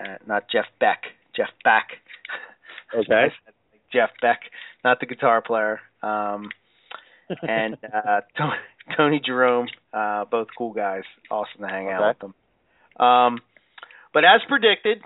Uh, 0.00 0.16
not 0.26 0.44
Jeff 0.50 0.66
Beck, 0.78 1.02
Jeff 1.36 1.50
Beck. 1.64 1.88
Okay. 2.94 3.32
Jeff 3.92 4.10
Beck, 4.22 4.40
not 4.84 5.00
the 5.00 5.06
guitar 5.06 5.42
player. 5.42 5.80
Um 6.02 6.48
and 7.42 7.76
uh 7.84 8.20
Tony, 8.36 8.56
Tony 8.96 9.20
Jerome, 9.24 9.68
uh 9.92 10.24
both 10.24 10.48
cool 10.56 10.72
guys. 10.72 11.04
Awesome 11.30 11.60
to 11.62 11.68
hang 11.68 11.88
out 11.88 12.08
with 12.08 12.18
them. 12.18 12.34
Um 13.06 13.38
but 14.12 14.24
as 14.24 14.40
predicted, 14.48 14.98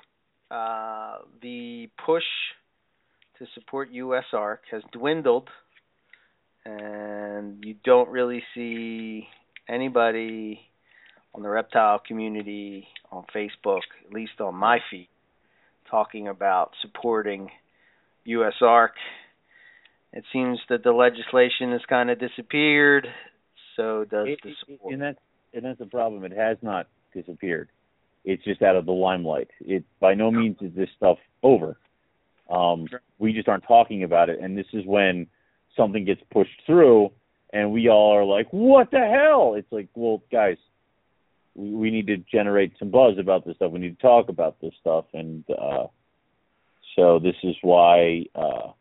uh 0.50 1.18
the 1.42 1.88
push 2.06 2.24
to 3.44 3.60
support 3.60 3.92
USARK 3.92 4.58
has 4.70 4.82
dwindled 4.92 5.48
and 6.64 7.62
you 7.64 7.74
don't 7.84 8.08
really 8.08 8.42
see 8.54 9.26
anybody 9.68 10.60
on 11.34 11.42
the 11.42 11.48
reptile 11.48 12.00
community 12.06 12.86
on 13.12 13.24
Facebook, 13.34 13.80
at 14.06 14.12
least 14.12 14.40
on 14.40 14.54
my 14.54 14.78
feed, 14.90 15.08
talking 15.90 16.28
about 16.28 16.70
supporting 16.80 17.50
USARK. 18.26 18.90
It 20.12 20.24
seems 20.32 20.58
that 20.70 20.84
the 20.84 20.92
legislation 20.92 21.72
has 21.72 21.82
kind 21.88 22.08
of 22.08 22.18
disappeared, 22.18 23.06
so 23.76 24.04
does 24.04 24.28
It- 24.28 24.42
the 24.42 24.54
support. 24.54 24.92
and 24.92 25.02
that's 25.02 25.20
and 25.52 25.64
that's 25.64 25.78
the 25.78 25.86
problem. 25.86 26.24
It 26.24 26.32
has 26.32 26.60
not 26.62 26.88
disappeared. 27.12 27.68
It's 28.24 28.42
just 28.42 28.60
out 28.60 28.74
of 28.74 28.86
the 28.86 28.92
limelight. 28.92 29.50
It 29.60 29.84
by 30.00 30.14
no 30.14 30.32
means 30.32 30.60
is 30.62 30.74
this 30.74 30.90
stuff 30.96 31.18
over. 31.44 31.76
Um, 32.50 32.86
we 33.18 33.32
just 33.32 33.48
aren't 33.48 33.64
talking 33.66 34.02
about 34.02 34.28
it, 34.28 34.38
and 34.40 34.56
this 34.56 34.66
is 34.72 34.84
when 34.86 35.26
something 35.76 36.04
gets 36.04 36.20
pushed 36.30 36.62
through, 36.66 37.10
and 37.52 37.72
we 37.72 37.88
all 37.88 38.14
are 38.14 38.24
like, 38.24 38.48
"What 38.52 38.90
the 38.90 38.98
hell?" 38.98 39.54
It's 39.54 39.70
like, 39.72 39.88
well, 39.94 40.22
guys, 40.30 40.56
we, 41.54 41.70
we 41.70 41.90
need 41.90 42.06
to 42.08 42.18
generate 42.18 42.72
some 42.78 42.90
buzz 42.90 43.18
about 43.18 43.44
this 43.46 43.56
stuff. 43.56 43.72
We 43.72 43.80
need 43.80 43.96
to 43.98 44.02
talk 44.02 44.28
about 44.28 44.60
this 44.60 44.74
stuff, 44.80 45.06
and 45.14 45.44
uh, 45.50 45.86
so 46.96 47.18
this 47.18 47.36
is 47.42 47.56
why 47.62 48.26
uh, 48.34 48.72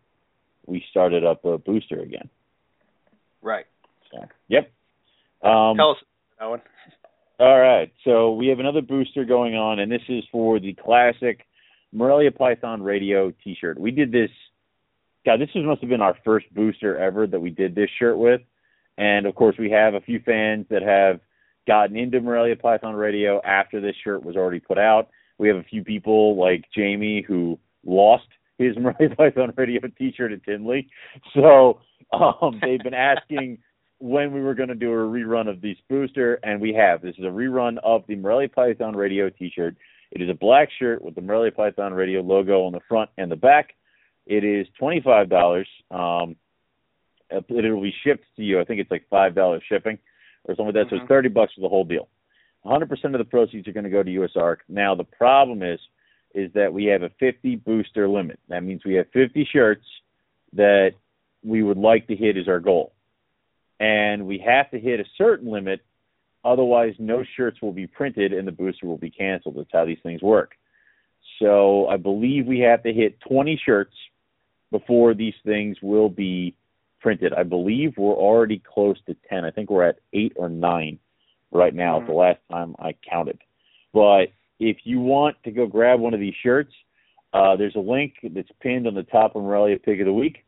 we 0.65 0.83
started 0.89 1.25
up 1.25 1.45
a 1.45 1.57
booster 1.57 1.99
again. 1.99 2.29
right. 3.41 3.65
So, 4.11 4.19
yep. 4.47 4.71
Um, 5.41 5.75
Tell 5.75 5.91
us 5.91 5.97
one. 6.39 6.61
all 7.39 7.59
right. 7.59 7.91
So 8.03 8.33
we 8.33 8.47
have 8.47 8.59
another 8.59 8.81
booster 8.81 9.25
going 9.25 9.55
on, 9.55 9.79
and 9.79 9.91
this 9.91 10.03
is 10.07 10.23
for 10.31 10.59
the 10.59 10.73
classic 10.73 11.45
Morelia 11.93 12.31
Python 12.31 12.81
Radio 12.81 13.31
T-shirt. 13.43 13.79
We 13.79 13.91
did 13.91 14.11
this. 14.11 14.29
God, 15.25 15.39
this 15.39 15.49
was, 15.55 15.63
must 15.63 15.81
have 15.81 15.89
been 15.89 16.01
our 16.01 16.17
first 16.25 16.53
booster 16.53 16.97
ever 16.97 17.27
that 17.27 17.39
we 17.39 17.49
did 17.49 17.75
this 17.75 17.89
shirt 17.97 18.17
with, 18.17 18.41
and 18.97 19.25
of 19.25 19.35
course 19.35 19.55
we 19.57 19.69
have 19.71 19.93
a 19.93 20.01
few 20.01 20.19
fans 20.19 20.65
that 20.69 20.81
have 20.81 21.21
gotten 21.65 21.95
into 21.95 22.19
Morelia 22.19 22.57
Python 22.57 22.95
Radio 22.95 23.41
after 23.43 23.79
this 23.79 23.95
shirt 24.03 24.23
was 24.23 24.35
already 24.35 24.59
put 24.59 24.77
out. 24.77 25.09
We 25.37 25.47
have 25.47 25.57
a 25.57 25.63
few 25.63 25.83
people 25.83 26.35
like 26.37 26.65
Jamie 26.75 27.23
who 27.25 27.57
lost 27.85 28.27
his 28.57 28.75
Morelia 28.77 29.15
Python 29.15 29.53
Radio 29.55 29.81
T-shirt 29.97 30.33
at 30.33 30.43
Tinley, 30.43 30.89
so 31.33 31.79
um, 32.11 32.59
they've 32.61 32.83
been 32.83 32.93
asking 32.93 33.59
when 33.99 34.33
we 34.33 34.41
were 34.41 34.53
going 34.53 34.69
to 34.69 34.75
do 34.75 34.91
a 34.91 34.95
rerun 34.95 35.47
of 35.47 35.61
this 35.61 35.77
booster, 35.89 36.35
and 36.43 36.59
we 36.59 36.73
have. 36.73 37.01
This 37.01 37.15
is 37.17 37.23
a 37.23 37.29
rerun 37.29 37.77
of 37.83 38.03
the 38.07 38.17
Morelia 38.17 38.49
Python 38.49 38.97
Radio 38.97 39.29
T-shirt. 39.29 39.77
It 40.13 40.21
is 40.21 40.29
a 40.29 40.33
black 40.35 40.69
shirt 40.79 41.01
with 41.01 41.15
the 41.15 41.21
Morelia 41.21 41.51
Python 41.51 41.93
Radio 41.93 42.21
logo 42.21 42.63
on 42.65 42.71
the 42.71 42.79
front 42.87 43.09
and 43.17 43.31
the 43.31 43.35
back. 43.35 43.73
It 44.27 44.43
is 44.43 44.67
twenty 44.77 45.01
five 45.01 45.27
dollars. 45.27 45.67
Um, 45.91 46.35
it 47.29 47.45
will 47.49 47.81
be 47.81 47.95
shipped 48.03 48.25
to 48.35 48.43
you. 48.43 48.59
I 48.59 48.63
think 48.63 48.79
it's 48.79 48.91
like 48.91 49.07
five 49.09 49.33
dollars 49.33 49.63
shipping 49.67 49.97
or 50.45 50.55
something 50.55 50.67
like 50.67 50.75
that. 50.75 50.89
So 50.91 50.97
Mhm. 50.97 51.01
it's 51.01 51.09
thirty 51.09 51.29
bucks 51.29 51.53
for 51.55 51.61
the 51.61 51.69
whole 51.69 51.83
deal. 51.83 52.07
One 52.61 52.73
hundred 52.73 52.89
percent 52.89 53.15
of 53.15 53.19
the 53.19 53.25
proceeds 53.25 53.67
are 53.67 53.73
going 53.73 53.85
to 53.85 53.89
go 53.89 54.03
to 54.03 54.11
USARK. 54.11 54.57
Now 54.69 54.93
the 54.93 55.03
problem 55.03 55.63
is, 55.63 55.79
is 56.35 56.53
that 56.53 56.71
we 56.71 56.85
have 56.85 57.01
a 57.01 57.09
fifty 57.19 57.55
booster 57.55 58.07
limit. 58.07 58.39
That 58.49 58.63
means 58.63 58.85
we 58.85 58.93
have 58.93 59.09
fifty 59.11 59.45
shirts 59.51 59.85
that 60.53 60.93
we 61.43 61.63
would 61.63 61.77
like 61.77 62.07
to 62.07 62.15
hit 62.15 62.37
as 62.37 62.47
our 62.47 62.59
goal 62.59 62.93
and 63.79 64.25
we 64.25 64.37
have 64.37 64.69
to 64.71 64.79
hit 64.79 64.99
a 64.99 65.05
certain 65.17 65.49
limit 65.51 65.81
otherwise 66.45 66.93
no 66.99 67.23
shirts 67.35 67.61
will 67.61 67.71
be 67.71 67.87
printed 67.87 68.33
and 68.33 68.47
the 68.47 68.51
booster 68.51 68.85
will 68.85 68.97
be 68.97 69.09
canceled. 69.09 69.55
That's 69.57 69.69
how 69.71 69.85
these 69.85 69.99
things 70.03 70.21
work. 70.21 70.51
So 71.39 71.87
i 71.87 71.97
believe 71.97 72.45
we 72.45 72.59
have 72.59 72.83
to 72.83 72.93
hit 72.93 73.19
20 73.21 73.59
shirts 73.65 73.93
before 74.71 75.13
these 75.13 75.33
things 75.45 75.77
will 75.81 76.09
be 76.09 76.55
printed. 77.01 77.33
I 77.33 77.43
believe 77.43 77.93
we're 77.97 78.13
already 78.13 78.59
close 78.73 78.97
to 79.07 79.15
10 79.29 79.45
i 79.45 79.51
think 79.51 79.69
we're 79.69 79.83
at 79.87 79.99
8 80.13 80.33
or 80.35 80.49
9 80.49 80.99
right 81.51 81.73
now 81.73 81.99
Mhm. 81.99 82.05
the 82.07 82.13
last 82.13 82.39
time 82.51 82.75
i 82.79 82.93
counted. 83.09 83.39
But 83.93 84.31
if 84.59 84.77
you 84.85 84.99
want 84.99 85.35
to 85.43 85.51
go 85.51 85.65
grab 85.67 85.99
one 85.99 86.13
of 86.13 86.19
these 86.19 86.35
shirts 86.35 86.73
uh, 87.33 87.55
there's 87.55 87.75
a 87.75 87.79
link 87.79 88.13
that's 88.31 88.51
pinned 88.61 88.85
on 88.87 88.93
the 88.93 89.03
top 89.03 89.35
of 89.35 89.41
Morelia 89.43 89.79
Pic 89.79 89.99
of 89.99 90.05
the 90.05 90.13
Week. 90.13 90.45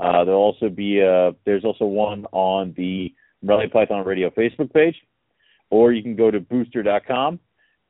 Uh, 0.00 0.24
there'll 0.24 0.40
also 0.40 0.68
be 0.70 1.02
uh 1.02 1.32
there's 1.44 1.64
also 1.64 1.84
one 1.84 2.26
on 2.32 2.72
the 2.76 3.12
Morelia 3.42 3.68
Python 3.68 4.04
Radio 4.04 4.30
Facebook 4.30 4.72
page, 4.72 4.96
or 5.74 5.92
you 5.92 6.04
can 6.04 6.14
go 6.14 6.30
to 6.30 6.38
booster.com 6.38 7.40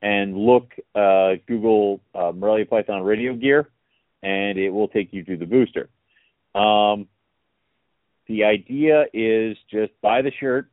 and 0.01 0.35
look 0.35 0.73
uh, 0.95 1.33
Google 1.47 2.01
uh, 2.15 2.31
Morelia 2.31 2.65
Python 2.65 3.03
Radio 3.03 3.35
gear, 3.35 3.69
and 4.23 4.57
it 4.57 4.71
will 4.71 4.87
take 4.87 5.13
you 5.13 5.23
to 5.23 5.37
the 5.37 5.45
booster. 5.45 5.87
Um, 6.59 7.07
the 8.27 8.45
idea 8.45 9.05
is 9.13 9.55
just 9.69 9.91
buy 10.01 10.23
the 10.23 10.31
shirt. 10.39 10.67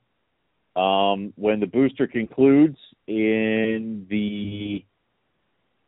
Um, 0.74 1.34
when 1.36 1.60
the 1.60 1.66
booster 1.66 2.06
concludes 2.06 2.78
in 3.06 4.06
the 4.08 4.82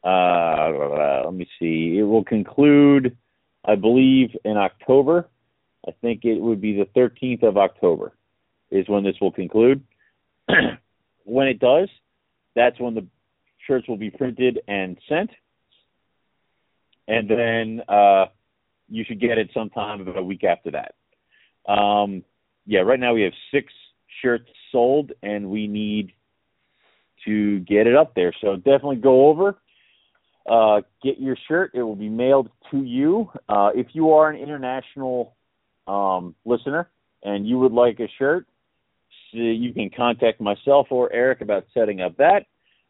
uh, 0.06 1.22
let 1.24 1.32
me 1.32 1.48
see, 1.58 1.96
it 1.98 2.02
will 2.02 2.24
conclude, 2.24 3.16
I 3.64 3.76
believe, 3.76 4.36
in 4.44 4.58
October. 4.58 5.30
I 5.88 5.92
think 6.02 6.26
it 6.26 6.38
would 6.38 6.60
be 6.60 6.76
the 6.76 6.88
13th 6.94 7.42
of 7.42 7.56
October 7.56 8.12
is 8.70 8.86
when 8.90 9.04
this 9.04 9.16
will 9.22 9.32
conclude. 9.32 9.82
when 11.24 11.48
it 11.48 11.58
does, 11.58 11.88
that's 12.54 12.78
when 12.78 12.94
the 12.94 13.06
shirts 13.66 13.88
will 13.88 13.96
be 13.96 14.10
printed 14.10 14.60
and 14.68 14.96
sent. 15.08 15.30
And 17.08 17.28
then 17.28 17.82
uh, 17.88 18.26
you 18.88 19.04
should 19.06 19.20
get 19.20 19.38
it 19.38 19.50
sometime 19.52 20.00
about 20.00 20.18
a 20.18 20.22
week 20.22 20.44
after 20.44 20.70
that. 20.72 20.94
Um, 21.70 22.22
yeah, 22.66 22.80
right 22.80 23.00
now 23.00 23.14
we 23.14 23.22
have 23.22 23.32
six 23.52 23.72
shirts 24.22 24.48
sold, 24.72 25.12
and 25.22 25.50
we 25.50 25.66
need 25.66 26.12
to 27.24 27.60
get 27.60 27.86
it 27.86 27.96
up 27.96 28.14
there. 28.14 28.32
So 28.40 28.56
definitely 28.56 28.96
go 28.96 29.28
over, 29.28 29.56
uh, 30.48 30.82
get 31.02 31.18
your 31.18 31.36
shirt. 31.48 31.72
It 31.74 31.82
will 31.82 31.96
be 31.96 32.08
mailed 32.08 32.50
to 32.70 32.82
you. 32.82 33.30
Uh, 33.48 33.70
if 33.74 33.88
you 33.92 34.12
are 34.12 34.30
an 34.30 34.40
international 34.40 35.34
um, 35.86 36.34
listener 36.44 36.90
and 37.22 37.46
you 37.46 37.58
would 37.58 37.72
like 37.72 38.00
a 38.00 38.08
shirt, 38.18 38.46
so 39.34 39.40
you 39.40 39.72
can 39.74 39.90
contact 39.94 40.40
myself 40.40 40.86
or 40.90 41.12
Eric 41.12 41.40
about 41.40 41.66
setting 41.74 42.00
up 42.00 42.16
that. 42.18 42.46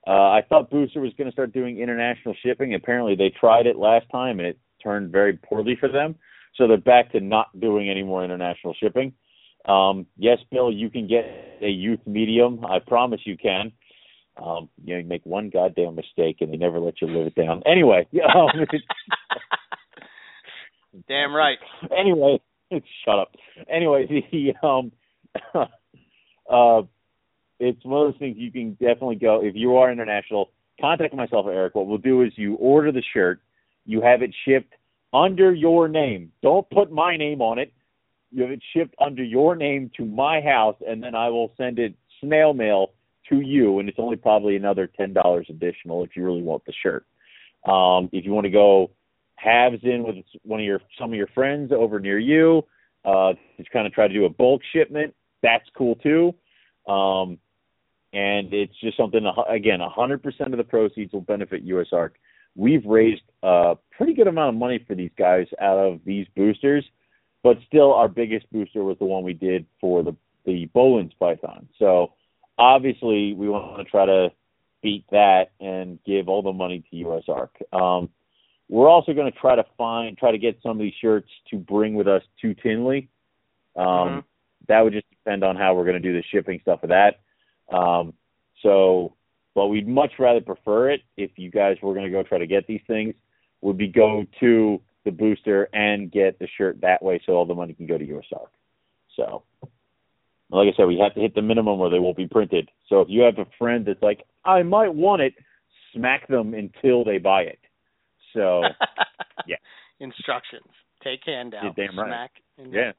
Uh, 0.07 0.11
I 0.31 0.43
thought 0.49 0.71
Booster 0.71 1.01
was 1.01 1.13
going 1.17 1.29
to 1.29 1.33
start 1.33 1.53
doing 1.53 1.79
international 1.79 2.35
shipping. 2.45 2.75
Apparently, 2.75 3.17
they 3.17 3.31
tried 3.31 3.67
it 3.67 3.77
last 3.77 4.07
time 4.13 4.39
and 4.39 4.47
it 4.47 4.59
turned 4.83 5.11
very 5.11 5.33
poorly 5.39 5.77
for 5.81 5.89
them. 5.89 6.15
So 6.57 6.69
they're 6.69 6.77
back 6.77 7.11
to 7.13 7.21
not 7.21 7.59
doing 7.59 7.89
any 7.91 8.03
more 8.03 8.23
international 8.23 8.75
shipping. 8.79 9.15
Um, 9.65 10.07
yes, 10.19 10.39
Bill, 10.53 10.71
you 10.71 10.91
can 10.91 11.09
get 11.09 11.25
a 11.63 11.69
youth 11.69 12.01
medium. 12.07 12.65
I 12.67 12.81
promise 12.81 13.21
you 13.25 13.39
can. 13.39 13.73
Um, 14.37 14.69
you 14.85 14.95
know, 14.95 15.01
you 15.01 15.07
make 15.07 15.25
one 15.25 15.49
goddamn 15.49 15.95
mistake 15.95 16.39
and 16.41 16.53
they 16.53 16.57
never 16.57 16.81
let 16.81 17.01
you 17.01 17.09
live 17.09 17.29
it 17.29 17.35
down. 17.35 17.63
Anyway, 17.65 18.07
um, 18.37 18.49
Damn 21.09 21.35
right. 21.35 21.59
anyway, 21.97 22.41
shut 22.71 23.19
up. 23.19 23.33
Anyway, 23.69 24.07
the 24.31 24.55
um, 24.67 24.93
uh, 26.51 26.83
it's 27.61 27.85
one 27.85 28.07
of 28.07 28.13
those 28.13 28.19
things 28.19 28.37
you 28.39 28.51
can 28.51 28.73
definitely 28.73 29.17
go 29.17 29.43
if 29.43 29.55
you 29.55 29.77
are 29.77 29.91
international. 29.91 30.51
Contact 30.81 31.15
myself 31.15 31.47
Eric. 31.49 31.75
What 31.75 31.87
we'll 31.87 31.99
do 31.99 32.23
is 32.23 32.33
you 32.37 32.55
order 32.57 32.91
the 32.93 33.03
shirt, 33.13 33.41
you 33.87 34.01
have 34.01 34.23
it 34.23 34.35
shipped 34.45 34.75
under 35.13 35.55
your 35.55 35.89
name. 35.89 36.33
Don't 36.43 36.69
put 36.71 36.91
my 36.91 37.17
name 37.17 37.41
on 37.41 37.59
it. 37.59 37.73
You 38.33 38.43
have 38.43 38.51
it 38.51 38.63
shipped 38.75 38.97
under 39.01 39.23
your 39.23 39.55
name 39.55 39.91
to 39.97 40.05
my 40.05 40.41
house, 40.41 40.77
and 40.87 41.03
then 41.03 41.15
I 41.15 41.29
will 41.29 41.53
send 41.57 41.79
it 41.79 41.95
snail 42.21 42.53
mail 42.53 42.91
to 43.29 43.41
you, 43.41 43.79
and 43.79 43.89
it's 43.89 43.99
only 43.99 44.17
probably 44.17 44.57
another 44.57 44.89
ten 44.89 45.13
dollars 45.13 45.47
additional 45.49 46.03
if 46.03 46.17
you 46.17 46.25
really 46.25 46.43
want 46.43 46.65
the 46.65 46.73
shirt. 46.83 47.07
Um, 47.65 48.11
if 48.13 48.25
you 48.25 48.33
want 48.33 48.45
to 48.45 48.51
go 48.51 48.91
halves 49.37 49.81
in 49.83 50.03
with 50.05 50.17
one 50.43 50.61
of 50.61 50.67
your 50.67 50.81
some 50.99 51.11
of 51.11 51.17
your 51.17 51.29
friends 51.29 51.73
over 51.73 52.01
near 52.01 52.19
you, 52.19 52.65
uh, 53.05 53.35
just 53.57 53.71
kind 53.71 53.87
of 53.87 53.93
try 53.93 54.09
to 54.09 54.15
do 54.15 54.25
a 54.25 54.29
bulk 54.31 54.63
shipment, 54.73 55.15
that's 55.45 55.69
cool 55.77 55.95
too. 55.97 56.35
Um, 56.91 57.39
and 58.13 58.53
it's 58.53 58.75
just 58.81 58.97
something 58.97 59.25
again, 59.49 59.81
100% 59.81 60.41
of 60.41 60.57
the 60.57 60.65
proceeds 60.65 61.13
will 61.13 61.21
benefit 61.21 61.67
USARK. 61.67 62.11
We've 62.57 62.85
raised 62.85 63.23
a 63.43 63.77
pretty 63.97 64.15
good 64.15 64.29
amount 64.29 64.55
of 64.55 64.61
money 64.61 64.85
for 64.87 64.95
these 64.95 65.11
guys 65.19 65.47
out 65.61 65.79
of 65.79 66.01
these 66.05 66.27
boosters, 66.37 66.85
but 67.43 67.59
still 67.67 67.93
our 67.93 68.09
biggest 68.09 68.51
booster 68.53 68.83
was 68.83 68.97
the 68.99 69.05
one 69.05 69.25
we 69.25 69.35
did 69.35 69.67
for 69.81 70.03
the 70.03 70.17
the 70.45 70.69
Boelen's 70.75 71.15
Python. 71.19 71.69
So 71.79 72.13
obviously 72.59 73.33
we 73.33 73.49
want 73.49 73.79
to 73.79 73.91
try 73.91 74.07
to 74.07 74.29
beat 74.83 75.05
that 75.11 75.53
and 75.61 75.99
give 76.05 76.29
all 76.29 76.43
the 76.43 76.53
money 76.53 76.85
to 76.91 76.97
USARK. 76.97 77.49
Um, 77.73 78.11
we're 78.69 78.89
also 78.89 79.13
going 79.13 79.31
to 79.31 79.39
try 79.39 79.57
to 79.57 79.65
find, 79.77 80.17
try 80.17 80.33
to 80.33 80.39
get 80.39 80.59
some 80.63 80.73
of 80.73 80.79
these 80.79 80.93
shirts 81.01 81.29
to 81.51 81.57
bring 81.57 81.95
with 81.95 82.07
us 82.09 82.23
to 82.43 82.55
Tinley. 82.55 83.09
Um, 83.77 83.85
mm-hmm. 83.87 84.19
That 84.69 84.81
would 84.81 84.93
just 84.93 85.09
depend 85.11 85.45
on 85.45 85.57
how 85.57 85.75
we're 85.75 85.85
going 85.85 86.01
to 86.01 86.09
do 86.09 86.13
the 86.13 86.25
shipping 86.33 86.61
stuff 86.63 86.83
of 86.83 86.91
that. 86.91 87.21
Um, 87.75 88.15
so, 88.63 89.15
but 89.55 89.69
we'd 89.69 89.89
much 89.89 90.13
rather 90.19 90.41
prefer 90.41 90.91
it 90.91 91.01
if 91.17 91.33
you 91.37 91.51
guys 91.51 91.77
were 91.83 91.95
going 91.95 92.07
to 92.07 92.11
go 92.11 92.23
try 92.23 92.39
to 92.39 92.47
get 92.47 92.67
these 92.67 92.81
things, 92.87 93.15
would 93.61 93.79
be 93.79 93.89
go 93.89 94.25
to 94.41 94.81
the 95.05 95.11
booster 95.11 95.69
and 95.73 96.11
get 96.11 96.39
the 96.39 96.49
shirt 96.57 96.81
that 96.81 97.03
way 97.03 97.21
so 97.25 97.33
all 97.33 97.47
the 97.47 97.55
money 97.55 97.75
can 97.75 97.87
go 97.87 97.99
to 97.99 98.05
USARK. 98.05 98.49
So, 99.17 99.45
like 100.51 100.69
I 100.73 100.77
said, 100.77 100.87
we 100.87 100.99
have 101.03 101.15
to 101.15 101.21
hit 101.21 101.35
the 101.35 101.43
minimum 101.43 101.81
or 101.81 101.91
they 101.91 101.99
won't 101.99 102.17
be 102.17 102.27
printed. 102.27 102.71
So 102.89 103.01
if 103.01 103.09
you 103.11 103.23
have 103.23 103.39
a 103.39 103.47
friend 103.59 103.87
that's 103.87 104.03
like, 104.03 104.25
I 104.45 104.63
might 104.63 104.95
want 104.95 105.23
it, 105.23 105.35
smack 105.95 106.27
them 106.29 106.55
until 106.55 107.05
they 107.05 107.19
buy 107.19 107.43
it. 107.43 107.59
So, 108.33 108.63
yeah. 109.47 109.57
Instructions. 110.01 110.67
Take 111.03 111.21
hand 111.25 111.55
out. 111.55 111.77
damn 111.77 111.99
right. 111.99 112.09
Smack. 112.09 112.31
And 112.59 112.73
yeah. 112.73 112.93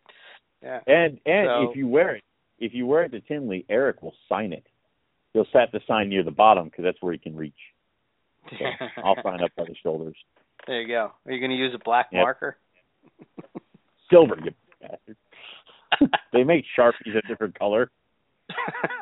Yeah. 0.66 0.80
And 0.88 1.20
and 1.26 1.48
so, 1.48 1.70
if 1.70 1.78
you 1.78 1.88
wear 1.88 2.16
it, 2.16 2.24
if 2.60 2.74
you 2.74 2.88
wear 2.88 3.04
it 3.04 3.10
to 3.10 3.22
Tinley, 3.22 3.66
Eric 3.70 4.02
will 4.02 4.16
sign 4.28 4.52
it. 4.52 4.66
He'll 5.34 5.46
set 5.54 5.72
the 5.72 5.80
sign 5.88 6.10
near 6.10 6.24
the 6.24 6.32
bottom 6.32 6.66
because 6.66 6.84
that's 6.84 6.98
where 7.02 7.14
he 7.14 7.20
can 7.20 7.36
reach. 7.36 7.54
So 8.50 8.66
I'll 9.04 9.22
sign 9.24 9.44
up 9.44 9.52
by 9.56 9.66
the 9.66 9.76
shoulders. 9.84 10.16
There 10.66 10.82
you 10.82 10.88
go. 10.88 11.12
Are 11.26 11.32
you 11.32 11.40
going 11.40 11.52
to 11.52 11.58
use 11.58 11.74
a 11.76 11.84
black 11.84 12.08
yep. 12.12 12.24
marker? 12.24 12.58
Silver, 14.10 14.38
you 14.44 14.52
bastard. 14.82 15.18
they 16.34 16.44
make 16.44 16.66
sharpies 16.78 17.16
a 17.16 17.28
different 17.28 17.58
color. 17.58 17.92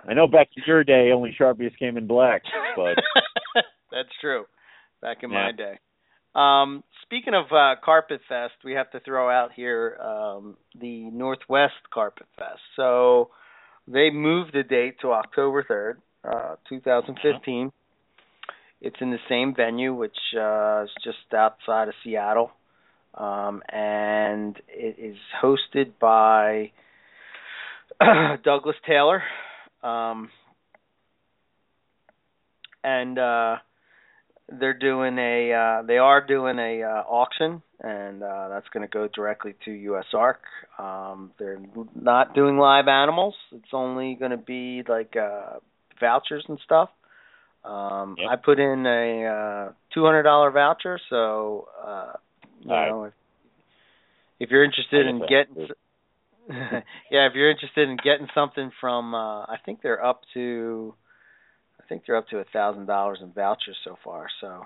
I 0.07 0.13
know 0.13 0.27
back 0.27 0.49
in 0.55 0.63
your 0.65 0.83
day, 0.83 1.11
only 1.13 1.35
sharpies 1.39 1.77
came 1.77 1.97
in 1.97 2.07
black, 2.07 2.43
but 2.75 2.95
that's 3.91 4.09
true. 4.21 4.45
Back 5.01 5.17
in 5.21 5.31
yeah. 5.31 5.45
my 5.45 5.51
day. 5.51 5.79
Um, 6.35 6.83
speaking 7.13 7.35
of 7.35 7.45
uh, 7.51 7.75
Carpet 7.83 8.21
Fest, 8.27 8.53
we 8.65 8.73
have 8.73 8.89
to 8.89 8.99
throw 9.01 9.29
out 9.29 9.51
here 9.55 9.97
um, 10.03 10.57
the 10.81 11.11
Northwest 11.11 11.73
Carpet 11.93 12.25
Fest. 12.35 12.59
So 12.75 13.29
they 13.87 14.09
moved 14.09 14.53
the 14.53 14.63
date 14.63 14.95
to 15.01 15.11
October 15.11 15.63
3rd, 16.25 16.33
uh, 16.51 16.55
2015. 16.67 17.71
It's 18.81 18.95
in 18.99 19.11
the 19.11 19.19
same 19.29 19.53
venue, 19.55 19.93
which 19.93 20.17
uh, 20.35 20.85
is 20.85 20.89
just 21.03 21.31
outside 21.37 21.87
of 21.87 21.93
Seattle. 22.03 22.49
Um, 23.13 23.61
and 23.71 24.59
it 24.67 24.95
is 24.97 25.17
hosted 25.39 25.91
by 26.01 26.71
Douglas 28.43 28.77
Taylor. 28.87 29.21
Um, 29.83 30.31
and 32.83 33.19
uh, 33.19 33.57
they're 34.59 34.77
doing 34.77 35.17
a 35.17 35.53
uh, 35.53 35.81
they 35.83 35.97
are 35.97 36.25
doing 36.25 36.59
a 36.59 36.83
uh, 36.83 37.03
auction 37.07 37.61
and 37.79 38.23
uh, 38.23 38.47
that's 38.49 38.67
going 38.69 38.87
to 38.87 38.91
go 38.91 39.09
directly 39.13 39.55
to 39.65 39.71
USARK. 39.71 40.35
Um, 40.79 41.31
they're 41.37 41.59
not 41.95 42.33
doing 42.33 42.57
live 42.57 42.87
animals. 42.87 43.35
It's 43.51 43.73
only 43.73 44.15
going 44.15 44.31
to 44.31 44.37
be 44.37 44.83
like 44.87 45.15
uh, 45.15 45.59
vouchers 45.99 46.45
and 46.47 46.59
stuff. 46.63 46.89
Um, 47.65 48.15
yep. 48.17 48.29
I 48.31 48.35
put 48.35 48.59
in 48.59 48.85
a 48.85 49.25
uh, 49.25 49.71
two 49.93 50.03
hundred 50.05 50.23
dollar 50.23 50.51
voucher, 50.51 50.99
so 51.09 51.67
uh, 51.85 52.13
you 52.61 52.71
All 52.71 52.89
know 52.89 53.01
right. 53.03 53.07
if, 53.07 53.13
if 54.47 54.49
you're 54.51 54.63
interested 54.63 55.07
in 55.07 55.19
getting 55.19 55.69
yeah, 56.49 57.27
if 57.27 57.33
you're 57.35 57.49
interested 57.49 57.87
in 57.87 57.97
getting 57.97 58.27
something 58.35 58.71
from 58.81 59.15
uh 59.15 59.43
I 59.43 59.55
think 59.65 59.81
they're 59.81 60.03
up 60.03 60.21
to 60.33 60.93
I 61.83 61.87
think 61.87 62.03
they're 62.05 62.15
up 62.15 62.29
to 62.29 62.39
a 62.39 62.45
thousand 62.45 62.85
dollars 62.85 63.19
in 63.21 63.31
vouchers 63.31 63.77
so 63.83 63.97
far, 64.03 64.27
so 64.41 64.65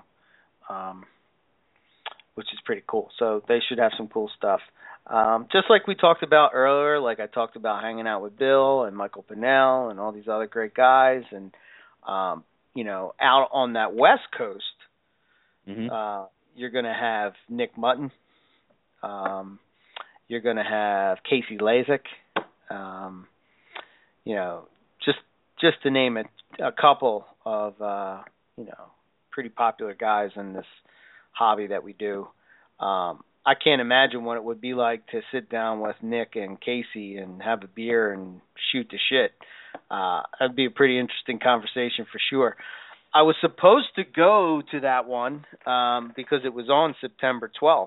um 0.68 1.04
which 2.34 2.46
is 2.52 2.60
pretty 2.64 2.82
cool. 2.86 3.10
So 3.18 3.42
they 3.48 3.58
should 3.68 3.78
have 3.78 3.92
some 3.96 4.08
cool 4.08 4.30
stuff. 4.36 4.60
Um 5.06 5.46
just 5.52 5.66
like 5.68 5.86
we 5.86 5.94
talked 5.94 6.22
about 6.22 6.50
earlier, 6.54 7.00
like 7.00 7.20
I 7.20 7.26
talked 7.26 7.56
about 7.56 7.82
hanging 7.82 8.06
out 8.06 8.22
with 8.22 8.38
Bill 8.38 8.84
and 8.84 8.96
Michael 8.96 9.24
Pinnell 9.28 9.90
and 9.90 9.98
all 9.98 10.12
these 10.12 10.28
other 10.28 10.46
great 10.46 10.74
guys 10.74 11.22
and 11.30 11.52
um 12.06 12.44
you 12.74 12.84
know, 12.84 13.14
out 13.20 13.48
on 13.52 13.72
that 13.72 13.94
west 13.94 14.28
coast 14.36 14.64
mm-hmm. 15.68 15.90
uh 15.90 16.26
you're 16.54 16.70
gonna 16.70 16.94
have 16.94 17.32
Nick 17.48 17.76
Mutton. 17.76 18.10
Um 19.02 19.58
you're 20.28 20.42
going 20.42 20.56
to 20.56 20.62
have 20.62 21.18
Casey 21.28 21.58
Lazick. 21.58 22.04
Um, 22.70 23.26
you 24.24 24.34
know, 24.34 24.68
just 25.60 25.82
to 25.82 25.90
name 25.90 26.16
it, 26.16 26.26
a 26.58 26.72
couple 26.72 27.26
of 27.44 27.80
uh, 27.80 28.22
you 28.56 28.64
know 28.64 28.92
pretty 29.30 29.50
popular 29.50 29.94
guys 29.94 30.30
in 30.36 30.52
this 30.52 30.66
hobby 31.32 31.68
that 31.68 31.84
we 31.84 31.92
do. 31.92 32.28
Um, 32.80 33.22
I 33.46 33.54
can't 33.54 33.80
imagine 33.80 34.24
what 34.24 34.36
it 34.36 34.44
would 34.44 34.60
be 34.60 34.74
like 34.74 35.06
to 35.08 35.20
sit 35.32 35.48
down 35.48 35.80
with 35.80 35.96
Nick 36.02 36.36
and 36.36 36.60
Casey 36.60 37.16
and 37.16 37.42
have 37.42 37.62
a 37.62 37.68
beer 37.68 38.12
and 38.12 38.40
shoot 38.72 38.88
the 38.90 38.98
shit. 39.08 39.32
Uh, 39.90 40.22
that'd 40.38 40.56
be 40.56 40.66
a 40.66 40.70
pretty 40.70 40.98
interesting 40.98 41.38
conversation 41.38 42.04
for 42.10 42.20
sure. 42.30 42.56
I 43.14 43.22
was 43.22 43.36
supposed 43.40 43.88
to 43.96 44.04
go 44.04 44.62
to 44.70 44.80
that 44.80 45.06
one 45.06 45.46
um, 45.64 46.12
because 46.14 46.40
it 46.44 46.52
was 46.52 46.68
on 46.68 46.94
September 47.00 47.50
12th, 47.60 47.86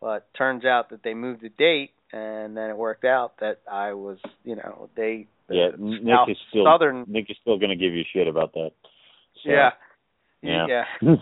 but 0.00 0.32
turns 0.34 0.64
out 0.64 0.90
that 0.90 1.02
they 1.02 1.12
moved 1.12 1.42
the 1.42 1.50
date, 1.50 1.90
and 2.12 2.56
then 2.56 2.70
it 2.70 2.76
worked 2.76 3.04
out 3.04 3.34
that 3.40 3.60
I 3.70 3.92
was, 3.92 4.18
you 4.44 4.56
know, 4.56 4.88
they 4.96 5.26
yeah 5.50 5.68
Nick 5.78 6.28
is 6.28 6.36
still 6.50 6.64
Southern 6.64 7.04
Nick 7.08 7.30
is 7.30 7.36
still 7.40 7.58
going 7.58 7.70
to 7.70 7.76
give 7.76 7.92
you 7.92 8.02
shit 8.12 8.28
about 8.28 8.52
that. 8.54 8.70
So, 9.44 9.50
yeah, 9.50 9.70
yeah. 10.42 10.84
yeah. 11.02 11.14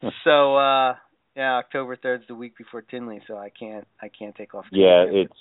so 0.24 0.56
uh 0.56 0.94
yeah, 1.36 1.56
October 1.56 1.96
third's 1.96 2.24
the 2.28 2.34
week 2.34 2.56
before 2.56 2.80
Tinley, 2.80 3.20
so 3.26 3.36
I 3.36 3.50
can't 3.50 3.86
I 4.00 4.08
can't 4.08 4.34
take 4.34 4.54
off. 4.54 4.64
Yeah, 4.72 5.04
it's 5.08 5.32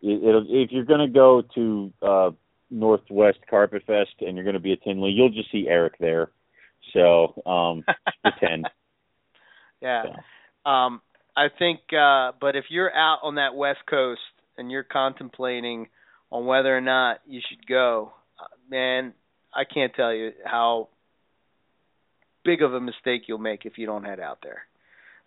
it, 0.00 0.22
it'll, 0.22 0.46
if 0.48 0.70
you're 0.70 0.84
going 0.84 1.06
to 1.06 1.12
go 1.12 1.42
to 1.54 1.92
uh 2.02 2.30
Northwest 2.70 3.38
Carpet 3.48 3.82
Fest 3.86 4.14
and 4.20 4.36
you're 4.36 4.44
going 4.44 4.54
to 4.54 4.60
be 4.60 4.72
at 4.72 4.82
Tinley, 4.82 5.10
you'll 5.10 5.30
just 5.30 5.50
see 5.52 5.66
Eric 5.68 5.94
there. 6.00 6.30
So 6.92 7.42
um 7.46 7.84
pretend. 8.22 8.68
Yeah. 9.80 10.04
So. 10.64 10.70
Um 10.70 11.00
I 11.38 11.46
think, 11.56 11.78
uh, 11.92 12.32
but 12.40 12.56
if 12.56 12.64
you're 12.68 12.92
out 12.92 13.20
on 13.22 13.36
that 13.36 13.54
West 13.54 13.78
Coast 13.88 14.20
and 14.56 14.72
you're 14.72 14.82
contemplating 14.82 15.86
on 16.30 16.46
whether 16.46 16.76
or 16.76 16.80
not 16.80 17.18
you 17.26 17.40
should 17.48 17.66
go, 17.66 18.12
uh, 18.38 18.44
man, 18.70 19.14
I 19.54 19.64
can't 19.64 19.94
tell 19.94 20.12
you 20.12 20.32
how 20.44 20.88
big 22.44 22.62
of 22.62 22.74
a 22.74 22.80
mistake 22.80 23.22
you'll 23.26 23.38
make 23.38 23.64
if 23.64 23.78
you 23.78 23.86
don't 23.86 24.04
head 24.04 24.20
out 24.20 24.38
there. 24.42 24.62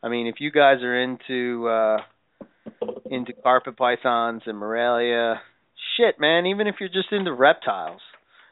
I 0.03 0.09
mean, 0.09 0.27
if 0.27 0.35
you 0.39 0.51
guys 0.51 0.81
are 0.81 0.99
into 0.99 1.67
uh 1.67 1.97
into 3.09 3.33
carpet 3.33 3.77
pythons 3.77 4.43
and 4.45 4.57
Morelia, 4.57 5.41
shit, 5.97 6.19
man, 6.19 6.45
even 6.47 6.67
if 6.67 6.75
you're 6.79 6.89
just 6.89 7.11
into 7.11 7.33
reptiles, 7.33 8.01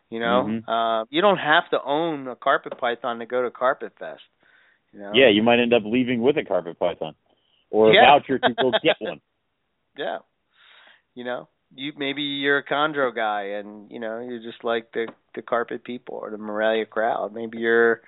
you 0.09 0.19
know, 0.19 0.45
mm-hmm. 0.47 0.69
uh 0.69 1.05
you 1.09 1.21
don't 1.21 1.37
have 1.37 1.69
to 1.71 1.79
own 1.83 2.27
a 2.27 2.35
carpet 2.35 2.73
python 2.79 3.19
to 3.19 3.25
go 3.25 3.41
to 3.43 3.51
Carpet 3.51 3.93
Fest. 3.97 4.21
You 4.91 4.99
know? 4.99 5.11
Yeah, 5.13 5.29
you 5.29 5.43
might 5.43 5.59
end 5.59 5.73
up 5.73 5.83
leaving 5.85 6.21
with 6.21 6.37
a 6.37 6.43
carpet 6.43 6.77
python 6.79 7.15
or 7.69 7.93
yeah. 7.93 8.15
a 8.15 8.19
voucher 8.19 8.39
to 8.39 8.53
go 8.55 8.71
get 8.83 8.97
one. 8.99 9.21
Yeah. 9.97 10.19
You 11.15 11.23
know, 11.23 11.47
you 11.75 11.93
maybe 11.97 12.21
you're 12.21 12.59
a 12.59 12.65
chondro 12.65 13.13
guy 13.13 13.59
and 13.59 13.89
you 13.91 13.99
know 13.99 14.19
you're 14.19 14.41
just 14.41 14.63
like 14.63 14.91
the 14.93 15.07
the 15.35 15.41
carpet 15.41 15.83
people 15.83 16.15
or 16.15 16.31
the 16.31 16.37
Morelia 16.37 16.85
crowd. 16.85 17.33
Maybe 17.33 17.59
you're 17.59 18.01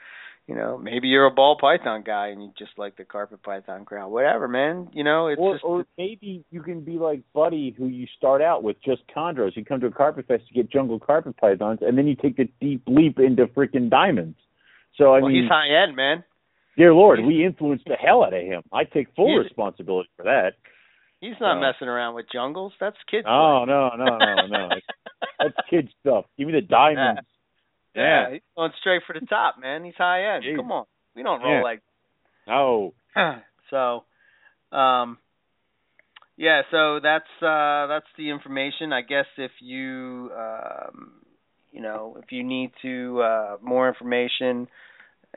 you 0.48 0.56
know 0.56 0.78
maybe 0.78 1.08
you're 1.08 1.28
a 1.28 1.32
ball 1.32 1.58
python 1.60 2.04
guy 2.06 2.28
and 2.30 2.42
you 2.42 2.52
just 2.58 2.72
like 2.78 2.98
the 2.98 3.06
carpet 3.06 3.44
python 3.44 3.86
crowd. 3.86 4.10
Whatever, 4.10 4.48
man. 4.48 4.90
You 4.94 5.04
know 5.04 5.28
it's 5.28 5.40
or, 5.40 5.54
just 5.56 5.64
or 5.64 5.86
maybe 5.98 6.44
you 6.50 6.62
can 6.62 6.82
be 6.82 6.94
like 6.94 7.22
Buddy, 7.34 7.76
who 7.78 7.88
you 7.88 8.08
start 8.18 8.42
out 8.42 8.64
with 8.64 8.78
just 8.84 9.02
chondros. 9.16 9.56
You 9.56 9.64
come 9.64 9.80
to 9.82 9.88
a 9.88 9.92
carpet 9.92 10.28
fest 10.28 10.48
to 10.48 10.54
get 10.54 10.72
jungle 10.72 11.00
carpet 11.00 11.38
pythons, 11.38 11.80
and 11.82 11.98
then 11.98 12.08
you 12.08 12.16
take 12.16 12.38
the 12.38 12.50
deep 12.60 12.84
leap 12.88 13.20
into 13.20 13.46
freaking 13.48 13.90
diamonds. 13.90 14.38
So 14.98 15.14
I 15.14 15.20
well, 15.20 15.30
mean, 15.30 15.44
he's 15.44 15.50
high 15.50 15.84
end, 15.84 15.96
man. 15.96 16.24
Dear 16.78 16.94
Lord, 16.94 17.20
we 17.24 17.46
influenced 17.46 17.86
the 17.86 17.96
hell 17.96 18.24
out 18.24 18.34
of 18.34 18.42
him. 18.42 18.64
I 18.72 18.86
take 18.86 19.14
full 19.16 19.38
responsibility 19.38 20.10
for 20.16 20.24
that. 20.24 20.54
He's 21.22 21.40
not 21.40 21.56
No. 21.56 21.62
messing 21.62 21.88
around 21.88 22.16
with 22.16 22.26
jungles. 22.32 22.74
That's 22.80 22.98
kids. 23.10 23.26
Oh 23.30 23.64
no, 23.66 23.92
no, 23.96 24.18
no, 24.18 24.48
no. 24.48 24.70
That's 25.40 25.56
kid 25.70 25.90
stuff. 26.02 26.26
Give 26.38 26.48
me 26.48 26.54
the 26.54 26.62
diamonds. 26.62 27.22
Yeah, 27.96 28.28
Yeah. 28.28 28.34
he's 28.34 28.42
going 28.58 28.72
straight 28.80 29.04
for 29.08 29.14
the 29.18 29.26
top, 29.26 29.58
man. 29.60 29.84
He's 29.86 29.96
high 29.96 30.36
end. 30.36 30.44
Jeez. 30.44 30.56
Come 30.58 30.72
on, 30.72 30.86
we 31.16 31.24
don't 31.24 31.42
roll 31.42 31.58
Yeah. 31.58 31.62
like 31.64 31.82
No. 32.48 32.94
so. 33.70 34.04
Um, 34.76 35.18
yeah, 36.38 36.62
so 36.72 37.00
that's 37.02 37.30
uh, 37.42 37.88
that's 37.88 38.08
the 38.18 38.30
information. 38.30 38.92
I 38.94 39.02
guess 39.02 39.26
if 39.38 39.52
you 39.62 40.32
um, 40.36 41.12
you 41.72 41.82
know 41.82 42.18
if 42.24 42.32
you 42.32 42.44
need 42.44 42.72
to 42.82 43.22
uh, 43.22 43.58
more 43.62 43.88
information, 43.88 44.68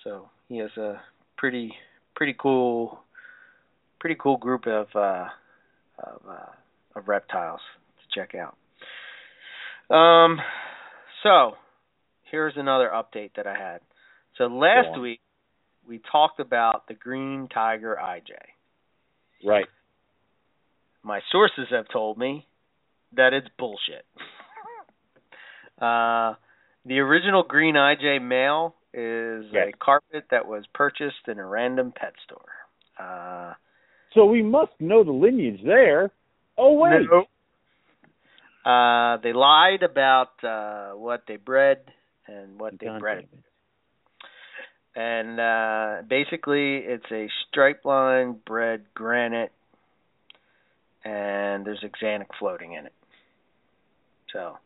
so 0.03 0.29
he 0.47 0.57
has 0.57 0.75
a 0.77 1.01
pretty 1.37 1.73
pretty 2.15 2.35
cool 2.37 2.99
pretty 3.99 4.15
cool 4.19 4.37
group 4.37 4.67
of 4.67 4.87
uh 4.95 5.27
of 5.99 6.21
uh 6.27 6.51
of 6.95 7.07
reptiles 7.07 7.61
to 7.99 8.19
check 8.19 8.35
out. 8.35 8.55
Um 9.89 10.39
so 11.23 11.53
here's 12.31 12.53
another 12.57 12.89
update 12.93 13.31
that 13.35 13.47
I 13.47 13.53
had. 13.57 13.79
So 14.37 14.45
last 14.45 14.89
on. 14.95 15.01
week 15.01 15.21
we 15.87 16.01
talked 16.11 16.39
about 16.39 16.87
the 16.87 16.93
green 16.93 17.47
tiger 17.53 17.97
IJ. 18.01 18.31
right. 19.45 19.65
My 21.03 21.21
sources 21.31 21.67
have 21.71 21.85
told 21.91 22.17
me 22.17 22.45
that 23.15 23.31
it's 23.33 23.47
bullshit. 23.57 24.05
uh, 25.81 26.33
the 26.85 26.99
original 26.99 27.43
green 27.43 27.75
IJ 27.75 28.21
male 28.21 28.75
is 28.93 29.45
Yes. 29.53 29.69
a 29.73 29.77
carpet 29.77 30.25
that 30.31 30.45
was 30.47 30.65
purchased 30.73 31.27
in 31.29 31.39
a 31.39 31.45
random 31.45 31.93
pet 31.95 32.13
store. 32.25 32.41
Uh, 32.99 33.53
So 34.13 34.25
we 34.25 34.41
must 34.43 34.71
know 34.79 35.03
the 35.05 35.11
lineage 35.11 35.61
there. 35.63 36.11
Oh 36.57 36.73
wait. 36.73 37.07
no. 37.09 37.25
Uh, 38.67 39.17
they 39.23 39.31
lied 39.31 39.81
about 39.83 40.43
uh, 40.43 40.91
what 40.91 41.23
they 41.27 41.37
bred 41.37 41.79
and 42.27 42.59
what 42.59 42.73
they 42.79 42.87
bred. 42.99 43.25
and 44.95 45.39
uh 45.39 46.01
basically 46.09 46.77
it's 46.77 47.05
a 47.11 47.27
stripe 47.47 47.85
line 47.85 48.35
bred 48.45 48.81
granite 48.93 49.53
and 51.05 51.65
there's 51.65 51.81
axanthic 51.83 52.25
floating 52.39 52.73
in 52.73 52.85
it 52.85 52.93
so 54.33 54.57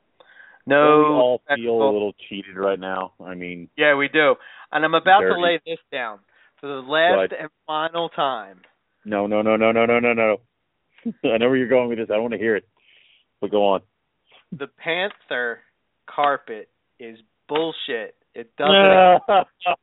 no 0.66 0.98
we 0.98 1.06
all 1.06 1.42
feel 1.56 1.84
a 1.84 1.92
little 1.92 2.14
cheated 2.28 2.58
right 2.58 2.80
now. 2.80 3.14
I 3.24 3.36
mean, 3.36 3.70
yeah 3.78 3.96
we 3.96 4.08
do 4.08 4.36
and 4.72 4.84
i'm 4.84 4.96
about 4.96 5.20
Dirty. 5.20 5.36
to 5.36 5.42
lay 5.42 5.62
this 5.66 5.80
down 5.92 6.20
for 6.60 6.68
the 6.68 6.82
last 6.82 7.30
Good. 7.30 7.40
and 7.40 7.50
final 7.68 8.10
time 8.10 8.62
no, 9.04 9.28
no, 9.28 9.42
no, 9.42 9.56
no, 9.56 9.72
no, 9.72 9.86
no, 9.86 10.00
no, 10.00 10.14
no. 10.14 10.38
I 11.24 11.38
know 11.38 11.50
where 11.50 11.58
you're 11.58 11.68
going 11.68 11.90
with 11.90 11.98
this. 11.98 12.10
I 12.12 12.14
don't 12.14 12.22
want 12.22 12.34
to 12.34 12.38
hear 12.40 12.56
it. 12.56 12.68
But 13.40 13.50
go 13.50 13.66
on. 13.74 13.82
The 14.58 14.68
panther 14.68 15.60
carpet 16.10 16.70
is 17.00 17.18
bullshit 17.48 18.16
it 18.34 18.50
doesn't 18.58 18.74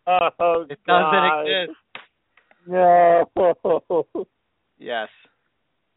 oh, 0.07 0.67
it 0.69 0.79
doesn't 0.87 1.25
exist 1.49 1.79
No. 2.67 3.29
yes 4.79 5.09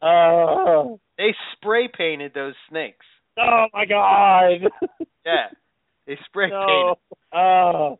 Oh, 0.04 0.98
they 1.16 1.32
spray 1.52 1.88
painted 1.96 2.32
those 2.34 2.54
snakes 2.68 3.06
oh 3.38 3.66
my 3.72 3.84
God. 3.84 4.68
yeah 5.24 5.46
they 6.06 6.18
spray 6.26 6.50
painted 6.50 6.96
no. 7.32 7.38
Oh. 7.38 7.98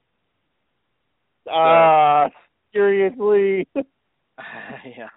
Ah, 1.50 2.28
seriously. 2.72 3.66
yeah. 3.76 5.08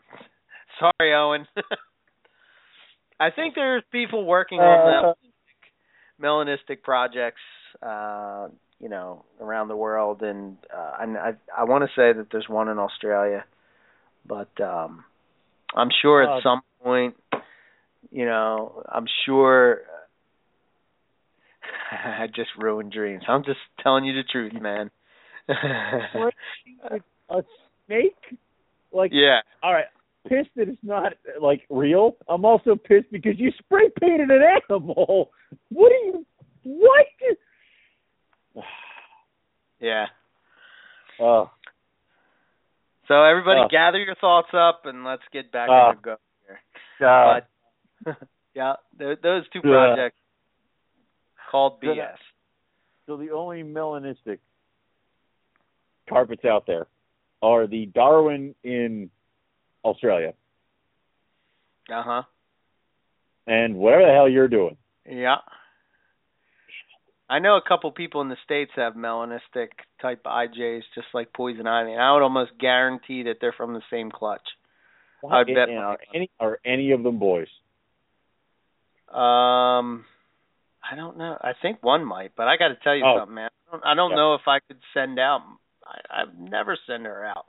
Sorry, 0.80 1.14
Owen. 1.14 1.48
I 3.20 3.30
think 3.32 3.56
there's 3.56 3.84
people 3.92 4.26
working 4.26 4.60
on 4.60 4.66
Uh, 4.66 5.14
melanistic, 5.14 5.32
melanistic 6.22 6.82
projects, 6.84 7.42
uh, 7.82 8.48
you 8.80 8.90
know, 8.90 9.24
around 9.40 9.68
the 9.68 9.76
world, 9.76 10.22
and 10.22 10.58
uh, 10.76 10.94
and 11.00 11.18
I 11.18 11.34
I 11.58 11.64
want 11.66 11.84
to 11.84 11.88
say 11.90 12.18
that 12.18 12.28
there's 12.32 12.50
one 12.50 12.70
in 12.70 12.78
Australia, 12.78 13.46
but 14.26 14.50
um, 14.62 15.04
I'm 15.74 15.90
sure 16.02 16.24
at 16.24 16.30
Uh, 16.30 16.42
some 16.42 16.62
point, 16.84 17.16
you 18.12 18.26
know, 18.26 18.84
I'm 18.88 19.08
sure. 19.26 19.82
I 21.92 22.28
just 22.28 22.50
ruined 22.58 22.92
dreams. 22.92 23.24
I'm 23.28 23.44
just 23.44 23.60
telling 23.82 24.06
you 24.06 24.14
the 24.14 24.24
truth, 24.24 24.54
man. 24.54 24.92
A 27.30 27.44
snake? 27.88 28.38
Like, 28.92 29.12
yeah. 29.14 29.42
all 29.62 29.74
right, 29.74 29.86
pissed 30.28 30.50
that 30.56 30.68
it's 30.70 30.78
not 30.84 31.14
like 31.42 31.62
real. 31.70 32.18
I'm 32.28 32.46
also 32.46 32.76
pissed 32.76 33.12
because 33.12 33.34
you 33.38 33.52
spray 33.60 33.90
painted 34.00 34.30
an 34.30 34.42
animal. 34.70 35.32
What 35.70 35.92
are 35.92 36.06
you? 36.06 36.26
What? 36.64 37.06
Yeah. 39.80 40.06
Oh, 41.20 41.52
So 43.08 43.24
everybody, 43.24 43.60
Oh. 43.66 43.68
gather 43.70 44.00
your 44.00 44.16
thoughts 44.16 44.48
up 44.54 44.82
and 44.86 45.04
let's 45.04 45.22
get 45.32 45.52
back 45.52 45.70
Oh. 45.70 45.74
Uh. 45.74 45.78
on 45.90 45.96
the 45.98 46.02
go 46.02 46.18
here. 46.48 46.60
But 48.06 48.18
yeah, 48.56 48.74
th- 48.98 49.20
those 49.22 49.44
two 49.50 49.62
projects 49.62 50.18
called 51.52 51.82
BS. 51.82 52.18
So 53.06 53.18
the 53.18 53.32
only 53.32 53.64
melanistic 53.64 54.40
carpets 56.10 56.46
out 56.46 56.66
there 56.66 56.88
are 57.42 57.68
the 57.68 57.86
Darwin 57.88 58.56
in 58.64 59.10
Australia 59.86 60.34
Uh 61.90 62.04
huh. 62.04 62.24
and 63.48 63.76
whatever 63.76 64.06
the 64.06 64.12
hell 64.12 64.28
you're 64.28 64.48
doing. 64.48 64.76
Yeah. 65.08 65.38
I 67.30 67.40
know 67.40 67.56
a 67.58 67.62
couple 67.68 67.92
people 67.92 68.22
in 68.22 68.30
the 68.30 68.38
states 68.44 68.72
have 68.76 68.94
melanistic 68.94 69.70
type 70.02 70.24
IJs, 70.26 70.82
just 70.94 71.08
like 71.14 71.34
poison 71.34 71.66
ivy. 71.68 71.92
And 71.94 72.02
I 72.02 72.14
would 72.14 72.22
almost 72.22 72.52
guarantee 72.60 73.24
that 73.24 73.38
they're 73.42 73.54
from 73.54 73.74
the 73.74 73.82
same 73.90 74.12
clutch. 74.12 74.48
I'd 75.32 75.48
bet 75.48 75.70
You 75.70 75.76
know, 75.76 75.98
any 76.14 76.30
are 76.40 76.60
any 76.66 76.92
of 76.92 77.02
them 77.02 77.18
boys? 77.18 77.48
Um, 79.10 80.06
I 80.84 80.96
don't 80.96 81.18
know. 81.18 81.38
I 81.42 81.54
think 81.62 81.82
one 81.84 82.06
might, 82.06 82.34
but 82.36 82.48
I 82.48 82.58
got 82.58 82.68
to 82.70 82.76
tell 82.84 82.96
you 82.96 83.04
Oh. 83.06 83.20
something, 83.20 83.36
man. 83.36 83.50
I 83.68 83.72
don't, 83.72 83.86
I 83.86 83.94
don't 83.96 84.10
Yeah. 84.12 84.16
know 84.18 84.34
if 84.36 84.48
I 84.48 84.60
could 84.68 84.78
send 84.94 85.18
out. 85.20 85.42
I, 85.86 86.22
I've 86.22 86.38
never 86.38 86.78
send 86.86 87.06
her 87.06 87.26
out. 87.26 87.46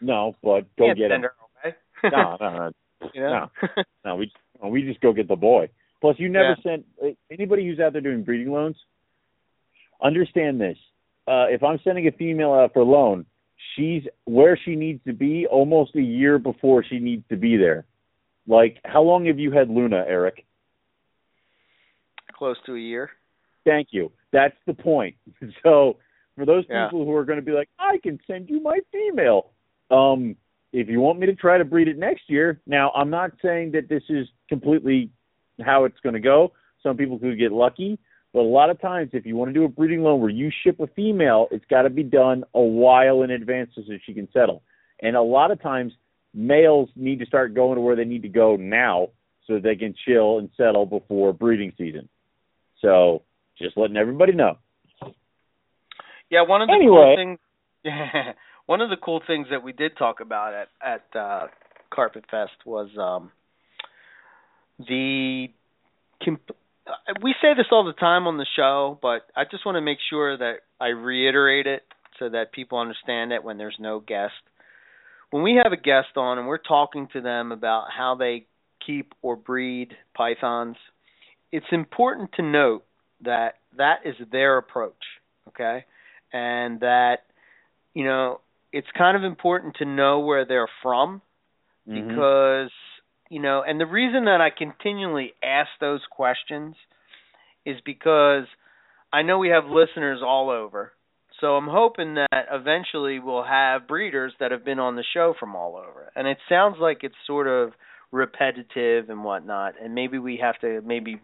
No, 0.00 0.34
but 0.42 0.64
go 0.76 0.94
get 0.94 1.10
send 1.10 1.24
her. 1.24 1.34
No, 2.12 2.36
no, 2.40 2.50
no. 2.50 2.70
you 3.12 3.20
know. 3.20 3.50
No, 4.04 4.16
we 4.16 4.30
no, 4.62 4.68
we 4.68 4.82
just 4.82 5.00
go 5.00 5.12
get 5.12 5.28
the 5.28 5.36
boy. 5.36 5.68
Plus, 6.00 6.16
you 6.18 6.28
never 6.28 6.54
Yeah. 6.64 6.72
sent 7.02 7.16
anybody 7.30 7.66
who's 7.66 7.80
out 7.80 7.92
there 7.92 8.02
doing 8.02 8.22
breeding 8.22 8.52
loans. 8.52 8.76
Understand 10.02 10.60
this: 10.60 10.76
uh, 11.26 11.46
if 11.48 11.62
I'm 11.62 11.78
sending 11.84 12.06
a 12.06 12.12
female 12.12 12.52
out 12.52 12.74
for 12.74 12.82
loan, 12.84 13.24
she's 13.74 14.02
where 14.26 14.58
she 14.62 14.76
needs 14.76 15.02
to 15.04 15.14
be 15.14 15.46
almost 15.46 15.94
a 15.96 16.02
year 16.02 16.38
before 16.38 16.84
she 16.84 16.98
needs 16.98 17.24
to 17.30 17.36
be 17.36 17.56
there. 17.56 17.86
Like, 18.46 18.78
how 18.84 19.00
long 19.02 19.24
have 19.26 19.38
you 19.38 19.50
had 19.52 19.70
Luna, 19.70 20.04
Eric? 20.06 20.44
Close 22.36 22.56
to 22.66 22.74
a 22.74 22.78
year. 22.78 23.10
Thank 23.64 23.88
you. 23.92 24.12
That's 24.32 24.56
the 24.66 24.74
point. 24.74 25.16
So, 25.62 25.96
for 26.36 26.44
those 26.44 26.64
Yeah. 26.68 26.84
people 26.88 27.04
who 27.06 27.12
are 27.14 27.24
going 27.24 27.38
to 27.38 27.44
be 27.44 27.52
like, 27.52 27.70
I 27.78 27.98
can 28.02 28.18
send 28.26 28.50
you 28.50 28.60
my 28.60 28.80
female, 28.92 29.52
um, 29.90 30.36
if 30.74 30.88
you 30.88 31.00
want 31.00 31.20
me 31.20 31.26
to 31.26 31.34
try 31.36 31.56
to 31.56 31.64
breed 31.64 31.86
it 31.86 31.96
next 31.96 32.22
year, 32.26 32.60
now 32.66 32.90
I'm 32.96 33.08
not 33.08 33.30
saying 33.40 33.72
that 33.72 33.88
this 33.88 34.02
is 34.08 34.26
completely 34.48 35.08
how 35.64 35.84
it's 35.84 36.00
going 36.02 36.14
to 36.14 36.20
go. 36.20 36.52
Some 36.82 36.96
people 36.96 37.16
could 37.16 37.38
get 37.38 37.52
lucky, 37.52 37.96
but 38.32 38.40
a 38.40 38.42
lot 38.42 38.70
of 38.70 38.80
times, 38.80 39.10
if 39.12 39.24
you 39.24 39.36
want 39.36 39.50
to 39.50 39.52
do 39.52 39.64
a 39.64 39.68
breeding 39.68 40.02
loan 40.02 40.20
where 40.20 40.30
you 40.30 40.50
ship 40.64 40.80
a 40.80 40.88
female, 40.88 41.46
it's 41.52 41.64
got 41.70 41.82
to 41.82 41.90
be 41.90 42.02
done 42.02 42.42
a 42.54 42.60
while 42.60 43.22
in 43.22 43.30
advance 43.30 43.70
so 43.76 43.82
that 43.86 44.00
she 44.04 44.12
can 44.12 44.28
settle. 44.32 44.62
And 45.00 45.14
a 45.14 45.22
lot 45.22 45.52
of 45.52 45.62
times, 45.62 45.92
males 46.34 46.88
need 46.96 47.20
to 47.20 47.26
start 47.26 47.54
going 47.54 47.76
to 47.76 47.80
where 47.80 47.94
they 47.94 48.04
need 48.04 48.22
to 48.22 48.28
go 48.28 48.56
now 48.56 49.10
so 49.46 49.60
they 49.60 49.76
can 49.76 49.94
chill 50.04 50.38
and 50.38 50.50
settle 50.56 50.86
before 50.86 51.32
breeding 51.32 51.72
season. 51.78 52.08
So, 52.82 53.22
just 53.56 53.76
letting 53.76 53.96
everybody 53.96 54.32
know. 54.32 54.58
Yeah, 56.30 56.42
one 56.42 56.62
of 56.62 56.68
the 56.68 56.74
anyway. 56.74 57.14
cool 57.16 57.36
things. 57.84 58.34
one 58.66 58.80
of 58.80 58.90
the 58.90 58.96
cool 58.96 59.20
things 59.26 59.48
that 59.50 59.62
we 59.62 59.72
did 59.72 59.96
talk 59.96 60.20
about 60.20 60.54
at 60.54 60.68
at 60.82 61.18
uh, 61.18 61.46
Carpet 61.92 62.24
Fest 62.30 62.52
was 62.64 62.88
um, 62.98 63.30
the. 64.78 65.48
Comp- 66.24 66.56
we 67.22 67.34
say 67.40 67.54
this 67.56 67.66
all 67.70 67.84
the 67.84 67.92
time 67.94 68.26
on 68.26 68.36
the 68.36 68.46
show, 68.56 68.98
but 69.00 69.22
I 69.34 69.44
just 69.50 69.64
want 69.64 69.76
to 69.76 69.80
make 69.80 69.98
sure 70.10 70.36
that 70.36 70.56
I 70.80 70.88
reiterate 70.88 71.66
it 71.66 71.82
so 72.18 72.28
that 72.28 72.52
people 72.52 72.78
understand 72.78 73.32
it 73.32 73.42
when 73.42 73.56
there's 73.56 73.76
no 73.80 74.00
guest. 74.00 74.34
When 75.30 75.42
we 75.42 75.60
have 75.62 75.72
a 75.72 75.76
guest 75.80 76.16
on 76.16 76.38
and 76.38 76.46
we're 76.46 76.58
talking 76.58 77.08
to 77.14 77.20
them 77.22 77.52
about 77.52 77.86
how 77.96 78.16
they 78.16 78.46
keep 78.86 79.14
or 79.22 79.34
breed 79.34 79.94
pythons, 80.14 80.76
it's 81.52 81.66
important 81.72 82.32
to 82.34 82.42
note 82.42 82.84
that 83.22 83.54
that 83.78 84.00
is 84.04 84.14
their 84.30 84.58
approach, 84.58 85.02
okay? 85.48 85.84
And 86.32 86.80
that 86.80 87.20
you 87.94 88.04
know, 88.04 88.40
it's 88.74 88.90
kind 88.98 89.16
of 89.16 89.22
important 89.22 89.76
to 89.76 89.84
know 89.84 90.18
where 90.18 90.44
they're 90.44 90.70
from 90.82 91.22
Mhm. 91.88 91.94
because 92.08 92.72
you 93.30 93.40
know, 93.40 93.62
and 93.62 93.80
the 93.80 93.86
reason 93.86 94.26
that 94.26 94.40
I 94.42 94.50
continually 94.50 95.32
ask 95.42 95.70
those 95.80 96.04
questions 96.10 96.76
is 97.64 97.80
because 97.80 98.44
I 99.12 99.22
know 99.22 99.38
we 99.38 99.48
have 99.48 99.64
listeners 99.66 100.20
all 100.22 100.50
over. 100.50 100.92
So 101.40 101.56
I'm 101.56 101.66
hoping 101.66 102.14
that 102.14 102.46
eventually 102.52 103.18
we'll 103.18 103.42
have 103.42 103.88
breeders 103.88 104.34
that 104.38 104.50
have 104.50 104.64
been 104.64 104.78
on 104.78 104.94
the 104.96 105.02
show 105.14 105.34
from 105.40 105.56
all 105.56 105.76
over. 105.76 106.12
And 106.14 106.28
it 106.28 106.38
sounds 106.48 106.76
like 106.78 107.02
it's 107.02 107.14
sort 107.26 107.48
of 107.48 107.72
repetitive 108.12 109.10
and 109.10 109.24
whatnot, 109.24 109.74
and 109.82 109.94
maybe 109.94 110.18
we 110.18 110.36
have 110.36 110.58
to 110.60 110.80
maybe 110.82 111.20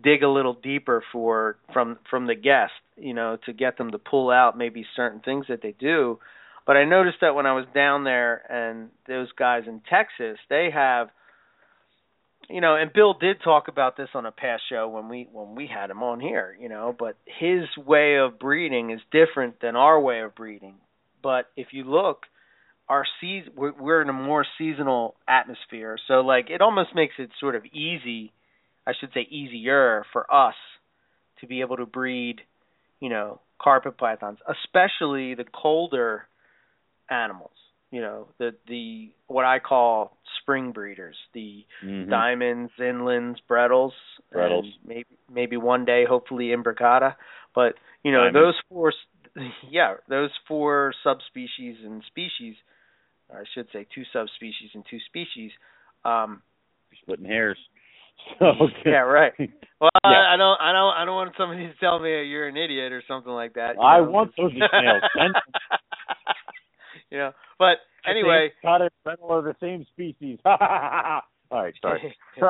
dig 0.00 0.22
a 0.22 0.28
little 0.28 0.54
deeper 0.54 1.02
for 1.10 1.56
from 1.72 1.98
from 2.08 2.26
the 2.26 2.36
guest, 2.36 2.72
you 2.96 3.14
know, 3.14 3.38
to 3.46 3.52
get 3.52 3.76
them 3.78 3.90
to 3.90 3.98
pull 3.98 4.30
out 4.30 4.56
maybe 4.56 4.86
certain 4.94 5.20
things 5.20 5.46
that 5.48 5.62
they 5.62 5.72
do. 5.72 6.18
But 6.70 6.76
I 6.76 6.84
noticed 6.84 7.16
that 7.22 7.34
when 7.34 7.46
I 7.46 7.52
was 7.52 7.64
down 7.74 8.04
there 8.04 8.42
and 8.48 8.90
those 9.08 9.26
guys 9.36 9.64
in 9.66 9.80
Texas, 9.90 10.38
they 10.48 10.68
have 10.72 11.08
you 12.48 12.60
know, 12.60 12.76
and 12.76 12.92
Bill 12.92 13.12
did 13.12 13.38
talk 13.42 13.66
about 13.66 13.96
this 13.96 14.10
on 14.14 14.24
a 14.24 14.30
past 14.30 14.62
show 14.68 14.86
when 14.86 15.08
we 15.08 15.26
when 15.32 15.56
we 15.56 15.66
had 15.66 15.90
him 15.90 16.04
on 16.04 16.20
here, 16.20 16.56
you 16.60 16.68
know, 16.68 16.94
but 16.96 17.16
his 17.24 17.64
way 17.76 18.18
of 18.18 18.38
breeding 18.38 18.92
is 18.92 19.00
different 19.10 19.60
than 19.60 19.74
our 19.74 20.00
way 20.00 20.20
of 20.20 20.36
breeding. 20.36 20.76
But 21.20 21.46
if 21.56 21.72
you 21.72 21.82
look, 21.82 22.26
our 22.88 23.04
season 23.20 23.52
we're, 23.56 23.72
we're 23.72 24.02
in 24.02 24.08
a 24.08 24.12
more 24.12 24.46
seasonal 24.56 25.16
atmosphere, 25.26 25.98
so 26.06 26.20
like 26.20 26.50
it 26.50 26.60
almost 26.60 26.90
makes 26.94 27.14
it 27.18 27.30
sort 27.40 27.56
of 27.56 27.64
easy, 27.64 28.30
I 28.86 28.92
should 29.00 29.10
say 29.12 29.22
easier 29.22 30.04
for 30.12 30.32
us 30.32 30.54
to 31.40 31.48
be 31.48 31.62
able 31.62 31.78
to 31.78 31.86
breed, 31.86 32.42
you 33.00 33.08
know, 33.08 33.40
carpet 33.60 33.98
pythons, 33.98 34.38
especially 34.46 35.34
the 35.34 35.46
colder 35.52 36.28
animals. 37.10 37.52
You 37.90 38.00
know, 38.00 38.28
the 38.38 38.54
the 38.68 39.10
what 39.26 39.44
I 39.44 39.58
call 39.58 40.16
spring 40.40 40.70
breeders, 40.72 41.16
the 41.34 41.64
Mhm. 41.84 42.08
diamonds, 42.08 42.72
inlands, 42.78 43.38
Bredl's, 43.48 43.94
Bredl's. 44.32 44.64
and 44.64 44.88
maybe 44.88 45.16
maybe 45.28 45.56
one 45.56 45.84
day, 45.84 46.04
hopefully 46.04 46.48
imbricata. 46.48 47.16
But 47.54 47.74
you 48.04 48.12
know, 48.12 48.30
Diamonds. 48.30 48.34
those 48.36 48.60
four, 48.68 48.92
yeah, 49.68 49.96
those 50.08 50.30
four 50.46 50.94
subspecies 51.02 51.78
and 51.84 52.04
species, 52.06 52.54
I 53.32 53.42
should 53.54 53.66
say, 53.72 53.86
two 53.92 54.04
subspecies 54.12 54.70
and 54.74 54.84
two 54.88 55.00
species. 55.06 55.50
Um, 56.04 56.42
Splitting 57.02 57.26
hairs. 57.26 57.58
okay. 58.40 58.72
yeah, 58.86 59.00
right. 59.00 59.32
Well, 59.80 59.90
Yeah. 60.04 60.10
I, 60.10 60.34
I 60.34 60.36
don't, 60.36 60.60
I 60.60 60.72
don't, 60.72 60.94
I 60.94 61.04
don't 61.04 61.14
want 61.16 61.34
somebody 61.36 61.66
to 61.66 61.74
tell 61.80 61.98
me 61.98 62.10
you're 62.24 62.46
an 62.48 62.56
idiot 62.56 62.92
or 62.92 63.02
something 63.08 63.32
like 63.32 63.54
that. 63.54 63.76
I 63.82 63.98
know, 63.98 64.10
want 64.10 64.32
those 64.36 64.52
emails. 64.52 65.00
Send 65.16 65.34
you 67.10 67.18
know, 67.18 67.32
but 67.58 67.78
anyway, 68.08 68.52
Caught 68.62 68.82
it 68.82 68.92
Fennel 69.04 69.30
are 69.30 69.42
the 69.42 69.56
same 69.60 69.84
species. 69.92 70.38
All 70.44 70.56
right, 71.50 71.74
sorry. 71.82 72.16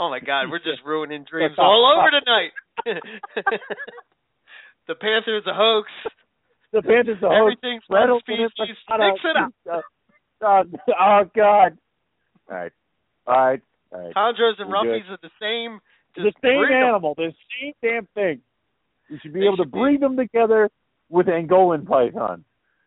Oh 0.00 0.10
my 0.10 0.20
God, 0.20 0.44
we're 0.48 0.60
just 0.60 0.80
ruining 0.86 1.24
dreams 1.28 1.56
all 1.58 1.92
over 1.98 2.08
tonight. 2.08 2.52
the 4.86 4.94
Panthers 4.94 5.42
a 5.44 5.52
hoax. 5.52 5.90
the 6.72 6.82
Panthers 6.82 7.18
a 7.20 7.26
hoax. 7.26 7.34
Everything's 7.34 7.82
one 7.88 8.20
species. 8.20 8.48
Mix 8.56 8.78
it 9.24 9.36
up. 9.36 9.52
Uh, 10.40 10.62
oh 11.00 11.24
God. 11.34 11.76
All 12.48 12.56
right. 12.56 12.72
All 13.26 13.34
right. 13.34 13.60
All 13.90 14.00
right. 14.00 14.14
Chondros 14.14 14.60
and 14.60 14.70
We're 14.70 14.84
good. 14.84 15.02
Rumpies 15.02 15.10
are 15.10 15.18
the 15.20 15.30
same. 15.42 15.80
the 16.14 16.32
same 16.44 16.64
animal, 16.72 17.14
the 17.16 17.34
same 17.60 17.72
damn 17.82 18.06
thing. 18.14 18.40
You 19.08 19.18
should 19.22 19.32
be 19.32 19.40
They 19.40 19.46
able 19.46 19.56
to 19.58 19.62
should 19.64 19.72
be- 19.72 19.78
breed 19.78 20.00
them 20.00 20.16
together 20.16 20.70
with 21.08 21.26
Angolan 21.26 21.86
python. 21.86 22.44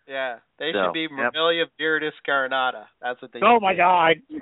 Yeah, 0.07 0.39
they 0.59 0.71
So, 0.73 0.85
should 0.85 0.93
be 0.93 1.01
yep. 1.01 1.33
Viridis 1.79 2.11
carinata. 2.27 2.85
That's 3.01 3.21
what 3.21 3.31
they. 3.31 3.39
Oh 3.43 3.59
my 3.59 3.73
be. 3.73 3.77
God. 3.77 4.15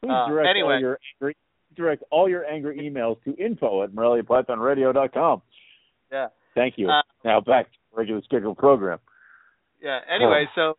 Please 0.00 0.10
Uh, 0.12 0.28
direct 0.28 0.48
anyway. 0.50 0.74
all 0.74 0.80
your 0.80 0.98
angry, 1.20 1.36
direct 1.74 2.02
all 2.10 2.28
your 2.28 2.44
angry 2.44 2.78
emails 2.78 3.22
to 3.24 3.34
info 3.42 3.82
at 3.82 3.90
moreliapythonradio.com. 3.90 5.42
Yeah. 6.12 6.28
Thank 6.54 6.74
you. 6.78 6.88
Uh, 6.90 7.02
now 7.24 7.40
back 7.40 7.66
to 7.72 7.78
regular 7.94 8.22
scheduled 8.22 8.58
program. 8.58 8.98
Yeah. 9.82 10.00
Anyway, 10.14 10.46
so 10.54 10.76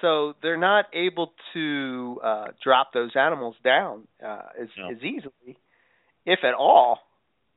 so 0.00 0.34
they're 0.42 0.56
not 0.56 0.86
able 0.94 1.32
to 1.52 2.20
uh 2.24 2.46
drop 2.64 2.92
those 2.94 3.10
animals 3.16 3.56
down 3.62 4.06
uh 4.24 4.42
as 4.60 4.68
No. 4.78 4.90
as 4.90 5.02
easily, 5.02 5.58
if 6.24 6.40
at 6.44 6.54
all, 6.54 7.00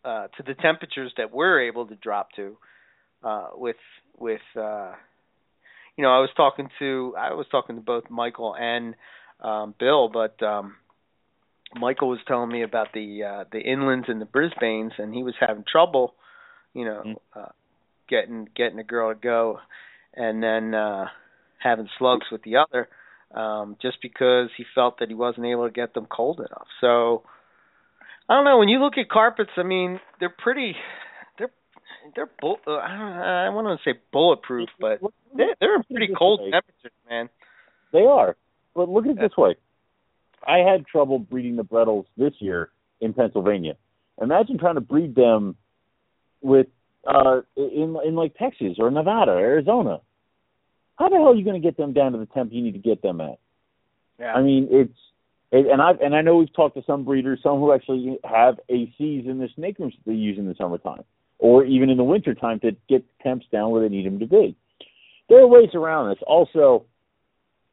uh 0.06 0.28
to 0.38 0.44
the 0.44 0.54
temperatures 0.56 1.14
that 1.18 1.32
we're 1.32 1.62
able 1.62 1.86
to 1.88 1.96
drop 1.96 2.30
to 2.36 2.58
uh 3.24 3.50
with 3.56 3.78
with 4.18 4.42
uh 4.58 4.94
you 5.96 6.04
know, 6.04 6.10
I 6.10 6.20
was 6.20 6.30
talking 6.36 6.70
to 6.80 7.14
I 7.18 7.34
was 7.34 7.46
talking 7.52 7.76
to 7.76 7.82
both 7.82 8.10
Michael 8.10 8.56
and 8.56 8.96
um 9.42 9.76
Bill, 9.80 10.10
but 10.10 10.42
um 10.44 10.76
Michael 11.76 12.10
was 12.10 12.20
telling 12.28 12.50
me 12.50 12.64
about 12.64 12.88
the 12.94 13.24
uh 13.24 13.44
the 13.52 13.60
inlands 13.64 14.10
and 14.10 14.22
the 14.22 14.26
Brisbanes 14.26 14.92
and 14.98 15.14
he 15.14 15.24
was 15.24 15.36
having 15.40 15.64
trouble, 15.72 16.14
you 16.74 16.86
know, 16.86 17.04
Mm. 17.06 17.16
uh 17.36 17.50
getting 18.10 18.48
getting 18.56 18.80
a 18.80 18.84
girl 18.84 19.14
to 19.14 19.20
go 19.20 19.60
and 20.16 20.44
then 20.44 20.74
uh 20.74 21.06
having 21.60 21.88
slugs 21.98 22.26
with 22.32 22.44
the 22.44 22.58
other 22.58 22.90
um 23.34 23.78
just 23.82 23.98
because 24.02 24.50
he 24.58 24.66
felt 24.76 25.00
that 25.00 25.10
he 25.10 25.16
wasn't 25.16 25.46
able 25.46 25.66
to 25.66 25.74
get 25.74 25.94
them 25.94 26.06
cold 26.06 26.40
enough. 26.40 26.68
So 26.82 27.24
I 28.30 28.36
don't 28.36 28.46
know, 28.46 28.58
when 28.58 28.70
you 28.70 28.80
look 28.80 28.98
at 28.98 29.10
carpets, 29.10 29.52
I 29.58 29.64
mean, 29.64 30.00
they're 30.20 30.34
pretty 30.36 30.76
they're 31.38 31.52
they're 32.16 32.30
bull, 32.40 32.58
uh, 32.66 32.72
I 32.72 32.88
don't 32.88 33.00
I 33.00 33.50
want 33.50 33.80
to 33.80 33.90
say 33.90 34.00
bulletproof, 34.12 34.70
but 34.80 35.00
they're, 35.36 35.56
they're 35.60 35.76
in 35.76 35.84
pretty 35.84 36.14
cold 36.18 36.40
temperatures, 36.40 36.92
man. 37.10 37.30
They 37.92 38.06
are. 38.06 38.36
But 38.76 38.90
look 38.90 39.06
at 39.06 39.12
it 39.12 39.20
this 39.20 39.38
way. 39.38 39.56
I 40.46 40.60
had 40.60 40.86
trouble 40.88 41.20
breeding 41.20 41.56
the 41.56 41.64
Bredl's 41.64 42.06
this 42.18 42.34
year 42.40 42.70
in 43.02 43.14
Pennsylvania. 43.14 43.76
Imagine 44.22 44.58
trying 44.58 44.76
to 44.76 44.82
breed 44.82 45.16
them 45.16 45.56
with 46.42 46.68
uh 47.06 47.42
in 47.58 47.98
in 48.06 48.16
like 48.16 48.36
Texas 48.36 48.78
or 48.80 48.90
Nevada 48.90 49.32
or 49.32 49.40
Arizona. 49.40 50.00
How 50.98 51.10
the 51.10 51.16
hell 51.16 51.30
are 51.30 51.36
you 51.36 51.44
going 51.44 51.62
to 51.62 51.66
get 51.66 51.76
them 51.76 51.94
down 51.94 52.12
to 52.12 52.20
the 52.20 52.28
temp 52.28 52.54
you 52.54 52.62
need 52.62 52.74
to 52.74 52.80
get 52.80 53.02
them 53.02 53.20
at? 53.20 53.40
Yeah. 54.20 54.34
I 54.34 54.42
mean, 54.42 54.68
it's 54.70 54.92
it, 54.92 54.98
and 55.54 55.82
I 55.82 55.92
and 56.04 56.16
I 56.16 56.22
know 56.22 56.38
we've 56.38 56.54
talked 56.54 56.76
to 56.76 56.84
some 56.86 57.04
breeders, 57.04 57.40
some 57.44 57.60
who 57.60 57.74
actually 57.74 58.18
have 58.24 58.60
ACs 58.70 59.28
in 59.28 59.38
the 59.40 59.50
snake 59.56 59.78
rooms 59.80 59.94
that 59.94 60.12
they 60.12 60.18
use 60.18 60.38
in 60.38 60.48
the 60.48 60.56
summertime, 60.56 61.04
or 61.38 61.64
even 61.64 61.90
in 61.90 61.98
the 61.98 62.04
wintertime 62.04 62.60
to 62.62 62.76
get 62.90 63.06
temps 63.22 63.46
down 63.52 63.70
where 63.70 63.82
they 63.82 63.90
need 63.90 64.06
them 64.06 64.20
to 64.20 64.26
be. 64.26 64.56
There 65.30 65.40
are 65.40 65.48
ways 65.48 65.70
around 65.74 66.10
this. 66.10 66.20
Also, 66.26 66.86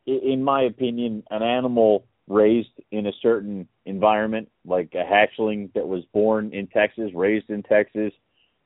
in 0.06 0.44
my 0.44 0.62
opinion, 0.62 1.24
an 1.30 1.42
animal 1.42 2.04
raised 2.28 2.68
in 2.90 3.06
a 3.06 3.12
certain 3.22 3.66
environment, 3.86 4.48
like 4.64 4.94
a 4.94 5.04
hatchling 5.04 5.72
that 5.74 5.88
was 5.88 6.04
born 6.12 6.52
in 6.52 6.66
Texas, 6.66 7.10
raised 7.14 7.50
in 7.50 7.62
Texas, 7.62 8.12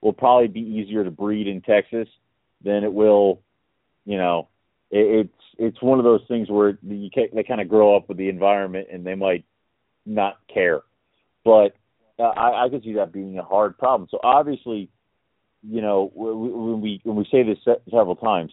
will 0.01 0.12
probably 0.12 0.49
be 0.49 0.61
easier 0.61 1.03
to 1.03 1.11
breed 1.11 1.47
in 1.47 1.62
Texas 1.62 2.09
than 2.62 2.85
it 2.85 2.93
will, 2.93 3.41
you 4.05 4.19
know, 4.19 4.49
it, 4.95 5.27
it's 5.27 5.35
it's 5.59 5.83
one 5.83 5.99
of 5.99 6.05
those 6.05 6.23
things 6.29 6.49
where 6.49 6.79
you 6.83 7.11
ca 7.12 7.29
they 7.35 7.43
kind 7.43 7.61
of 7.61 7.69
grow 7.69 7.97
up 7.97 8.09
with 8.09 8.16
the 8.16 8.29
environment 8.29 8.89
and 8.93 9.05
they 9.05 9.15
might 9.15 9.45
not 10.07 10.39
care. 10.53 10.83
But 11.45 11.77
uh, 12.19 12.23
I, 12.23 12.65
I 12.65 12.69
could 12.69 12.85
see 12.85 12.95
that 12.95 13.12
being 13.12 13.39
a 13.39 13.43
hard 13.43 13.77
problem. 13.77 14.09
So 14.11 14.19
obviously, 14.23 14.89
you 15.62 15.83
know, 15.83 16.12
when 16.15 16.81
we 16.81 17.01
when 17.03 17.16
we 17.16 17.27
say 17.31 17.43
this 17.43 17.59
several 17.91 18.16
times, 18.16 18.53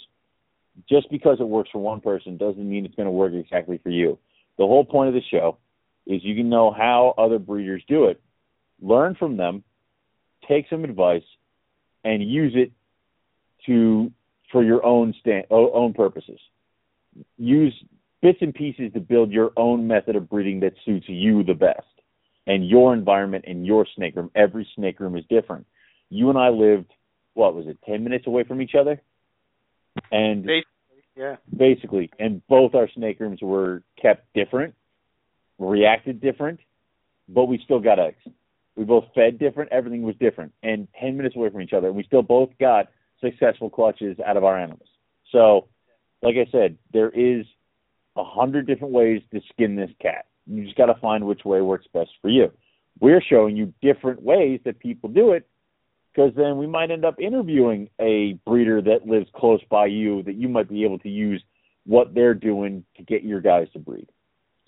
just 0.89 1.09
because 1.11 1.39
it 1.39 1.47
works 1.47 1.69
for 1.71 1.79
one 1.79 2.01
person 2.01 2.37
doesn't 2.37 2.67
mean 2.67 2.85
it's 2.85 2.95
going 2.95 3.05
to 3.05 3.11
work 3.11 3.33
exactly 3.33 3.79
for 3.83 3.89
you. 3.89 4.17
The 4.57 4.65
whole 4.65 4.85
point 4.85 5.09
of 5.09 5.13
the 5.13 5.21
show 5.29 5.57
is 6.07 6.23
you 6.23 6.35
can 6.35 6.49
know 6.49 6.71
how 6.71 7.13
other 7.17 7.37
breeders 7.37 7.83
do 7.87 8.05
it, 8.05 8.19
learn 8.81 9.15
from 9.15 9.37
them, 9.37 9.63
take 10.47 10.65
some 10.69 10.83
advice, 10.83 11.23
and 12.03 12.23
use 12.23 12.53
it 12.55 12.71
to 13.67 14.11
for 14.51 14.63
your 14.63 14.85
own 14.85 15.13
stand, 15.19 15.45
own 15.49 15.93
purposes. 15.93 16.39
Use 17.37 17.73
bits 18.21 18.39
and 18.41 18.53
pieces 18.53 18.93
to 18.93 18.99
build 18.99 19.31
your 19.31 19.51
own 19.57 19.87
method 19.87 20.15
of 20.15 20.29
breeding 20.29 20.59
that 20.61 20.73
suits 20.85 21.05
you 21.07 21.43
the 21.43 21.53
best 21.53 21.85
and 22.47 22.67
your 22.67 22.93
environment 22.93 23.45
and 23.47 23.65
your 23.65 23.85
snake 23.95 24.15
room. 24.15 24.31
Every 24.35 24.67
snake 24.75 24.99
room 24.99 25.15
is 25.15 25.23
different. 25.29 25.65
You 26.09 26.29
and 26.29 26.37
I 26.37 26.49
lived, 26.49 26.91
what 27.33 27.55
was 27.55 27.67
it, 27.67 27.77
10 27.85 28.03
minutes 28.03 28.27
away 28.27 28.43
from 28.43 28.61
each 28.61 28.75
other? 28.79 29.01
And 30.11 30.43
basically, 30.43 30.65
yeah. 31.15 31.35
Basically, 31.55 32.09
and 32.19 32.45
both 32.47 32.73
our 32.73 32.89
snake 32.95 33.19
rooms 33.19 33.39
were 33.41 33.83
kept 34.01 34.33
different, 34.33 34.73
reacted 35.59 36.21
different, 36.21 36.59
but 37.27 37.45
we 37.45 37.59
still 37.63 37.79
got 37.79 37.99
eggs. 37.99 38.21
We 38.75 38.85
both 38.85 39.05
fed 39.13 39.37
different, 39.37 39.71
everything 39.71 40.03
was 40.03 40.15
different, 40.19 40.53
and 40.63 40.87
10 40.99 41.17
minutes 41.17 41.35
away 41.35 41.49
from 41.49 41.61
each 41.61 41.73
other. 41.73 41.87
And 41.87 41.97
we 41.97 42.03
still 42.03 42.21
both 42.21 42.49
got 42.59 42.87
successful 43.21 43.69
clutches 43.69 44.17
out 44.25 44.37
of 44.37 44.43
our 44.43 44.57
animals. 44.57 44.87
So, 45.31 45.67
like 46.21 46.35
I 46.35 46.49
said, 46.51 46.77
there 46.93 47.09
is 47.09 47.45
a 48.15 48.23
hundred 48.23 48.67
different 48.67 48.93
ways 48.93 49.21
to 49.33 49.41
skin 49.51 49.75
this 49.75 49.91
cat. 50.01 50.25
You 50.45 50.63
just 50.65 50.75
got 50.77 50.87
to 50.87 50.99
find 50.99 51.25
which 51.25 51.45
way 51.45 51.61
works 51.61 51.87
best 51.93 52.09
for 52.21 52.29
you. 52.29 52.51
We're 52.99 53.21
showing 53.21 53.55
you 53.55 53.73
different 53.81 54.21
ways 54.21 54.59
that 54.65 54.79
people 54.79 55.09
do 55.09 55.31
it 55.31 55.47
because 56.13 56.33
then 56.35 56.57
we 56.57 56.67
might 56.67 56.91
end 56.91 57.05
up 57.05 57.19
interviewing 57.19 57.89
a 57.99 58.37
breeder 58.45 58.81
that 58.81 59.07
lives 59.07 59.27
close 59.35 59.61
by 59.69 59.85
you 59.85 60.23
that 60.23 60.35
you 60.35 60.49
might 60.49 60.69
be 60.69 60.83
able 60.83 60.99
to 60.99 61.09
use 61.09 61.41
what 61.85 62.13
they're 62.13 62.33
doing 62.33 62.83
to 62.97 63.03
get 63.03 63.23
your 63.23 63.41
guys 63.41 63.67
to 63.73 63.79
breed. 63.79 64.09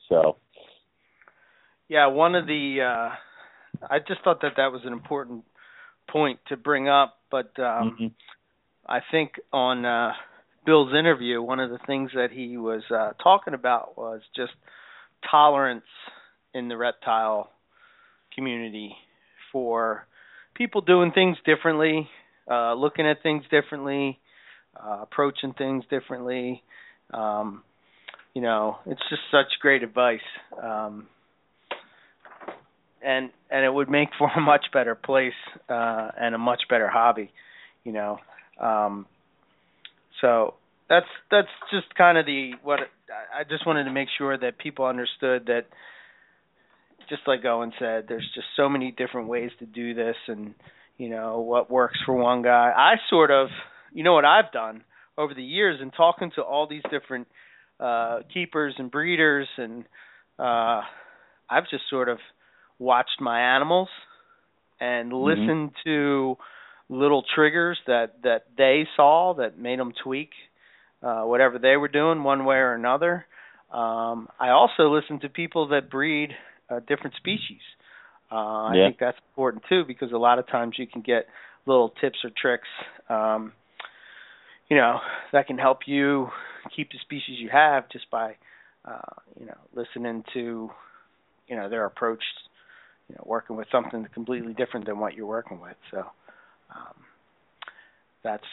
So, 0.10 0.38
yeah, 1.90 2.08
one 2.08 2.36
of 2.36 2.48
the 2.48 2.80
uh 2.82 3.16
I 3.90 4.00
just 4.00 4.24
thought 4.24 4.42
that 4.42 4.54
that 4.58 4.72
was 4.72 4.82
an 4.86 4.94
important 4.94 5.44
point 6.10 6.40
to 6.48 6.58
bring 6.58 6.88
up, 6.88 7.20
but 7.30 7.52
um 7.60 7.92
mm-hmm. 7.92 8.08
I 8.88 9.00
think 9.12 9.34
on 9.52 9.86
uh 9.86 10.12
Bill's 10.66 10.94
interview, 10.98 11.42
one 11.42 11.60
of 11.60 11.70
the 11.70 11.80
things 11.86 12.12
that 12.16 12.30
he 12.32 12.58
was 12.58 12.84
uh, 12.90 13.12
talking 13.22 13.54
about 13.54 13.98
was 13.98 14.22
just 14.36 14.54
tolerance 15.30 15.84
in 16.54 16.70
the 16.70 16.78
reptile 16.78 17.50
community 18.34 18.96
for 19.52 20.06
people 20.56 20.82
doing 20.82 21.12
things 21.12 21.38
differently, 21.46 22.08
uh, 22.50 22.74
looking 22.74 23.06
at 23.08 23.22
things 23.22 23.44
differently, 23.52 24.20
uh, 24.82 25.00
approaching 25.02 25.54
things 25.54 25.84
differently. 25.90 26.64
Um, 27.14 27.64
you 28.34 28.42
know, 28.42 28.78
it's 28.86 29.02
just 29.10 29.22
such 29.32 29.60
great 29.62 29.84
advice, 29.84 30.20
um, 30.62 31.08
and 33.06 33.30
and 33.52 33.66
it 33.66 33.74
would 33.74 33.90
make 33.90 34.10
for 34.18 34.30
a 34.36 34.42
much 34.42 34.66
better 34.74 34.96
place 34.96 35.34
uh, 35.70 36.10
and 36.20 36.34
a 36.34 36.40
much 36.40 36.62
better 36.70 36.88
hobby. 36.88 37.32
You 37.84 37.92
know, 37.92 38.18
um, 38.60 39.06
so 40.22 40.56
that's 40.90 41.08
that's 41.32 41.48
just 41.72 41.94
kind 41.96 42.18
of 42.18 42.26
the 42.26 42.52
what 42.64 42.80
I 43.36 43.44
just 43.44 43.66
wanted 43.66 43.86
to 43.86 43.92
make 43.92 44.10
sure 44.18 44.38
that 44.38 44.58
people 44.58 44.86
understood 44.86 45.48
that 45.48 45.66
just 47.10 47.24
like 47.28 47.44
Owen 47.46 47.74
said, 47.80 48.06
there's 48.08 48.30
just 48.34 48.48
so 48.56 48.70
many 48.70 48.92
different 48.92 49.28
ways 49.28 49.52
to 49.60 49.66
do 49.66 49.94
this 49.94 50.16
and 50.28 50.54
you 50.98 51.10
know 51.10 51.40
what 51.40 51.72
works 51.72 51.98
for 52.06 52.14
one 52.14 52.42
guy. 52.42 52.72
I 52.76 52.96
sort 53.10 53.32
of 53.32 53.48
you 53.94 54.04
know 54.04 54.14
what 54.14 54.26
I've 54.26 54.52
done 54.52 54.84
over 55.18 55.34
the 55.34 55.44
years 55.44 55.80
in 55.82 55.92
talking 55.92 56.32
to 56.36 56.42
all 56.42 56.68
these 56.68 56.84
different 56.92 57.28
uh 57.80 58.20
keepers 58.34 58.76
and 58.78 58.92
breeders 58.92 59.48
and 59.58 59.86
uh 60.40 60.82
I've 61.50 61.70
just 61.70 61.84
sort 61.90 62.10
of 62.10 62.20
watched 62.80 63.20
my 63.20 63.56
animals 63.56 63.90
and 64.80 65.12
mm-hmm. 65.12 65.42
listened 65.42 65.72
to 65.86 66.38
little 66.94 67.24
triggers 67.36 67.78
that 67.88 68.22
that 68.24 68.46
they 68.58 68.88
saw 68.96 69.34
that 69.36 69.58
made 69.58 69.80
them 69.80 69.94
tweak 70.04 70.30
uh, 71.02 71.24
whatever 71.24 71.60
they 71.60 71.76
were 71.76 71.88
doing 71.88 72.24
one 72.24 72.46
way 72.46 72.58
or 72.58 72.74
another. 72.74 73.26
Um, 73.72 74.30
I 74.40 74.50
also 74.50 74.94
listen 74.94 75.20
to 75.22 75.30
people 75.30 75.70
that 75.70 75.90
breed 75.90 76.30
uh, 76.70 76.80
different 76.88 77.16
species. 77.16 77.62
Uh, 78.32 78.66
I 78.66 78.74
think 78.74 78.98
that's 79.00 79.18
important 79.32 79.64
too 79.70 79.84
because 79.86 80.12
a 80.12 80.18
lot 80.18 80.40
of 80.40 80.48
times 80.48 80.76
you 80.78 80.88
can 80.88 81.02
get 81.02 81.28
little 81.66 81.90
tips 82.02 82.20
or 82.24 82.32
tricks, 82.40 82.68
um, 83.10 83.54
you 84.70 84.78
know, 84.78 85.00
that 85.32 85.48
can 85.48 85.58
help 85.58 85.80
you 85.86 86.30
keep 86.76 86.90
the 86.92 86.98
species 87.02 87.38
you 87.40 87.50
have 87.52 87.90
just 87.90 88.10
by, 88.10 88.36
uh, 88.86 89.14
you 89.40 89.46
know, 89.46 89.58
listening 89.76 90.24
to, 90.34 90.70
you 91.48 91.56
know, 91.56 91.70
their 91.70 91.86
approach, 91.86 92.24
you 93.10 93.16
know, 93.16 93.24
working 93.26 93.56
with 93.56 93.68
something 93.72 94.08
completely 94.14 94.54
different 94.54 94.86
than 94.86 95.00
what 95.00 95.14
you're 95.14 95.28
working 95.28 95.60
with. 95.60 95.76
So, 95.92 96.06
um, 96.76 96.94
that's 98.24 98.44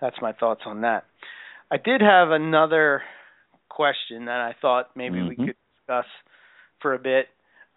that's 0.00 0.16
my 0.20 0.32
thoughts 0.32 0.62
on 0.66 0.82
that. 0.82 1.04
I 1.70 1.76
did 1.76 2.00
have 2.00 2.30
another 2.30 3.02
question 3.68 4.26
that 4.26 4.40
I 4.40 4.54
thought 4.60 4.90
maybe 4.96 5.18
mm-hmm. 5.18 5.28
we 5.28 5.36
could 5.36 5.56
discuss 5.80 6.06
for 6.80 6.94
a 6.94 6.98
bit. 6.98 7.26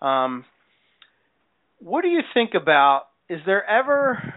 Um, 0.02 0.46
what 1.80 2.02
do 2.02 2.08
you 2.08 2.22
think 2.34 2.52
about? 2.60 3.04
Is 3.30 3.40
there 3.46 3.68
ever? 3.70 4.34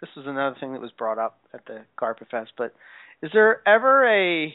This 0.00 0.10
was 0.16 0.26
another 0.26 0.56
thing 0.60 0.72
that 0.72 0.80
was 0.80 0.92
brought 0.96 1.18
up 1.18 1.38
at 1.54 1.64
the 1.66 1.80
Carpet 1.98 2.28
Fest, 2.30 2.52
but 2.56 2.74
is 3.22 3.30
there 3.32 3.66
ever 3.66 4.06
a 4.06 4.54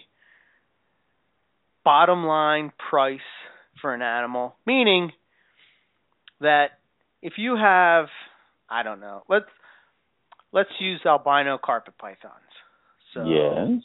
bottom 1.84 2.26
line 2.26 2.72
price 2.90 3.20
for 3.82 3.94
an 3.94 4.02
animal? 4.02 4.56
Meaning 4.68 5.12
that 6.40 6.68
if 7.22 7.34
you 7.38 7.56
have, 7.56 8.06
I 8.70 8.84
don't 8.84 8.99
know, 8.99 9.24
let's 9.28 9.45
let's 10.52 10.69
use 10.80 11.02
albino 11.06 11.57
carpet 11.64 11.94
pythons. 11.98 12.34
So 13.14 13.26
yes. 13.26 13.84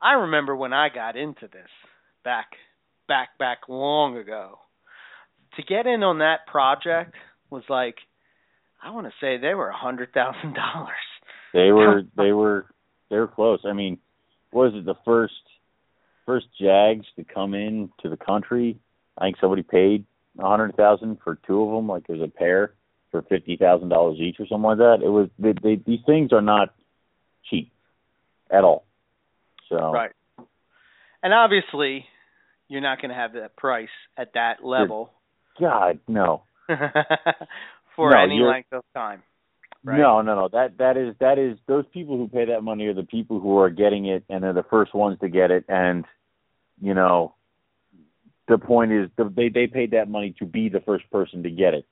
I 0.00 0.12
remember 0.12 0.54
when 0.54 0.72
I 0.72 0.88
got 0.88 1.16
into 1.16 1.48
this 1.48 1.68
back 2.24 2.48
back 3.06 3.30
back 3.38 3.68
long 3.68 4.16
ago. 4.16 4.58
To 5.56 5.62
get 5.62 5.86
in 5.86 6.02
on 6.02 6.18
that 6.18 6.46
project 6.46 7.14
was 7.50 7.64
like 7.68 7.96
I 8.82 8.90
want 8.90 9.06
to 9.06 9.12
say 9.20 9.38
they 9.38 9.54
were 9.54 9.68
a 9.68 9.76
hundred 9.76 10.12
thousand 10.12 10.54
dollars. 10.54 10.92
They 11.52 11.72
were 11.72 12.02
they 12.16 12.32
were 12.32 12.66
they 13.10 13.16
were 13.16 13.28
close. 13.28 13.60
I 13.64 13.72
mean, 13.72 13.98
was 14.52 14.72
it 14.74 14.84
the 14.84 14.94
first 15.04 15.32
first 16.26 16.46
Jags 16.60 17.06
to 17.16 17.24
come 17.24 17.54
in 17.54 17.90
to 18.02 18.08
the 18.08 18.16
country? 18.16 18.78
I 19.16 19.24
think 19.24 19.36
somebody 19.40 19.62
paid 19.62 20.04
a 20.38 20.48
hundred 20.48 20.76
thousand 20.76 21.18
for 21.24 21.38
two 21.46 21.62
of 21.62 21.74
them, 21.74 21.88
like 21.88 22.06
there's 22.06 22.22
a 22.22 22.28
pair 22.28 22.74
for 23.10 23.22
fifty 23.22 23.56
thousand 23.56 23.88
dollars 23.88 24.18
each 24.20 24.36
or 24.38 24.46
something 24.46 24.64
like 24.64 24.78
that. 24.78 24.98
It 25.02 25.08
was 25.08 25.28
they, 25.38 25.54
they, 25.62 25.82
these 25.86 26.00
things 26.06 26.32
are 26.32 26.42
not 26.42 26.74
cheap 27.48 27.72
at 28.50 28.64
all. 28.64 28.84
So 29.68 29.92
right, 29.92 30.12
and 31.22 31.34
obviously, 31.34 32.04
you're 32.68 32.80
not 32.80 33.00
going 33.00 33.10
to 33.10 33.16
have 33.16 33.32
that 33.34 33.56
price 33.56 33.88
at 34.16 34.34
that 34.34 34.64
level. 34.64 35.10
God, 35.60 35.98
no. 36.06 36.42
For 37.96 38.10
no, 38.10 38.18
any 38.22 38.40
length 38.40 38.72
of 38.72 38.84
time. 38.94 39.22
Right? 39.82 39.98
No, 39.98 40.22
no, 40.22 40.34
no. 40.34 40.48
That 40.52 40.78
that 40.78 40.96
is 40.96 41.14
that 41.20 41.38
is 41.38 41.58
those 41.66 41.84
people 41.92 42.16
who 42.16 42.28
pay 42.28 42.46
that 42.46 42.62
money 42.62 42.86
are 42.86 42.94
the 42.94 43.02
people 43.02 43.40
who 43.40 43.58
are 43.58 43.70
getting 43.70 44.06
it 44.06 44.24
and 44.28 44.42
they're 44.42 44.52
the 44.52 44.64
first 44.68 44.94
ones 44.94 45.18
to 45.20 45.28
get 45.28 45.50
it 45.50 45.64
and 45.68 46.04
you 46.80 46.94
know 46.94 47.34
the 48.48 48.58
point 48.58 48.92
is 48.92 49.08
they 49.16 49.48
they 49.48 49.66
paid 49.66 49.92
that 49.92 50.08
money 50.08 50.34
to 50.38 50.46
be 50.46 50.68
the 50.68 50.80
first 50.80 51.08
person 51.10 51.42
to 51.42 51.50
get 51.50 51.74
it. 51.74 51.86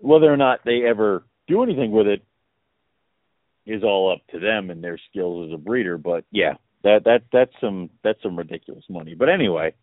Whether 0.00 0.32
or 0.32 0.36
not 0.36 0.60
they 0.64 0.82
ever 0.86 1.24
do 1.48 1.62
anything 1.62 1.90
with 1.90 2.06
it 2.06 2.22
is 3.66 3.82
all 3.82 4.12
up 4.12 4.20
to 4.32 4.38
them 4.38 4.70
and 4.70 4.82
their 4.82 4.98
skills 5.10 5.48
as 5.48 5.54
a 5.54 5.58
breeder. 5.58 5.98
But 5.98 6.24
yeah, 6.30 6.54
that 6.82 7.04
that 7.04 7.22
that's 7.32 7.52
some 7.60 7.90
that's 8.02 8.22
some 8.22 8.36
ridiculous 8.36 8.84
money. 8.88 9.14
But 9.14 9.28
anyway, 9.28 9.74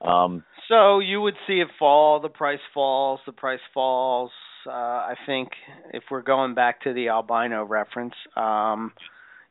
um, 0.00 0.44
so 0.68 0.98
you 0.98 1.20
would 1.20 1.36
see 1.46 1.60
it 1.60 1.68
fall, 1.78 2.20
the 2.20 2.28
price 2.28 2.60
falls, 2.74 3.20
the 3.26 3.32
price 3.32 3.60
falls. 3.72 4.30
Uh, 4.66 4.70
I 4.70 5.14
think 5.26 5.50
if 5.94 6.02
we're 6.10 6.22
going 6.22 6.54
back 6.54 6.82
to 6.82 6.92
the 6.92 7.08
albino 7.08 7.64
reference, 7.64 8.14
um, 8.36 8.92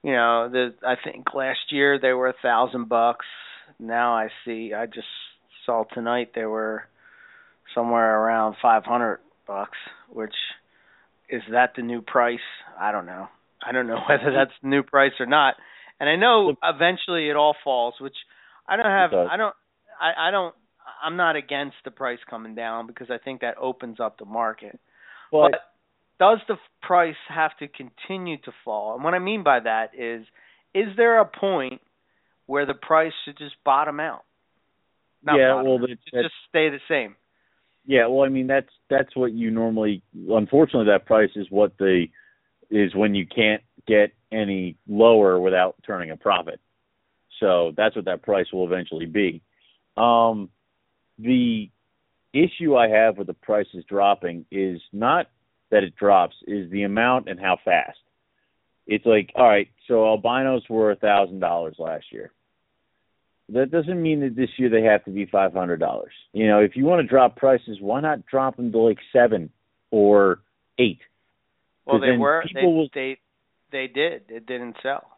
you 0.03 0.11
know, 0.11 0.49
the 0.51 0.75
I 0.85 0.95
think 1.01 1.33
last 1.33 1.71
year 1.71 1.99
they 1.99 2.13
were 2.13 2.29
a 2.29 2.35
thousand 2.41 2.89
bucks. 2.89 3.25
Now 3.79 4.15
I 4.15 4.27
see, 4.43 4.73
I 4.73 4.85
just 4.85 5.07
saw 5.65 5.85
tonight 5.93 6.31
they 6.35 6.45
were 6.45 6.83
somewhere 7.73 8.19
around 8.19 8.57
five 8.61 8.83
hundred 8.83 9.19
bucks, 9.45 9.77
which 10.09 10.35
is 11.29 11.41
that 11.51 11.73
the 11.75 11.81
new 11.81 12.01
price? 12.01 12.39
I 12.79 12.91
don't 12.91 13.05
know. 13.05 13.27
I 13.65 13.71
don't 13.71 13.87
know 13.87 13.99
whether 14.09 14.31
that's 14.35 14.51
the 14.61 14.69
new 14.69 14.83
price 14.83 15.13
or 15.19 15.25
not. 15.25 15.55
And 15.99 16.09
I 16.09 16.15
know 16.15 16.55
eventually 16.61 17.29
it 17.29 17.35
all 17.35 17.55
falls, 17.63 17.95
which 17.99 18.15
I 18.67 18.75
don't 18.75 18.85
have. 18.85 19.13
I 19.13 19.37
don't. 19.37 19.55
I, 19.99 20.27
I 20.27 20.31
don't. 20.31 20.53
I'm 21.03 21.15
not 21.15 21.35
against 21.35 21.77
the 21.83 21.91
price 21.91 22.19
coming 22.29 22.55
down 22.55 22.87
because 22.87 23.07
I 23.09 23.17
think 23.17 23.41
that 23.41 23.57
opens 23.57 23.99
up 23.99 24.17
the 24.19 24.25
market. 24.25 24.79
But, 25.31 25.51
but 25.51 25.59
does 26.19 26.39
the 26.47 26.55
price 26.81 27.15
have 27.29 27.51
to 27.59 27.67
continue 27.67 28.37
to 28.37 28.51
fall? 28.63 28.95
And 28.95 29.03
what 29.03 29.13
I 29.13 29.19
mean 29.19 29.43
by 29.43 29.59
that 29.61 29.91
is, 29.97 30.25
is 30.73 30.95
there 30.97 31.19
a 31.19 31.25
point 31.25 31.81
where 32.45 32.65
the 32.65 32.73
price 32.73 33.13
should 33.23 33.37
just 33.37 33.55
bottom 33.63 33.99
out? 33.99 34.23
Not 35.23 35.37
yeah, 35.37 35.53
bottom 35.53 35.65
well, 35.65 35.75
out, 35.75 35.81
that, 35.81 35.91
it 35.91 35.99
should 36.05 36.17
that's 36.17 36.25
just 36.25 36.35
stay 36.49 36.69
the 36.69 36.79
same. 36.87 37.15
Yeah, 37.85 38.07
well, 38.07 38.25
I 38.25 38.29
mean 38.29 38.47
that's 38.47 38.69
that's 38.89 39.15
what 39.15 39.31
you 39.33 39.51
normally. 39.51 40.01
Unfortunately, 40.29 40.87
that 40.91 41.05
price 41.05 41.29
is 41.35 41.47
what 41.49 41.77
the 41.77 42.07
is 42.69 42.95
when 42.95 43.13
you 43.13 43.27
can't 43.27 43.61
get 43.87 44.11
any 44.31 44.75
lower 44.87 45.39
without 45.39 45.75
turning 45.85 46.09
a 46.09 46.17
profit. 46.17 46.59
So 47.39 47.73
that's 47.77 47.95
what 47.95 48.05
that 48.05 48.23
price 48.23 48.47
will 48.51 48.65
eventually 48.65 49.05
be. 49.05 49.41
Um, 49.97 50.49
the 51.19 51.69
issue 52.33 52.75
I 52.75 52.89
have 52.89 53.17
with 53.17 53.27
the 53.27 53.33
prices 53.33 53.83
dropping 53.87 54.45
is 54.51 54.81
not 54.91 55.27
that 55.69 55.83
it 55.83 55.95
drops, 55.95 56.35
is 56.47 56.69
the 56.71 56.83
amount 56.83 57.29
and 57.29 57.39
how 57.39 57.57
fast. 57.63 57.99
It's 58.87 59.05
like, 59.05 59.31
all 59.35 59.47
right, 59.47 59.69
so 59.87 60.05
albinos 60.05 60.63
were 60.69 60.91
a 60.91 60.95
thousand 60.95 61.39
dollars 61.39 61.75
last 61.77 62.05
year 62.11 62.31
that 63.49 63.71
doesn't 63.71 64.01
mean 64.01 64.21
that 64.21 64.35
this 64.35 64.49
year 64.57 64.69
they 64.69 64.81
have 64.83 65.03
to 65.05 65.11
be 65.11 65.25
five 65.25 65.53
hundred 65.53 65.79
dollars. 65.79 66.13
You 66.33 66.47
know, 66.47 66.59
if 66.59 66.75
you 66.75 66.85
want 66.85 67.01
to 67.01 67.07
drop 67.07 67.35
prices, 67.35 67.77
why 67.79 68.01
not 68.01 68.25
drop 68.25 68.57
them 68.57 68.71
to 68.71 68.77
like 68.79 68.97
seven 69.13 69.51
or 69.91 70.39
eight? 70.79 70.99
Well, 71.85 71.99
they 71.99 72.17
were. 72.17 72.43
They, 72.53 72.63
will- 72.63 72.89
they 72.93 73.19
they 73.71 73.87
did. 73.87 74.23
It 74.29 74.45
didn't 74.45 74.77
sell. 74.81 75.11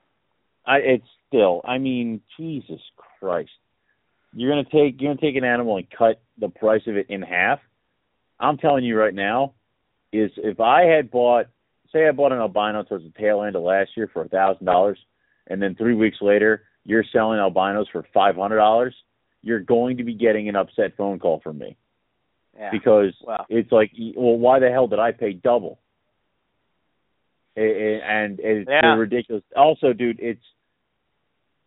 I 0.65 0.77
it's 0.77 1.07
still. 1.27 1.61
I 1.63 1.77
mean, 1.77 2.21
Jesus 2.37 2.81
Christ, 3.19 3.51
you're 4.33 4.51
gonna 4.51 4.63
take 4.65 4.99
you're 5.01 5.13
gonna 5.15 5.21
take 5.21 5.37
an 5.37 5.45
animal 5.45 5.77
and 5.77 5.87
cut 5.89 6.21
the 6.37 6.49
price 6.49 6.81
of 6.87 6.97
it 6.97 7.07
in 7.09 7.21
half. 7.21 7.59
I'm 8.39 8.57
telling 8.57 8.83
you 8.83 8.97
right 8.97 9.13
now, 9.13 9.53
is 10.11 10.31
if 10.37 10.59
I 10.59 10.83
had 10.83 11.09
bought, 11.09 11.47
say, 11.91 12.07
I 12.07 12.11
bought 12.11 12.33
an 12.33 12.39
albino 12.39 12.83
towards 12.83 13.05
the 13.05 13.13
tail 13.17 13.41
end 13.43 13.55
of 13.55 13.63
last 13.63 13.91
year 13.95 14.09
for 14.11 14.23
a 14.23 14.27
thousand 14.27 14.65
dollars, 14.65 14.99
and 15.47 15.61
then 15.61 15.75
three 15.75 15.95
weeks 15.95 16.17
later 16.21 16.63
you're 16.87 17.03
selling 17.11 17.37
albinos 17.37 17.87
for 17.91 18.03
five 18.13 18.35
hundred 18.37 18.57
dollars, 18.57 18.95
you're 19.43 19.59
going 19.59 19.97
to 19.97 20.03
be 20.03 20.13
getting 20.15 20.49
an 20.49 20.55
upset 20.55 20.95
phone 20.97 21.19
call 21.19 21.39
from 21.41 21.59
me 21.59 21.75
Yeah. 22.57 22.71
because 22.71 23.13
Wow. 23.21 23.45
it's 23.49 23.71
like, 23.71 23.91
well, 24.15 24.37
why 24.37 24.57
the 24.59 24.71
hell 24.71 24.87
did 24.87 24.97
I 24.97 25.11
pay 25.11 25.33
double? 25.33 25.79
And 27.55 28.39
it's 28.39 28.69
Yeah. 28.69 28.95
ridiculous. 28.95 29.43
Also, 29.55 29.91
dude, 29.93 30.19
it's 30.19 30.43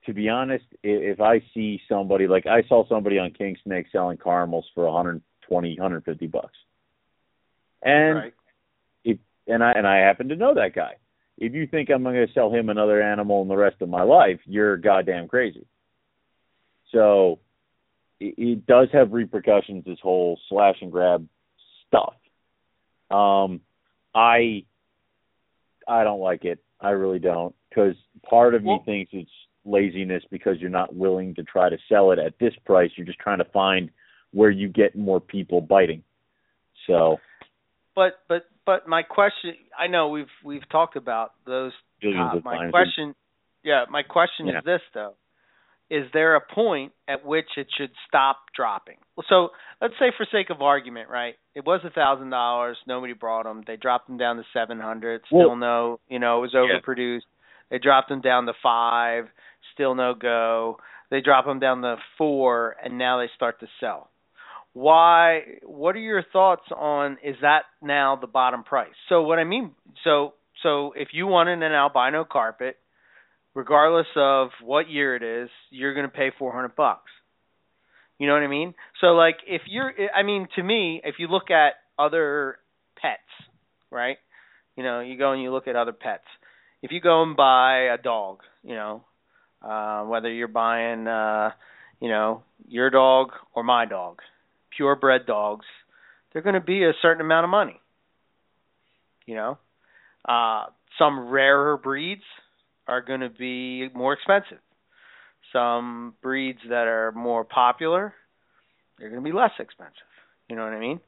to 0.07 0.15
be 0.15 0.31
honest, 0.31 0.65
if 0.83 1.21
I 1.21 1.41
see 1.53 1.81
somebody 1.87 2.27
like 2.27 2.47
I 2.47 2.63
saw 2.63 2.87
somebody 2.87 3.19
on 3.19 3.33
King 3.33 3.57
Snake 3.63 3.87
selling 3.93 4.17
caramels 4.17 4.67
for 4.75 4.87
120, 4.87 5.75
150 5.79 6.27
bucks, 6.29 6.57
and 7.83 8.17
right. 8.17 8.35
if 9.05 9.19
and 9.47 9.63
I 9.63 9.73
and 9.73 9.87
I 9.87 9.99
happen 9.99 10.29
to 10.31 10.37
know 10.37 10.55
that 10.55 10.75
guy. 10.75 10.95
If 11.41 11.55
you 11.55 11.67
think 11.67 11.89
I'm 11.91 12.03
going 12.03 12.15
to 12.15 12.33
sell 12.33 12.53
him 12.53 12.69
another 12.69 13.03
animal 13.03 13.43
in 13.43 13.49
the 13.49 13.57
rest 13.57 13.81
of 13.81 13.89
my 13.89 14.03
life, 14.03 14.39
you're 14.45 14.77
goddamn 14.77 15.27
crazy. 15.27 15.67
So 16.93 17.39
it, 18.21 18.35
it 18.37 18.67
does 18.67 18.89
have 18.93 19.13
repercussions. 19.13 19.85
This 19.85 19.99
whole 20.03 20.39
slash 20.49 20.77
and 20.83 20.93
grab 20.93 21.27
stuff. 21.89 22.15
Um, 23.11 23.61
I 24.15 24.65
I 25.89 26.05
don't 26.05 26.21
like 26.21 26.45
it. 26.45 26.63
I 26.81 26.91
really 26.91 27.19
don't 27.19 27.55
because 27.69 27.95
part 28.29 28.55
of 28.55 28.63
me 28.63 28.71
Well- 28.71 28.83
thinks 28.85 29.11
it's 29.13 29.31
laziness 29.65 30.23
because 30.31 30.59
you're 30.59 30.71
not 30.71 30.95
willing 30.95 31.35
to 31.35 31.43
try 31.43 31.69
to 31.69 31.77
sell 31.89 32.13
it 32.13 32.19
at 32.19 32.39
this 32.39 32.55
price. 32.65 32.91
You're 32.97 33.07
just 33.07 33.19
trying 33.19 33.39
to 33.39 33.45
find 33.47 33.91
where 34.33 34.51
you 34.51 34.69
get 34.69 34.97
more 34.97 35.21
people 35.21 35.61
biting. 35.61 36.03
So 36.87 37.19
But 37.95 38.21
but 38.29 38.47
but 38.67 38.87
my 38.89 39.03
question, 39.03 39.55
I 39.79 39.87
know 39.87 40.09
we've 40.09 40.27
we've 40.45 40.69
talked 40.71 40.97
about 40.97 41.33
those. 41.47 41.73
Uh, 42.05 42.37
my 42.45 42.71
question, 42.71 43.15
yeah, 43.63 43.85
my 43.91 44.03
question 44.03 44.47
Yeah. 44.47 44.59
is 44.59 44.65
this 44.65 44.81
though: 44.95 45.15
Is 45.91 46.07
there 46.13 46.37
a 46.37 46.41
point 46.41 46.93
at 47.09 47.25
which 47.25 47.49
it 47.57 47.67
should 47.77 47.91
stop 48.09 48.39
dropping? 48.55 48.97
So 49.29 49.49
let's 49.81 49.95
say, 49.99 50.13
for 50.17 50.27
sake 50.31 50.51
of 50.51 50.63
argument, 50.63 51.09
right? 51.11 51.35
It 51.55 51.65
was 51.65 51.81
a 51.85 51.91
thousand 51.91 52.31
dollars. 52.31 52.79
Nobody 52.87 53.13
brought 53.13 53.45
them. 53.45 53.63
They 53.67 53.77
dropped 53.77 54.07
them 54.07 54.17
down 54.19 54.37
to 54.37 54.45
seven 54.53 54.79
hundred. 54.81 55.23
Still 55.27 55.49
Well- 55.49 55.57
no, 55.57 56.01
you 56.09 56.19
know, 56.19 56.39
it 56.39 56.41
was 56.43 56.55
Yeah. 56.55 56.61
overproduced. 56.81 57.23
They 57.71 57.79
dropped 57.79 58.09
them 58.09 58.21
down 58.21 58.47
to 58.47 58.53
five. 58.63 59.29
Still 59.75 59.95
no 59.95 60.15
go. 60.15 60.79
They 61.11 61.21
drop 61.21 61.45
them 61.45 61.59
down 61.59 61.83
to 61.83 61.97
four, 62.19 62.77
and 62.83 62.97
now 62.99 63.19
they 63.19 63.29
start 63.35 63.59
to 63.61 63.69
sell. 63.81 64.10
Why? 64.73 65.41
What 65.65 65.97
are 65.97 66.01
your 66.01 66.25
thoughts 66.33 66.65
on? 66.75 67.19
Is 67.25 67.37
that 67.43 67.63
now 67.83 68.17
the 68.21 68.27
bottom 68.27 68.63
price? 68.63 68.95
So 69.09 69.23
what 69.23 69.39
I 69.39 69.45
mean, 69.45 69.73
so 70.05 70.35
so 70.63 70.93
if 70.97 71.09
you 71.13 71.27
wanted 71.27 71.63
an 71.63 71.73
albino 71.73 72.25
carpet, 72.31 72.77
regardless 73.55 74.07
of 74.17 74.51
what 74.63 74.89
year 74.89 75.17
it 75.17 75.23
is, 75.23 75.51
you're 75.71 75.95
going 75.95 76.07
to 76.07 76.13
pay 76.13 76.31
400 76.39 76.77
bucks. 76.77 77.11
You 78.19 78.27
know 78.27 78.35
what 78.35 78.43
I 78.43 78.49
mean? 78.49 78.75
So 79.01 79.09
like 79.09 79.39
if 79.47 79.63
you're 79.67 79.93
I 80.15 80.23
mean 80.23 80.47
to 80.57 80.63
me, 80.63 81.01
if 81.05 81.15
you 81.19 81.27
look 81.27 81.51
at 81.51 81.73
other 81.99 82.59
pets, 83.01 83.23
right? 83.91 84.19
You 84.77 84.85
know, 84.85 85.01
you 85.01 85.17
go 85.17 85.33
and 85.33 85.43
you 85.43 85.51
look 85.51 85.67
at 85.69 85.75
other 85.75 85.93
pets. 85.93 86.25
If 86.83 86.93
you 86.93 87.01
go 87.01 87.23
and 87.23 87.35
buy 87.35 87.95
a 87.95 87.97
dog, 87.97 88.41
you 88.63 88.75
know, 88.75 89.05
uh 89.63 90.03
whether 90.05 90.31
you're 90.31 90.49
buying 90.49 91.07
uh 91.07 91.53
you 91.99 92.09
know, 92.09 92.43
your 92.69 92.91
dog 92.91 93.31
or 93.55 93.63
my 93.63 93.87
dog, 93.87 94.21
purebred 94.77 95.27
dogs, 95.27 95.67
they're 96.33 96.43
going 96.43 96.55
to 96.55 96.61
be 96.61 96.85
a 96.85 96.93
certain 97.03 97.21
amount 97.21 97.45
of 97.45 97.51
money. 97.51 97.81
You 99.27 99.35
know, 99.37 99.59
uh, 100.29 100.67
some 100.99 101.29
rarer 101.29 101.77
breeds 101.77 102.23
are 102.87 103.01
going 103.01 103.21
to 103.21 103.31
be 103.31 103.89
more 103.95 104.13
expensive. 104.13 104.59
Some 105.53 106.15
breeds 106.23 106.61
that 106.69 106.87
are 106.87 107.13
more 107.13 107.45
popular, 107.45 108.15
they're 108.99 109.11
going 109.11 109.23
to 109.23 109.29
be 109.29 109.37
less 109.37 109.53
expensive. 109.59 109.95
You 110.49 110.57
know 110.57 110.65
what 110.65 110.73
I 110.73 110.81
mean? 110.81 111.01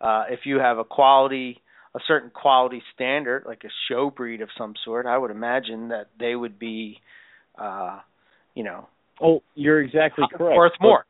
Uh, 0.00 0.24
if 0.30 0.40
you 0.44 0.58
have 0.58 0.78
a 0.78 0.84
quality, 0.84 1.60
a 1.94 2.00
certain 2.06 2.30
quality 2.30 2.82
standard, 2.94 3.44
like 3.46 3.62
a 3.64 3.68
show 3.88 4.10
breed 4.10 4.40
of 4.40 4.48
some 4.56 4.74
sort, 4.84 5.06
I 5.06 5.16
would 5.18 5.30
imagine 5.30 5.88
that 5.88 6.08
they 6.18 6.34
would 6.34 6.58
be, 6.58 6.98
uh, 7.58 8.00
you 8.54 8.64
know, 8.64 8.88
Oh, 9.22 9.42
you're 9.54 9.82
exactly 9.82 10.24
correct. 10.32 10.56
worth 10.56 10.72
more. 10.80 11.04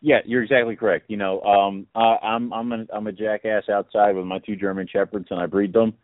Yeah, 0.00 0.18
you're 0.24 0.42
exactly 0.42 0.76
correct. 0.76 1.06
You 1.08 1.16
know, 1.16 1.40
um, 1.42 1.86
I, 1.94 2.16
I'm 2.22 2.52
I'm 2.52 2.72
a, 2.72 2.86
I'm 2.92 3.06
a 3.06 3.12
jackass 3.12 3.64
outside 3.68 4.14
with 4.14 4.26
my 4.26 4.38
two 4.38 4.56
German 4.56 4.86
shepherds, 4.90 5.26
and 5.30 5.40
I 5.40 5.46
breed 5.46 5.72
them 5.72 5.94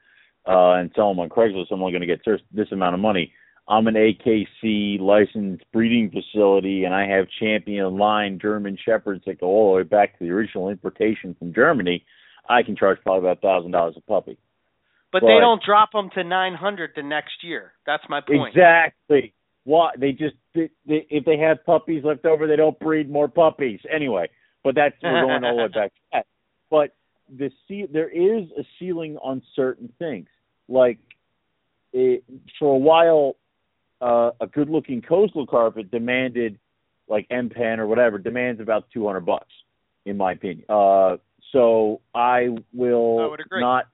uh, 0.46 0.72
and 0.72 0.90
sell 0.94 1.08
them 1.08 1.20
on 1.20 1.28
Craigslist. 1.28 1.66
I'm 1.70 1.80
only 1.80 1.92
going 1.92 2.00
to 2.00 2.06
get 2.06 2.20
this, 2.24 2.40
this 2.52 2.72
amount 2.72 2.94
of 2.94 3.00
money. 3.00 3.32
I'm 3.66 3.86
an 3.86 3.94
AKC 3.94 5.00
licensed 5.00 5.64
breeding 5.72 6.10
facility, 6.10 6.84
and 6.84 6.94
I 6.94 7.06
have 7.06 7.26
champion 7.40 7.96
line 7.96 8.38
German 8.40 8.76
shepherds 8.84 9.22
that 9.26 9.40
go 9.40 9.46
all 9.46 9.72
the 9.72 9.76
way 9.78 9.82
back 9.84 10.18
to 10.18 10.24
the 10.24 10.30
original 10.30 10.68
importation 10.68 11.34
from 11.38 11.54
Germany. 11.54 12.04
I 12.48 12.62
can 12.62 12.76
charge 12.76 12.98
probably 13.02 13.26
about 13.26 13.40
thousand 13.40 13.70
dollars 13.70 13.94
a 13.96 14.02
puppy. 14.02 14.36
But, 15.12 15.22
But- 15.22 15.28
they 15.28 15.40
don't 15.40 15.62
drop 15.64 15.92
them 15.92 16.10
to 16.14 16.24
900 16.24 16.90
the 16.94 17.02
next 17.02 17.42
year. 17.42 17.72
That's 17.86 18.02
my 18.08 18.20
point. 18.20 18.54
Exactly. 18.54 19.32
Why 19.64 19.90
they 19.98 20.12
just 20.12 20.36
they, 20.54 20.70
they, 20.86 21.06
if 21.10 21.24
they 21.24 21.38
have 21.38 21.64
puppies 21.64 22.04
left 22.04 22.26
over, 22.26 22.46
they 22.46 22.56
don't 22.56 22.78
breed 22.78 23.10
more 23.10 23.28
puppies 23.28 23.80
anyway. 23.92 24.28
But 24.62 24.74
that's 24.74 24.94
we're 25.02 25.22
going 25.22 25.44
all 25.44 25.56
the 25.56 25.62
way 25.62 25.68
back 25.68 25.94
to 25.94 26.00
that. 26.12 26.26
But 26.70 26.94
the 27.28 27.50
ce- 27.68 27.90
there 27.92 28.08
is 28.08 28.48
a 28.58 28.64
ceiling 28.78 29.16
on 29.18 29.42
certain 29.54 29.92
things. 29.98 30.26
Like 30.68 30.98
it, 31.92 32.24
for 32.58 32.74
a 32.74 32.78
while, 32.78 33.36
uh, 34.00 34.30
a 34.40 34.46
good-looking 34.46 35.02
coastal 35.02 35.46
carpet 35.46 35.90
demanded, 35.90 36.58
like 37.08 37.26
M 37.30 37.48
Pen 37.48 37.80
or 37.80 37.86
whatever, 37.86 38.18
demands 38.18 38.60
about 38.60 38.86
two 38.92 39.06
hundred 39.06 39.26
bucks, 39.26 39.52
in 40.04 40.16
my 40.16 40.32
opinion. 40.32 40.64
Uh, 40.68 41.16
so 41.52 42.00
I 42.14 42.48
will 42.72 43.20
I 43.20 43.26
would 43.26 43.40
agree. 43.40 43.60
not, 43.60 43.86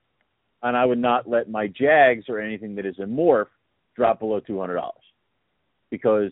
and 0.63 0.75
I 0.75 0.85
would 0.85 0.97
not 0.97 1.29
let 1.29 1.49
my 1.49 1.67
Jags 1.67 2.25
or 2.27 2.39
anything 2.39 2.75
that 2.75 2.85
is 2.85 2.97
a 2.99 3.03
morph 3.03 3.47
drop 3.95 4.19
below 4.19 4.39
two 4.39 4.59
hundred 4.59 4.75
dollars, 4.75 5.00
because 5.91 6.31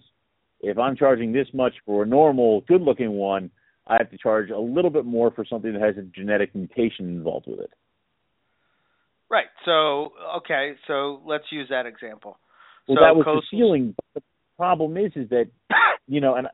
if 0.61 0.77
I'm 0.77 0.95
charging 0.95 1.31
this 1.31 1.47
much 1.53 1.73
for 1.85 2.03
a 2.03 2.05
normal, 2.07 2.61
good-looking 2.61 3.11
one, 3.11 3.51
I 3.85 3.97
have 3.99 4.09
to 4.11 4.17
charge 4.17 4.49
a 4.49 4.57
little 4.57 4.89
bit 4.89 5.05
more 5.05 5.31
for 5.31 5.45
something 5.45 5.73
that 5.73 5.81
has 5.81 5.97
a 5.97 6.01
genetic 6.01 6.55
mutation 6.55 7.07
involved 7.07 7.45
with 7.47 7.59
it. 7.59 7.71
Right. 9.29 9.47
So, 9.65 10.13
okay, 10.37 10.73
so 10.87 11.21
let's 11.25 11.45
use 11.51 11.67
that 11.69 11.85
example. 11.85 12.39
Well, 12.87 12.97
so 12.97 13.03
that 13.03 13.15
was 13.15 13.25
coastal- 13.25 13.41
the 13.41 13.57
ceiling. 13.57 13.95
The 14.15 14.21
problem 14.57 14.97
is, 14.97 15.11
is 15.15 15.29
that 15.29 15.45
you 16.07 16.19
know, 16.21 16.35
and 16.35 16.47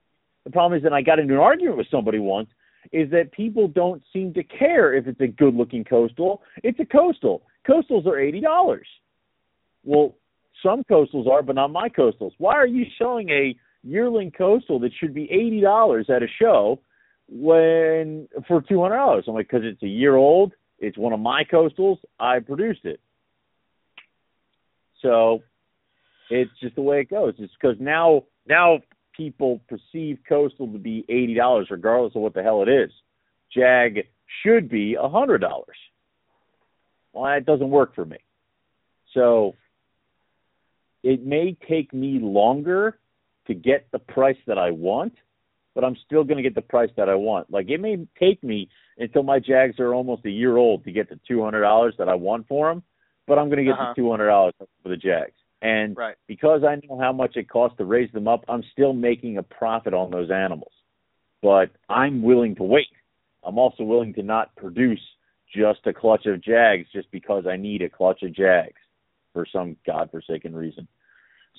the 0.43 0.51
problem 0.51 0.77
is 0.77 0.83
that 0.83 0.93
I 0.93 1.01
got 1.01 1.19
into 1.19 1.35
an 1.35 1.39
argument 1.39 1.77
with 1.77 1.87
somebody 1.89 2.19
once. 2.19 2.49
Is 2.91 3.09
that 3.11 3.31
people 3.31 3.67
don't 3.67 4.03
seem 4.13 4.31
to 4.35 4.43
care 4.43 4.93
if 4.93 5.07
it's 5.07 5.19
a 5.19 5.25
good-looking 5.25 5.85
coastal. 5.85 6.43
It's 6.63 6.79
a 6.79 6.85
coastal. 6.85 7.41
Coastals 7.67 8.05
are 8.05 8.19
eighty 8.19 8.41
dollars. 8.41 8.87
Well, 9.83 10.15
some 10.63 10.83
coastals 10.83 11.27
are, 11.27 11.41
but 11.41 11.55
not 11.55 11.71
my 11.71 11.89
coastals. 11.89 12.31
Why 12.37 12.55
are 12.55 12.67
you 12.67 12.85
selling 12.97 13.29
a 13.29 13.55
yearling 13.83 14.31
coastal 14.31 14.79
that 14.79 14.91
should 14.99 15.13
be 15.13 15.29
eighty 15.31 15.61
dollars 15.61 16.07
at 16.09 16.23
a 16.23 16.27
show 16.39 16.79
when 17.29 18.27
for 18.47 18.61
two 18.61 18.81
hundred 18.81 18.97
dollars? 18.97 19.25
I'm 19.27 19.33
like, 19.33 19.47
because 19.49 19.65
it's 19.65 19.83
a 19.83 19.87
year 19.87 20.15
old, 20.15 20.53
it's 20.79 20.97
one 20.97 21.13
of 21.13 21.19
my 21.19 21.43
coastals. 21.43 21.97
I 22.19 22.39
produced 22.39 22.85
it. 22.85 22.99
So 25.01 25.43
it's 26.29 26.51
just 26.61 26.75
the 26.75 26.81
way 26.81 27.01
it 27.01 27.09
goes. 27.09 27.35
It's 27.37 27.53
because 27.59 27.77
now 27.79 28.23
now 28.47 28.79
people 29.15 29.61
perceive 29.69 30.19
coastal 30.27 30.67
to 30.71 30.79
be 30.79 31.05
eighty 31.09 31.35
dollars, 31.35 31.67
regardless 31.69 32.15
of 32.15 32.21
what 32.21 32.33
the 32.33 32.43
hell 32.43 32.63
it 32.63 32.69
is. 32.69 32.91
Jag 33.53 34.07
should 34.43 34.69
be 34.69 34.95
a 34.95 35.07
hundred 35.07 35.39
dollars. 35.39 35.77
Well, 37.13 37.25
that 37.25 37.45
doesn't 37.45 37.69
work 37.69 37.95
for 37.95 38.05
me. 38.05 38.17
So 39.13 39.53
it 41.05 41.23
may 41.23 41.55
take 41.69 41.93
me 41.93 42.17
longer 42.19 42.97
to 43.45 43.53
get 43.53 43.87
the 43.91 43.99
price 43.99 44.37
that 44.47 44.57
I 44.57 44.71
want, 44.71 45.13
but 45.75 45.83
I'm 45.83 45.95
still 46.03 46.23
going 46.23 46.37
to 46.37 46.43
get 46.43 46.55
the 46.55 46.61
price 46.61 46.89
that 46.97 47.09
I 47.09 47.13
want. 47.13 47.51
Like 47.51 47.69
it 47.69 47.79
may 47.79 48.07
take 48.19 48.43
me 48.43 48.69
until 48.97 49.21
my 49.21 49.37
Jags 49.39 49.79
are 49.79 49.93
almost 49.93 50.25
a 50.25 50.31
year 50.31 50.57
old 50.57 50.83
to 50.83 50.91
get 50.91 51.07
the 51.07 51.19
two 51.27 51.43
hundred 51.43 51.61
dollars 51.61 51.93
that 51.99 52.09
I 52.09 52.15
want 52.15 52.47
for 52.47 52.69
them, 52.69 52.81
but 53.27 53.37
I'm 53.37 53.49
going 53.49 53.59
to 53.59 53.65
get 53.65 53.73
uh-huh. 53.73 53.93
the 53.95 54.01
two 54.01 54.09
hundred 54.09 54.27
dollars 54.27 54.55
for 54.57 54.89
the 54.89 54.97
Jags. 54.97 55.35
And 55.61 55.95
right. 55.95 56.15
because 56.27 56.63
I 56.63 56.75
know 56.87 56.99
how 56.99 57.13
much 57.13 57.35
it 57.35 57.49
costs 57.49 57.77
to 57.77 57.85
raise 57.85 58.11
them 58.11 58.27
up, 58.27 58.43
I'm 58.49 58.63
still 58.71 58.93
making 58.93 59.37
a 59.37 59.43
profit 59.43 59.93
on 59.93 60.09
those 60.09 60.31
animals. 60.31 60.71
But 61.43 61.69
I'm 61.87 62.23
willing 62.23 62.55
to 62.55 62.63
wait. 62.63 62.87
I'm 63.43 63.59
also 63.59 63.83
willing 63.83 64.15
to 64.15 64.23
not 64.23 64.55
produce 64.55 65.01
just 65.55 65.85
a 65.85 65.93
clutch 65.93 66.25
of 66.25 66.43
Jags 66.43 66.87
just 66.91 67.11
because 67.11 67.45
I 67.47 67.57
need 67.57 67.83
a 67.83 67.89
clutch 67.89 68.23
of 68.23 68.33
Jags 68.33 68.79
for 69.35 69.45
some 69.51 69.75
godforsaken 69.85 70.55
reason. 70.55 70.87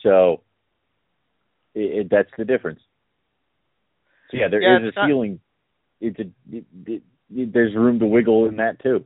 So 0.03 0.41
it, 1.75 2.07
it, 2.07 2.09
that's 2.11 2.31
the 2.37 2.45
difference. 2.45 2.81
So 4.31 4.39
yeah, 4.39 4.49
there 4.49 4.63
yeah, 4.63 4.89
is 4.89 4.95
a 4.97 5.07
ceiling. 5.07 5.39
It's 6.01 6.19
a 6.19 6.25
it, 6.51 7.53
there's 7.53 7.75
room 7.75 8.01
to 8.01 8.07
wiggle 8.07 8.49
in 8.49 8.57
that 8.57 8.83
too. 8.83 9.05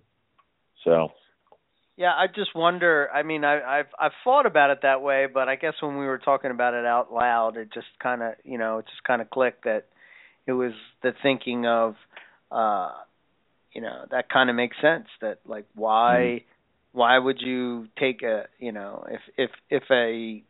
So 0.84 1.10
yeah, 1.96 2.12
I 2.12 2.28
just 2.34 2.54
wonder. 2.54 3.10
I 3.12 3.22
mean, 3.22 3.44
I, 3.44 3.80
I've 3.80 3.92
I've 3.98 4.12
thought 4.24 4.46
about 4.46 4.70
it 4.70 4.78
that 4.82 5.02
way, 5.02 5.26
but 5.32 5.48
I 5.48 5.56
guess 5.56 5.74
when 5.80 5.98
we 5.98 6.06
were 6.06 6.18
talking 6.18 6.50
about 6.50 6.72
it 6.74 6.86
out 6.86 7.12
loud, 7.12 7.58
it 7.58 7.68
just 7.74 7.88
kind 8.02 8.22
of 8.22 8.34
you 8.44 8.56
know 8.56 8.78
it 8.78 8.86
just 8.86 9.04
kind 9.04 9.20
of 9.20 9.28
clicked 9.28 9.64
that 9.64 9.88
it 10.46 10.52
was 10.52 10.72
the 11.02 11.12
thinking 11.22 11.66
of, 11.66 11.96
uh, 12.50 12.92
you 13.72 13.82
know, 13.82 14.06
that 14.10 14.30
kind 14.30 14.48
of 14.48 14.56
makes 14.56 14.76
sense. 14.80 15.06
That 15.20 15.40
like 15.44 15.66
why 15.74 16.42
mm-hmm. 16.42 16.44
Why 16.92 17.18
would 17.18 17.40
you 17.40 17.88
take 17.98 18.22
a 18.22 18.44
you 18.58 18.72
know 18.72 19.06
if 19.10 19.20
if 19.36 19.50
if 19.70 19.82
a 19.90 20.42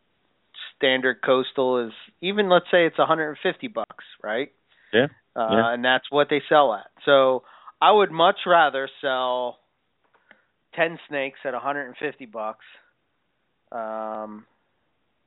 standard 0.76 1.18
coastal 1.24 1.86
is 1.86 1.92
even 2.20 2.48
let's 2.48 2.66
say 2.70 2.86
it's 2.86 2.98
150 2.98 3.68
bucks, 3.68 4.04
right? 4.22 4.52
Yeah. 4.92 5.06
Uh, 5.36 5.48
yeah. 5.50 5.74
And 5.74 5.84
that's 5.84 6.10
what 6.10 6.28
they 6.30 6.42
sell 6.48 6.74
at. 6.74 6.86
So 7.04 7.44
I 7.80 7.92
would 7.92 8.10
much 8.10 8.38
rather 8.46 8.88
sell 9.00 9.58
ten 10.74 10.98
snakes 11.08 11.38
at 11.44 11.52
150 11.52 12.26
bucks. 12.26 12.64
Um, 13.72 14.46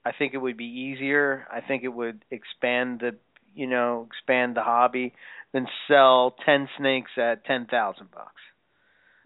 I 0.05 0.11
think 0.17 0.33
it 0.33 0.37
would 0.37 0.57
be 0.57 0.65
easier. 0.65 1.47
I 1.51 1.61
think 1.61 1.83
it 1.83 1.93
would 1.93 2.25
expand 2.29 2.99
the, 2.99 3.15
you 3.55 3.67
know, 3.67 4.07
expand 4.11 4.55
the 4.55 4.63
hobby 4.63 5.13
than 5.53 5.67
sell 5.87 6.35
ten 6.45 6.67
snakes 6.77 7.11
at 7.17 7.45
ten 7.45 7.67
thousand 7.67 8.11
bucks. 8.11 8.41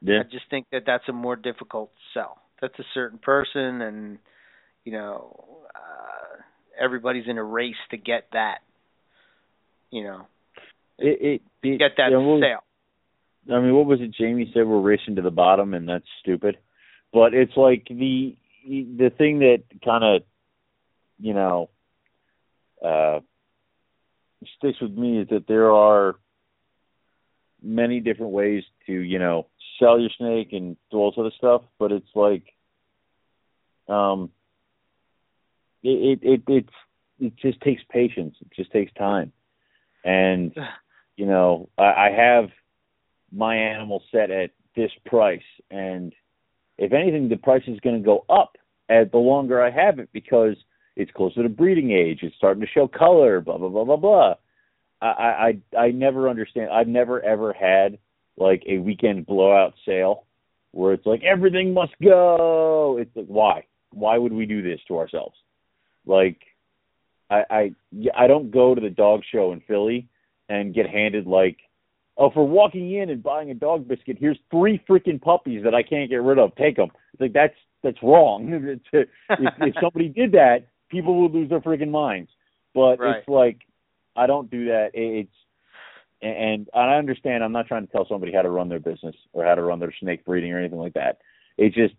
Yeah. 0.02 0.20
I 0.20 0.24
just 0.24 0.50
think 0.50 0.68
that 0.72 0.84
that's 0.86 1.08
a 1.10 1.14
more 1.14 1.36
difficult 1.36 1.92
sell. 2.14 2.40
That's 2.62 2.78
a 2.80 2.84
certain 2.94 3.20
person, 3.20 3.82
and 3.82 4.18
you 4.84 4.92
know, 4.92 5.64
uh, 5.76 6.42
everybody's 6.80 7.26
in 7.28 7.38
a 7.38 7.44
race 7.44 7.76
to 7.92 7.98
get 7.98 8.28
that. 8.34 8.60
You 9.92 10.04
know, 10.04 10.28
it, 10.98 11.42
it, 11.64 11.68
it 11.68 11.80
get 11.80 11.92
that 11.98 12.12
yeah, 12.12 12.18
well, 12.18 12.40
sale. 12.42 13.56
I 13.56 13.62
mean, 13.62 13.74
what 13.74 13.86
was 13.86 14.02
it 14.02 14.14
Jamie 14.14 14.52
said? 14.54 14.68
We're 14.68 14.82
racing 14.82 15.16
to 15.16 15.22
the 15.22 15.32
bottom, 15.32 15.74
and 15.74 15.88
that's 15.88 16.06
stupid. 16.22 16.58
But 17.14 17.34
it's 17.34 17.56
like 17.56 17.88
the 17.90 18.36
the 18.66 19.12
thing 19.18 19.40
that 19.40 19.64
kind 19.84 20.04
of, 20.04 20.24
you 21.20 21.34
know, 21.34 21.70
uh, 22.84 23.20
sticks 24.58 24.82
with 24.82 24.92
me 24.92 25.22
is 25.22 25.30
that 25.30 25.48
there 25.48 25.72
are 25.72 26.16
many 27.62 28.00
different 28.00 28.34
ways 28.34 28.64
to, 28.86 28.94
you 28.94 29.20
know, 29.20 29.48
sell 29.80 30.00
your 30.00 30.10
snake 30.18 30.50
and 30.52 30.78
do 30.92 30.98
all 30.98 31.14
sort 31.14 31.28
of 31.28 31.34
stuff. 31.34 31.62
But 31.80 31.92
it's 31.92 32.10
like, 32.16 32.44
um, 33.88 34.32
it 35.84 36.20
it 36.22 36.30
it 36.30 36.42
it's, 36.48 36.74
it 37.20 37.36
just 37.38 37.62
takes 37.62 37.82
patience. 37.90 38.36
It 38.42 38.52
just 38.56 38.72
takes 38.72 38.94
time, 38.94 39.32
and 40.04 40.54
you 41.16 41.26
know, 41.26 41.70
I, 41.78 41.84
I 41.84 42.10
have 42.16 42.50
my 43.32 43.56
animal 43.56 44.02
set 44.12 44.32
at 44.32 44.52
this 44.76 44.92
price 45.06 45.42
and 45.72 46.14
if 46.78 46.94
anything 46.94 47.30
the 47.30 47.38
price 47.38 47.64
is 47.68 47.80
going 47.80 47.98
to 47.98 48.06
go 48.06 48.26
up 48.30 48.58
as 48.90 49.08
the 49.12 49.18
longer 49.18 49.62
I 49.62 49.72
have 49.72 50.00
it 50.00 50.10
because 50.14 50.56
it's 50.96 51.12
closer 51.12 51.44
to 51.44 51.50
breeding 51.50 51.92
age, 51.92 52.20
it's 52.22 52.36
starting 52.36 52.62
to 52.62 52.68
show 52.68 52.88
color, 52.88 53.42
blah 53.42 53.58
blah 53.58 53.70
blah 53.70 53.84
blah 53.84 53.98
blah. 53.98 54.34
I 55.02 55.60
I 55.76 55.78
I 55.78 55.92
never 55.92 56.30
understand. 56.30 56.72
I've 56.72 56.88
never 56.88 57.22
ever 57.22 57.54
had 57.54 57.98
like 58.38 58.64
a 58.68 58.78
weekend 58.78 59.26
blowout 59.26 59.74
sale 59.86 60.26
where 60.72 60.94
it's 60.94 61.06
like 61.06 61.24
everything 61.24 61.74
must 61.74 61.94
go. 62.04 62.98
It's 63.00 63.16
like 63.16 63.28
why? 63.28 63.66
Why 63.92 64.18
would 64.18 64.34
we 64.34 64.46
do 64.46 64.62
this 64.62 64.80
to 64.88 64.98
ourselves? 64.98 65.36
Like 66.06 66.40
I 67.30 67.44
I 67.50 67.72
I 68.16 68.28
don't 68.28 68.52
go 68.52 68.76
to 68.76 68.82
the 68.82 68.90
dog 68.90 69.22
show 69.32 69.52
in 69.54 69.62
Philly 69.62 70.08
and 70.50 70.74
get 70.74 70.90
handed 70.90 71.28
like 71.28 71.58
oh, 72.18 72.32
for 72.32 72.48
walking 72.48 72.94
in 72.94 73.10
and 73.10 73.22
buying 73.22 73.52
a 73.52 73.54
dog 73.54 73.88
biscuit, 73.88 74.18
here's 74.20 74.40
three 74.50 74.82
freaking 74.90 75.22
puppies 75.22 75.64
that 75.64 75.76
I 75.76 75.84
can't 75.84 76.10
get 76.10 76.22
rid 76.22 76.40
of. 76.40 76.56
Take 76.56 76.76
them. 76.76 76.90
It's 77.14 77.22
like 77.22 77.34
that's 77.34 77.56
that's 77.84 78.02
wrong. 78.02 78.50
if, 78.94 79.08
if 79.30 79.76
somebody 79.82 80.10
did 80.10 80.32
that, 80.34 80.68
people 80.90 81.22
would 81.22 81.32
lose 81.32 81.50
their 81.50 81.62
freaking 81.62 81.92
minds. 81.92 82.30
But 82.74 83.00
right. 83.00 83.18
it's 83.18 83.28
like 83.28 83.60
I 84.16 84.28
don't 84.28 84.50
do 84.50 84.66
that. 84.66 84.92
It's 84.94 85.30
and 86.22 86.68
and 86.74 86.92
I 86.92 86.98
understand. 86.98 87.44
I'm 87.44 87.52
not 87.52 87.68
trying 87.68 87.86
to 87.86 87.92
tell 87.92 88.08
somebody 88.08 88.32
how 88.34 88.42
to 88.42 88.50
run 88.50 88.70
their 88.70 88.80
business 88.80 89.16
or 89.34 89.46
how 89.46 89.56
to 89.56 89.62
run 89.62 89.80
their 89.80 89.94
snake 90.00 90.26
breeding 90.26 90.52
or 90.52 90.60
anything 90.60 90.80
like 90.80 90.94
that. 90.94 91.20
It's 91.58 91.76
just 91.76 91.94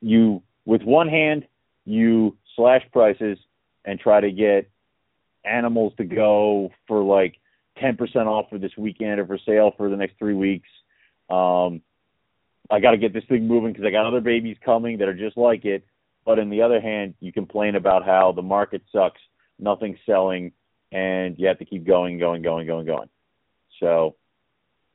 you 0.00 0.42
with 0.64 0.82
one 0.82 1.08
hand 1.08 1.46
you 1.84 2.36
slash 2.56 2.82
prices 2.92 3.38
and 3.84 4.00
try 4.00 4.20
to 4.20 4.30
get 4.30 4.70
animals 5.44 5.92
to 5.98 6.04
go 6.04 6.70
for 6.88 7.02
like 7.02 7.36
10% 7.82 7.98
off 8.26 8.46
for 8.48 8.58
this 8.58 8.72
weekend 8.78 9.20
or 9.20 9.26
for 9.26 9.38
sale 9.44 9.72
for 9.76 9.90
the 9.90 9.96
next 9.96 10.18
three 10.18 10.34
weeks. 10.34 10.68
Um, 11.28 11.82
I 12.70 12.80
got 12.80 12.92
to 12.92 12.96
get 12.96 13.12
this 13.12 13.24
thing 13.28 13.46
moving 13.46 13.72
because 13.72 13.84
I 13.84 13.90
got 13.90 14.06
other 14.06 14.20
babies 14.20 14.56
coming 14.64 14.98
that 14.98 15.08
are 15.08 15.14
just 15.14 15.36
like 15.36 15.64
it. 15.64 15.84
But 16.24 16.38
on 16.38 16.48
the 16.48 16.62
other 16.62 16.80
hand, 16.80 17.14
you 17.20 17.32
complain 17.32 17.74
about 17.74 18.06
how 18.06 18.32
the 18.32 18.42
market 18.42 18.82
sucks, 18.90 19.20
nothing's 19.58 19.98
selling, 20.06 20.52
and 20.90 21.38
you 21.38 21.46
have 21.48 21.58
to 21.58 21.66
keep 21.66 21.86
going, 21.86 22.18
going, 22.18 22.40
going, 22.40 22.66
going, 22.66 22.86
going. 22.86 23.10
So 23.80 24.16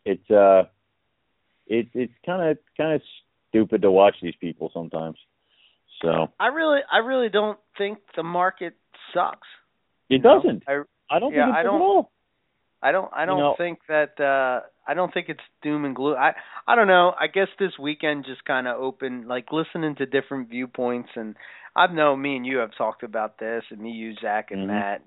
it's 0.05 0.29
uh, 0.29 0.63
it's 1.67 1.89
it's 1.93 2.13
kind 2.25 2.49
of 2.49 2.57
kind 2.77 2.93
of 2.93 3.01
stupid 3.49 3.81
to 3.81 3.91
watch 3.91 4.15
these 4.21 4.35
people 4.39 4.71
sometimes. 4.73 5.17
So 6.01 6.29
I 6.39 6.47
really 6.47 6.79
I 6.91 6.99
really 6.99 7.29
don't 7.29 7.59
think 7.77 7.99
the 8.15 8.23
market 8.23 8.75
sucks. 9.13 9.47
It 10.09 10.23
doesn't. 10.23 10.63
I, 10.67 10.81
I 11.09 11.19
don't 11.19 11.33
yeah, 11.33 11.45
think 11.45 11.55
it 11.55 11.59
I 11.59 11.63
don't, 11.63 11.75
at 11.75 11.81
all. 11.81 12.11
I 12.81 12.91
don't 12.91 13.11
I 13.13 13.25
don't 13.25 13.37
you 13.37 13.43
know, 13.43 13.55
think 13.57 13.79
that 13.87 14.19
uh 14.19 14.65
I 14.87 14.93
don't 14.93 15.13
think 15.13 15.27
it's 15.29 15.39
doom 15.61 15.85
and 15.85 15.95
gloom. 15.95 16.15
I 16.17 16.31
I 16.67 16.75
don't 16.75 16.87
know. 16.87 17.13
I 17.19 17.27
guess 17.27 17.49
this 17.59 17.77
weekend 17.79 18.25
just 18.25 18.45
kind 18.45 18.67
of 18.67 18.79
opened 18.79 19.27
like 19.27 19.51
listening 19.51 19.95
to 19.97 20.05
different 20.05 20.49
viewpoints 20.49 21.09
and 21.15 21.35
I've 21.75 21.91
known 21.91 22.21
me 22.21 22.35
and 22.35 22.45
you 22.45 22.57
have 22.57 22.71
talked 22.77 23.03
about 23.03 23.37
this 23.37 23.63
and 23.69 23.79
me 23.79 23.91
you 23.91 24.15
Zach 24.21 24.51
and 24.51 24.61
Mhm. 24.61 24.67
Matt. 24.67 25.01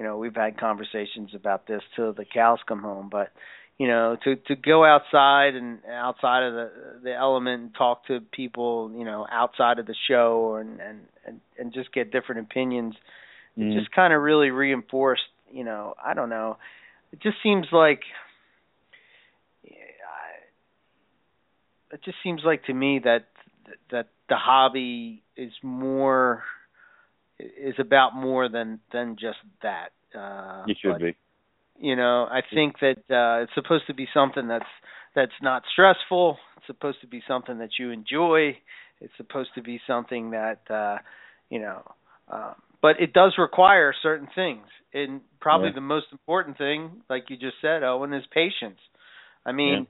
You 0.00 0.06
know, 0.06 0.16
we've 0.16 0.34
had 0.34 0.58
conversations 0.58 1.34
about 1.34 1.66
this 1.66 1.82
till 1.94 2.14
the 2.14 2.24
cows 2.24 2.58
come 2.66 2.80
home, 2.80 3.10
but 3.12 3.28
you 3.76 3.86
know, 3.86 4.16
to 4.24 4.36
to 4.36 4.56
go 4.56 4.82
outside 4.82 5.54
and 5.54 5.80
outside 5.84 6.42
of 6.42 6.54
the 6.54 6.70
the 7.04 7.14
element 7.14 7.62
and 7.62 7.74
talk 7.74 8.06
to 8.06 8.20
people, 8.32 8.90
you 8.96 9.04
know, 9.04 9.26
outside 9.30 9.78
of 9.78 9.84
the 9.84 9.94
show 10.08 10.56
and 10.56 10.80
and 10.80 11.00
and, 11.26 11.40
and 11.58 11.74
just 11.74 11.92
get 11.92 12.10
different 12.10 12.40
opinions, 12.40 12.94
Mhm. 13.58 13.70
it 13.70 13.78
just 13.78 13.92
kind 13.92 14.14
of 14.14 14.22
really 14.22 14.50
reinforced, 14.50 15.28
you 15.52 15.64
know, 15.64 15.94
I 16.02 16.14
don't 16.14 16.30
know 16.30 16.56
it 17.12 17.20
just 17.20 17.36
seems 17.42 17.66
like 17.72 18.02
it 21.92 22.00
just 22.04 22.18
seems 22.22 22.42
like 22.44 22.64
to 22.64 22.74
me 22.74 23.00
that 23.00 23.26
that 23.90 24.08
the 24.28 24.36
hobby 24.36 25.22
is 25.36 25.52
more 25.62 26.44
is 27.60 27.74
about 27.78 28.14
more 28.14 28.48
than 28.48 28.80
than 28.92 29.16
just 29.20 29.38
that. 29.62 29.90
Uh, 30.18 30.64
You 30.66 30.74
should 30.80 30.92
but, 30.92 31.00
be. 31.00 31.16
You 31.78 31.96
know, 31.96 32.26
I 32.30 32.40
think 32.52 32.76
that 32.80 32.98
uh, 33.10 33.42
it's 33.44 33.54
supposed 33.54 33.86
to 33.86 33.94
be 33.94 34.06
something 34.12 34.48
that's 34.48 34.64
that's 35.14 35.32
not 35.42 35.62
stressful. 35.72 36.36
It's 36.56 36.66
supposed 36.66 37.00
to 37.00 37.06
be 37.06 37.22
something 37.26 37.58
that 37.58 37.70
you 37.78 37.90
enjoy. 37.90 38.58
It's 39.00 39.12
supposed 39.16 39.50
to 39.54 39.62
be 39.62 39.80
something 39.86 40.32
that 40.32 40.60
uh, 40.70 40.98
you 41.48 41.58
know. 41.60 41.82
Um, 42.28 42.54
but 42.82 43.00
it 43.00 43.12
does 43.12 43.34
require 43.38 43.94
certain 44.02 44.28
things, 44.34 44.66
and 44.94 45.20
probably 45.40 45.68
Yeah. 45.68 45.74
the 45.76 45.80
most 45.80 46.06
important 46.12 46.58
thing, 46.58 47.02
like 47.10 47.28
you 47.28 47.36
just 47.36 47.56
said, 47.60 47.82
Owen, 47.82 48.12
is 48.12 48.24
patience. 48.32 48.78
I 49.44 49.52
mean, 49.52 49.86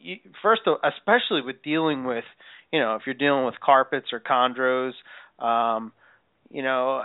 you, 0.00 0.16
first, 0.42 0.62
of, 0.66 0.78
especially 0.84 1.42
with 1.42 1.62
dealing 1.62 2.04
with, 2.04 2.24
you 2.72 2.80
know, 2.80 2.96
if 2.96 3.02
you're 3.06 3.14
dealing 3.14 3.44
with 3.44 3.58
carpets 3.60 4.06
or 4.12 4.20
chondros, 4.20 4.92
um, 5.38 5.92
you 6.50 6.62
know, 6.62 7.02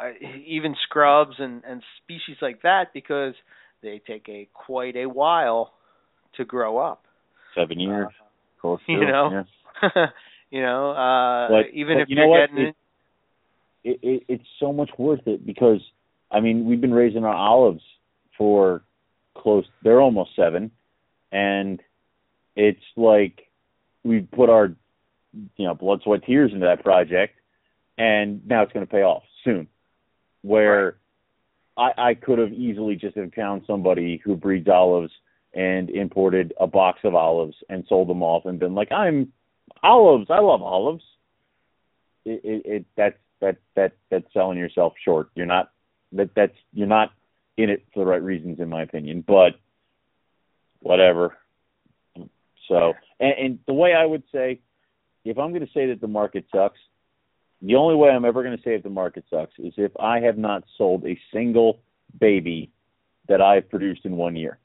even 0.48 0.76
scrubs 0.84 1.36
and 1.40 1.64
and 1.68 1.82
species 2.04 2.38
like 2.42 2.62
that, 2.64 2.94
because 2.94 3.34
they 3.82 4.02
take 4.06 4.28
a 4.30 4.48
quite 4.54 4.96
a 4.96 5.06
while 5.06 5.74
to 6.38 6.46
grow 6.46 6.78
up. 6.78 7.04
Seven 7.56 7.80
years, 7.80 8.08
uh, 8.08 8.62
close 8.62 8.80
to, 8.88 8.92
you 8.92 9.06
know. 9.06 9.44
Yeah. 9.82 10.06
you 10.52 10.62
know, 10.62 10.92
uh, 10.92 11.50
but, 11.50 11.74
even 11.74 11.98
but 11.98 12.02
if 12.04 12.10
you 12.10 12.22
are 12.22 12.28
know 12.28 12.48
getting 12.48 12.66
it, 12.68 12.76
it, 13.84 14.00
it, 14.02 14.24
it's 14.30 14.48
so 14.60 14.72
much 14.72 14.92
worth 14.98 15.28
it 15.28 15.46
because 15.46 15.82
I 16.32 16.40
mean 16.40 16.66
we've 16.66 16.82
been 16.82 16.94
raising 16.94 17.26
our 17.26 17.36
olives 17.36 17.84
for 18.38 18.84
close. 19.36 19.66
They're 19.84 20.02
almost 20.02 20.32
seven, 20.36 20.72
and 21.32 21.82
it's 22.56 22.80
like 22.96 23.48
we 24.04 24.22
put 24.22 24.50
our 24.50 24.74
you 25.58 25.66
know 25.68 25.74
blood, 25.74 26.02
sweat, 26.04 26.22
tears 26.26 26.52
into 26.54 26.66
that 26.66 26.84
project, 26.84 27.36
and 27.98 28.46
now 28.48 28.64
it's 28.64 28.74
going 28.74 28.86
to 28.86 28.92
pay 28.92 29.02
off 29.02 29.24
soon. 29.44 29.68
Where 30.42 30.98
right. 31.78 31.94
I, 31.98 32.10
I 32.10 32.14
could 32.16 32.40
have 32.40 32.52
easily 32.52 32.96
just 32.96 33.18
found 33.36 33.64
somebody 33.66 34.22
who 34.24 34.36
breeds 34.36 34.68
olives 34.68 35.12
and 35.54 35.90
imported 35.90 36.54
a 36.60 36.68
box 36.68 37.00
of 37.04 37.16
olives 37.16 37.56
and 37.70 37.86
sold 37.88 38.10
them 38.10 38.24
off 38.24 38.46
and 38.46 38.60
been 38.60 38.76
like, 38.76 38.92
I'm 38.92 39.32
olives. 39.82 40.28
I 40.30 40.40
love 40.40 40.62
olives. 40.62 41.04
It, 42.26 42.42
it, 42.44 42.62
it 42.66 42.86
that's 42.96 43.18
that 43.42 43.58
that 43.76 43.94
that's 44.10 44.32
selling 44.34 44.58
yourself 44.58 44.94
short. 45.04 45.30
You're 45.36 45.46
not 45.46 45.72
that 46.14 46.30
that's 46.36 46.56
you're 46.72 46.88
not 46.88 47.12
in 47.58 47.70
it 47.70 47.86
for 47.94 48.00
the 48.00 48.10
right 48.10 48.22
reasons, 48.22 48.60
in 48.60 48.70
my 48.70 48.82
opinion. 48.82 49.24
But 49.26 49.54
whatever. 50.80 51.38
So, 52.68 52.94
and, 53.20 53.34
and 53.38 53.60
the 53.68 53.74
way 53.74 53.94
I 53.94 54.06
would 54.06 54.24
say, 54.32 54.62
if 55.26 55.38
I'm 55.38 55.52
going 55.52 55.66
to 55.66 55.74
say 55.74 55.88
that 55.88 56.02
the 56.02 56.08
market 56.08 56.46
sucks, 56.54 56.80
the 57.64 57.76
only 57.76 57.96
way 57.96 58.10
I'm 58.10 58.26
ever 58.26 58.44
going 58.44 58.56
to 58.58 58.62
say 58.64 58.76
if 58.76 58.84
the 58.84 58.90
market 58.90 59.24
sucks 59.30 59.54
is 59.58 59.74
if 59.78 59.92
I 60.00 60.20
have 60.20 60.38
not 60.38 60.64
sold 60.78 61.06
a 61.06 61.18
single 61.34 61.80
baby 62.20 62.72
that 63.30 63.42
I've 63.42 63.70
produced 63.70 64.02
in 64.06 64.18
one 64.18 64.36
year. 64.36 64.60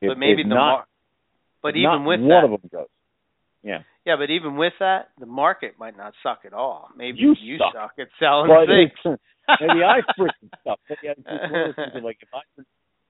If, 0.00 0.08
but 0.08 0.18
maybe 0.18 0.42
the 0.42 0.48
not, 0.50 0.56
mar- 0.56 0.86
but 1.62 1.76
even 1.76 2.04
with 2.04 2.20
one 2.20 2.28
that, 2.28 2.44
of 2.44 2.50
them 2.50 2.70
goes. 2.70 2.86
Yeah. 3.62 3.78
Yeah, 4.04 4.16
but 4.16 4.30
even 4.30 4.56
with 4.56 4.74
that, 4.80 5.10
the 5.18 5.26
market 5.26 5.74
might 5.78 5.96
not 5.96 6.12
suck 6.22 6.40
at 6.44 6.52
all. 6.52 6.88
Maybe 6.96 7.18
you, 7.18 7.34
you 7.40 7.58
suck. 7.58 7.72
suck 7.72 7.92
at 7.98 8.08
selling 8.18 8.48
But 8.48 8.66
things. 8.66 9.18
maybe 9.60 9.82
I 9.82 10.00
freaking 10.18 10.50
suck. 10.64 10.78
But 10.88 10.98
yeah, 11.02 11.12
it's 11.16 11.50
one 11.50 11.70
of 11.70 11.76
those 11.76 12.02
like 12.02 12.18
if 12.20 12.28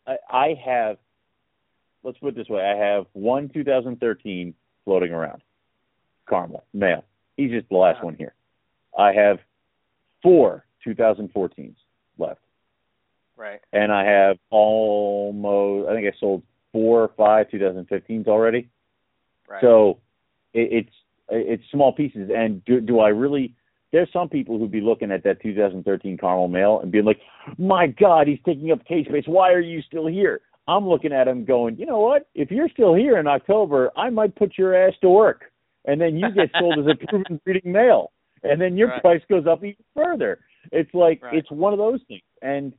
I, 0.06 0.12
I 0.12 0.16
I 0.38 0.54
have, 0.64 0.96
let's 2.02 2.18
put 2.18 2.28
it 2.28 2.36
this 2.36 2.48
way, 2.48 2.62
I 2.62 2.76
have 2.76 3.06
one 3.14 3.48
2013 3.52 4.54
floating 4.84 5.12
around, 5.12 5.42
caramel 6.28 6.64
male. 6.72 7.04
He's 7.36 7.50
just 7.50 7.68
the 7.68 7.76
last 7.76 7.96
Uh-huh. 7.96 8.06
one 8.06 8.14
here. 8.16 8.34
I 8.96 9.12
have 9.12 9.38
four 10.22 10.64
2014s 10.86 11.74
left, 12.18 12.40
Right. 13.36 13.60
and 13.72 13.92
I 13.92 14.04
have 14.04 14.38
almost 14.50 15.88
I 15.88 15.94
think 15.94 16.06
I 16.06 16.18
sold 16.18 16.42
four 16.72 17.02
or 17.02 17.10
five 17.16 17.48
2015s 17.48 18.26
already. 18.28 18.68
Right. 19.48 19.60
So 19.60 19.98
it, 20.54 20.68
it's 20.72 20.92
it's 21.28 21.62
small 21.70 21.92
pieces. 21.92 22.30
And 22.34 22.64
do 22.64 22.80
do 22.80 23.00
I 23.00 23.08
really? 23.08 23.54
There's 23.92 24.08
some 24.12 24.28
people 24.28 24.58
who'd 24.58 24.70
be 24.70 24.80
looking 24.80 25.10
at 25.10 25.22
that 25.24 25.40
2013 25.40 26.18
caramel 26.18 26.48
Mail 26.48 26.80
and 26.80 26.90
being 26.90 27.04
like, 27.04 27.20
"My 27.56 27.86
God, 27.86 28.26
he's 28.26 28.40
taking 28.44 28.70
up 28.72 28.84
cage 28.84 29.06
space. 29.06 29.24
Why 29.26 29.52
are 29.52 29.60
you 29.60 29.82
still 29.82 30.06
here?" 30.06 30.40
I'm 30.68 30.88
looking 30.88 31.12
at 31.12 31.28
him 31.28 31.44
going, 31.44 31.76
"You 31.76 31.86
know 31.86 32.00
what? 32.00 32.26
If 32.34 32.50
you're 32.50 32.68
still 32.68 32.94
here 32.94 33.18
in 33.18 33.26
October, 33.28 33.92
I 33.96 34.10
might 34.10 34.34
put 34.34 34.58
your 34.58 34.74
ass 34.74 34.94
to 35.02 35.08
work, 35.08 35.52
and 35.84 36.00
then 36.00 36.16
you 36.16 36.30
get 36.32 36.50
sold 36.58 36.78
as 36.80 36.86
a 36.86 36.96
proven 37.08 37.40
breeding 37.44 37.70
male, 37.72 38.10
and 38.50 38.60
then 38.60 38.76
your 38.76 38.88
Right. 38.88 39.00
price 39.00 39.22
goes 39.28 39.46
up 39.46 39.64
even 39.64 39.84
further." 39.94 40.40
It's 40.72 40.92
like 40.94 41.22
Right. 41.22 41.34
it's 41.34 41.50
one 41.50 41.72
of 41.72 41.78
those 41.78 42.02
things. 42.08 42.22
And 42.42 42.72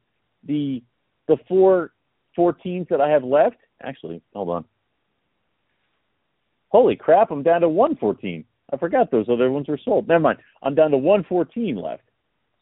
the 0.44 0.84
the 1.28 1.38
four 1.48 1.94
14s 2.38 2.88
that 2.90 3.02
I 3.02 3.10
have 3.10 3.24
left, 3.24 3.58
actually, 3.82 4.22
hold 4.34 4.50
on 4.50 4.66
holy 6.70 6.96
crap, 6.96 7.32
I'm 7.32 7.44
down 7.44 7.62
to 7.62 7.70
114. 7.70 8.44
I 8.72 8.78
forgot 8.78 9.12
those 9.12 9.30
other 9.30 9.52
ones 9.52 9.68
were 9.68 9.80
sold. 9.84 10.08
Never 10.08 10.20
mind. 10.20 10.40
I'm 10.62 10.76
down 10.76 10.92
to 10.92 10.98
114 10.98 11.76
left. 11.76 12.04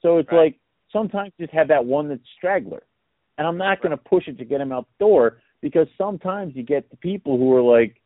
So 0.01 0.17
it's 0.17 0.31
Right. 0.31 0.37
like 0.37 0.59
sometimes 0.91 1.33
just 1.39 1.51
have 1.51 1.67
that 1.69 1.85
one 1.85 2.09
that's 2.09 2.21
straggler. 2.37 2.83
And 3.37 3.47
I'm 3.47 3.57
not 3.57 3.81
going 3.81 3.91
to 3.91 3.97
push 3.97 4.27
it 4.27 4.37
to 4.37 4.45
get 4.45 4.61
him 4.61 4.71
out 4.71 4.87
the 4.87 5.05
door 5.05 5.41
because 5.61 5.87
sometimes 5.97 6.55
you 6.55 6.63
get 6.63 6.89
the 6.89 6.97
people 6.97 7.37
who 7.37 7.53
are 7.53 7.61
like, 7.61 8.01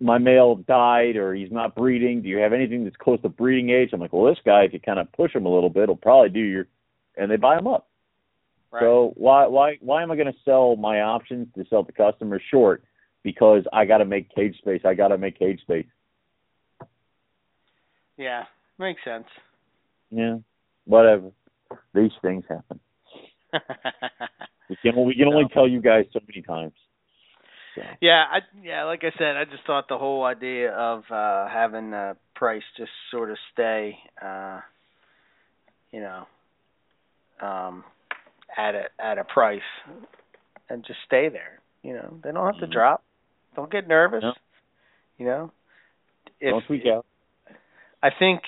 my 0.00 0.18
male 0.18 0.56
died 0.56 1.16
or 1.16 1.34
he's 1.34 1.50
not 1.50 1.74
breeding. 1.74 2.22
Do 2.22 2.28
you 2.28 2.38
have 2.38 2.52
anything 2.52 2.84
that's 2.84 2.96
close 2.96 3.20
to 3.22 3.28
breeding 3.28 3.70
age? 3.70 3.90
I'm 3.92 4.00
like, 4.00 4.12
well, 4.12 4.30
this 4.30 4.42
guy, 4.44 4.62
if 4.62 4.72
you 4.72 4.80
kind 4.80 4.98
of 4.98 5.10
push 5.12 5.34
him 5.34 5.46
a 5.46 5.52
little 5.52 5.70
bit, 5.70 5.88
he'll 5.88 5.96
probably 5.96 6.30
do 6.30 6.40
your, 6.40 6.66
and 7.16 7.30
they 7.30 7.36
buy 7.36 7.58
him 7.58 7.66
up. 7.66 7.88
Right. 8.70 8.82
So 8.82 9.12
why 9.16 9.46
why 9.46 9.78
why 9.80 10.02
am 10.02 10.10
I 10.10 10.16
going 10.16 10.26
to 10.26 10.38
sell 10.44 10.76
my 10.76 11.00
options 11.00 11.48
to 11.54 11.64
sell 11.70 11.84
to 11.84 11.92
customers 11.92 12.42
short? 12.50 12.84
Because 13.22 13.64
I 13.72 13.86
got 13.86 13.98
to 13.98 14.04
make 14.04 14.34
cage 14.34 14.56
space. 14.58 14.82
I 14.84 14.94
got 14.94 15.08
to 15.08 15.18
make 15.18 15.38
cage 15.38 15.60
space. 15.62 15.86
yeah, 18.18 18.44
makes 18.78 19.02
sense. 19.04 19.24
Yeah, 20.10 20.36
whatever. 20.84 21.30
These 21.94 22.12
things 22.20 22.44
happen. 22.48 22.78
We 24.68 24.76
can 24.82 25.04
we 25.04 25.14
can 25.14 25.28
only 25.28 25.46
tell 25.52 25.66
you 25.66 25.80
guys 25.80 26.04
so 26.12 26.20
many 26.28 26.42
times. 26.42 26.74
So. 27.78 27.96
yeah, 28.00 28.24
I 28.30 28.38
yeah, 28.62 28.84
like 28.84 29.02
I 29.04 29.12
said, 29.18 29.36
I 29.36 29.44
just 29.44 29.64
thought 29.66 29.88
the 29.88 29.98
whole 29.98 30.24
idea 30.24 30.72
of 30.72 31.04
uh 31.10 31.48
having 31.48 31.92
uh 31.92 32.14
price 32.34 32.62
just 32.76 32.90
sort 33.10 33.30
of 33.30 33.36
stay 33.52 33.98
uh 34.22 34.60
you 35.90 36.00
know 36.00 36.26
um 37.40 37.84
at 38.56 38.74
a 38.74 38.84
at 38.98 39.18
a 39.18 39.24
price 39.24 39.60
and 40.68 40.84
just 40.86 40.98
stay 41.06 41.28
there. 41.28 41.60
You 41.82 41.94
know, 41.94 42.18
they 42.22 42.32
don't 42.32 42.46
have 42.46 42.60
to 42.60 42.66
Mhm. 42.66 42.72
drop. 42.72 43.02
Don't 43.56 43.70
get 43.70 43.88
nervous. 43.88 44.22
No. 44.22 44.34
You 45.18 45.26
know, 45.26 45.52
if 46.40 46.50
Don't 46.52 46.64
tweak 46.66 46.86
out. 46.86 47.06
I 48.02 48.10
think 48.10 48.42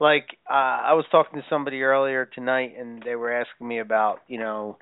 like 0.00 0.38
uh 0.48 0.80
I 0.84 0.92
was 0.94 1.06
talking 1.10 1.40
to 1.40 1.48
somebody 1.48 1.82
earlier 1.82 2.26
tonight 2.26 2.74
and 2.78 3.02
they 3.02 3.16
were 3.16 3.32
asking 3.32 3.68
me 3.68 3.78
about, 3.78 4.22
you 4.26 4.38
know, 4.38 4.78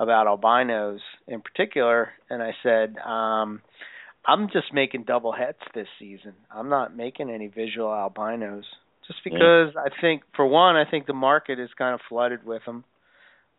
about 0.00 0.26
albinos 0.26 1.00
in 1.28 1.40
particular 1.42 2.10
and 2.30 2.42
I 2.42 2.52
said, 2.64 2.96
um 2.98 3.60
I'm 4.26 4.48
just 4.52 4.74
making 4.74 5.04
double 5.04 5.32
hets 5.32 5.62
this 5.74 5.86
season. 5.98 6.34
I'm 6.50 6.68
not 6.68 6.94
making 6.96 7.30
any 7.30 7.46
visual 7.48 7.92
albinos 7.92 8.64
just 9.06 9.20
Yeah. 9.24 9.32
because 9.32 9.76
I 9.76 9.88
think 10.00 10.22
for 10.34 10.46
one 10.46 10.74
I 10.76 10.84
think 10.90 11.06
the 11.06 11.12
market 11.14 11.60
is 11.60 11.70
kind 11.78 11.94
of 11.94 12.00
flooded 12.08 12.44
with 12.44 12.64
them. 12.64 12.84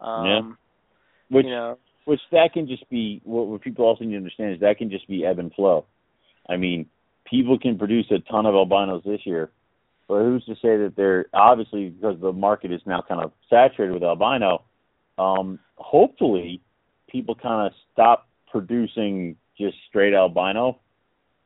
Um 0.01 0.57
Which 1.29 1.45
you 1.45 1.51
know, 1.51 1.77
which 2.05 2.21
that 2.31 2.49
can 2.53 2.67
just 2.67 2.89
be 2.89 3.21
what, 3.23 3.47
what 3.47 3.61
people 3.61 3.85
also 3.85 4.03
need 4.03 4.11
to 4.11 4.17
understand 4.17 4.53
is 4.53 4.59
that 4.61 4.77
can 4.79 4.89
just 4.89 5.07
be 5.07 5.25
ebb 5.25 5.39
and 5.39 5.53
flow. 5.53 5.85
I 6.49 6.57
mean, 6.57 6.87
people 7.29 7.57
can 7.59 7.77
produce 7.77 8.07
a 8.11 8.19
ton 8.31 8.45
of 8.47 8.55
albinos 8.55 9.03
this 9.05 9.21
year, 9.25 9.51
but 10.07 10.19
who's 10.23 10.43
to 10.45 10.55
say 10.55 10.77
that 10.77 10.93
they're 10.97 11.27
obviously 11.33 11.89
because 11.89 12.19
the 12.19 12.33
market 12.33 12.71
is 12.71 12.81
now 12.85 13.01
kind 13.07 13.21
of 13.23 13.31
saturated 13.49 13.93
with 13.93 14.03
albino. 14.03 14.63
Um, 15.21 15.59
hopefully, 15.75 16.61
people 17.07 17.35
kind 17.35 17.67
of 17.67 17.73
stop 17.93 18.27
producing 18.51 19.35
just 19.57 19.77
straight 19.87 20.13
albino, 20.13 20.79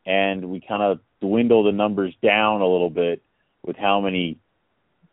and 0.05 0.49
we 0.49 0.61
kind 0.61 0.81
of 0.81 0.99
dwindle 1.21 1.63
the 1.63 1.71
numbers 1.71 2.15
down 2.23 2.61
a 2.61 2.67
little 2.67 2.89
bit 2.89 3.21
with 3.65 3.75
how 3.75 3.99
many 3.99 4.37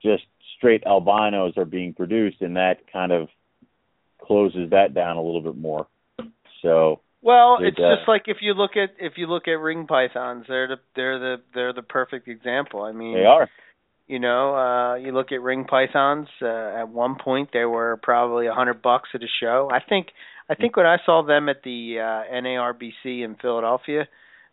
just 0.02 0.24
straight 0.56 0.84
albinos 0.86 1.56
are 1.56 1.64
being 1.64 1.92
produced, 1.92 2.40
and 2.40 2.56
that 2.56 2.92
kind 2.92 3.10
of 3.10 3.28
closes 4.20 4.70
that 4.70 4.94
down 4.94 5.16
a 5.16 5.22
little 5.22 5.42
bit 5.42 5.56
more. 5.56 5.88
So 6.62 7.00
Well, 7.20 7.58
it's 7.60 7.76
does. 7.76 7.98
just 7.98 8.08
like 8.08 8.24
if 8.26 8.36
you 8.40 8.54
look 8.54 8.76
at 8.76 8.90
if 9.00 9.14
you 9.16 9.26
look 9.26 9.48
at 9.48 9.58
ring 9.58 9.86
pythons, 9.88 10.44
they're 10.48 10.68
the 10.68 10.76
they're 10.94 11.18
the 11.18 11.36
they're 11.52 11.72
the 11.72 11.82
perfect 11.82 12.28
example. 12.28 12.82
I 12.82 12.92
mean, 12.92 13.14
they 13.14 13.24
are. 13.24 13.48
You 14.12 14.18
know, 14.18 14.54
uh 14.54 14.94
you 14.96 15.10
look 15.12 15.32
at 15.32 15.40
ring 15.40 15.64
pythons, 15.64 16.28
uh, 16.42 16.80
at 16.82 16.88
one 16.88 17.14
point 17.28 17.48
they 17.52 17.64
were 17.64 17.98
probably 18.02 18.46
a 18.46 18.52
hundred 18.60 18.82
bucks 18.82 19.08
at 19.14 19.22
a 19.22 19.32
show. 19.40 19.68
I 19.72 19.80
think 19.88 20.08
I 20.50 20.54
think 20.54 20.76
when 20.76 20.86
I 20.86 20.98
saw 21.06 21.22
them 21.22 21.48
at 21.48 21.62
the 21.64 21.96
uh 21.98 22.34
NARBC 22.42 23.24
in 23.26 23.36
Philadelphia, 23.40 24.06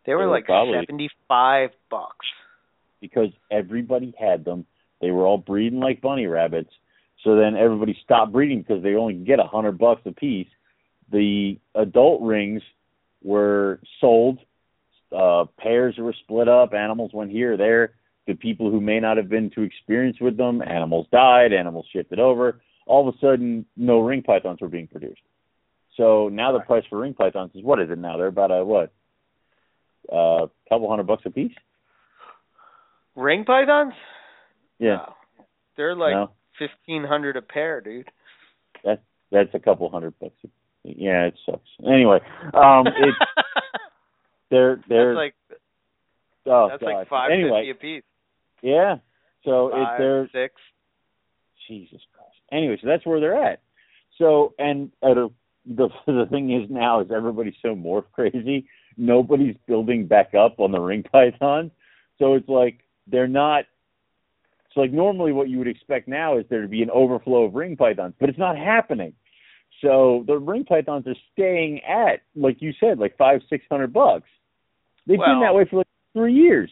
they 0.06 0.14
were 0.14 0.22
They 0.22 0.26
were 0.28 0.32
like 0.38 0.46
probably- 0.46 0.80
seventy 0.80 1.10
five 1.28 1.72
bucks. 1.90 2.26
because 3.02 3.32
everybody 3.52 4.14
had 4.20 4.44
them. 4.46 4.66
They 5.02 5.12
were 5.12 5.26
all 5.26 5.38
breeding 5.38 5.80
like 5.80 6.02
bunny 6.02 6.28
rabbits. 6.28 6.72
So 7.24 7.36
then 7.36 7.56
everybody 7.58 7.96
stopped 8.04 8.32
breeding 8.32 8.60
because 8.62 8.82
they 8.84 8.96
only 8.96 9.16
get 9.16 9.40
a 9.40 9.50
hundred 9.56 9.78
bucks 9.78 10.02
a 10.06 10.12
piece. 10.12 10.48
The 11.12 11.58
adult 11.76 12.22
rings 12.22 12.62
were 13.24 13.80
sold. 14.00 14.40
Uh, 15.12 15.46
pairs 15.58 15.96
were 15.98 16.14
split 16.24 16.48
up. 16.48 16.74
Animals 16.74 17.12
went 17.14 17.32
here 17.32 17.54
or 17.54 17.58
there. 17.58 17.94
The 18.30 18.36
people 18.36 18.70
who 18.70 18.80
may 18.80 19.00
not 19.00 19.18
have 19.18 19.28
been 19.28 19.50
too 19.50 19.64
experienced 19.64 20.22
with 20.22 20.38
them, 20.38 20.62
animals 20.62 21.08
died. 21.12 21.52
Animals 21.52 21.88
shifted 21.92 22.20
over. 22.20 22.62
All 22.86 23.08
of 23.08 23.16
a 23.16 23.18
sudden, 23.18 23.66
no 23.76 24.02
ring 24.02 24.22
pythons 24.22 24.62
were 24.62 24.68
being 24.68 24.86
produced. 24.86 25.22
So 25.98 26.30
now 26.30 26.52
the 26.52 26.60
price 26.60 26.84
for 26.90 27.00
ring 27.00 27.16
pythons 27.16 27.52
is 27.56 27.64
what 27.64 27.82
is 27.82 27.90
it 27.90 27.98
now? 27.98 28.18
They're 28.18 28.28
about 28.28 28.52
a 28.52 28.64
what? 28.64 28.94
uh, 30.12 30.46
a 30.46 30.50
couple 30.70 30.90
hundred 30.90 31.08
bucks 31.08 31.24
a 31.26 31.30
piece. 31.30 31.52
Ring 33.16 33.44
pythons? 33.46 33.94
Yeah, 34.78 34.98
No. 34.98 35.14
They're 35.76 35.96
like 35.96 36.14
no, 36.14 36.30
fifteen 36.58 37.04
hundred 37.04 37.36
a 37.38 37.42
pair, 37.42 37.82
dude. 37.82 38.08
that's 38.84 39.02
that's 39.32 39.54
a 39.54 39.60
couple 39.60 39.90
hundred 39.90 40.14
bucks. 40.20 40.36
Yeah, 40.84 41.26
it 41.26 41.36
sucks. 41.46 41.62
Anyway, 41.86 42.20
um, 42.54 42.86
it 42.88 43.16
they're 44.52 44.82
they're 44.88 45.16
that's 45.16 45.18
like 45.18 45.36
oh 46.46 46.68
that's 46.70 46.82
god. 46.82 46.94
like 46.94 47.10
five 47.10 47.30
fifty 47.30 47.44
anyway, 47.44 47.70
a 47.72 47.76
piece. 47.76 48.04
Yeah. 48.62 48.98
So 49.44 49.68
it 49.68 49.72
Five, 49.72 50.00
they're 50.00 50.30
six. 50.34 50.56
Jesus 51.68 52.02
Christ. 52.14 52.36
Anyway, 52.52 52.78
so 52.82 52.88
that's 52.88 53.06
where 53.06 53.20
they're 53.20 53.42
at. 53.42 53.62
So, 54.18 54.54
and 54.60 54.92
uh, 55.02 55.14
the 55.14 55.90
the 56.06 56.26
thing 56.32 56.52
is 56.52 56.70
now 56.70 57.02
is 57.02 57.08
everybody's 57.16 57.56
so 57.62 57.76
morph 57.76 58.06
crazy. 58.12 58.68
Nobody's 58.98 59.56
building 59.68 60.08
back 60.08 60.34
up 60.34 60.60
on 60.60 60.72
the 60.72 60.80
ring 60.80 61.04
pythons. 61.04 61.72
So 62.18 62.34
it's 62.34 62.50
like 62.50 62.80
they're 63.08 63.28
not. 63.28 63.66
It's 64.68 64.78
like 64.78 64.92
normally 64.92 65.32
what 65.32 65.50
you 65.50 65.58
would 65.58 65.68
expect 65.68 66.08
now 66.08 66.38
is 66.38 66.46
there 66.50 66.62
to 66.62 66.68
be 66.68 66.84
an 66.84 66.92
overflow 66.92 67.46
of 67.46 67.56
ring 67.56 67.76
pythons, 67.76 68.14
but 68.20 68.30
it's 68.30 68.38
not 68.38 68.56
happening. 68.56 69.14
So 69.82 70.24
the 70.28 70.38
ring 70.38 70.66
pythons 70.66 71.08
are 71.08 71.16
staying 71.34 71.82
at, 71.84 72.22
like 72.36 72.62
you 72.62 72.74
said, 72.80 73.00
like 73.00 73.18
five, 73.18 73.42
six 73.50 73.66
hundred 73.72 73.94
bucks. 73.94 74.28
They've 75.08 75.18
been 75.18 75.40
that 75.42 75.56
way 75.56 75.66
for 75.70 75.78
like 75.78 75.88
three 76.14 76.34
years. 76.34 76.70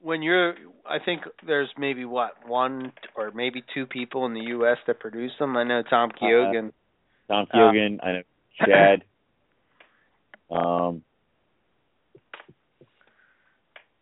When 0.00 0.22
you're 0.22 0.54
I 0.86 0.98
think 1.04 1.22
there's 1.46 1.68
maybe 1.78 2.04
what 2.04 2.32
one 2.46 2.92
or 3.16 3.30
maybe 3.32 3.62
two 3.74 3.86
people 3.86 4.26
in 4.26 4.34
the 4.34 4.40
US 4.56 4.78
that 4.86 4.98
produce 5.00 5.32
them. 5.38 5.56
I 5.56 5.64
know 5.64 5.82
Tom 5.88 6.10
Uh-huh. 6.10 6.26
Keoghan. 6.26 6.72
Tom 7.28 7.46
Uh, 7.52 7.56
Keoghan, 7.56 7.98
I 8.02 8.12
know 8.12 8.22
Chad. 8.66 9.04
um, 10.50 11.02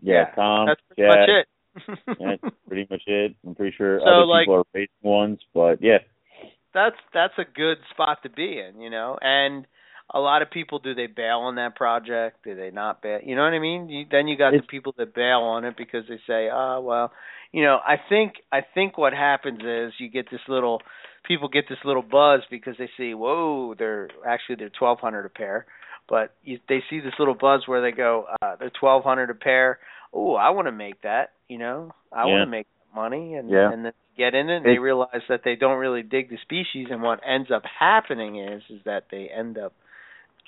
yeah, 0.00 0.26
Tom. 0.34 0.66
That's 0.66 0.80
pretty 0.88 1.02
Chad, 1.02 1.18
much 1.18 1.28
it. 1.28 1.48
That's 2.42 2.54
pretty 2.66 2.86
much 2.90 3.02
it. 3.06 3.36
I'm 3.46 3.54
pretty 3.54 3.76
sure 3.76 4.00
So, 4.00 4.06
other 4.06 4.24
like- 4.26 4.42
people 4.46 4.54
are 4.56 4.64
raising 4.72 4.88
ones, 5.02 5.40
but 5.54 5.82
yeah, 5.82 5.98
that's 6.74 6.96
that's 7.14 7.34
a 7.38 7.44
good 7.44 7.78
spot 7.90 8.22
to 8.22 8.30
be 8.30 8.58
in, 8.60 8.80
you 8.80 8.90
know. 8.90 9.18
And 9.20 9.66
a 10.12 10.20
lot 10.20 10.43
of 10.43 10.51
people 10.51 10.78
do 10.78 10.94
they 10.94 11.06
bail 11.06 11.40
on 11.40 11.56
that 11.56 11.76
project? 11.76 12.44
Do 12.44 12.55
they 12.55 12.70
not 12.70 13.02
bail? 13.02 13.20
You 13.22 13.36
know 13.36 13.43
what 13.44 13.52
I 13.52 13.59
mean? 13.59 13.89
You, 13.89 14.06
then 14.10 14.26
you 14.28 14.36
got 14.36 14.48
It's- 14.55 14.62
the 14.62 14.66
people 14.66 14.94
that 14.98 15.14
bail 15.14 15.40
on 15.40 15.64
it 15.64 15.76
because 15.76 16.06
they 16.09 16.18
say, 16.26 16.48
"Oh, 16.51 16.80
well, 16.80 17.12
you 17.52 17.62
know." 17.62 17.78
I 17.86 17.97
think 18.09 18.43
I 18.52 18.60
think 18.62 18.97
what 18.97 19.12
happens 19.12 19.60
is 19.62 19.93
you 19.98 20.09
get 20.09 20.30
this 20.30 20.40
little 20.48 20.80
people 21.24 21.48
get 21.48 21.68
this 21.68 21.85
little 21.85 22.02
buzz 22.02 22.40
because 22.51 22.76
they 22.78 22.89
see, 22.97 23.12
"Whoa, 23.14 23.74
they're 23.74 24.09
actually 24.26 24.56
they're 24.56 24.70
1200 24.70 25.26
a 25.26 25.28
pair." 25.28 25.66
But 26.09 26.32
you, 26.43 26.59
they 26.68 26.82
see 26.89 27.01
this 27.01 27.18
little 27.18 27.35
buzz 27.35 27.68
where 27.68 27.82
they 27.82 27.93
go, 27.93 28.26
uh, 28.40 28.56
"They're 28.56 28.70
1200 28.80 29.28
a 29.28 29.35
pair." 29.35 29.78
Oh, 30.14 30.36
I 30.36 30.48
want 30.51 30.68
to 30.68 30.72
make 30.72 31.02
that, 31.02 31.32
you 31.48 31.59
know. 31.59 31.93
I 32.10 32.24
want 32.24 32.40
to 32.47 32.51
make 32.51 32.66
money 32.94 33.35
and 33.35 33.51
Yeah. 33.51 33.70
and 33.70 33.85
then 33.85 33.93
get 34.16 34.35
in 34.35 34.48
it 34.48 34.56
and 34.56 34.64
they 34.64 34.78
realize 34.78 35.22
that 35.28 35.43
they 35.44 35.55
don't 35.55 35.76
really 35.78 36.02
dig 36.02 36.30
the 36.30 36.39
species 36.39 36.89
and 36.90 37.02
what 37.02 37.20
ends 37.24 37.51
up 37.51 37.62
happening 37.66 38.36
is 38.36 38.62
is 38.70 38.82
that 38.85 39.05
they 39.10 39.28
end 39.28 39.59
up 39.59 39.74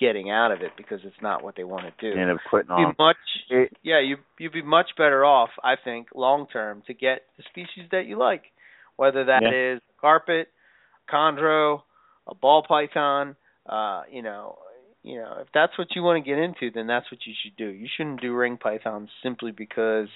getting 0.00 0.30
out 0.30 0.50
of 0.50 0.62
it 0.62 0.72
because 0.76 1.00
it's 1.04 1.20
not 1.22 1.44
what 1.44 1.54
they 1.56 1.64
want 1.64 1.84
to 1.84 1.92
do. 2.00 2.18
up 2.32 2.38
quitting 2.48 2.70
on. 2.70 2.94
much 2.98 3.16
It, 3.50 3.72
yeah, 3.82 4.00
you 4.00 4.16
you'd 4.38 4.52
be 4.52 4.62
much 4.62 4.90
better 4.96 5.24
off, 5.24 5.50
I 5.62 5.74
think, 5.82 6.08
long 6.14 6.46
term 6.52 6.82
to 6.86 6.94
get 6.94 7.22
the 7.36 7.44
species 7.50 7.88
that 7.92 8.06
you 8.06 8.18
like. 8.18 8.44
Whether 8.96 9.24
that 9.26 9.42
Yeah. 9.42 9.74
is 9.76 9.82
carpet, 10.00 10.48
chondro, 11.08 11.82
a 12.26 12.34
ball 12.34 12.62
python, 12.66 13.36
uh, 13.66 14.02
you 14.10 14.22
know, 14.22 14.58
you 15.02 15.16
know, 15.18 15.38
if 15.40 15.48
that's 15.54 15.76
what 15.78 15.88
you 15.94 16.02
want 16.02 16.22
to 16.22 16.28
get 16.28 16.38
into, 16.38 16.70
then 16.70 16.86
that's 16.86 17.10
what 17.10 17.20
you 17.26 17.32
should 17.42 17.56
do. 17.56 17.68
You 17.68 17.88
shouldn't 17.96 18.20
do 18.20 18.34
ring 18.34 18.58
pythons 18.58 19.08
simply 19.22 19.50
because, 19.50 20.08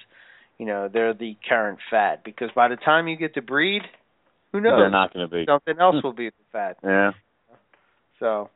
you 0.58 0.66
know, 0.66 0.88
they're 0.92 1.14
the 1.14 1.36
current 1.48 1.78
fad. 1.90 2.20
Because 2.24 2.50
by 2.54 2.68
the 2.68 2.76
time 2.76 3.08
you 3.08 3.16
get 3.16 3.34
to 3.34 3.42
breed, 3.42 3.82
who 4.52 4.60
knows? 4.60 4.78
they're 4.78 4.90
not 4.90 5.12
going 5.14 5.28
to 5.28 5.34
be. 5.34 5.46
Something 5.46 5.80
else 5.80 5.96
will 6.04 6.12
be 6.12 6.28
the 6.28 6.44
fad. 6.52 6.76
Yeah, 6.84 7.12
So, 8.20 8.50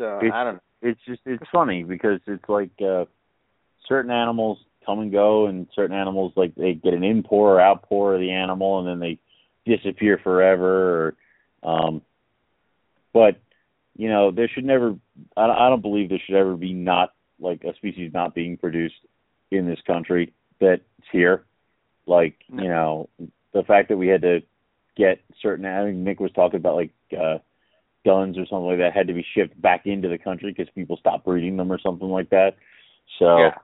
so 0.00 0.16
It's- 0.18 0.32
I 0.34 0.44
don't 0.44 0.54
know. 0.54 0.60
it's 0.82 1.00
just 1.06 1.20
it's 1.26 1.48
funny 1.52 1.84
because 1.84 2.20
it's 2.26 2.48
like 2.48 2.70
uh 2.80 3.04
certain 3.86 4.10
animals 4.10 4.58
come 4.86 5.00
and 5.00 5.12
go, 5.12 5.46
and 5.46 5.68
certain 5.74 5.94
animals 5.94 6.32
like 6.36 6.54
they 6.54 6.74
get 6.74 6.94
an 6.94 7.04
inpour 7.04 7.54
or 7.56 7.60
outpour 7.60 8.14
of 8.14 8.20
the 8.20 8.30
animal, 8.30 8.78
and 8.78 8.88
then 8.88 8.98
they 8.98 9.18
disappear 9.66 10.18
forever. 10.18 11.14
Or, 11.62 11.70
um, 11.70 12.02
but 13.12 13.40
you 13.96 14.08
know, 14.08 14.30
there 14.30 14.48
should 14.48 14.64
never. 14.64 14.96
I, 15.36 15.44
I 15.44 15.68
don't 15.68 15.82
believe 15.82 16.08
there 16.08 16.18
should 16.24 16.36
ever 16.36 16.56
be 16.56 16.72
not 16.72 17.12
like 17.38 17.62
a 17.64 17.74
species 17.74 18.12
not 18.14 18.34
being 18.34 18.56
produced 18.56 19.06
in 19.50 19.66
this 19.66 19.80
country 19.86 20.32
that's 20.60 20.82
here. 21.12 21.44
Like 22.06 22.36
you 22.48 22.68
know, 22.68 23.08
the 23.52 23.62
fact 23.64 23.88
that 23.90 23.98
we 23.98 24.08
had 24.08 24.22
to 24.22 24.40
get 24.96 25.20
certain. 25.42 25.66
I 25.66 25.84
think 25.84 25.98
Nick 25.98 26.20
was 26.20 26.32
talking 26.32 26.56
about 26.58 26.76
like 26.76 26.92
uh 27.12 27.38
guns 28.04 28.38
or 28.38 28.46
something 28.46 28.66
like 28.66 28.78
that 28.78 28.94
had 28.94 29.06
to 29.08 29.14
be 29.14 29.26
shipped 29.34 29.60
back 29.60 29.86
into 29.86 30.08
the 30.08 30.18
country 30.18 30.52
because 30.52 30.72
people 30.74 30.96
stopped 30.96 31.24
breeding 31.24 31.56
them 31.56 31.70
or 31.70 31.78
something 31.78 32.08
like 32.08 32.30
that. 32.30 32.56
So, 33.18 33.38
Yeah. 33.38 33.58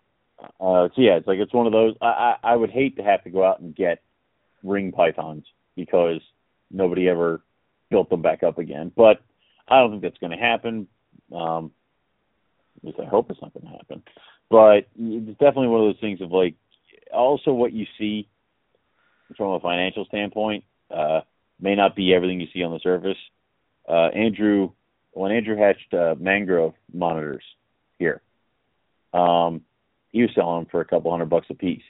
uh, 0.61 0.89
so 0.95 1.01
yeah, 1.01 1.17
it's 1.17 1.27
like 1.27 1.39
it's 1.39 1.55
one 1.55 1.67
of 1.67 1.73
those. 1.73 1.95
I, 2.01 2.07
I 2.07 2.53
I 2.53 2.57
would 2.57 2.71
hate 2.71 2.97
to 2.97 3.03
have 3.03 3.25
to 3.25 3.31
go 3.31 3.45
out 3.45 3.61
and 3.61 3.75
get 3.75 4.03
ring 4.63 4.93
pythons 4.93 5.45
because 5.75 6.21
nobody 6.71 7.09
ever 7.09 7.43
built 7.91 8.11
them 8.11 8.23
back 8.23 8.43
up 8.43 8.59
again. 8.59 8.93
But 8.95 9.23
I 9.69 9.81
don't 9.81 9.91
think 9.91 10.03
that's 10.03 10.19
going 10.19 10.33
to 10.33 10.45
happen. 10.45 10.87
Um, 11.35 11.73
at 12.79 12.85
least 12.85 13.01
I 13.01 13.07
hope 13.07 13.31
it's 13.31 13.41
not 13.41 13.55
going 13.55 13.67
to 13.67 13.73
happen. 13.73 14.03
But 14.51 14.89
it's 14.99 15.39
definitely 15.39 15.69
one 15.69 15.81
of 15.81 15.87
those 15.87 16.01
things 16.01 16.21
of 16.21 16.31
like 16.31 16.55
also 17.13 17.53
what 17.53 17.73
you 17.73 17.87
see 17.99 18.29
from 19.37 19.53
a 19.53 19.61
financial 19.61 20.05
standpoint 20.05 20.65
uh, 20.95 21.21
may 21.61 21.75
not 21.75 21.97
be 21.97 22.15
everything 22.15 22.41
you 22.41 22.47
see 22.53 22.63
on 22.63 22.73
the 22.73 22.81
surface. 22.81 23.17
Uh, 23.89 24.09
Andrew, 24.09 24.71
when 25.13 25.33
Andrew 25.33 25.57
hatched 25.57 25.95
uh, 25.95 26.15
mangrove 26.19 26.75
monitors 26.93 27.45
here, 27.99 28.21
um, 29.13 29.63
he 30.11 30.23
was 30.23 30.31
selling 30.35 30.63
them 30.63 30.69
for 30.71 30.81
a 30.81 30.85
couple 30.85 31.11
hundred 31.11 31.31
bucks 31.31 31.47
a 31.51 31.55
piece. 31.55 31.83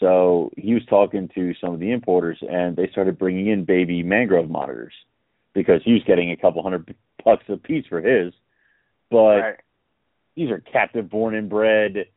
So 0.00 0.50
he 0.56 0.74
was 0.74 0.84
talking 0.86 1.28
to 1.34 1.54
some 1.60 1.72
of 1.72 1.80
the 1.80 1.90
importers, 1.90 2.38
and 2.42 2.76
they 2.76 2.88
started 2.88 3.18
bringing 3.18 3.48
in 3.48 3.64
baby 3.64 4.02
mangrove 4.02 4.50
monitors 4.50 4.92
because 5.54 5.80
he 5.84 5.94
was 5.94 6.02
getting 6.04 6.30
a 6.32 6.36
couple 6.36 6.62
hundred 6.62 6.94
bucks 7.24 7.44
a 7.48 7.56
piece 7.56 7.86
for 7.86 8.00
his. 8.00 8.32
But 9.10 9.40
Right. 9.40 9.60
these 10.34 10.50
are 10.50 10.60
captive 10.60 11.08
born 11.08 11.34
and 11.34 11.48
bred 11.48 12.08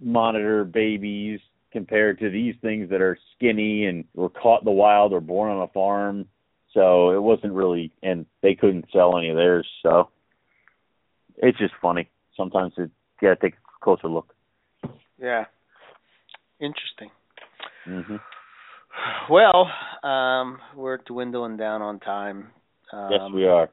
monitor 0.00 0.64
babies 0.64 1.40
compared 1.70 2.18
to 2.18 2.30
these 2.30 2.54
things 2.62 2.90
that 2.90 3.00
are 3.00 3.18
skinny 3.34 3.86
and 3.86 4.04
were 4.14 4.28
caught 4.28 4.62
in 4.62 4.64
the 4.66 4.70
wild 4.70 5.12
or 5.12 5.20
born 5.20 5.50
on 5.50 5.62
a 5.62 5.68
farm. 5.68 6.26
So 6.74 7.10
it 7.10 7.22
wasn't 7.22 7.54
really, 7.54 7.92
and 8.02 8.26
they 8.42 8.54
couldn't 8.54 8.86
sell 8.92 9.16
any 9.16 9.30
of 9.30 9.36
theirs. 9.36 9.66
So 9.82 10.10
it's 11.36 11.58
just 11.58 11.74
funny. 11.80 12.08
Sometimes 12.36 12.74
you 12.76 12.90
got 13.20 13.34
to 13.34 13.36
take 13.36 13.54
a 13.54 13.84
closer 13.84 14.08
look. 14.08 14.34
Yeah. 15.20 15.44
Interesting. 16.60 17.10
hmm 17.84 18.16
Well, 19.30 19.70
um, 20.02 20.58
we're 20.76 20.98
dwindling 20.98 21.56
down 21.56 21.82
on 21.82 22.00
time. 22.00 22.48
Um, 22.92 23.08
yes, 23.10 23.20
we 23.34 23.46
are. 23.46 23.70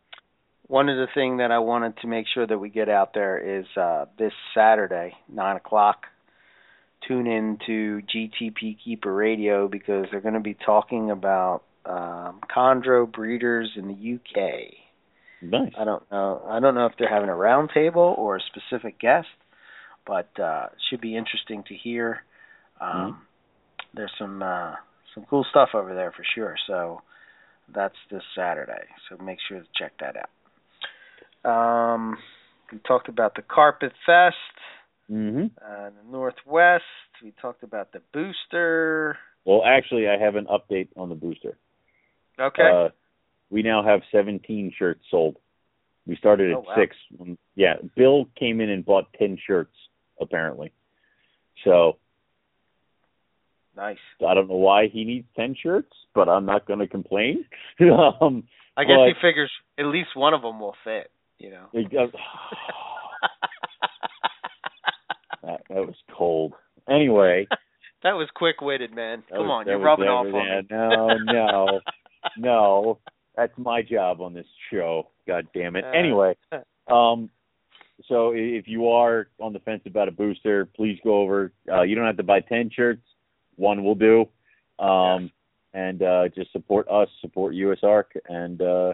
One 0.67 0.89
of 0.89 0.97
the 0.97 1.07
things 1.13 1.39
that 1.39 1.51
I 1.51 1.59
wanted 1.59 1.97
to 1.97 2.07
make 2.07 2.25
sure 2.33 2.47
that 2.47 2.57
we 2.57 2.69
get 2.69 2.89
out 2.89 3.13
there 3.13 3.59
is 3.59 3.65
uh, 3.77 4.05
this 4.17 4.33
Saturday, 4.55 5.13
nine 5.31 5.57
o'clock. 5.57 6.05
Tune 7.07 7.27
in 7.27 7.59
to 7.67 8.01
GTP 8.13 8.77
Keeper 8.83 9.13
Radio 9.13 9.67
because 9.67 10.05
they're 10.09 10.21
going 10.21 10.33
to 10.33 10.39
be 10.39 10.55
talking 10.65 11.11
about 11.11 11.61
um, 11.85 12.41
chondro 12.55 13.11
breeders 13.11 13.71
in 13.75 13.87
the 13.87 14.15
UK. 14.15 14.73
Nice. 15.41 15.73
I 15.77 15.83
don't 15.83 16.09
know. 16.11 16.41
I 16.47 16.59
don't 16.59 16.75
know 16.75 16.85
if 16.85 16.93
they're 16.97 17.09
having 17.09 17.29
a 17.29 17.33
roundtable 17.33 18.17
or 18.17 18.37
a 18.37 18.41
specific 18.41 18.99
guest, 18.99 19.27
but 20.07 20.29
uh, 20.39 20.67
it 20.71 20.79
should 20.89 21.01
be 21.01 21.15
interesting 21.15 21.63
to 21.67 21.75
hear. 21.75 22.23
Um, 22.81 23.21
There's 23.93 24.11
some 24.19 24.41
uh, 24.41 24.75
some 25.13 25.25
cool 25.29 25.45
stuff 25.49 25.69
over 25.73 25.93
there 25.93 26.11
for 26.11 26.23
sure. 26.35 26.55
So 26.67 27.01
that's 27.73 27.95
this 28.11 28.23
Saturday. 28.35 28.85
So 29.09 29.23
make 29.23 29.37
sure 29.47 29.59
to 29.59 29.65
check 29.77 29.93
that 29.99 30.15
out. 30.17 30.29
Um, 31.49 32.17
we 32.71 32.79
talked 32.79 33.09
about 33.09 33.35
the 33.35 33.43
Carpet 33.43 33.93
Fest 34.05 34.35
hmm 35.07 35.45
uh, 35.63 35.87
in 35.87 35.93
the 35.95 36.11
Northwest. 36.11 36.83
We 37.23 37.33
talked 37.41 37.63
about 37.63 37.91
the 37.91 38.01
booster. 38.13 39.17
Well, 39.45 39.63
actually, 39.65 40.07
I 40.07 40.17
have 40.17 40.35
an 40.35 40.47
update 40.47 40.89
on 40.97 41.09
the 41.09 41.15
booster. 41.15 41.57
Okay. 42.39 42.63
Uh, 42.63 42.89
we 43.49 43.61
now 43.63 43.83
have 43.83 44.01
17 44.11 44.73
shirts 44.77 45.01
sold. 45.09 45.37
We 46.07 46.15
started 46.17 46.51
at 46.51 46.57
Oh, 46.57 46.65
wow. 46.67 46.75
six. 46.77 46.95
Yeah, 47.55 47.75
Bill 47.95 48.27
came 48.37 48.61
in 48.61 48.69
and 48.69 48.85
bought 48.85 49.05
10 49.17 49.37
shirts 49.45 49.73
apparently. 50.19 50.71
So 51.63 51.97
nice. 53.75 53.97
I 54.25 54.33
don't 54.33 54.47
know 54.49 54.55
why 54.55 54.87
he 54.87 55.03
needs 55.03 55.27
10 55.35 55.55
shirts, 55.61 55.91
but 56.13 56.29
I'm 56.29 56.45
not 56.45 56.67
going 56.67 56.79
to 56.79 56.87
complain. 56.87 57.45
um, 57.81 58.43
I 58.77 58.83
guess 58.83 58.97
but- 58.97 59.07
he 59.07 59.13
figures 59.21 59.51
at 59.79 59.85
least 59.85 60.09
one 60.15 60.33
of 60.33 60.41
them 60.41 60.59
will 60.59 60.75
fit. 60.83 61.11
You 61.37 61.51
know. 61.51 61.67
That, 65.43 65.61
that 65.69 65.85
was 65.85 65.95
cold. 66.17 66.53
Anyway, 66.89 67.47
that 68.03 68.13
was 68.13 68.27
quick 68.35 68.61
witted, 68.61 68.93
man. 68.93 69.23
Come 69.29 69.47
was, 69.47 69.49
on, 69.51 69.67
you're 69.67 69.79
rubbing 69.79 70.07
off 70.07 70.25
on 70.25 70.33
me. 70.33 70.67
No, 70.71 71.17
no, 71.31 71.79
no. 72.37 72.99
That's 73.35 73.53
my 73.57 73.81
job 73.81 74.21
on 74.21 74.33
this 74.33 74.45
show. 74.71 75.09
God 75.27 75.47
damn 75.53 75.75
it. 75.75 75.83
Uh, 75.83 75.89
anyway, 75.89 76.37
um, 76.89 77.29
so 78.07 78.31
if 78.33 78.65
you 78.67 78.87
are 78.89 79.27
on 79.39 79.51
the 79.51 79.59
fence 79.59 79.81
about 79.85 80.07
a 80.07 80.11
booster, 80.11 80.65
please 80.65 80.97
go 81.03 81.19
over. 81.21 81.51
Uh, 81.71 81.81
you 81.81 81.95
don't 81.95 82.05
have 82.05 82.17
to 82.17 82.23
buy 82.23 82.39
ten 82.39 82.69
shirts. 82.73 83.01
One 83.57 83.83
will 83.83 83.95
do. 83.95 84.25
Um, 84.79 85.23
Yes. 85.23 85.31
and 85.73 86.03
uh, 86.03 86.27
just 86.29 86.51
support 86.53 86.87
us, 86.89 87.09
support 87.19 87.53
USARK, 87.53 88.05
and 88.29 88.61
uh, 88.61 88.93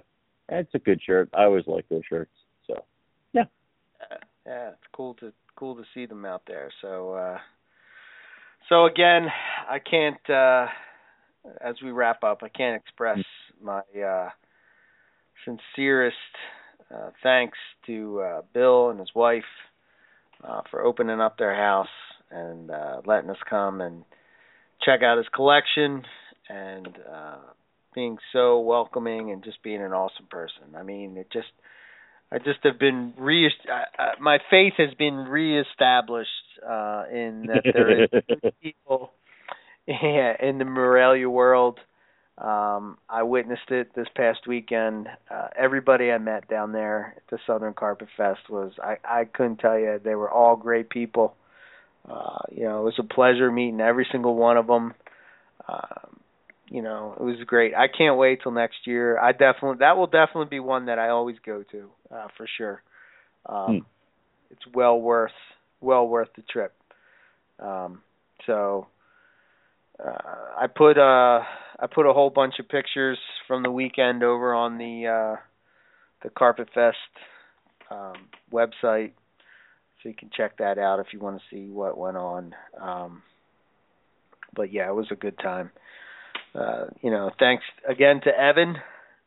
it's 0.50 0.74
a 0.74 0.80
good 0.80 1.00
shirt. 1.06 1.30
I 1.34 1.44
always 1.44 1.68
like 1.68 1.88
those 1.90 2.02
shirts. 2.10 2.32
So 2.66 2.84
Uh, 3.36 4.16
yeah, 4.48 4.70
it's 4.70 4.88
cool 4.94 5.14
to 5.16 5.32
cool 5.56 5.76
to 5.76 5.84
see 5.94 6.08
them 6.08 6.26
out 6.26 6.42
there. 6.48 6.72
So 6.82 7.14
uh 7.14 7.38
so 8.68 8.86
again, 8.86 9.28
I 9.70 9.78
can't 9.78 10.30
uh 10.30 10.66
as 11.62 11.76
we 11.84 11.92
wrap 11.92 12.24
up, 12.24 12.40
I 12.44 12.50
can't 12.50 12.82
express 12.82 13.20
my 13.62 13.82
uh 14.00 14.30
sincerest 15.46 16.16
uh 16.94 17.10
thanks 17.24 17.58
to 17.88 18.22
uh 18.22 18.42
Bill 18.54 18.90
and 18.90 19.00
his 19.00 19.10
wife 19.16 19.44
uh 20.44 20.62
for 20.70 20.82
opening 20.84 21.20
up 21.22 21.38
their 21.38 21.56
house 21.56 21.88
and 22.30 22.72
uh 22.72 23.02
letting 23.06 23.30
us 23.30 23.38
come 23.50 23.82
and 23.82 24.04
check 24.84 25.02
out 25.04 25.18
his 25.18 25.28
collection 25.34 26.04
and 26.50 26.88
uh 27.12 27.38
being 27.94 28.18
so 28.32 28.60
welcoming 28.60 29.32
and 29.32 29.44
just 29.44 29.62
being 29.64 29.82
an 29.82 29.92
awesome 29.92 30.28
person. 30.30 30.76
I 30.78 30.84
mean, 30.84 31.18
it 31.18 31.28
just 31.32 31.50
I 32.32 32.38
just 32.38 32.60
have 32.64 32.80
been 32.80 33.14
re 33.18 33.50
my 34.20 34.38
faith 34.50 34.74
has 34.78 34.94
been 34.98 35.16
reestablished 35.16 36.30
uh 36.68 37.04
in 37.12 37.48
that 37.48 37.64
there 37.74 38.04
is 38.04 38.10
good 38.28 38.54
people 38.62 39.12
yeah, 39.88 40.34
in 40.40 40.58
the 40.58 40.66
Morelia 40.66 41.30
world. 41.30 41.80
Um 42.38 42.98
I 43.10 43.24
witnessed 43.24 43.70
it 43.70 43.94
this 43.96 44.08
past 44.16 44.48
weekend. 44.48 45.08
Uh 45.30 45.48
everybody 45.58 46.12
I 46.12 46.18
met 46.18 46.48
down 46.48 46.72
there 46.72 47.14
at 47.18 47.24
the 47.30 47.40
Southern 47.46 47.74
Carpet 47.74 48.08
Fest 48.18 48.50
was 48.50 48.72
I 48.82 48.98
I 49.04 49.26
couldn't 49.26 49.58
tell 49.58 49.78
you 49.78 50.00
they 50.04 50.16
were 50.16 50.32
all 50.32 50.56
great 50.56 50.90
people. 50.90 51.36
Uh 52.10 52.40
you 52.52 52.64
know, 52.64 52.82
it 52.82 52.86
was 52.86 53.00
a 53.00 53.04
pleasure 53.14 53.52
meeting 53.52 53.82
every 53.82 54.08
single 54.12 54.36
one 54.36 54.58
of 54.58 54.68
them. 54.68 54.94
Um 55.68 56.20
you 56.70 56.82
know, 56.82 57.16
it 57.20 57.24
was 57.24 57.36
great. 57.48 57.74
I 57.76 57.88
can't 57.88 58.18
wait 58.18 58.42
till 58.44 58.52
next 58.52 58.88
year. 58.88 59.20
I 59.20 59.32
definitely 59.34 59.78
that 59.80 59.98
will 59.98 60.08
definitely 60.08 60.50
be 60.50 60.60
one 60.60 60.86
that 60.88 61.00
I 61.00 61.10
always 61.10 61.38
go 61.46 61.64
to, 61.72 61.90
uh 62.16 62.28
for 62.38 62.48
sure. 62.58 62.82
Um 63.48 63.76
Hmm. 63.76 63.86
it's 64.52 64.66
well 64.74 65.00
worth 65.00 65.32
well 65.82 66.08
worth 66.08 66.30
the 66.36 66.44
trip. 66.44 66.74
Um 67.60 68.02
so 68.48 68.88
uh 70.06 70.62
I 70.62 70.68
put 70.68 70.98
uh 70.98 71.42
I 71.80 71.88
put 71.94 72.06
a 72.06 72.14
whole 72.14 72.30
bunch 72.30 72.56
of 72.60 72.70
pictures 72.70 73.18
from 73.48 73.64
the 73.64 73.72
weekend 73.72 74.24
over 74.24 74.54
on 74.54 74.78
the 74.78 75.08
uh 75.08 75.42
the 76.24 76.30
Carpet 76.30 76.70
Fest 76.74 76.98
um 77.90 78.28
website 78.52 79.12
so 80.02 80.10
you 80.10 80.16
can 80.16 80.30
check 80.36 80.58
that 80.58 80.78
out 80.78 81.00
if 81.00 81.08
you 81.14 81.20
want 81.20 81.40
to 81.40 81.56
see 81.56 81.70
what 81.70 81.98
went 81.98 82.18
on. 82.18 82.56
Um 82.80 83.24
but 84.56 84.72
yeah, 84.72 84.90
it 84.90 84.96
was 84.96 85.08
a 85.12 85.16
good 85.16 85.38
time. 85.40 85.72
Uh, 86.54 86.86
you 87.02 87.10
know, 87.10 87.32
thanks 87.40 87.64
again 87.88 88.20
to 88.24 88.30
Evan, 88.30 88.76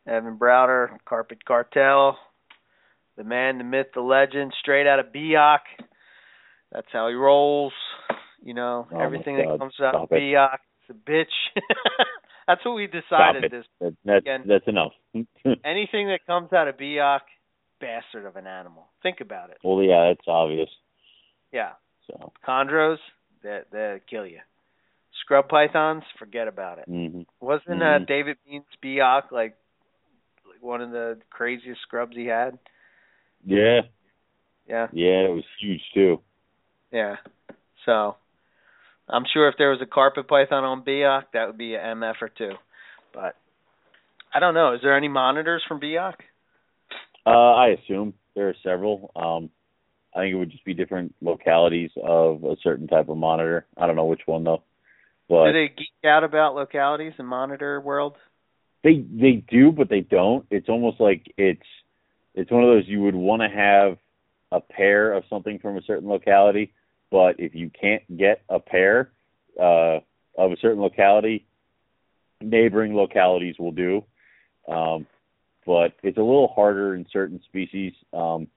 Evan 0.07 0.37
Browder, 0.37 0.97
Carpet 1.05 1.43
Cartel, 1.43 2.17
the 3.17 3.23
man, 3.23 3.57
the 3.57 3.63
myth, 3.63 3.87
the 3.95 4.01
legend, 4.01 4.53
straight 4.59 4.87
out 4.87 4.99
of 4.99 5.07
Biak. 5.07 5.59
That's 6.71 6.87
how 6.91 7.07
he 7.07 7.15
rolls. 7.15 7.73
You 8.45 8.53
know, 8.53 8.87
Oh, 8.93 8.99
everything 8.99 9.35
that 9.37 9.57
comes 9.59 9.73
out 9.81 9.95
of 9.95 10.07
Stop 10.07 10.11
it. 10.13 10.21
Biak 10.21 10.59
is 10.87 10.95
a 10.95 11.11
bitch. 11.11 11.25
That's 12.47 12.63
what 12.63 12.75
we 12.75 12.85
decided 12.87 13.51
this 13.51 13.65
That, 13.81 13.95
that's 14.05 14.19
Again. 14.21 14.43
that's 14.47 14.67
enough. 14.67 14.91
anything 15.65 16.07
that 16.09 16.19
comes 16.27 16.53
out 16.53 16.67
of 16.67 16.77
Biak, 16.77 17.21
bastard 17.81 18.25
of 18.25 18.35
an 18.35 18.45
animal. 18.45 18.85
Think 19.01 19.19
about 19.19 19.49
it. 19.49 19.57
well, 19.63 19.81
yeah, 19.83 20.09
that's 20.13 20.27
obvious. 20.27 20.69
Yeah. 21.51 21.71
So, 22.07 22.31
Chondros, 22.47 22.97
that 23.41 23.65
they 23.71 23.99
kill 24.07 24.27
you. 24.27 24.39
Scrub 25.21 25.49
pythons, 25.49 26.03
forget 26.19 26.47
about 26.47 26.77
it. 26.77 26.85
hmm 26.87 27.21
Wasn't 27.41 27.81
uh, 27.81 27.97
Mhm. 27.99 28.07
David 28.07 28.37
Beans 28.47 28.65
Biak 28.83 29.31
like, 29.31 29.55
like 30.47 30.61
one 30.61 30.81
of 30.81 30.91
the 30.91 31.17
craziest 31.31 31.81
scrubs 31.81 32.15
he 32.15 32.27
had? 32.27 32.59
yeah, 33.43 33.81
Yeah, 34.67 34.87
yeah, 34.93 35.25
it 35.25 35.33
was 35.33 35.43
huge 35.59 35.81
too. 35.95 36.21
yeah. 36.91 37.15
So, 37.85 38.15
I'm 39.07 39.25
sure 39.31 39.47
if 39.47 39.55
there 39.57 39.69
was 39.69 39.81
a 39.81 39.85
carpet 39.85 40.27
python 40.27 40.63
on 40.63 40.83
Biak, 40.83 41.25
that 41.33 41.47
would 41.47 41.57
be 41.57 41.75
an 41.75 41.97
MF 41.99 42.15
or 42.21 42.29
two. 42.29 42.51
But 43.13 43.35
I 44.33 44.39
don't 44.39 44.53
know. 44.53 44.73
Is 44.73 44.81
there 44.81 44.97
any 44.97 45.07
monitors 45.07 45.63
from 45.67 45.79
Biak? 45.79 46.15
Uh, 47.25 47.53
I 47.53 47.69
assume 47.69 48.13
there 48.35 48.49
are 48.49 48.55
several. 48.63 49.11
Um, 49.15 49.49
I 50.15 50.21
think 50.21 50.33
it 50.33 50.37
would 50.37 50.51
just 50.51 50.65
be 50.65 50.73
different 50.73 51.13
localities 51.21 51.91
of 52.01 52.43
a 52.43 52.55
certain 52.63 52.87
type 52.87 53.09
of 53.09 53.17
monitor. 53.17 53.65
I 53.77 53.85
don't 53.85 53.95
know 53.95 54.05
which 54.05 54.21
one 54.25 54.43
though, 54.43 54.63
but 55.27 55.47
Do 55.47 55.53
they 55.53 55.67
geek 55.67 56.05
out 56.05 56.23
about 56.23 56.55
localities 56.55 57.13
and 57.17 57.27
monitor 57.27 57.81
world? 57.81 58.15
They 58.83 59.03
they 59.11 59.43
do, 59.49 59.71
but 59.71 59.89
they 59.89 60.01
don't. 60.01 60.45
It's 60.51 60.69
almost 60.69 60.99
like 60.99 61.33
it's 61.37 61.65
it's 62.35 62.51
one 62.51 62.63
of 62.63 62.69
those 62.69 62.87
you 62.87 63.01
would 63.01 63.15
want 63.15 63.41
to 63.41 63.49
have 63.49 63.97
a 64.51 64.61
pair 64.61 65.13
of 65.13 65.23
something 65.29 65.59
from 65.59 65.77
a 65.77 65.81
certain 65.81 66.07
locality, 66.07 66.71
but 67.11 67.39
if 67.39 67.55
you 67.55 67.69
can't 67.69 68.17
get 68.17 68.41
a 68.49 68.59
pair 68.59 69.11
uh, 69.59 69.99
of 70.37 70.51
a 70.51 70.57
certain 70.61 70.81
locality, 70.81 71.45
neighboring 72.41 72.93
localities 72.93 73.55
will 73.59 73.71
do. 73.71 74.03
Um, 74.67 75.05
but 75.65 75.93
it's 76.03 76.17
a 76.17 76.21
little 76.21 76.51
harder 76.55 76.95
in 76.95 77.05
certain 77.11 77.41
species, 77.45 77.93
um, 78.13 78.47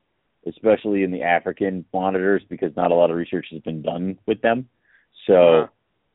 especially 0.46 1.02
in 1.04 1.10
the 1.10 1.22
African 1.22 1.84
monitors, 1.92 2.42
because 2.48 2.76
not 2.76 2.90
a 2.90 2.94
lot 2.94 3.10
of 3.10 3.16
research 3.16 3.46
has 3.50 3.60
been 3.62 3.82
done 3.82 4.18
with 4.26 4.40
them. 4.42 4.68
So 5.26 5.68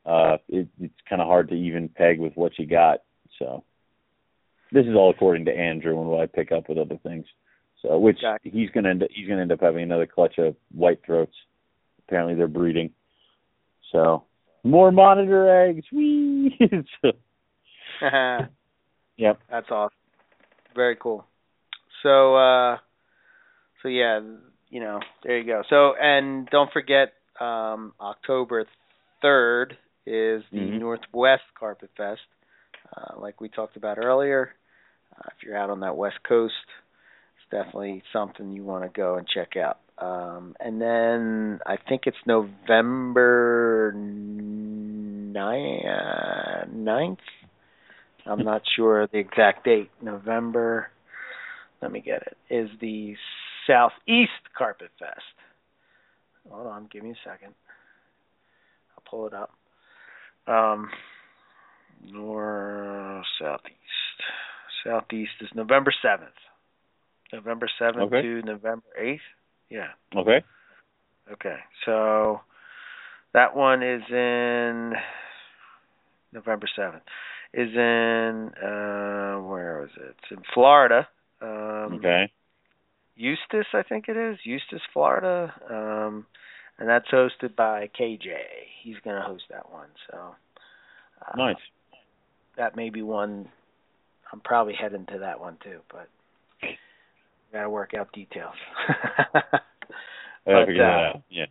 uh, 0.06 0.36
it, 0.48 0.68
it's 0.80 0.94
kind 1.08 1.20
of 1.20 1.28
hard 1.28 1.48
to 1.48 1.54
even 1.54 1.88
peg 1.88 2.20
with 2.20 2.34
what 2.36 2.58
you 2.58 2.66
got. 2.66 3.02
So 3.38 3.64
this 4.72 4.86
is 4.86 4.94
all 4.94 5.10
according 5.10 5.46
to 5.46 5.52
Andrew 5.52 5.98
and 6.00 6.08
what 6.08 6.20
I 6.20 6.26
pick 6.26 6.52
up 6.52 6.68
with 6.68 6.78
other 6.78 6.98
things. 7.02 7.26
So 7.82 7.98
which 7.98 8.18
he's 8.42 8.70
gonna 8.70 8.90
end 8.90 9.04
he's 9.10 9.28
gonna 9.28 9.42
end 9.42 9.52
up 9.52 9.60
having 9.60 9.82
another 9.82 10.06
clutch 10.06 10.38
of 10.38 10.56
white 10.72 11.00
throats. 11.04 11.34
Apparently 12.06 12.34
they're 12.34 12.48
breeding. 12.48 12.90
So 13.92 14.24
more 14.64 14.90
monitor 14.92 15.66
eggs. 15.68 15.84
Whee! 15.92 16.58
Yep. 19.16 19.38
That's 19.48 19.70
awesome. 19.70 19.96
Very 20.74 20.96
cool. 20.96 21.24
So 22.02 22.34
uh 22.36 22.78
so 23.82 23.88
yeah, 23.88 24.20
you 24.70 24.80
know, 24.80 25.00
there 25.22 25.38
you 25.38 25.46
go. 25.46 25.62
So 25.70 25.94
and 26.00 26.48
don't 26.50 26.72
forget 26.72 27.12
um 27.40 27.92
October 28.00 28.66
3rd 29.22 29.72
is 30.06 30.42
the 30.50 30.58
Mhm. 30.58 30.80
Northwest 30.80 31.42
Carpet 31.58 31.90
Fest. 31.96 32.20
Uh 32.96 33.20
like 33.20 33.40
we 33.40 33.48
talked 33.48 33.76
about 33.76 33.98
earlier. 33.98 34.50
Uh, 35.16 35.28
if 35.36 35.44
you're 35.44 35.56
out 35.56 35.70
on 35.70 35.80
that 35.80 35.96
west 35.96 36.18
coast, 36.28 36.54
it's 37.36 37.50
definitely 37.50 38.02
something 38.12 38.50
you 38.50 38.64
want 38.64 38.82
to 38.82 38.90
go 38.90 39.14
and 39.16 39.28
check 39.28 39.56
out. 39.56 39.78
Um 40.04 40.54
and 40.60 40.80
then 40.80 41.60
I 41.66 41.76
think 41.88 42.02
it's 42.06 42.16
November 42.26 43.92
9th, 43.96 45.86
uh, 45.86 46.66
9th 46.66 47.16
I'm 48.26 48.44
not 48.44 48.62
sure 48.76 49.06
the 49.06 49.18
exact 49.18 49.64
date. 49.64 49.90
November, 50.00 50.88
let 51.82 51.92
me 51.92 52.00
get 52.00 52.22
it, 52.22 52.36
is 52.50 52.70
the 52.80 53.14
Southeast 53.66 54.30
Carpet 54.56 54.90
Fest. 54.98 55.20
Hold 56.50 56.66
on, 56.66 56.88
give 56.90 57.02
me 57.02 57.10
a 57.10 57.28
second. 57.28 57.54
I'll 58.96 59.04
pull 59.10 59.26
it 59.26 59.34
up. 59.34 59.50
Um, 60.46 60.90
North 62.10 63.24
Southeast. 63.40 63.74
Southeast 64.84 65.32
is 65.40 65.48
November 65.54 65.92
7th. 66.04 66.28
November 67.32 67.68
7th 67.80 68.02
Okay. 68.02 68.22
to 68.22 68.42
November 68.42 68.84
8th. 69.00 69.18
Yeah. 69.70 69.88
Okay. 70.16 70.44
Okay, 71.32 71.56
so 71.86 72.40
that 73.32 73.56
one 73.56 73.82
is 73.82 74.02
in 74.10 74.92
November 76.32 76.66
seventh. 76.76 77.02
Is 77.54 77.70
in 77.74 78.50
uh 78.62 79.40
where 79.40 79.84
is 79.84 79.90
it? 79.96 80.16
It's 80.22 80.30
in 80.30 80.42
Florida. 80.52 81.08
Um 81.40 81.94
Okay. 81.94 82.30
Eustis, 83.16 83.66
I 83.72 83.82
think 83.88 84.08
it 84.08 84.16
is. 84.16 84.38
Eustis, 84.44 84.82
Florida. 84.92 85.54
Um 85.70 86.26
and 86.78 86.88
that's 86.88 87.08
hosted 87.08 87.56
by 87.56 87.88
KJ. 87.98 88.34
He's 88.82 88.96
gonna 89.04 89.22
host 89.22 89.44
that 89.50 89.70
one, 89.72 89.88
so 90.10 90.34
uh, 91.22 91.36
Nice. 91.36 91.56
that 92.58 92.76
may 92.76 92.90
be 92.90 93.02
one 93.02 93.48
I'm 94.30 94.40
probably 94.40 94.74
heading 94.74 95.06
to 95.06 95.20
that 95.20 95.40
one 95.40 95.56
too, 95.62 95.80
but 95.90 96.08
gotta 97.54 97.70
work 97.70 97.92
out 97.94 98.12
details. 98.12 98.54
But, 100.46 100.52
uh, 100.52 100.66
that 100.66 100.80
out. 100.80 101.22
Yeah. 101.30 101.46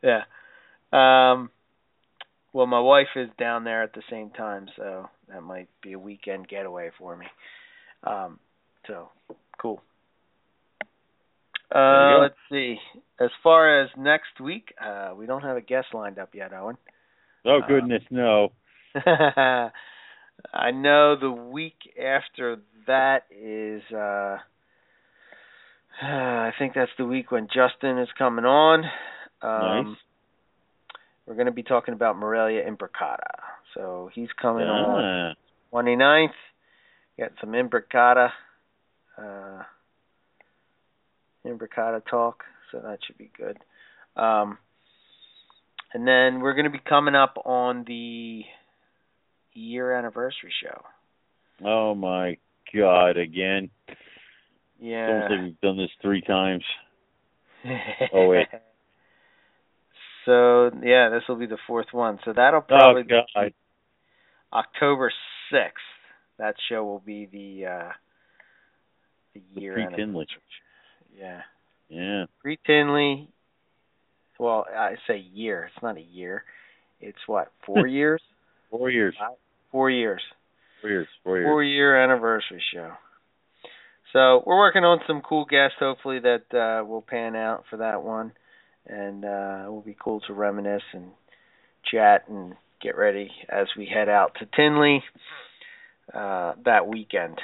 yeah. 0.00 0.22
Um, 0.92 1.50
well, 2.52 2.66
my 2.66 2.80
wife 2.80 3.08
is 3.16 3.28
down 3.38 3.64
there 3.64 3.82
at 3.82 3.94
the 3.94 4.02
same 4.10 4.30
time, 4.30 4.68
so 4.76 5.08
that 5.28 5.42
might 5.42 5.68
be 5.82 5.94
a 5.94 5.98
weekend 5.98 6.48
getaway 6.48 6.90
for 6.98 7.16
me. 7.16 7.26
Um, 8.04 8.38
so 8.86 9.08
cool. 9.58 9.82
Uh, 11.74 12.18
let's 12.20 12.34
see. 12.50 12.76
As 13.18 13.30
far 13.42 13.82
as 13.82 13.88
next 13.96 14.40
week, 14.40 14.74
uh, 14.80 15.14
we 15.16 15.26
don't 15.26 15.42
have 15.42 15.56
a 15.56 15.62
guest 15.62 15.88
lined 15.94 16.18
up 16.18 16.34
yet, 16.34 16.52
Owen. 16.52 16.76
Oh 17.46 17.60
goodness, 17.66 18.02
uh, 18.12 18.14
no. 18.14 18.52
I 20.54 20.70
know 20.70 21.16
the 21.18 21.30
week 21.30 21.78
after 21.98 22.58
that 22.86 23.22
is 23.30 23.82
uh 23.92 24.38
I 26.02 26.50
think 26.58 26.74
that's 26.74 26.90
the 26.98 27.04
week 27.04 27.30
when 27.30 27.48
Justin 27.52 27.98
is 27.98 28.08
coming 28.18 28.44
on. 28.44 28.84
Um 29.42 29.86
nice. 29.88 29.96
we're 31.26 31.34
going 31.34 31.46
to 31.46 31.52
be 31.52 31.62
talking 31.62 31.94
about 31.94 32.16
Morelia 32.18 32.62
Imbricata. 32.64 33.40
So 33.74 34.10
he's 34.14 34.28
coming 34.40 34.66
Ah. 34.68 35.34
on 35.72 35.84
29th. 35.84 36.28
Got 37.18 37.32
some 37.40 37.50
Imbricata 37.52 38.30
uh 39.18 39.62
Imbricata 41.46 42.00
talk, 42.08 42.44
so 42.70 42.78
that 42.80 42.98
should 43.06 43.18
be 43.18 43.30
good. 43.36 43.58
Um 44.16 44.58
and 45.94 46.06
then 46.08 46.40
we're 46.40 46.54
going 46.54 46.64
to 46.64 46.70
be 46.70 46.78
coming 46.88 47.14
up 47.14 47.36
on 47.44 47.84
the 47.86 48.42
year 49.52 49.92
anniversary 49.92 50.52
show. 50.62 50.82
Oh 51.62 51.94
my 51.94 52.38
God! 52.74 53.18
Again, 53.18 53.68
Yeah. 54.82 55.06
Almost 55.06 55.30
like 55.30 55.40
we've 55.42 55.60
done 55.60 55.76
this 55.76 55.90
three 56.02 56.22
times. 56.22 56.64
Oh, 58.12 58.26
wait. 58.26 58.48
So 60.24 60.70
yeah, 60.82 61.10
this 61.10 61.22
will 61.28 61.36
be 61.36 61.46
the 61.46 61.58
fourth 61.66 61.86
one. 61.92 62.18
So 62.24 62.32
that'll 62.32 62.60
probably 62.60 63.02
oh 63.02 63.22
God! 63.34 63.46
be 63.46 63.54
October 64.52 65.12
sixth. 65.50 65.82
That 66.38 66.54
show 66.68 66.84
will 66.84 67.02
be 67.04 67.26
the 67.26 67.66
uh 67.66 67.92
the 69.34 69.60
year 69.60 69.74
Pre-Tinley. 69.74 70.02
anniversary. 70.02 70.42
Yeah. 71.16 71.40
Yeah. 71.88 72.24
Pre 72.40 72.58
Tinley. 72.66 73.28
Well, 74.38 74.66
I 74.76 74.94
say 75.06 75.18
year. 75.18 75.70
It's 75.72 75.82
not 75.82 75.96
a 75.96 76.02
year. 76.02 76.44
It's 77.00 77.18
what 77.26 77.52
four 77.64 77.86
years? 77.86 78.22
Four 78.70 78.90
years. 78.90 79.14
Four 79.70 79.90
years. 79.90 80.22
Four 80.80 80.88
years. 80.88 81.08
Four 81.22 81.38
years. 81.38 81.46
Four 81.46 81.62
year 81.62 82.02
anniversary 82.02 82.62
show. 82.74 82.92
So 84.12 84.42
we're 84.46 84.58
working 84.58 84.84
on 84.84 85.00
some 85.06 85.22
cool 85.22 85.46
guests. 85.46 85.76
Hopefully 85.78 86.18
that 86.20 86.54
uh, 86.54 86.84
will 86.84 87.02
pan 87.02 87.34
out 87.34 87.64
for 87.70 87.78
that 87.78 88.02
one, 88.02 88.32
and 88.86 89.24
uh, 89.24 89.64
it 89.66 89.70
will 89.70 89.82
be 89.84 89.96
cool 89.98 90.20
to 90.26 90.34
reminisce 90.34 90.82
and 90.92 91.10
chat 91.90 92.28
and 92.28 92.54
get 92.82 92.96
ready 92.96 93.30
as 93.48 93.68
we 93.76 93.86
head 93.86 94.08
out 94.08 94.34
to 94.38 94.46
Tinley 94.54 95.02
uh, 96.12 96.54
that 96.64 96.86
weekend. 96.86 97.38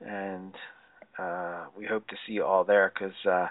And 0.00 0.54
uh, 1.18 1.66
we 1.76 1.86
hope 1.86 2.06
to 2.08 2.16
see 2.26 2.34
you 2.34 2.44
all 2.44 2.64
there 2.64 2.92
because 2.94 3.16
uh, 3.30 3.48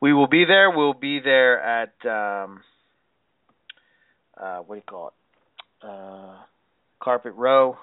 we 0.00 0.12
will 0.12 0.28
be 0.28 0.44
there. 0.44 0.70
We'll 0.70 0.94
be 0.94 1.20
there 1.20 1.60
at 1.60 1.94
um, 2.04 2.62
uh, 4.36 4.58
what 4.58 4.74
do 4.74 4.78
you 4.78 4.82
call 4.86 5.08
it? 5.08 5.86
Uh, 5.86 6.36
Carpet 7.00 7.34
Row, 7.36 7.76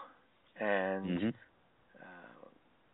and 0.60 1.06
Mhm. 1.20 1.34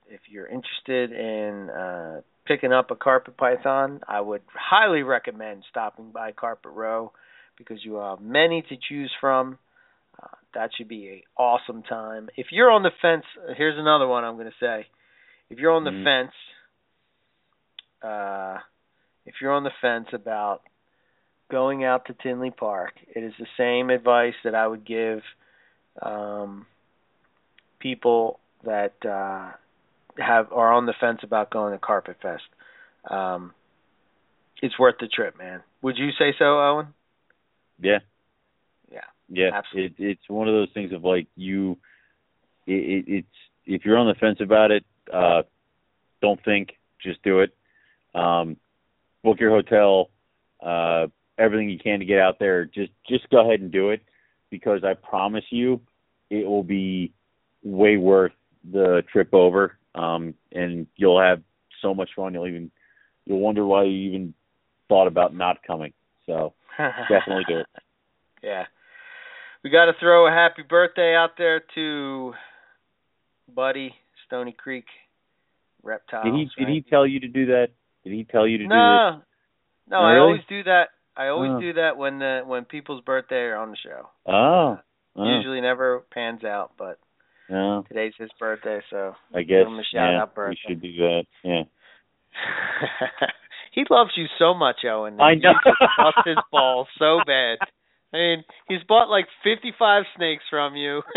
If 0.10 0.22
you're 0.30 0.48
interested 0.48 1.12
in 1.12 1.70
uh, 1.70 2.22
picking 2.46 2.72
up 2.72 2.92
a 2.92 2.96
carpet 2.96 3.38
python, 3.38 4.02
I 4.08 4.22
would 4.22 4.42
highly 4.54 5.04
recommend 5.04 5.64
stopping 5.70 6.12
by 6.12 6.32
Carpet 6.32 6.72
Row 6.72 7.12
because 7.58 7.84
you 7.84 7.96
have 7.96 8.22
many 8.22 8.64
to 8.70 8.76
choose 8.90 9.12
from. 9.20 9.58
Uh, 10.22 10.28
that 10.54 10.70
should 10.78 10.88
be 10.88 11.10
an 11.10 11.22
awesome 11.38 11.84
time. 11.84 12.30
If 12.38 12.48
you're 12.52 12.72
on 12.72 12.84
the 12.84 12.92
fence, 13.02 13.26
here's 13.58 13.78
another 13.78 14.08
one 14.08 14.24
I'm 14.24 14.36
going 14.36 14.48
to 14.48 14.66
say. 14.66 14.88
If 15.50 15.60
you're 15.60 15.74
on 15.74 15.84
the 15.84 15.92
Mhm. 15.92 16.04
fence, 16.04 16.34
uh, 18.02 18.60
if 19.26 19.42
you're 19.42 19.54
on 19.54 19.64
the 19.64 19.74
fence 19.82 20.08
about 20.14 20.62
going 21.50 21.84
out 21.84 22.06
to 22.06 22.14
Tinley 22.14 22.52
Park, 22.52 22.94
it 23.08 23.24
is 23.24 23.34
the 23.38 23.48
same 23.58 23.90
advice 23.90 24.36
that 24.44 24.56
I 24.56 24.68
would 24.68 24.86
give 24.86 25.24
um, 26.02 26.66
people 27.80 28.40
that 28.64 28.94
uh, 29.06 29.52
have 30.18 30.52
are 30.52 30.74
on 30.74 30.86
the 30.86 30.94
fence 31.00 31.20
about 31.24 31.52
going 31.52 31.74
to 31.74 31.80
Carpet 31.80 32.18
Fest. 32.22 32.44
Um, 33.10 33.54
it's 34.62 34.78
worth 34.80 34.96
the 35.00 35.08
trip, 35.08 35.38
man. 35.38 35.62
Would 35.82 35.98
you 35.98 36.10
say 36.18 36.34
so, 36.38 36.60
Owen? 36.60 36.88
Yeah. 37.80 38.00
Yeah. 38.92 39.02
Yeah. 39.30 39.50
Absolutely. 39.54 40.06
It, 40.06 40.12
it's 40.12 40.30
one 40.30 40.48
of 40.48 40.54
those 40.54 40.70
things 40.74 40.94
of 40.94 41.04
like 41.04 41.28
you. 41.36 41.78
It, 42.66 42.74
it, 42.74 43.06
it's 43.08 43.28
if 43.66 43.86
you're 43.86 43.98
on 43.98 44.08
the 44.08 44.16
fence 44.16 44.40
about 44.42 44.72
it, 44.72 44.86
uh, 45.14 45.44
don't 46.22 46.44
think, 46.44 46.78
just 47.02 47.22
do 47.24 47.42
it. 47.42 47.56
Um, 48.14 48.58
book 49.24 49.40
your 49.40 49.52
hotel, 49.52 50.10
uh, 50.62 51.08
everything 51.38 51.70
you 51.70 51.80
can 51.80 52.00
to 52.00 52.06
get 52.06 52.20
out 52.20 52.40
there. 52.40 52.66
Just 52.66 52.92
just 53.08 53.30
go 53.30 53.48
ahead 53.48 53.60
and 53.60 53.72
do 53.72 53.90
it 53.90 54.02
because 54.50 54.84
I 54.84 54.94
promise 54.94 55.44
you, 55.50 55.82
it 56.30 56.48
will 56.48 56.64
be 56.64 57.14
way 57.64 57.98
worth 57.98 58.32
the 58.72 59.04
trip 59.12 59.34
over. 59.34 59.78
Um, 59.96 60.34
and 60.52 60.88
you'll 60.98 61.22
have 61.22 61.42
so 61.82 61.94
much 61.94 62.10
fun. 62.16 62.34
You'll 62.34 62.48
even 62.48 62.72
you'll 63.26 63.40
wonder 63.40 63.66
why 63.66 63.84
you 63.84 64.10
even 64.10 64.34
thought 64.90 65.08
about 65.08 65.34
not 65.34 65.64
coming. 65.66 65.94
So 66.26 66.54
definitely 67.10 67.46
do 67.48 67.60
it. 67.60 67.68
Yeah. 68.44 68.66
We 69.64 69.70
got 69.72 69.86
to 69.86 69.94
throw 70.00 70.28
a 70.28 70.32
happy 70.32 70.62
birthday 70.62 71.16
out 71.16 71.32
there 71.38 71.64
to 71.74 72.34
Buddy 73.54 73.96
Stony 74.28 74.52
Creek 74.52 74.86
Reptiles. 75.82 76.26
Did 76.26 76.34
he 76.36 76.66
did 76.66 76.72
he 76.72 76.82
tell 76.88 77.08
you 77.08 77.20
to 77.22 77.28
do 77.28 77.48
that? 77.48 77.70
Did 78.04 78.14
he 78.14 78.24
tell 78.26 78.48
you 78.48 78.60
to 78.60 78.64
do 78.66 78.70
No, 78.70 79.22
no. 79.90 79.98
I 79.98 80.18
always 80.20 80.42
do 80.48 80.64
that. 80.64 80.90
I 81.18 81.28
always 81.28 81.52
Oh. 81.52 81.60
do 81.60 81.74
that 81.74 81.98
when 81.98 82.20
the 82.20 82.44
when 82.46 82.66
people's 82.66 83.02
birthday 83.02 83.44
are 83.44 83.56
on 83.56 83.72
the 83.72 83.78
show. 83.78 84.10
Oh, 84.26 84.80
oh, 85.16 85.36
Usually 85.38 85.62
never 85.62 86.02
pans 86.12 86.44
out, 86.44 86.74
but 86.78 87.00
no. 87.50 87.84
today's 87.88 88.14
his 88.18 88.30
birthday, 88.40 88.80
so 88.90 89.14
I 89.34 89.44
guess 89.44 89.66
him 89.66 89.80
a 89.80 89.84
shout 89.84 90.14
yeah, 90.14 90.22
out 90.22 90.38
we 90.50 90.58
should 90.68 90.82
do 90.82 90.92
that. 90.98 91.24
Yeah. 91.44 91.64
he 93.72 93.84
loves 93.90 94.12
you 94.16 94.26
so 94.40 94.54
much, 94.54 94.78
Owen. 94.86 95.20
I 95.20 95.36
know. 95.36 95.54
bust 95.98 96.18
his 96.26 96.38
balls 96.52 96.88
so 96.98 97.20
bad. 97.26 97.58
I 98.14 98.18
mean, 98.18 98.44
he's 98.68 98.84
bought 98.88 99.10
like 99.10 99.26
fifty-five 99.44 100.04
snakes 100.16 100.44
from 100.50 100.76
you. 100.76 101.02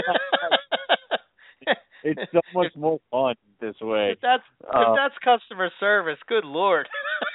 It's 2.05 2.21
so 2.33 2.41
much 2.55 2.73
more 2.77 3.01
fun 3.11 3.35
this 3.61 3.75
way. 3.81 4.11
If 4.13 4.21
that's 4.21 4.43
Uh, 4.63 4.81
if 4.83 4.97
that's 4.97 5.15
customer 5.25 5.71
service, 5.81 6.19
good 6.29 6.45
lord, 6.45 6.89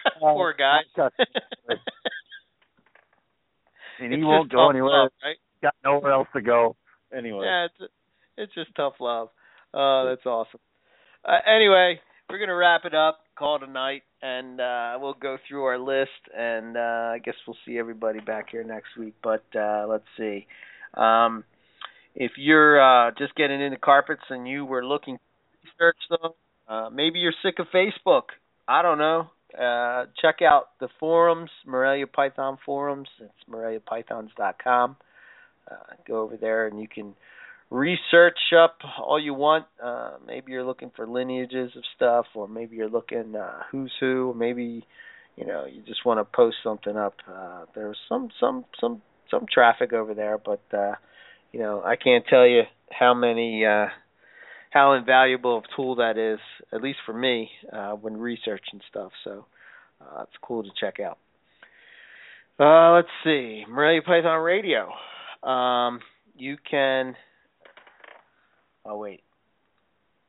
Uh, 0.05 0.09
poor 0.19 0.53
guy. 0.57 0.79
and 3.99 4.13
he 4.13 4.19
It's 4.19 4.25
won't 4.25 4.51
go 4.51 4.69
anywhere. 4.69 5.03
love, 5.03 5.11
right? 5.23 5.37
Got 5.61 5.75
nowhere 5.83 6.13
else 6.13 6.27
to 6.33 6.41
go. 6.41 6.75
Anyway. 7.15 7.45
Yeah, 7.45 7.67
it's 8.37 8.53
just 8.53 8.75
tough 8.75 8.93
love. 8.99 9.29
Oh, 9.73 10.05
that's 10.09 10.25
awesome. 10.25 10.59
Uh, 11.25 11.39
anyway, 11.47 11.99
we're 12.29 12.39
gonna 12.39 12.55
wrap 12.55 12.85
it 12.85 12.93
up, 12.93 13.19
call 13.37 13.57
it 13.57 13.63
a 13.63 13.71
night, 13.71 14.03
and 14.21 14.59
uh, 14.59 14.97
we'll 14.99 15.13
go 15.13 15.37
through 15.47 15.63
our 15.65 15.79
list, 15.79 16.11
and 16.35 16.77
uh, 16.77 17.11
I 17.13 17.19
guess 17.23 17.35
we'll 17.47 17.57
see 17.65 17.77
everybody 17.77 18.19
back 18.19 18.49
here 18.51 18.63
next 18.63 18.97
week. 18.97 19.15
But 19.23 19.43
uh, 19.55 19.85
let's 19.87 20.05
see. 20.17 20.47
Um, 20.93 21.43
if 22.15 22.31
you're 22.37 22.81
uh, 22.81 23.11
just 23.17 23.35
getting 23.35 23.61
into 23.61 23.77
carpets 23.77 24.21
and 24.29 24.47
you 24.47 24.65
were 24.65 24.85
looking 24.85 25.17
to 25.17 25.21
research 25.63 25.97
them, 26.09 26.31
uh, 26.67 26.89
maybe 26.89 27.19
you're 27.19 27.33
sick 27.43 27.55
of 27.59 27.67
Facebook. 27.73 28.23
I 28.67 28.81
don't 28.81 28.97
know. 28.99 29.29
Uh, 29.57 30.05
check 30.21 30.41
out 30.41 30.69
the 30.79 30.89
forums, 30.99 31.49
Morelia 31.65 32.07
Python 32.07 32.57
forums. 32.65 33.07
It's 33.19 33.49
moreliapythons.com. 33.49 34.95
Uh, 35.69 35.75
go 36.07 36.21
over 36.21 36.37
there 36.37 36.67
and 36.67 36.79
you 36.79 36.87
can 36.87 37.13
research 37.73 38.37
up 38.55 38.77
all 38.99 39.19
you 39.19 39.33
want. 39.33 39.65
Uh, 39.83 40.11
maybe 40.25 40.51
you're 40.51 40.63
looking 40.63 40.91
for 40.95 41.07
lineages 41.07 41.71
of 41.75 41.83
stuff, 41.95 42.27
or 42.35 42.47
maybe 42.47 42.75
you're 42.75 42.89
looking 42.89 43.35
uh, 43.35 43.63
who's 43.71 43.91
who. 43.99 44.33
Maybe 44.37 44.85
you 45.35 45.45
know 45.45 45.65
you 45.65 45.81
just 45.85 46.05
want 46.05 46.19
to 46.19 46.37
post 46.37 46.57
something 46.63 46.95
up. 46.95 47.15
Uh, 47.27 47.65
there's 47.73 47.97
some 48.07 48.29
some 48.39 48.65
some 48.79 49.01
some 49.29 49.45
traffic 49.51 49.91
over 49.91 50.13
there, 50.13 50.37
but 50.37 50.61
uh, 50.71 50.93
you 51.51 51.59
know 51.59 51.81
I 51.83 51.95
can't 51.95 52.23
tell 52.29 52.45
you 52.45 52.61
how 52.91 53.15
many 53.15 53.65
uh, 53.65 53.87
how 54.69 54.93
invaluable 54.93 55.57
of 55.57 55.63
tool 55.75 55.95
that 55.95 56.17
is, 56.17 56.39
at 56.71 56.81
least 56.81 56.99
for 57.05 57.13
me 57.13 57.49
uh, 57.71 57.93
when 57.93 58.17
researching 58.17 58.81
stuff. 58.87 59.11
So 59.23 59.45
uh, 59.99 60.21
it's 60.23 60.37
cool 60.43 60.63
to 60.63 60.69
check 60.79 60.99
out. 60.99 61.17
Uh, 62.59 62.93
let's 62.93 63.07
see, 63.23 63.63
Morelia 63.67 64.03
Python 64.03 64.41
Radio. 64.41 64.91
Um, 65.49 66.01
you 66.37 66.57
can. 66.69 67.15
Oh 68.85 68.97
wait, 68.97 69.23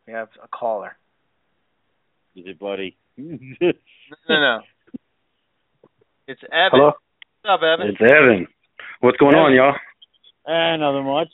we 0.07 0.13
have 0.13 0.29
a 0.43 0.49
caller. 0.49 0.97
Is 2.37 2.45
it 2.47 2.59
buddy? 2.59 2.97
No, 4.29 4.35
no, 4.35 4.41
no. 4.41 4.61
It's 6.29 6.43
Evan. 6.45 6.71
Hello? 6.73 6.93
What's 7.43 7.49
up, 7.49 7.61
Evan? 7.63 7.89
It's 7.89 8.01
Evan. 8.01 8.47
What's 9.01 9.17
going 9.17 9.35
on, 9.35 9.55
y'all? 9.55 9.75
Eh, 10.47 10.77
nothing 10.77 11.07
much. 11.07 11.29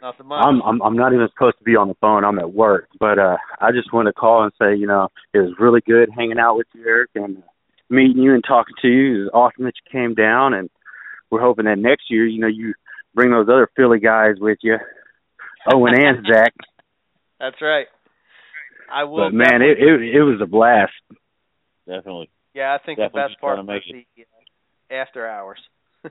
Nothing 0.00 0.26
much. 0.26 0.44
I'm 0.44 0.62
I'm 0.62 0.80
I'm 0.82 0.96
not 0.96 1.12
even 1.12 1.28
supposed 1.32 1.58
to 1.58 1.64
be 1.64 1.74
on 1.74 1.88
the 1.88 1.94
phone. 2.00 2.24
I'm 2.24 2.38
at 2.38 2.52
work, 2.52 2.88
but 2.98 3.18
uh 3.18 3.36
I 3.60 3.72
just 3.72 3.92
wanted 3.92 4.12
to 4.12 4.20
call 4.20 4.44
and 4.44 4.52
say, 4.60 4.76
you 4.76 4.86
know, 4.86 5.08
it 5.34 5.38
was 5.38 5.54
really 5.58 5.80
good 5.86 6.10
hanging 6.16 6.38
out 6.38 6.56
with 6.56 6.68
you, 6.74 6.84
Eric, 6.86 7.10
and 7.16 7.42
meeting 7.88 8.22
you 8.22 8.34
and 8.34 8.44
talking 8.46 8.74
to 8.82 8.88
you. 8.88 9.14
It 9.14 9.24
was 9.24 9.30
awesome 9.34 9.64
that 9.64 9.74
you 9.84 9.90
came 9.90 10.14
down, 10.14 10.54
and 10.54 10.70
we're 11.30 11.40
hoping 11.40 11.64
that 11.64 11.78
next 11.78 12.04
year, 12.08 12.26
you 12.26 12.40
know, 12.40 12.46
you 12.46 12.74
bring 13.14 13.30
those 13.30 13.48
other 13.48 13.68
Philly 13.76 13.98
guys 13.98 14.36
with 14.40 14.58
you, 14.62 14.76
Owen 15.72 15.94
and 15.94 16.26
Zach. 16.26 16.54
That's 17.38 17.60
right. 17.60 17.86
I 18.92 19.04
will. 19.04 19.30
But 19.30 19.34
man, 19.34 19.62
it, 19.62 19.78
it 19.78 20.16
it 20.16 20.22
was 20.22 20.40
a 20.42 20.46
blast. 20.46 20.92
Definitely. 21.86 22.30
Yeah, 22.54 22.74
I 22.74 22.84
think 22.84 22.98
Definitely 22.98 23.22
the 23.22 23.28
best 23.28 23.40
part 23.40 23.56
trying 23.56 23.66
was 23.66 23.82
to 23.88 24.02
the 24.16 24.22
uh, 24.22 25.02
after 25.02 25.26
hours. 25.26 25.60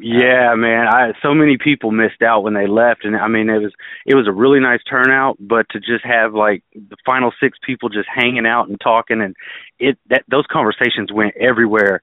Yeah, 0.00 0.54
man. 0.56 0.86
I 0.88 1.12
so 1.22 1.34
many 1.34 1.58
people 1.62 1.90
missed 1.90 2.22
out 2.22 2.42
when 2.42 2.54
they 2.54 2.66
left, 2.66 3.04
and 3.04 3.14
I 3.14 3.28
mean 3.28 3.50
it 3.50 3.58
was 3.58 3.72
it 4.06 4.14
was 4.14 4.26
a 4.26 4.32
really 4.32 4.58
nice 4.58 4.80
turnout. 4.88 5.36
But 5.38 5.66
to 5.70 5.80
just 5.80 6.04
have 6.04 6.34
like 6.34 6.62
the 6.74 6.96
final 7.04 7.30
six 7.40 7.58
people 7.64 7.88
just 7.88 8.08
hanging 8.12 8.46
out 8.46 8.68
and 8.68 8.80
talking, 8.80 9.20
and 9.20 9.36
it 9.78 9.98
that 10.08 10.24
those 10.30 10.46
conversations 10.50 11.12
went 11.12 11.36
everywhere, 11.36 12.00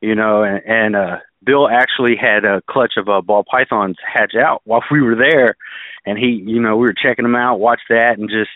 you 0.00 0.14
know. 0.14 0.42
And, 0.42 0.62
and 0.66 0.96
uh 0.96 1.16
Bill 1.44 1.68
actually 1.68 2.16
had 2.20 2.44
a 2.44 2.60
clutch 2.68 2.94
of 2.96 3.08
uh, 3.08 3.20
ball 3.20 3.44
pythons 3.48 3.96
hatch 4.04 4.32
out 4.34 4.62
while 4.64 4.82
we 4.90 5.00
were 5.00 5.14
there, 5.14 5.56
and 6.04 6.18
he, 6.18 6.42
you 6.44 6.60
know, 6.60 6.76
we 6.76 6.86
were 6.86 6.94
checking 6.94 7.22
them 7.22 7.36
out, 7.36 7.60
watched 7.60 7.88
that, 7.88 8.18
and 8.18 8.28
just 8.28 8.50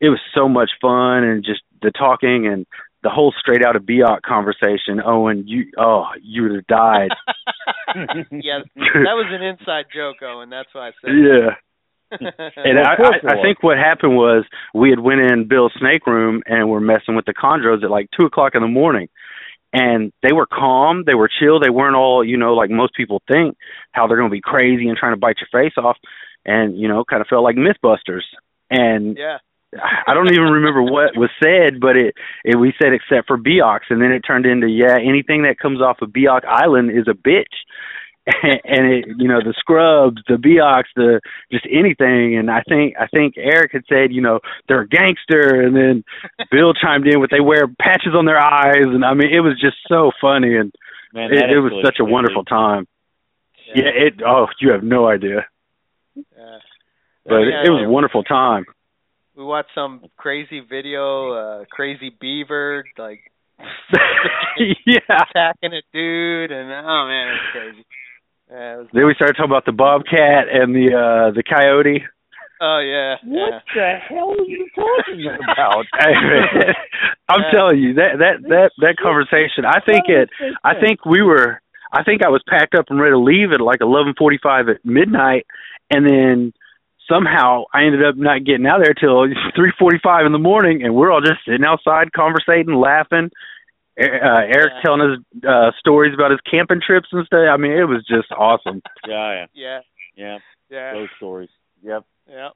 it 0.00 0.08
was 0.08 0.20
so 0.34 0.48
much 0.48 0.70
fun, 0.80 1.24
and 1.24 1.44
just 1.44 1.62
the 1.82 1.90
talking 1.90 2.46
and 2.46 2.66
the 3.02 3.10
whole 3.10 3.32
straight 3.38 3.64
out 3.64 3.76
of 3.76 3.82
Biak 3.82 4.22
conversation. 4.22 5.00
Owen, 5.04 5.44
you 5.46 5.72
oh 5.78 6.04
you 6.22 6.42
would 6.42 6.54
have 6.54 6.66
died. 6.66 7.10
yeah, 8.30 8.60
that 8.76 9.16
was 9.16 9.26
an 9.30 9.42
inside 9.42 9.86
joke, 9.92 10.16
Owen. 10.22 10.50
That's 10.50 10.68
why 10.72 10.88
I 10.88 10.90
said. 11.00 11.10
Yeah. 11.10 11.50
And 12.56 12.76
Well, 12.76 13.12
I, 13.24 13.34
I, 13.34 13.38
I 13.38 13.42
think 13.42 13.62
what 13.62 13.78
happened 13.78 14.16
was 14.16 14.44
we 14.74 14.90
had 14.90 14.98
went 14.98 15.20
in 15.20 15.46
Bill's 15.46 15.72
snake 15.78 16.08
room 16.08 16.42
and 16.44 16.68
were 16.68 16.80
messing 16.80 17.14
with 17.14 17.24
the 17.24 17.32
chondros 17.32 17.84
at 17.84 17.90
like 17.90 18.08
two 18.18 18.26
o'clock 18.26 18.56
in 18.56 18.62
the 18.62 18.68
morning, 18.68 19.08
and 19.72 20.12
they 20.22 20.32
were 20.32 20.46
calm, 20.46 21.04
they 21.06 21.14
were 21.14 21.28
chill, 21.28 21.60
they 21.60 21.70
weren't 21.70 21.96
all 21.96 22.24
you 22.24 22.36
know 22.36 22.54
like 22.54 22.70
most 22.70 22.94
people 22.94 23.22
think 23.30 23.56
how 23.92 24.06
they're 24.06 24.16
going 24.16 24.30
to 24.30 24.34
be 24.34 24.40
crazy 24.40 24.88
and 24.88 24.96
trying 24.96 25.12
to 25.12 25.20
bite 25.20 25.36
your 25.40 25.62
face 25.62 25.74
off, 25.76 25.96
and 26.44 26.78
you 26.78 26.88
know 26.88 27.04
kind 27.04 27.20
of 27.20 27.28
felt 27.28 27.44
like 27.44 27.56
MythBusters. 27.56 28.24
And 28.70 29.16
yeah. 29.16 29.38
I 30.06 30.14
don't 30.14 30.32
even 30.32 30.50
remember 30.50 30.82
what 30.82 31.16
was 31.16 31.30
said, 31.40 31.80
but 31.80 31.96
it, 31.96 32.14
it 32.44 32.56
we 32.56 32.74
said 32.82 32.92
except 32.92 33.28
for 33.28 33.38
Biak, 33.38 33.80
and 33.90 34.02
then 34.02 34.10
it 34.10 34.20
turned 34.20 34.46
into 34.46 34.68
yeah, 34.68 34.96
anything 34.98 35.42
that 35.42 35.60
comes 35.60 35.80
off 35.80 36.02
of 36.02 36.10
Biak 36.10 36.44
Island 36.44 36.90
is 36.90 37.06
a 37.06 37.14
bitch, 37.14 37.44
and 38.42 38.92
it 38.92 39.04
you 39.16 39.28
know 39.28 39.40
the 39.42 39.54
scrubs, 39.58 40.20
the 40.28 40.34
Biak, 40.34 40.84
the 40.94 41.20
just 41.50 41.66
anything, 41.70 42.36
and 42.36 42.50
I 42.50 42.62
think 42.68 42.94
I 43.00 43.06
think 43.06 43.34
Eric 43.38 43.72
had 43.72 43.82
said 43.88 44.12
you 44.12 44.20
know 44.20 44.40
they're 44.68 44.82
a 44.82 44.88
gangster, 44.88 45.62
and 45.62 45.74
then 45.74 46.04
Bill 46.50 46.74
chimed 46.74 47.06
in 47.06 47.20
with 47.20 47.30
they 47.30 47.40
wear 47.40 47.66
patches 47.66 48.14
on 48.14 48.26
their 48.26 48.38
eyes, 48.38 48.84
and 48.84 49.04
I 49.04 49.14
mean 49.14 49.32
it 49.32 49.40
was 49.40 49.58
just 49.58 49.78
so 49.88 50.10
funny, 50.20 50.56
and 50.56 50.72
Man, 51.12 51.32
it, 51.32 51.50
it 51.50 51.60
was 51.60 51.72
such 51.84 51.96
a 51.98 52.04
wonderful 52.04 52.44
time. 52.44 52.86
Yeah, 53.74 53.84
it 53.86 54.20
oh 54.26 54.46
you 54.60 54.72
have 54.72 54.82
no 54.82 55.08
idea, 55.08 55.46
Yeah. 56.14 56.58
but 57.24 57.40
Yeah, 57.40 57.62
it, 57.62 57.68
it 57.68 57.70
was 57.70 57.84
a 57.86 57.90
wonderful 57.90 58.22
time. 58.22 58.66
We 59.34 59.44
watched 59.44 59.70
some 59.74 60.04
crazy 60.18 60.60
video, 60.60 61.32
uh 61.32 61.64
crazy 61.70 62.14
beaver 62.20 62.84
like 62.98 63.20
yeah. 64.58 64.98
attacking 65.08 65.72
a 65.72 65.82
dude, 65.92 66.50
and 66.50 66.70
oh 66.70 67.06
man, 67.06 67.28
it 67.28 67.32
was 67.32 67.40
crazy. 67.52 67.86
Yeah, 68.50 68.76
was, 68.78 68.86
Then 68.92 69.06
we 69.06 69.14
started 69.14 69.34
talking 69.36 69.50
about 69.50 69.64
the 69.66 69.72
bobcat 69.72 70.48
and 70.52 70.74
the 70.74 70.88
uh 70.94 71.30
the 71.34 71.42
coyote. 71.42 72.02
oh 72.60 72.78
yeah, 72.80 73.16
What 73.24 73.52
yeah. 73.52 73.60
the 73.74 73.98
hell 74.08 74.30
are 74.38 74.44
you 74.44 74.66
talking 74.74 75.26
about? 75.42 75.86
Hey, 75.98 76.12
man, 76.20 76.74
I'm 77.28 77.42
Yeah. 77.42 77.50
telling 77.52 77.78
you 77.78 77.94
that 77.94 78.18
that 78.18 78.42
that 78.48 78.70
that 78.78 78.96
conversation. 79.02 79.64
I 79.64 79.80
think 79.86 80.04
it. 80.08 80.30
I 80.64 80.74
think 80.80 81.04
we 81.06 81.22
were. 81.22 81.60
I 81.92 82.04
think 82.04 82.22
I 82.24 82.28
was 82.28 82.42
packed 82.48 82.74
up 82.76 82.86
and 82.88 83.00
ready 83.00 83.12
to 83.12 83.18
leave 83.18 83.52
at 83.52 83.60
like 83.60 83.80
11:45 83.80 84.70
at 84.70 84.84
midnight, 84.84 85.46
and 85.90 86.06
then 86.08 86.52
somehow 87.08 87.64
I 87.74 87.82
ended 87.84 88.04
up 88.04 88.16
not 88.16 88.44
getting 88.44 88.66
out 88.66 88.80
there 88.82 88.94
till 88.94 89.26
3:45 89.56 90.26
in 90.26 90.32
the 90.32 90.38
morning, 90.38 90.82
and 90.82 90.94
we're 90.94 91.10
all 91.12 91.20
just 91.20 91.44
sitting 91.44 91.64
outside, 91.64 92.12
conversating, 92.12 92.74
laughing. 92.74 93.30
Uh, 94.00 94.04
Eric 94.46 94.72
Yeah. 94.76 94.80
telling 94.82 95.00
us 95.02 95.18
uh, 95.46 95.70
stories 95.78 96.14
about 96.14 96.30
his 96.30 96.40
camping 96.50 96.80
trips 96.84 97.08
and 97.12 97.26
stuff. 97.26 97.46
I 97.50 97.56
mean, 97.56 97.72
it 97.72 97.84
was 97.84 98.04
just 98.08 98.30
awesome. 98.32 98.82
Yeah, 99.06 99.32
Yeah, 99.34 99.46
yeah, 99.54 99.80
yeah. 100.16 100.38
yeah, 100.70 100.92
Those 100.94 101.08
stories. 101.16 101.50
Yep. 101.82 102.04
yeah, 102.28 102.48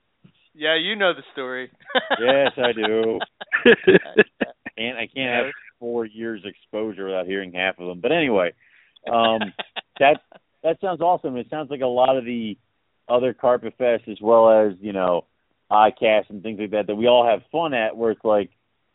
yeah. 0.55 0.75
You 0.77 0.97
know 0.97 1.13
the 1.15 1.23
story. 1.33 1.71
Yes, 2.21 2.53
I 2.57 2.73
do. 2.73 3.19
And 4.77 4.99
I 4.99 5.07
can't 5.07 5.45
have 5.45 5.53
four 5.79 6.05
years 6.05 6.43
exposure 6.45 7.07
without 7.07 7.27
hearing 7.27 7.53
half 7.53 7.79
of 7.79 7.87
them. 7.87 8.01
But 8.01 8.11
anyway, 8.11 8.55
um, 9.11 9.53
that 10.01 10.21
that 10.65 10.81
sounds 10.81 11.01
awesome. 11.01 11.37
It 11.37 11.47
sounds 11.49 11.71
like 11.71 11.81
a 11.81 11.87
lot 11.87 12.17
of 12.17 12.25
the 12.25 12.59
other 13.09 13.33
Carpet 13.35 13.75
Fest 13.79 14.05
as 14.09 14.19
well 14.21 14.51
as 14.51 14.73
you 14.81 14.93
know 14.93 15.27
ICAST 15.71 16.31
and 16.31 16.43
things 16.43 16.59
like 16.59 16.73
that 16.73 16.89
that 16.89 16.97
we 16.97 17.07
all 17.07 17.25
have 17.25 17.43
fun 17.53 17.73
at. 17.73 17.97
Where 17.97 18.11
it's 18.11 18.25
like 18.25 18.51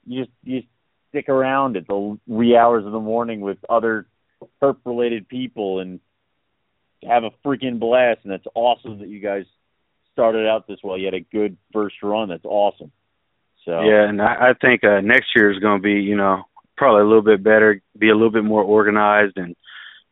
you 0.05 0.25
just 0.25 0.35
you 0.43 0.59
just 0.61 0.71
stick 1.09 1.29
around 1.29 1.77
at 1.77 1.87
the 1.87 2.17
wee 2.27 2.55
hours 2.55 2.85
of 2.85 2.91
the 2.91 2.99
morning 2.99 3.41
with 3.41 3.57
other 3.69 4.07
herp 4.61 4.77
related 4.85 5.27
people 5.27 5.79
and 5.79 5.99
have 7.07 7.23
a 7.23 7.31
freaking 7.45 7.79
blast. 7.79 8.19
And 8.23 8.31
that's 8.31 8.47
awesome 8.55 8.99
that 8.99 9.09
you 9.09 9.19
guys 9.19 9.45
started 10.13 10.47
out 10.47 10.67
this 10.67 10.79
well. 10.83 10.97
You 10.97 11.05
had 11.05 11.13
a 11.13 11.21
good 11.21 11.57
first 11.73 11.95
run. 12.03 12.29
That's 12.29 12.45
awesome. 12.45 12.91
So 13.65 13.81
Yeah, 13.81 14.07
and 14.07 14.21
I, 14.21 14.49
I 14.49 14.53
think 14.53 14.83
uh, 14.83 15.01
next 15.01 15.27
year 15.35 15.51
is 15.51 15.59
going 15.59 15.79
to 15.79 15.83
be, 15.83 16.01
you 16.01 16.15
know, 16.15 16.43
probably 16.77 17.01
a 17.01 17.05
little 17.05 17.21
bit 17.21 17.43
better, 17.43 17.81
be 17.97 18.09
a 18.09 18.13
little 18.13 18.31
bit 18.31 18.45
more 18.45 18.63
organized, 18.63 19.37
and 19.37 19.55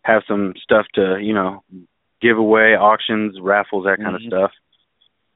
have 0.03 0.24
some 0.28 0.53
stuff 0.61 0.86
to, 0.95 1.18
you 1.22 1.34
know, 1.34 1.64
give 2.22 2.38
away, 2.38 2.76
auctions, 2.76 3.40
raffles, 3.40 3.86
that 3.86 3.98
kind 3.98 4.15
Mhm. 4.15 4.15
of 4.15 4.22
stuff. 4.24 4.52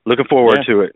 Looking 0.05 0.25
forward 0.25 0.57
Yeah. 0.59 0.73
to 0.73 0.81
it. 0.81 0.95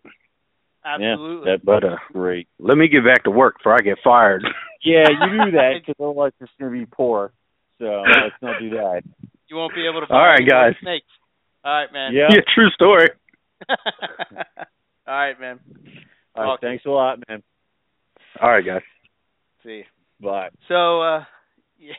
Absolutely. 0.85 1.49
Yeah, 1.49 1.57
that, 1.57 1.65
But 1.65 1.83
uh, 1.83 1.97
great. 2.13 2.47
let 2.59 2.77
me 2.77 2.87
get 2.87 3.03
back 3.03 3.23
to 3.23 3.31
work 3.31 3.57
before 3.57 3.73
I 3.73 3.79
get 3.83 3.97
fired. 4.03 4.43
Yeah, 4.83 5.09
you 5.09 5.45
do 5.45 5.51
that 5.57 5.71
because 5.79 5.95
otherwise 5.99 6.31
it's 6.39 6.51
going 6.59 6.71
to 6.71 6.77
be 6.79 6.85
poor. 6.85 7.31
So 7.79 7.85
let's 8.05 8.35
not 8.39 8.59
do 8.61 8.69
that. 8.69 9.01
you 9.49 9.55
won't 9.55 9.73
be 9.73 9.87
able 9.87 10.05
to. 10.05 10.13
All 10.13 10.19
buy 10.19 10.27
right, 10.27 10.41
any 10.41 10.51
more 10.53 10.63
guys. 10.69 10.75
Snakes. 10.79 11.07
All 11.63 11.73
right, 11.73 11.91
man. 11.91 12.13
Yeah. 12.13 12.27
yeah, 12.29 12.41
true 12.53 12.69
story. 12.69 13.07
All 13.67 13.75
right, 15.07 15.39
man. 15.39 15.59
All 16.35 16.43
right, 16.43 16.53
Okay. 16.53 16.67
thanks 16.67 16.85
a 16.85 16.89
lot, 16.91 17.17
man. 17.27 17.41
All 18.39 18.51
right, 18.51 18.63
guys. 18.63 18.83
See. 19.63 19.85
Bye. 20.21 20.49
So, 20.67 21.01
uh, 21.01 21.23
yeah, 21.79 21.93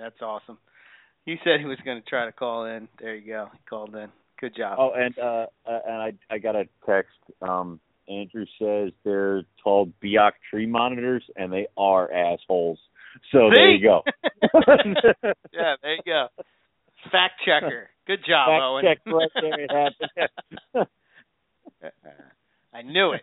that's 0.00 0.22
awesome. 0.22 0.56
He 1.26 1.36
said 1.44 1.60
he 1.60 1.66
was 1.66 1.78
going 1.84 2.00
to 2.02 2.08
try 2.08 2.24
to 2.24 2.32
call 2.32 2.64
in. 2.64 2.88
There 2.98 3.14
you 3.14 3.26
go. 3.30 3.48
He 3.52 3.58
called 3.68 3.94
in. 3.94 4.08
Good 4.44 4.56
job. 4.56 4.76
Oh, 4.78 4.90
and 4.94 5.18
uh, 5.18 5.46
uh 5.66 5.78
and 5.86 5.96
I 5.96 6.12
I 6.28 6.36
got 6.36 6.54
a 6.54 6.68
text. 6.84 7.16
Um, 7.40 7.80
Andrew 8.10 8.44
says 8.58 8.92
they're 9.02 9.44
called 9.62 9.90
Biak 10.04 10.32
tree 10.50 10.66
monitors, 10.66 11.24
and 11.34 11.50
they 11.50 11.66
are 11.78 12.12
assholes. 12.12 12.78
So 13.32 13.48
there 13.54 13.70
you 13.70 13.82
go. 13.82 14.02
yeah, 15.50 15.76
there 15.82 15.94
you 15.94 16.02
go. 16.04 16.26
Fact 17.10 17.40
checker. 17.46 17.88
Good 18.06 18.18
job, 18.28 18.48
Fact 18.48 18.62
Owen. 18.62 18.84
check 18.84 18.98
right 19.06 19.30
there. 19.34 19.60
It 19.60 19.70
happened. 20.74 20.88
I 22.74 22.82
knew 22.82 23.12
it. 23.12 23.22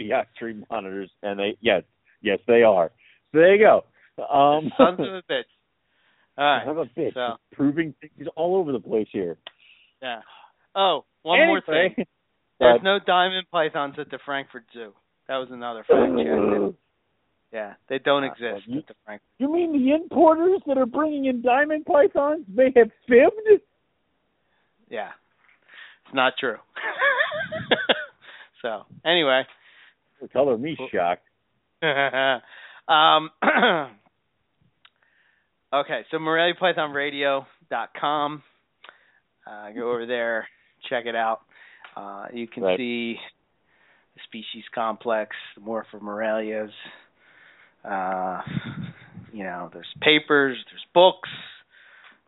Biak 0.00 0.26
tree 0.38 0.62
monitors, 0.70 1.10
and 1.24 1.40
they 1.40 1.56
yes 1.60 1.82
yes 2.22 2.38
they 2.46 2.62
are. 2.62 2.92
So 3.32 3.38
there 3.38 3.56
you 3.56 3.66
go. 3.66 4.22
Um, 4.24 4.70
Sons 4.78 5.00
of 5.00 5.06
a 5.06 5.22
bitch. 5.28 5.42
All 6.36 6.44
right. 6.44 6.64
Son 6.64 6.78
of 6.78 6.78
a 6.78 6.84
bitch. 6.84 7.14
So- 7.14 7.38
proving 7.50 7.92
things 8.00 8.28
all 8.36 8.54
over 8.54 8.70
the 8.70 8.78
place 8.78 9.08
here. 9.10 9.36
Yeah. 10.02 10.20
Oh, 10.74 11.04
one 11.22 11.46
more 11.46 11.60
thing. 11.60 11.94
There's 12.60 12.82
no 12.82 12.98
diamond 13.04 13.46
pythons 13.50 13.94
at 13.98 14.10
the 14.10 14.18
Frankfurt 14.24 14.64
Zoo. 14.72 14.92
That 15.28 15.36
was 15.36 15.48
another 15.50 15.84
fact 15.88 16.12
check. 16.16 16.74
Yeah, 17.50 17.72
they 17.88 17.98
don't 17.98 18.24
Ah, 18.24 18.32
exist 18.32 18.66
you- 18.68 18.80
at 18.80 18.86
the 18.88 18.94
Frankfurt. 19.06 19.26
You 19.38 19.50
mean 19.50 19.72
the 19.72 19.92
importers 19.94 20.60
that 20.66 20.76
are 20.76 20.84
bringing 20.84 21.24
in 21.24 21.40
diamond 21.40 21.86
pythons? 21.86 22.44
They 22.46 22.70
have 22.76 22.90
fibbed? 23.08 23.62
Yeah, 24.90 25.12
it's 26.04 26.14
not 26.14 26.34
true. 26.38 26.58
so 28.62 28.84
anyway, 29.02 29.46
Color 30.30 30.58
me 30.58 30.76
shocked. 30.92 31.22
um, 32.88 33.30
okay, 35.72 36.04
so 36.10 36.18
MoreliaPythonRadio.com. 36.18 38.42
Uh, 39.48 39.70
go 39.70 39.90
over 39.90 40.04
there, 40.06 40.46
check 40.88 41.06
it 41.06 41.14
out. 41.16 41.40
Uh, 41.96 42.26
you 42.32 42.46
can 42.46 42.62
Right. 42.62 42.76
see 42.76 43.14
the 44.14 44.20
species 44.24 44.64
complex, 44.74 45.34
the 45.54 45.60
Morpha 45.62 45.98
Morelias. 46.00 46.72
Uh, 47.84 48.42
you 49.32 49.44
know, 49.44 49.70
there's 49.72 49.92
papers, 50.02 50.62
there's 50.70 50.84
books, 50.92 51.28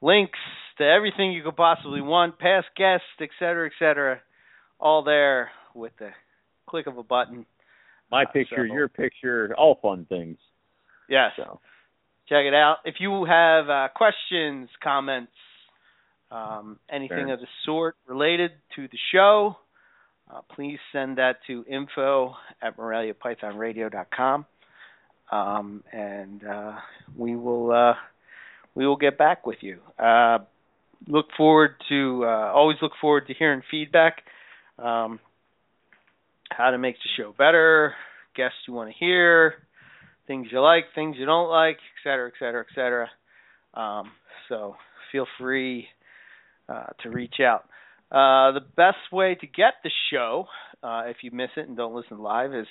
links 0.01 0.39
to 0.79 0.85
everything 0.85 1.33
you 1.33 1.43
could 1.43 1.57
possibly 1.57 2.01
want, 2.01 2.39
past 2.39 2.69
guests, 2.77 3.07
et 3.21 3.29
cetera, 3.39 3.67
et 3.67 3.73
cetera, 3.79 4.21
all 4.79 5.03
there 5.03 5.51
with 5.75 5.95
the 5.99 6.11
click 6.67 6.87
of 6.87 6.97
a 6.97 7.03
button. 7.03 7.45
My 8.11 8.23
Uh, 8.25 8.31
picture, 8.31 8.67
so- 8.69 8.73
your 8.75 8.89
picture, 8.89 9.55
all 9.59 9.75
fun 9.77 10.07
things. 10.07 10.39
Yes. 11.09 11.35
So 11.37 11.61
check 12.29 12.45
it 12.47 12.55
out. 12.55 12.79
If 12.85 13.01
you 13.01 13.25
have 13.25 13.69
uh, 13.69 13.89
questions, 13.89 14.71
comments, 14.81 15.33
um, 16.31 16.79
anything 16.89 17.27
Sure. 17.27 17.33
of 17.35 17.41
the 17.41 17.47
sort 17.65 17.97
related 18.07 18.53
to 18.77 18.89
the 18.89 18.99
show, 19.13 19.57
uh, 20.33 20.41
please 20.55 20.79
send 20.93 21.19
that 21.19 21.37
to 21.47 21.65
info 21.69 22.35
at 22.63 22.77
moreliapythonradio.com. 22.77 24.47
Um, 25.33 25.85
and 25.93 26.45
uh, 26.45 26.73
we 27.17 27.37
will 27.37 27.71
uh, 27.71 27.95
we 28.75 28.87
will 28.87 28.97
get 28.97 29.17
back 29.17 29.47
with 29.47 29.59
you. 29.61 29.79
Uh, 29.99 30.39
look 31.07 31.27
forward 31.37 31.77
to 31.89 32.25
uh, 32.25 32.53
always 32.53 32.79
look 32.83 32.93
forward 33.01 33.27
to 33.29 33.35
hearing 33.35 33.63
feedback. 33.71 34.23
Um, 34.79 35.21
how 36.51 36.71
to 36.71 36.79
make 36.79 36.97
the 36.97 37.09
show 37.17 37.33
better, 37.37 37.95
guests 38.35 38.59
you 38.67 38.75
want 38.75 38.91
to 38.91 38.97
hear, 38.99 39.55
things 40.27 40.49
you 40.51 40.61
like, 40.61 40.87
things 40.95 41.17
you 41.19 41.27
don't 41.27 41.49
like, 41.49 41.77
et 41.77 42.03
cetera, 42.03 42.29
et 42.29 42.35
cetera, 42.41 42.65
et 42.69 42.75
cetera. 42.75 43.09
Um, 43.75 44.11
so 44.49 44.75
feel 45.13 45.27
free 45.39 45.87
to 47.03 47.11
reach 47.11 47.41
out. 47.41 47.65
Uh, 48.11 48.53
the 48.53 48.65
best 48.77 49.13
way 49.13 49.37
to 49.37 49.47
get 49.47 49.75
the 49.85 49.91
show, 50.13 50.47
uh, 50.83 51.03
if 51.07 51.19
you 51.23 51.31
miss 51.31 51.51
it 51.57 51.69
and 51.69 51.77
don't 51.77 51.95
listen 51.95 52.19
live, 52.19 52.55
is 52.55 52.67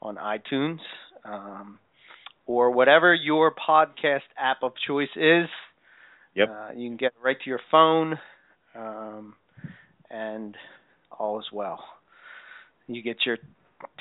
on 0.00 0.16
iTunes 0.16 0.78
um, 1.24 1.78
or 2.46 2.70
whatever 2.70 3.14
your 3.14 3.52
podcast 3.52 4.20
app 4.38 4.62
of 4.62 4.72
choice 4.86 5.08
is. 5.16 5.48
Yep. 6.34 6.48
Uh, 6.48 6.68
you 6.76 6.88
can 6.88 6.96
get 6.96 7.06
it 7.06 7.24
right 7.24 7.36
to 7.42 7.50
your 7.50 7.60
phone, 7.70 8.18
um, 8.76 9.34
and 10.10 10.54
all 11.18 11.40
is 11.40 11.46
well. 11.52 11.82
You 12.86 13.02
get 13.02 13.16
your 13.26 13.38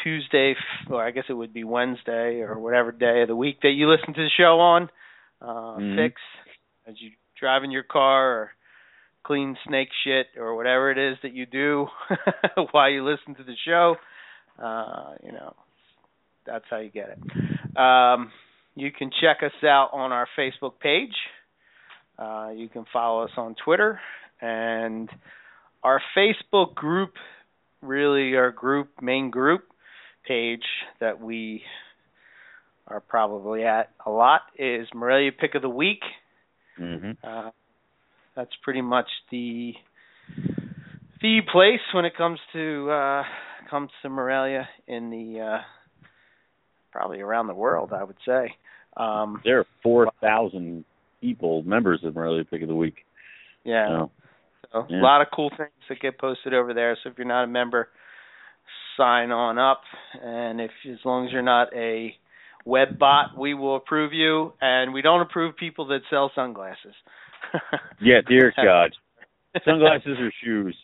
Tuesday, 0.04 0.56
or 0.90 1.04
I 1.04 1.12
guess 1.12 1.24
it 1.30 1.34
would 1.34 1.54
be 1.54 1.64
Wednesday 1.64 2.42
or 2.42 2.60
whatever 2.60 2.92
day 2.92 3.22
of 3.22 3.28
the 3.28 3.36
week 3.36 3.62
that 3.62 3.72
you 3.72 3.90
listen 3.90 4.14
to 4.14 4.22
the 4.22 4.30
show 4.38 4.60
on, 4.60 4.90
uh, 5.42 5.78
Mhm. 5.78 5.96
fix 5.96 6.22
as 6.86 7.02
you 7.02 7.12
drive 7.40 7.64
in 7.64 7.72
your 7.72 7.84
car 7.84 8.32
or 8.32 8.54
clean 9.26 9.58
snake 9.68 9.90
shit 10.04 10.28
or 10.38 10.56
whatever 10.56 10.92
it 10.92 10.98
is 10.98 11.18
that 11.24 11.34
you 11.34 11.46
do 11.46 11.88
while 12.72 12.90
you 12.90 13.04
listen 13.04 13.36
to 13.36 13.44
the 13.44 13.56
show. 13.66 13.96
Uh, 14.62 15.16
you 15.24 15.32
know, 15.32 15.54
that's 16.46 16.66
how 16.70 16.78
you 16.78 16.90
get 16.90 17.18
it. 17.18 17.78
Um, 17.78 18.32
you 18.76 18.92
can 18.92 19.10
check 19.22 19.38
us 19.44 19.64
out 19.64 19.90
on 19.94 20.12
our 20.12 20.28
Facebook 20.38 20.80
page. 20.80 21.16
Uh, 22.18 22.52
you 22.56 22.70
can 22.70 22.86
follow 22.94 23.24
us 23.24 23.32
on 23.38 23.56
Twitter 23.64 24.00
and 24.42 25.10
our 25.84 26.02
Facebook 26.18 26.74
group, 26.76 27.14
really 27.82 28.36
our 28.36 28.52
group 28.52 28.90
main 29.02 29.30
group 29.30 29.64
page 30.28 30.64
that 31.00 31.20
we 31.20 31.62
are 32.88 33.00
probably 33.00 33.64
at 33.64 33.92
a 34.06 34.10
lot 34.10 34.42
is 34.58 34.88
Morelia 34.94 35.32
Pic 35.32 35.56
of 35.56 35.62
the 35.62 35.70
Week. 35.70 36.02
hmm 36.78 37.12
Uh, 37.24 37.52
that's 38.36 38.52
pretty 38.64 38.82
much 38.82 39.08
the 39.32 39.74
the 41.22 41.40
place 41.52 41.80
when 41.94 42.06
it 42.06 42.16
comes 42.18 42.40
to 42.54 42.90
uh, 42.92 43.24
comes 43.70 43.90
to 44.02 44.10
Morelia 44.10 44.68
in 44.88 45.10
the 45.10 45.42
uh, 45.42 45.62
probably 46.92 47.22
around 47.22 47.48
the 47.48 47.54
world, 47.54 47.92
I 47.94 48.04
would 48.04 48.18
say. 48.26 48.54
Um, 48.98 49.42
there 49.44 49.60
are 49.60 49.66
four 49.84 50.12
thousand 50.22 50.86
people, 51.22 51.64
members 51.64 52.02
of 52.04 52.16
Morelia 52.16 52.44
Pic 52.46 52.62
of 52.62 52.68
the 52.68 52.76
Week. 52.76 52.96
yeah. 53.64 53.88
So, 53.88 54.12
So 54.72 54.86
Yeah. 54.90 55.02
a 55.02 55.04
lot 55.04 55.22
of 55.22 55.28
cool 55.34 55.50
things 55.58 55.72
that 55.90 56.00
get 56.00 56.18
posted 56.20 56.54
over 56.54 56.74
there. 56.74 56.98
So 57.04 57.10
if 57.10 57.18
you're 57.18 57.28
not 57.28 57.44
a 57.44 57.48
member, 57.48 57.90
sign 58.98 59.32
on 59.32 59.58
up. 59.58 59.82
And 60.22 60.60
if 60.62 60.72
as 60.92 61.00
long 61.06 61.26
as 61.26 61.32
you're 61.32 61.42
not 61.42 61.74
a 61.74 62.16
web 62.66 62.98
bot, 63.00 63.38
we 63.38 63.54
will 63.54 63.76
approve 63.76 64.14
you. 64.14 64.54
And 64.62 64.94
we 64.94 65.02
don't 65.02 65.22
approve 65.22 65.56
people 65.58 65.88
that 65.88 66.02
sell 66.10 66.32
sunglasses. 66.36 66.96
yeah, 68.02 68.22
dear 68.28 68.54
God, 68.56 68.94
sunglasses 69.66 70.18
or 70.20 70.32
shoes. 70.44 70.76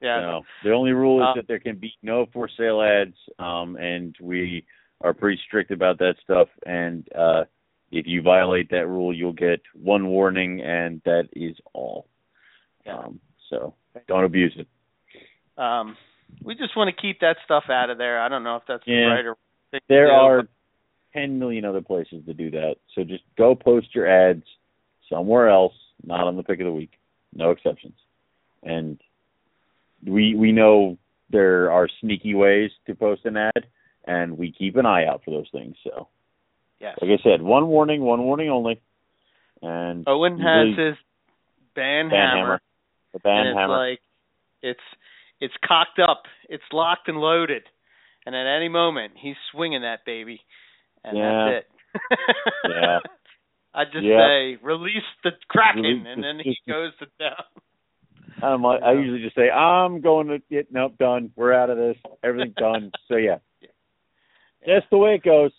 Yeah. 0.00 0.20
No, 0.20 0.42
the 0.64 0.72
only 0.72 0.92
rule 0.92 1.20
is 1.20 1.26
Uh, 1.28 1.34
that 1.36 1.48
there 1.48 1.58
can 1.58 1.76
be 1.76 1.92
no 2.02 2.26
for 2.32 2.48
sale 2.48 2.80
ads, 2.80 3.16
um, 3.38 3.76
and 3.76 4.16
we 4.20 4.64
are 5.02 5.12
pretty 5.12 5.40
strict 5.46 5.70
about 5.70 5.98
that 5.98 6.14
stuff. 6.24 6.48
And 6.64 7.06
uh, 7.14 7.44
if 7.90 8.06
you 8.06 8.22
violate 8.22 8.70
that 8.70 8.86
rule, 8.86 9.14
you'll 9.14 9.32
get 9.34 9.60
one 9.74 10.08
warning, 10.08 10.62
and 10.62 11.02
that 11.04 11.28
is 11.32 11.56
all. 11.74 12.06
Yeah. 12.86 12.96
Um, 12.96 13.20
so 13.50 13.74
don't 14.08 14.24
abuse 14.24 14.56
it. 14.56 14.66
Um, 15.62 15.96
we 16.42 16.54
just 16.54 16.76
want 16.76 16.94
to 16.94 17.02
keep 17.02 17.20
that 17.20 17.36
stuff 17.44 17.64
out 17.68 17.90
of 17.90 17.98
there. 17.98 18.20
I 18.22 18.28
don't 18.28 18.44
know 18.44 18.56
if 18.56 18.62
that's 18.66 18.84
the 18.86 18.92
Yeah. 18.92 19.06
right 19.06 19.26
or 19.26 19.36
There 19.88 20.06
do, 20.06 20.12
are 20.12 20.48
ten 21.12 21.38
million 21.38 21.64
other 21.66 21.82
places 21.82 22.24
to 22.26 22.32
do 22.32 22.50
that. 22.52 22.76
So 22.94 23.04
just 23.04 23.24
go 23.36 23.54
post 23.54 23.94
your 23.94 24.06
ads 24.06 24.44
somewhere 25.10 25.48
else, 25.48 25.74
not 26.04 26.26
on 26.26 26.36
the 26.36 26.42
pick 26.42 26.60
of 26.60 26.66
the 26.66 26.72
week. 26.72 26.92
No 27.34 27.50
exceptions. 27.50 27.94
And 28.62 28.98
we 30.06 30.34
we 30.34 30.52
know 30.52 30.98
there 31.30 31.70
are 31.70 31.88
sneaky 32.00 32.34
ways 32.34 32.70
to 32.86 32.94
post 32.94 33.24
an 33.24 33.36
ad 33.36 33.66
and 34.04 34.36
we 34.38 34.52
keep 34.52 34.76
an 34.76 34.86
eye 34.86 35.06
out 35.06 35.22
for 35.24 35.30
those 35.30 35.48
things. 35.52 35.76
So 35.84 36.08
yes. 36.80 36.98
like 37.00 37.10
I 37.10 37.22
said, 37.22 37.42
one 37.42 37.68
warning, 37.68 38.00
one 38.02 38.22
warning 38.22 38.50
only. 38.50 38.80
And 39.62 40.04
Owen 40.08 40.38
has 40.40 40.68
his 40.76 40.96
ban, 41.74 42.08
ban 42.08 42.10
hammer, 42.10 42.36
hammer. 42.38 42.60
the 43.12 43.18
ban 43.20 43.38
and 43.38 43.48
it's 43.50 43.58
hammer. 43.58 43.76
like 43.90 44.00
it's 44.62 44.80
it's 45.40 45.54
cocked 45.66 45.98
up, 45.98 46.22
it's 46.48 46.64
locked 46.72 47.08
and 47.08 47.18
loaded, 47.18 47.62
and 48.26 48.34
at 48.34 48.46
any 48.56 48.68
moment 48.68 49.12
he's 49.16 49.36
swinging 49.52 49.82
that 49.82 50.04
baby, 50.04 50.40
and 51.04 51.16
Yeah. 51.16 51.44
that's 51.50 51.66
it. 51.66 51.66
Yeah. 52.70 52.98
I 53.74 53.84
just 53.84 54.02
Yeah. 54.04 54.26
say 54.26 54.56
release 54.62 55.04
the 55.24 55.30
kraken, 55.48 55.82
Release 55.82 56.06
and 56.08 56.22
then 56.24 56.38
he 56.42 56.56
goes 56.68 56.92
to 56.98 57.06
town. 57.18 57.44
I'm 58.42 58.62
like, 58.62 58.82
I 58.82 58.92
usually 58.92 59.20
just 59.22 59.36
say, 59.36 59.50
I'm 59.50 60.00
going 60.00 60.28
to 60.28 60.38
get 60.50 60.72
nope, 60.72 60.94
done. 60.98 61.30
We're 61.36 61.52
out 61.52 61.68
of 61.70 61.76
this. 61.76 61.96
Everything's 62.24 62.54
done. 62.56 62.90
So 63.08 63.16
yeah. 63.16 63.38
That's 64.66 64.86
the 64.90 64.98
way 64.98 65.14
it 65.14 65.22
goes. 65.22 65.52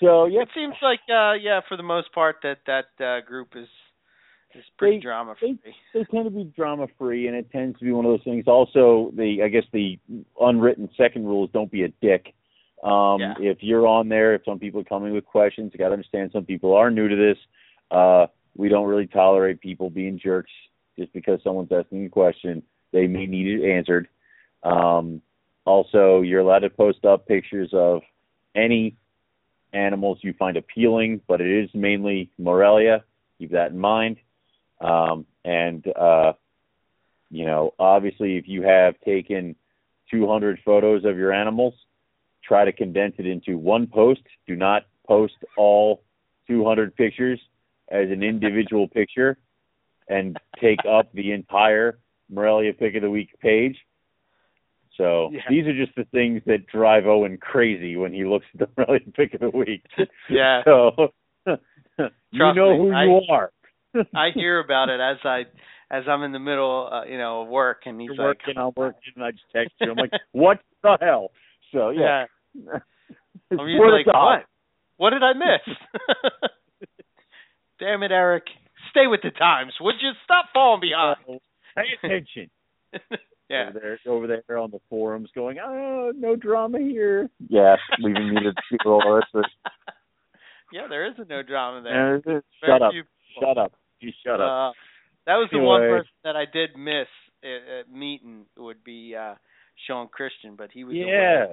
So 0.00 0.26
yeah, 0.26 0.42
It 0.42 0.48
seems 0.54 0.74
like 0.82 1.00
uh 1.10 1.32
yeah, 1.34 1.60
for 1.68 1.76
the 1.76 1.82
most 1.82 2.12
part 2.12 2.36
that 2.42 2.58
that 2.66 2.86
uh 3.04 3.20
group 3.26 3.48
is 3.56 3.66
is 4.54 4.64
pretty 4.78 4.96
They- 4.98 5.02
drama 5.02 5.34
they- 5.40 5.54
free. 5.54 5.74
they 5.94 6.04
tend 6.04 6.24
to 6.24 6.30
be 6.30 6.44
drama 6.56 6.86
free, 6.98 7.26
and 7.26 7.36
it 7.36 7.50
tends 7.50 7.78
to 7.78 7.84
be 7.84 7.92
one 7.92 8.04
of 8.04 8.12
those 8.12 8.22
things. 8.24 8.46
Also, 8.46 9.10
the 9.16 9.42
I 9.42 9.48
guess 9.48 9.64
the 9.72 9.98
unwritten 10.40 10.88
second 10.96 11.26
rule 11.26 11.44
is 11.46 11.50
don't 11.52 11.70
be 11.70 11.82
a 11.84 11.88
dick. 12.00 12.34
Um, 12.82 13.20
Yeah. 13.20 13.34
If 13.38 13.62
you're 13.62 13.86
on 13.86 14.08
there, 14.08 14.34
if 14.34 14.44
some 14.44 14.58
people 14.58 14.80
are 14.80 14.84
coming 14.84 15.12
with 15.12 15.24
questions, 15.24 15.72
you 15.72 15.78
got 15.78 15.88
to 15.88 15.94
understand 15.94 16.30
some 16.32 16.44
people 16.44 16.74
are 16.74 16.90
new 16.90 17.08
to 17.08 17.16
this. 17.16 17.38
Uh, 17.90 18.26
we 18.56 18.68
don't 18.68 18.86
really 18.86 19.06
tolerate 19.06 19.60
people 19.60 19.90
being 19.90 20.18
jerks 20.18 20.50
just 20.98 21.12
because 21.12 21.40
someone's 21.42 21.72
asking 21.72 22.06
a 22.06 22.08
question. 22.08 22.62
They 22.92 23.06
may 23.06 23.26
need 23.26 23.60
it 23.60 23.70
answered. 23.70 24.08
Um, 24.62 25.22
also, 25.64 26.22
you're 26.22 26.40
allowed 26.40 26.60
to 26.60 26.70
post 26.70 27.04
up 27.04 27.26
pictures 27.26 27.70
of 27.72 28.02
any 28.54 28.96
animals 29.72 30.18
you 30.22 30.32
find 30.32 30.56
appealing, 30.56 31.20
but 31.28 31.40
it 31.40 31.64
is 31.64 31.70
mainly 31.74 32.30
Morelia. 32.38 33.04
Keep 33.38 33.52
that 33.52 33.70
in 33.70 33.78
mind. 33.78 34.16
Um, 34.80 35.26
and 35.44 35.86
uh, 35.96 36.32
you 37.30 37.44
know, 37.44 37.74
obviously, 37.78 38.36
if 38.36 38.48
you 38.48 38.62
have 38.62 38.94
taken 39.04 39.54
200 40.10 40.60
photos 40.64 41.04
of 41.04 41.16
your 41.16 41.32
animals, 41.32 41.74
try 42.48 42.64
to 42.64 42.72
condense 42.72 43.14
it 43.18 43.26
into 43.26 43.58
one 43.58 43.86
post. 43.86 44.22
Do 44.46 44.56
not 44.56 44.86
post 45.06 45.34
all 45.56 46.02
200 46.48 46.96
pictures 46.96 47.38
as 47.90 48.10
an 48.10 48.22
individual 48.22 48.88
picture 49.00 49.36
and 50.08 50.36
take 50.60 50.78
up 50.90 51.12
the 51.12 51.32
entire 51.32 51.98
Morelia 52.30 52.72
Pic 52.72 52.94
of 52.96 53.02
the 53.02 53.10
Week 53.10 53.28
page. 53.40 53.76
So 54.96 55.30
Yeah. 55.32 55.42
these 55.48 55.66
are 55.66 55.74
just 55.76 55.94
the 55.96 56.04
things 56.06 56.42
that 56.46 56.66
drive 56.66 57.06
Owen 57.06 57.36
crazy 57.38 57.96
when 57.96 58.12
he 58.12 58.24
looks 58.24 58.46
at 58.54 58.60
the 58.60 58.68
Morelia 58.78 59.06
Pic 59.14 59.34
of 59.34 59.40
the 59.40 59.50
Week. 59.50 59.84
Yeah. 60.30 60.62
So 60.64 61.12
you 61.46 62.54
know 62.54 62.76
who 62.76 62.92
I- 62.92 63.04
you 63.04 63.20
are. 63.30 63.52
I 64.14 64.30
hear 64.34 64.60
about 64.60 64.90
it 64.90 65.00
as 65.00 65.16
I 65.24 65.44
as 65.90 66.04
I'm 66.06 66.22
in 66.22 66.32
the 66.32 66.38
middle, 66.38 66.90
uh, 66.92 67.04
you 67.06 67.16
know, 67.16 67.42
of 67.42 67.48
work, 67.48 67.82
and 67.86 67.98
he's 67.98 68.08
You're 68.08 68.16
like, 68.28 68.40
working, 68.46 68.58
I'm 68.58 68.72
working, 68.76 69.12
and 69.16 69.24
I 69.24 69.30
just 69.30 69.44
text 69.50 69.72
you. 69.80 69.90
I'm 69.90 69.96
like, 69.96 70.12
what 70.32 70.58
the 70.82 70.98
hell? 71.00 71.30
So 71.72 71.88
yeah, 71.88 72.00
yeah. 72.00 72.24
It's 72.54 73.52
I'm 73.52 73.58
for 73.58 73.68
usually 73.68 74.04
like, 74.04 74.06
top. 74.06 74.24
what? 74.24 74.44
What 74.98 75.10
did 75.10 75.22
I 75.22 75.32
miss? 75.32 75.76
Damn 77.80 78.02
it, 78.02 78.10
Eric! 78.10 78.44
Stay 78.90 79.06
with 79.06 79.20
the 79.22 79.30
times, 79.30 79.72
would 79.80 79.94
you? 80.00 80.10
Stop 80.24 80.46
falling 80.52 80.80
behind. 80.80 81.40
Pay 81.76 82.06
attention. 82.06 82.50
yeah. 83.48 83.70
Over 83.70 83.78
there, 83.78 83.98
over 84.06 84.26
there 84.26 84.58
on 84.58 84.70
the 84.70 84.80
forums, 84.90 85.30
going, 85.34 85.58
oh, 85.64 86.12
no 86.16 86.36
drama 86.36 86.78
here. 86.78 87.30
Yeah, 87.48 87.76
leaving 88.00 88.34
me 88.34 88.40
to 88.42 88.52
do 88.52 88.90
all 88.90 89.20
this. 89.32 89.44
yeah, 90.72 90.86
there 90.88 91.06
is 91.06 91.14
a 91.18 91.24
no 91.24 91.42
drama 91.42 91.82
there. 91.82 92.16
Uh, 92.16 92.20
Very 92.24 92.42
shut 92.66 92.82
up. 92.82 92.92
people. 92.92 93.08
Shut 93.40 93.58
up. 93.58 93.72
You 94.00 94.12
shut 94.24 94.40
up. 94.40 94.40
Uh, 94.40 94.72
that 95.26 95.36
was 95.36 95.48
the 95.52 95.58
one 95.58 95.82
person 95.82 96.10
that 96.24 96.36
I 96.36 96.44
did 96.50 96.70
miss 96.76 97.08
at, 97.44 97.80
at 97.80 97.92
meeting 97.92 98.46
would 98.56 98.82
be 98.82 99.14
uh 99.14 99.34
Sean 99.86 100.08
Christian, 100.08 100.56
but 100.56 100.70
he 100.72 100.84
was 100.84 100.94
away 100.96 101.04
yeah. 101.06 101.46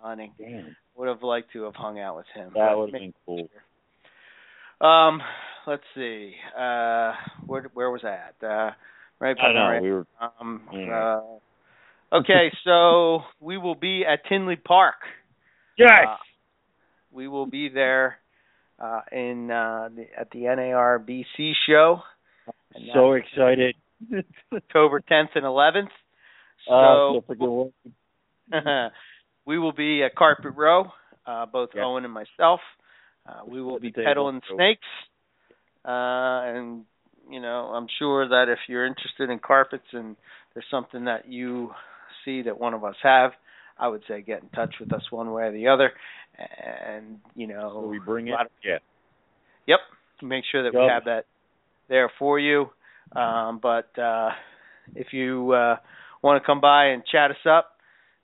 Hunting. 0.00 0.32
Damn. 0.38 0.76
Would 0.96 1.08
have 1.08 1.22
liked 1.22 1.52
to 1.52 1.62
have 1.64 1.74
hung 1.76 2.00
out 2.00 2.16
with 2.16 2.26
him. 2.34 2.50
That 2.54 2.76
would 2.76 2.92
have 2.92 3.00
been 3.00 3.14
cool. 3.24 3.48
Um, 4.80 5.20
let's 5.66 5.82
see. 5.94 6.34
Uh, 6.56 7.12
where 7.46 7.62
where 7.74 7.90
was 7.90 8.02
that? 8.02 8.34
Uh, 8.42 8.70
right. 9.20 9.36
I 9.40 9.52
know. 9.52 9.60
right. 9.60 9.82
We 9.82 9.90
were 9.92 10.06
Um, 10.40 10.62
Yeah. 10.72 11.18
uh, 12.12 12.16
okay, 12.18 12.50
so 12.64 13.22
we 13.40 13.58
will 13.58 13.74
be 13.74 14.04
at 14.04 14.24
Tinley 14.28 14.56
Park. 14.56 14.96
Yes. 15.76 15.90
Uh, 16.08 16.16
we 17.12 17.28
will 17.28 17.46
be 17.46 17.68
there 17.68 18.18
uh, 18.80 19.00
in 19.12 19.50
uh, 19.50 19.88
the, 19.94 20.06
at 20.18 20.30
the 20.30 20.40
NARBC 20.40 21.52
show. 21.66 22.02
so 22.94 23.12
excited. 23.12 23.74
October 24.52 25.00
10th 25.00 25.30
and 25.34 25.44
11th. 25.44 25.88
Oh, 26.68 27.20
So 27.20 27.24
so 27.26 27.34
freaking 27.34 27.72
well. 28.52 28.90
We 29.48 29.58
will 29.58 29.72
be 29.72 30.02
at 30.04 30.14
Carpet 30.14 30.52
Row, 30.54 30.92
uh, 31.26 31.46
both 31.46 31.70
Yeah. 31.74 31.84
Owen 31.84 32.04
and 32.04 32.12
myself. 32.12 32.60
Uh, 33.26 33.40
we 33.46 33.62
will 33.62 33.78
be 33.78 33.90
peddling 33.90 34.42
snakes, 34.54 34.86
uh, 35.84 36.42
and 36.44 36.84
you 37.30 37.40
know 37.40 37.72
I'm 37.74 37.88
sure 37.98 38.28
that 38.28 38.48
if 38.50 38.58
you're 38.68 38.84
interested 38.86 39.30
in 39.30 39.38
carpets 39.38 39.86
and 39.92 40.16
there's 40.52 40.68
something 40.70 41.06
that 41.06 41.26
you 41.28 41.74
see 42.24 42.42
that 42.42 42.58
one 42.58 42.74
of 42.74 42.84
us 42.84 42.96
have, 43.02 43.32
I 43.78 43.88
would 43.88 44.02
say 44.06 44.20
get 44.20 44.42
in 44.42 44.48
touch 44.50 44.74
with 44.80 44.92
us 44.92 45.02
one 45.10 45.32
way 45.32 45.44
or 45.44 45.52
the 45.52 45.68
other, 45.68 45.92
and 46.38 47.18
you 47.34 47.46
know 47.46 47.70
So 47.82 47.86
we 47.86 47.98
bring 47.98 48.28
it. 48.28 48.34
of- 48.38 48.50
Yeah. 48.62 48.78
Yep. 49.66 49.80
Make 50.22 50.44
sure 50.50 50.62
that 50.64 50.74
we 50.74 50.80
have 50.86 51.04
that 51.04 51.24
there 51.88 52.10
for 52.18 52.38
you. 52.38 52.70
Um, 53.12 53.58
but 53.58 53.96
uh, 53.98 54.30
if 54.94 55.12
you 55.12 55.52
uh, 55.52 55.76
want 56.22 56.42
to 56.42 56.46
come 56.46 56.60
by 56.60 56.86
and 56.86 57.02
chat 57.06 57.30
us 57.30 57.46
up, 57.46 57.77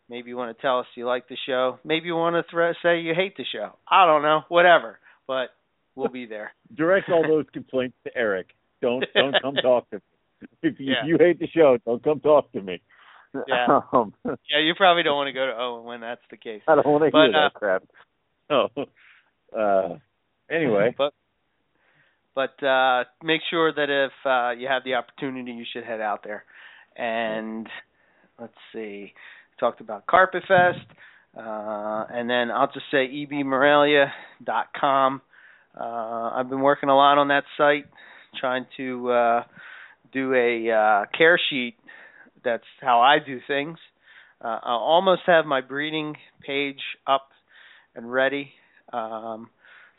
maybe 0.09 0.29
you 0.29 0.37
want 0.37 0.57
to 0.57 0.61
tell 0.63 0.81
us 0.81 0.87
you 0.95 1.07
like 1.07 1.29
the 1.29 1.37
show. 1.47 1.79
Maybe 1.85 2.07
you 2.07 2.15
want 2.17 2.35
to 2.37 2.51
thre- 2.51 2.73
say 2.83 3.01
you 3.01 3.15
hate 3.15 3.37
the 3.37 3.45
show. 3.51 3.73
I 3.89 4.07
don't 4.07 4.23
know. 4.23 4.43
Whatever. 4.49 4.99
But 5.27 5.49
we'll 5.95 6.09
be 6.09 6.27
there. 6.27 6.53
Direct 6.75 7.09
all 7.11 7.23
those 7.27 7.47
complaints 7.53 7.97
to 8.05 8.11
Eric. 8.17 8.49
Don't 8.83 9.05
don't 9.15 9.35
come 9.41 9.55
talk 9.57 9.89
to 9.91 9.97
me. 9.97 10.03
If 10.63 10.79
you, 10.81 10.93
Yeah. 10.93 11.03
if 11.03 11.09
you 11.09 11.17
hate 11.19 11.39
the 11.39 11.47
show, 11.49 11.79
don't 11.87 12.03
come 12.05 12.21
talk 12.21 12.53
to 12.53 12.61
me. 12.61 12.81
Yeah. 13.49 13.81
Um, 13.93 14.15
Yeah, 14.25 14.61
you 14.63 14.75
probably 14.77 15.03
don't 15.03 15.17
want 15.17 15.29
to 15.29 15.33
go 15.33 15.47
to 15.47 15.57
Owen 15.59 15.85
when 15.85 16.01
that's 16.01 16.21
the 16.31 16.37
case. 16.37 16.63
I 16.69 16.75
don't 16.77 16.87
want 16.87 17.05
to 17.05 17.11
But, 17.11 17.27
hear 17.31 17.37
uh, 17.37 17.49
that 17.49 17.55
crap. 17.55 17.83
Oh. 18.51 18.69
Uh. 19.59 19.97
Anyway. 20.51 20.95
but 20.99 21.15
but 22.35 22.63
uh 22.63 23.05
make 23.23 23.41
sure 23.49 23.73
that 23.73 23.89
if 23.89 24.13
uh 24.27 24.51
you 24.61 24.69
have 24.69 24.85
the 24.85 24.95
opportunity 24.95 25.53
you 25.53 25.65
should 25.73 25.85
head 25.85 26.01
out 26.01 26.23
there 26.25 26.45
and 26.97 27.67
let's 28.39 28.53
see 28.75 29.15
talked 29.59 29.81
about 29.81 30.07
carpet 30.07 30.43
fest 30.47 30.79
uh 31.37 32.05
and 32.11 32.29
then 32.29 32.51
i'll 32.51 32.71
just 32.73 32.87
say 32.91 33.07
ebmorelia.com 33.09 35.21
uh 35.79 36.31
i've 36.35 36.49
been 36.49 36.61
working 36.61 36.89
a 36.89 36.97
lot 36.97 37.19
on 37.19 37.29
that 37.29 37.45
site 37.57 37.87
trying 38.41 38.67
to 38.77 39.11
uh 39.11 39.43
do 40.13 40.33
a 40.35 40.71
uh 40.71 41.05
care 41.17 41.39
sheet. 41.51 41.75
That's 42.45 42.65
how 42.81 43.01
i 43.01 43.19
do 43.25 43.41
things. 43.47 43.79
Uh 44.41 44.59
i'll 44.63 44.79
almost 44.79 45.23
have 45.27 45.45
my 45.45 45.61
breeding 45.61 46.17
page 46.45 46.81
up 47.07 47.29
and 47.95 48.13
ready. 48.13 48.53
Um 48.93 49.49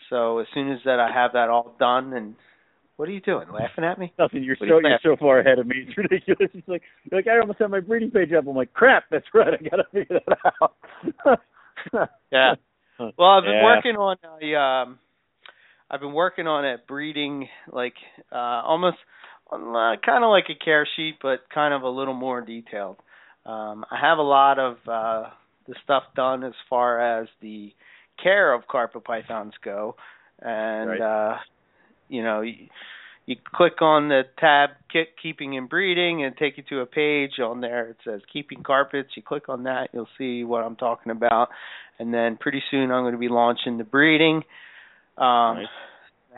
so 0.10 0.40
as 0.40 0.48
soon 0.54 0.72
as 0.72 0.80
that 0.86 1.00
I 1.00 1.12
have 1.12 1.34
that 1.34 1.50
all 1.50 1.76
done, 1.80 2.14
and 2.14 2.36
what 2.98 3.10
are 3.10 3.12
you 3.12 3.22
doing? 3.22 3.50
Laughing 3.52 3.84
at 3.84 4.00
me? 4.00 4.14
Nothing. 4.18 4.44
You're 4.44 4.56
What 4.60 4.70
so 4.70 4.80
you 4.80 4.88
you're 4.88 5.00
so 5.04 5.18
far 5.20 5.40
ahead 5.40 5.60
of 5.60 5.68
me. 5.68 5.86
It's 5.88 5.98
ridiculous. 5.98 6.50
It's 6.54 6.68
like 6.68 6.82
you're 7.10 7.20
like 7.20 7.28
I 7.28 7.40
almost 7.40 7.60
have 7.60 7.70
my 7.70 7.80
breeding 7.82 8.12
page 8.12 8.32
up. 8.34 8.48
I'm 8.48 8.56
like, 8.56 8.74
crap. 8.74 9.06
That's 9.12 9.26
right. 9.34 9.54
I 9.54 9.70
gotta 9.70 9.84
figure 9.92 10.20
that 10.28 10.54
out. 10.62 11.40
Yeah. 12.32 12.56
Well, 12.98 13.30
I've 13.30 13.44
been 13.44 13.52
Yeah. 13.54 13.64
working 13.64 13.96
on 13.98 14.18
a, 14.42 14.56
um, 14.60 15.00
I've 15.92 16.00
been 16.00 16.14
working 16.14 16.48
on 16.48 16.66
a 16.66 16.78
breeding 16.88 17.48
like 17.72 17.94
uh, 18.32 18.36
almost 18.36 18.98
uh, 19.52 19.96
kind 20.04 20.24
of 20.24 20.30
like 20.32 20.46
a 20.50 20.56
care 20.64 20.88
sheet, 20.96 21.18
but 21.22 21.42
kind 21.54 21.74
of 21.74 21.84
a 21.84 21.90
little 21.90 22.14
more 22.14 22.42
detailed. 22.42 22.98
Um, 23.46 23.86
I 23.92 24.00
have 24.00 24.18
a 24.18 24.24
lot 24.24 24.58
of 24.58 24.78
uh, 24.88 25.30
the 25.68 25.76
stuff 25.84 26.04
done 26.16 26.44
as 26.44 26.54
far 26.70 27.22
as 27.22 27.28
the 27.42 27.72
care 28.22 28.54
of 28.54 28.68
carpet 28.68 29.04
pythons 29.04 29.54
go, 29.64 29.96
and 30.42 30.90
Right. 30.90 31.02
uh, 31.02 31.38
you 32.08 32.24
know. 32.24 32.42
You, 32.42 32.68
you 33.28 33.36
click 33.56 33.82
on 33.82 34.08
the 34.10 34.22
tab 34.40 34.70
Ke- 34.92 35.10
keeping 35.20 35.58
and 35.58 35.68
breeding 35.68 36.24
and 36.24 36.38
take 36.38 36.58
you 36.58 36.64
to 36.70 36.82
a 36.82 36.86
page 36.86 37.40
on 37.44 37.60
there 37.60 37.90
it 37.90 37.98
says 38.06 38.22
keeping 38.32 38.62
carpets 38.62 39.10
you 39.16 39.24
click 39.24 39.50
on 39.50 39.64
that 39.64 39.90
you'll 39.94 40.08
see 40.16 40.44
what 40.44 40.60
i'm 40.60 40.76
talking 40.76 41.12
about 41.12 41.50
and 41.98 42.14
then 42.14 42.38
pretty 42.40 42.62
soon 42.70 42.92
i'm 42.92 43.02
going 43.02 43.14
to 43.14 43.20
be 43.20 43.28
launching 43.28 43.80
the 43.80 43.84
breeding 43.84 44.44
um 45.18 45.58
Nice. 45.58 45.68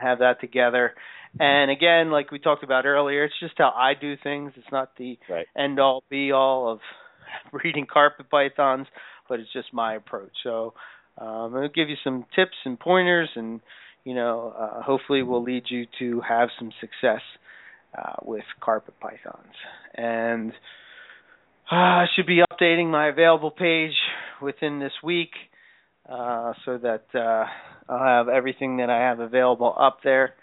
have 0.02 0.20
that 0.20 0.40
together 0.40 0.94
and 1.42 1.70
again 1.70 2.10
like 2.10 2.32
we 2.32 2.40
talked 2.40 2.64
about 2.64 2.86
earlier 2.86 3.26
it's 3.26 3.36
just 3.42 3.56
how 3.58 3.74
i 3.76 3.92
do 3.94 4.16
things 4.24 4.54
it's 4.56 4.72
not 4.72 4.92
the 4.98 5.20
right. 5.30 5.46
end 5.58 5.82
all 5.82 6.06
be 6.10 6.32
all 6.32 6.72
of 6.72 6.80
breeding 7.52 7.86
carpet 7.92 8.30
pythons, 8.30 8.88
but 9.30 9.40
it's 9.40 9.52
just 9.54 9.74
my 9.74 9.96
approach. 9.96 10.32
So 10.44 10.74
um, 11.18 11.56
it'll 11.56 11.70
give 11.70 11.90
you 11.90 11.96
some 12.04 12.26
tips 12.36 12.56
and 12.66 12.80
pointers, 12.80 13.30
and 13.36 13.62
you 14.04 14.14
know, 14.14 14.54
uh, 14.58 14.82
hopefully, 14.82 15.24
will 15.24 15.44
lead 15.44 15.64
you 15.70 15.86
to 16.00 16.22
have 16.22 16.50
some 16.58 16.72
success 16.80 17.22
uh, 17.98 18.14
with 18.24 18.44
carpet 18.62 18.94
pythons. 19.00 19.54
And 19.96 20.52
uh, 21.72 21.76
I 21.76 22.06
should 22.16 22.28
be 22.28 22.42
updating 22.52 22.90
my 22.90 23.10
available 23.10 23.52
page 23.52 23.96
within 24.42 24.80
this 24.80 24.94
week, 25.04 25.32
uh, 26.10 26.54
so 26.66 26.78
that 26.78 27.06
uh, 27.14 27.46
I'll 27.92 28.06
have 28.06 28.30
everything 28.30 28.78
that 28.78 28.90
I 28.90 29.00
have 29.00 29.20
available 29.20 29.76
up 29.78 30.00
there, 30.04 30.36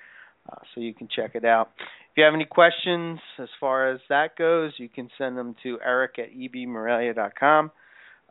uh, 0.51 0.57
so 0.75 0.81
you 0.81 0.95
can 0.95 1.09
check 1.15 1.33
it 1.35 1.45
out. 1.45 1.71
If 2.15 2.19
you 2.19 2.25
have 2.25 2.35
any 2.35 2.45
questions 2.45 3.19
as 3.41 3.49
far 3.59 3.91
as 3.91 4.01
that 4.09 4.37
goes, 4.37 4.73
you 4.79 4.89
can 4.89 5.09
send 5.19 5.37
them 5.37 5.57
to 5.65 5.79
eric 5.85 6.19
at 6.19 6.33
ebmorelia.com. 6.33 7.73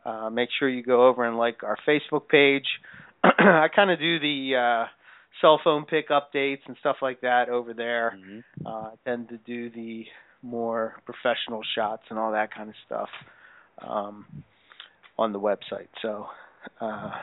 Uh, 0.06 0.30
make 0.30 0.48
sure 0.58 0.68
you 0.68 0.82
go 0.82 1.06
over 1.06 1.24
and 1.24 1.36
like 1.36 1.62
our 1.62 1.76
Facebook 1.86 2.28
page. 2.28 2.64
I 3.24 3.66
kind 3.74 3.90
of 3.90 3.98
do 3.98 4.18
the 4.18 4.52
uh, 4.56 4.86
cell 5.40 5.60
phone 5.62 5.84
pick 5.84 6.08
updates 6.10 6.60
and 6.66 6.76
stuff 6.80 6.96
like 7.02 7.20
that 7.20 7.48
over 7.48 7.74
there. 7.74 8.16
Mhm. 8.16 8.44
Uh, 8.64 8.90
tend 9.04 9.28
to 9.28 9.38
do 9.38 9.70
the 9.70 10.06
more 10.42 11.00
professional 11.04 11.62
shots 11.74 12.02
and 12.10 12.18
all 12.18 12.32
that 12.32 12.52
kind 12.52 12.68
of 12.68 12.76
stuff 12.86 13.08
um, 13.78 14.26
on 15.18 15.32
the 15.32 15.40
website. 15.40 15.88
So, 16.02 16.28
uh, 16.80 17.22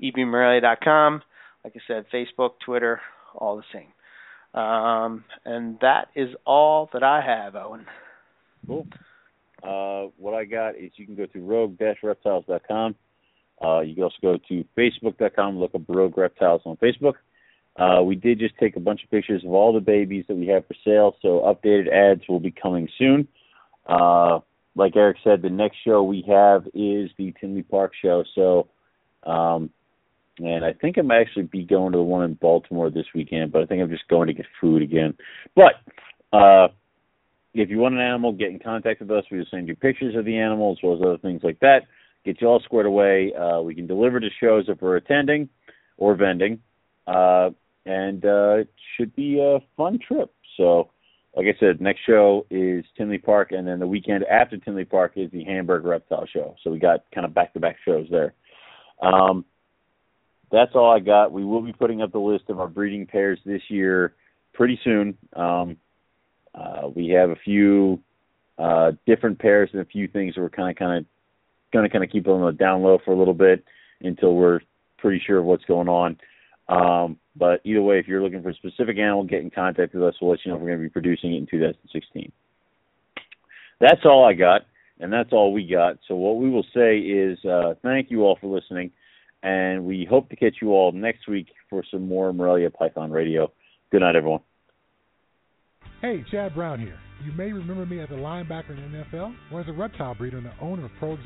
ebmorelia.com. 0.00 1.22
Like 1.64 1.76
I 1.76 1.80
said, 1.86 2.06
Facebook, 2.10 2.58
Twitter, 2.64 3.00
all 3.34 3.56
the 3.56 3.64
same. 3.72 3.92
Um, 4.60 5.24
and 5.44 5.78
that 5.80 6.08
is 6.14 6.34
all 6.44 6.90
that 6.92 7.02
I 7.02 7.20
have, 7.20 7.56
Owen. 7.56 7.86
Cool. 8.66 8.86
Uh, 9.62 10.10
what 10.18 10.34
I 10.34 10.44
got 10.44 10.76
is 10.76 10.90
you 10.96 11.06
can 11.06 11.14
go 11.14 11.26
to 11.26 11.40
rogue-reptiles.com. 11.40 12.94
Uh, 13.64 13.80
you 13.80 13.94
can 13.94 14.04
also 14.04 14.16
go 14.20 14.38
to 14.48 14.64
facebook.com, 14.76 15.58
look 15.58 15.74
up 15.74 15.82
Rogue 15.88 16.18
Reptiles 16.18 16.62
on 16.64 16.76
Facebook. 16.76 17.14
Uh, 17.76 18.02
we 18.02 18.14
did 18.14 18.38
just 18.38 18.56
take 18.58 18.76
a 18.76 18.80
bunch 18.80 19.02
of 19.02 19.10
pictures 19.10 19.42
of 19.44 19.52
all 19.52 19.72
the 19.72 19.80
babies 19.80 20.24
that 20.28 20.36
we 20.36 20.46
have 20.46 20.66
for 20.66 20.74
sale, 20.84 21.16
so 21.22 21.40
updated 21.40 21.90
ads 21.90 22.22
will 22.28 22.40
be 22.40 22.50
coming 22.50 22.88
soon. 22.98 23.26
Uh, 23.86 24.40
like 24.74 24.94
Eric 24.96 25.18
said, 25.24 25.42
the 25.42 25.50
next 25.50 25.78
show 25.84 26.02
we 26.02 26.24
have 26.28 26.66
is 26.74 27.10
the 27.18 27.34
Tinley 27.40 27.62
Park 27.62 27.92
show, 28.00 28.24
so 28.34 28.68
um, 29.24 29.70
and 30.38 30.64
I 30.64 30.72
think 30.72 30.98
I 30.98 31.02
might 31.02 31.20
actually 31.20 31.44
be 31.44 31.64
going 31.64 31.92
to 31.92 31.98
the 31.98 32.04
one 32.04 32.24
in 32.24 32.34
Baltimore 32.34 32.90
this 32.90 33.06
weekend, 33.14 33.52
but 33.52 33.62
I 33.62 33.66
think 33.66 33.82
I'm 33.82 33.90
just 33.90 34.08
going 34.08 34.28
to 34.28 34.34
get 34.34 34.46
food 34.60 34.82
again. 34.82 35.14
But 35.54 35.74
uh, 36.32 36.68
if 37.54 37.68
you 37.68 37.78
want 37.78 37.94
an 37.94 38.00
animal, 38.00 38.32
get 38.32 38.48
in 38.48 38.58
contact 38.58 39.00
with 39.00 39.10
us. 39.10 39.24
We'll 39.30 39.44
send 39.50 39.68
you 39.68 39.76
pictures 39.76 40.16
of 40.16 40.24
the 40.24 40.38
animal 40.38 40.72
as 40.72 40.78
well 40.82 40.94
as 40.94 41.02
other 41.02 41.18
things 41.18 41.42
like 41.44 41.60
that. 41.60 41.82
Get 42.24 42.40
you 42.40 42.46
all 42.46 42.60
squared 42.60 42.86
away. 42.86 43.32
Uh, 43.34 43.60
we 43.60 43.74
can 43.74 43.86
deliver 43.86 44.20
to 44.20 44.28
shows 44.40 44.64
if 44.68 44.80
we're 44.80 44.96
attending 44.96 45.48
or 45.98 46.14
vending. 46.14 46.60
Uh, 47.06 47.50
and 47.86 48.24
uh, 48.24 48.54
it 48.60 48.72
should 48.96 49.14
be 49.14 49.40
a 49.40 49.58
fun 49.76 49.98
trip. 50.06 50.32
So, 50.56 50.90
like 51.36 51.46
I 51.46 51.58
said, 51.58 51.80
next 51.80 52.00
show 52.06 52.46
is 52.50 52.84
Tinley 52.96 53.18
Park, 53.18 53.52
and 53.52 53.66
then 53.66 53.78
the 53.78 53.86
weekend 53.86 54.24
after 54.24 54.56
Tinley 54.58 54.84
Park 54.84 55.12
is 55.16 55.30
the 55.30 55.44
Hamburg 55.44 55.84
Reptile 55.84 56.26
Show. 56.32 56.56
So 56.62 56.70
we 56.70 56.78
got 56.78 57.04
kind 57.14 57.24
of 57.24 57.34
back-to-back 57.34 57.76
shows 57.84 58.06
there. 58.10 58.34
Um, 59.00 59.44
that's 60.50 60.72
all 60.74 60.90
I 60.90 61.00
got. 61.00 61.32
We 61.32 61.44
will 61.44 61.62
be 61.62 61.72
putting 61.72 62.02
up 62.02 62.12
the 62.12 62.18
list 62.18 62.44
of 62.48 62.60
our 62.60 62.68
breeding 62.68 63.06
pairs 63.06 63.38
this 63.46 63.62
year 63.68 64.14
pretty 64.52 64.78
soon. 64.84 65.16
Um, 65.34 65.78
uh, 66.54 66.88
we 66.94 67.08
have 67.08 67.30
a 67.30 67.36
few 67.36 67.98
uh, 68.58 68.92
different 69.06 69.38
pairs 69.38 69.70
and 69.72 69.80
a 69.80 69.86
few 69.86 70.06
things 70.06 70.34
that 70.34 70.42
we're 70.42 70.50
kind 70.50 70.70
of 70.70 70.76
kind 70.76 70.98
of 70.98 71.06
going 71.72 71.84
to 71.84 71.90
kind 71.90 72.04
of 72.04 72.10
keep 72.10 72.28
on 72.28 72.44
the 72.44 72.52
down 72.52 72.82
low 72.82 72.98
for 73.02 73.12
a 73.12 73.18
little 73.18 73.34
bit 73.34 73.64
until 74.02 74.34
we're 74.34 74.60
pretty 74.98 75.22
sure 75.26 75.38
of 75.38 75.46
what's 75.46 75.64
going 75.64 75.88
on. 75.88 76.18
Um, 76.68 77.18
but 77.36 77.60
either 77.64 77.82
way, 77.82 77.98
if 77.98 78.06
you're 78.06 78.22
looking 78.22 78.42
for 78.42 78.50
a 78.50 78.54
specific 78.54 78.98
animal, 78.98 79.24
get 79.24 79.40
in 79.40 79.50
contact 79.50 79.94
with 79.94 80.02
us. 80.02 80.14
We'll 80.20 80.30
let 80.30 80.40
you 80.44 80.50
know 80.50 80.56
if 80.56 80.62
we're 80.62 80.68
going 80.68 80.80
to 80.80 80.84
be 80.84 80.90
producing 80.90 81.34
it 81.34 81.38
in 81.38 81.46
2016. 81.46 82.32
That's 83.80 84.00
all 84.04 84.24
I 84.24 84.34
got, 84.34 84.62
and 85.00 85.12
that's 85.12 85.32
all 85.32 85.52
we 85.52 85.66
got. 85.66 85.98
So 86.06 86.14
what 86.14 86.36
we 86.36 86.48
will 86.48 86.66
say 86.74 86.98
is 86.98 87.38
uh, 87.44 87.74
thank 87.82 88.10
you 88.10 88.22
all 88.22 88.38
for 88.40 88.54
listening, 88.54 88.92
and 89.42 89.84
we 89.84 90.06
hope 90.08 90.30
to 90.30 90.36
catch 90.36 90.56
you 90.62 90.70
all 90.70 90.92
next 90.92 91.26
week 91.26 91.48
for 91.68 91.82
some 91.90 92.06
more 92.06 92.32
Morelia 92.32 92.70
Python 92.70 93.10
Radio. 93.10 93.50
Good 93.90 94.02
night, 94.02 94.14
everyone. 94.14 94.40
Hey, 96.00 96.24
Chad 96.30 96.54
Brown 96.54 96.78
here. 96.78 96.98
You 97.24 97.32
may 97.32 97.52
remember 97.52 97.86
me 97.86 98.00
as 98.00 98.10
a 98.10 98.14
linebacker 98.14 98.70
in 98.70 98.92
the 98.92 99.04
NFL 99.04 99.34
or 99.52 99.60
as 99.60 99.68
a 99.68 99.72
reptile 99.72 100.14
breeder 100.14 100.38
and 100.38 100.46
the 100.46 100.52
owner 100.60 100.86
of 100.86 100.90
Pro. 100.98 101.16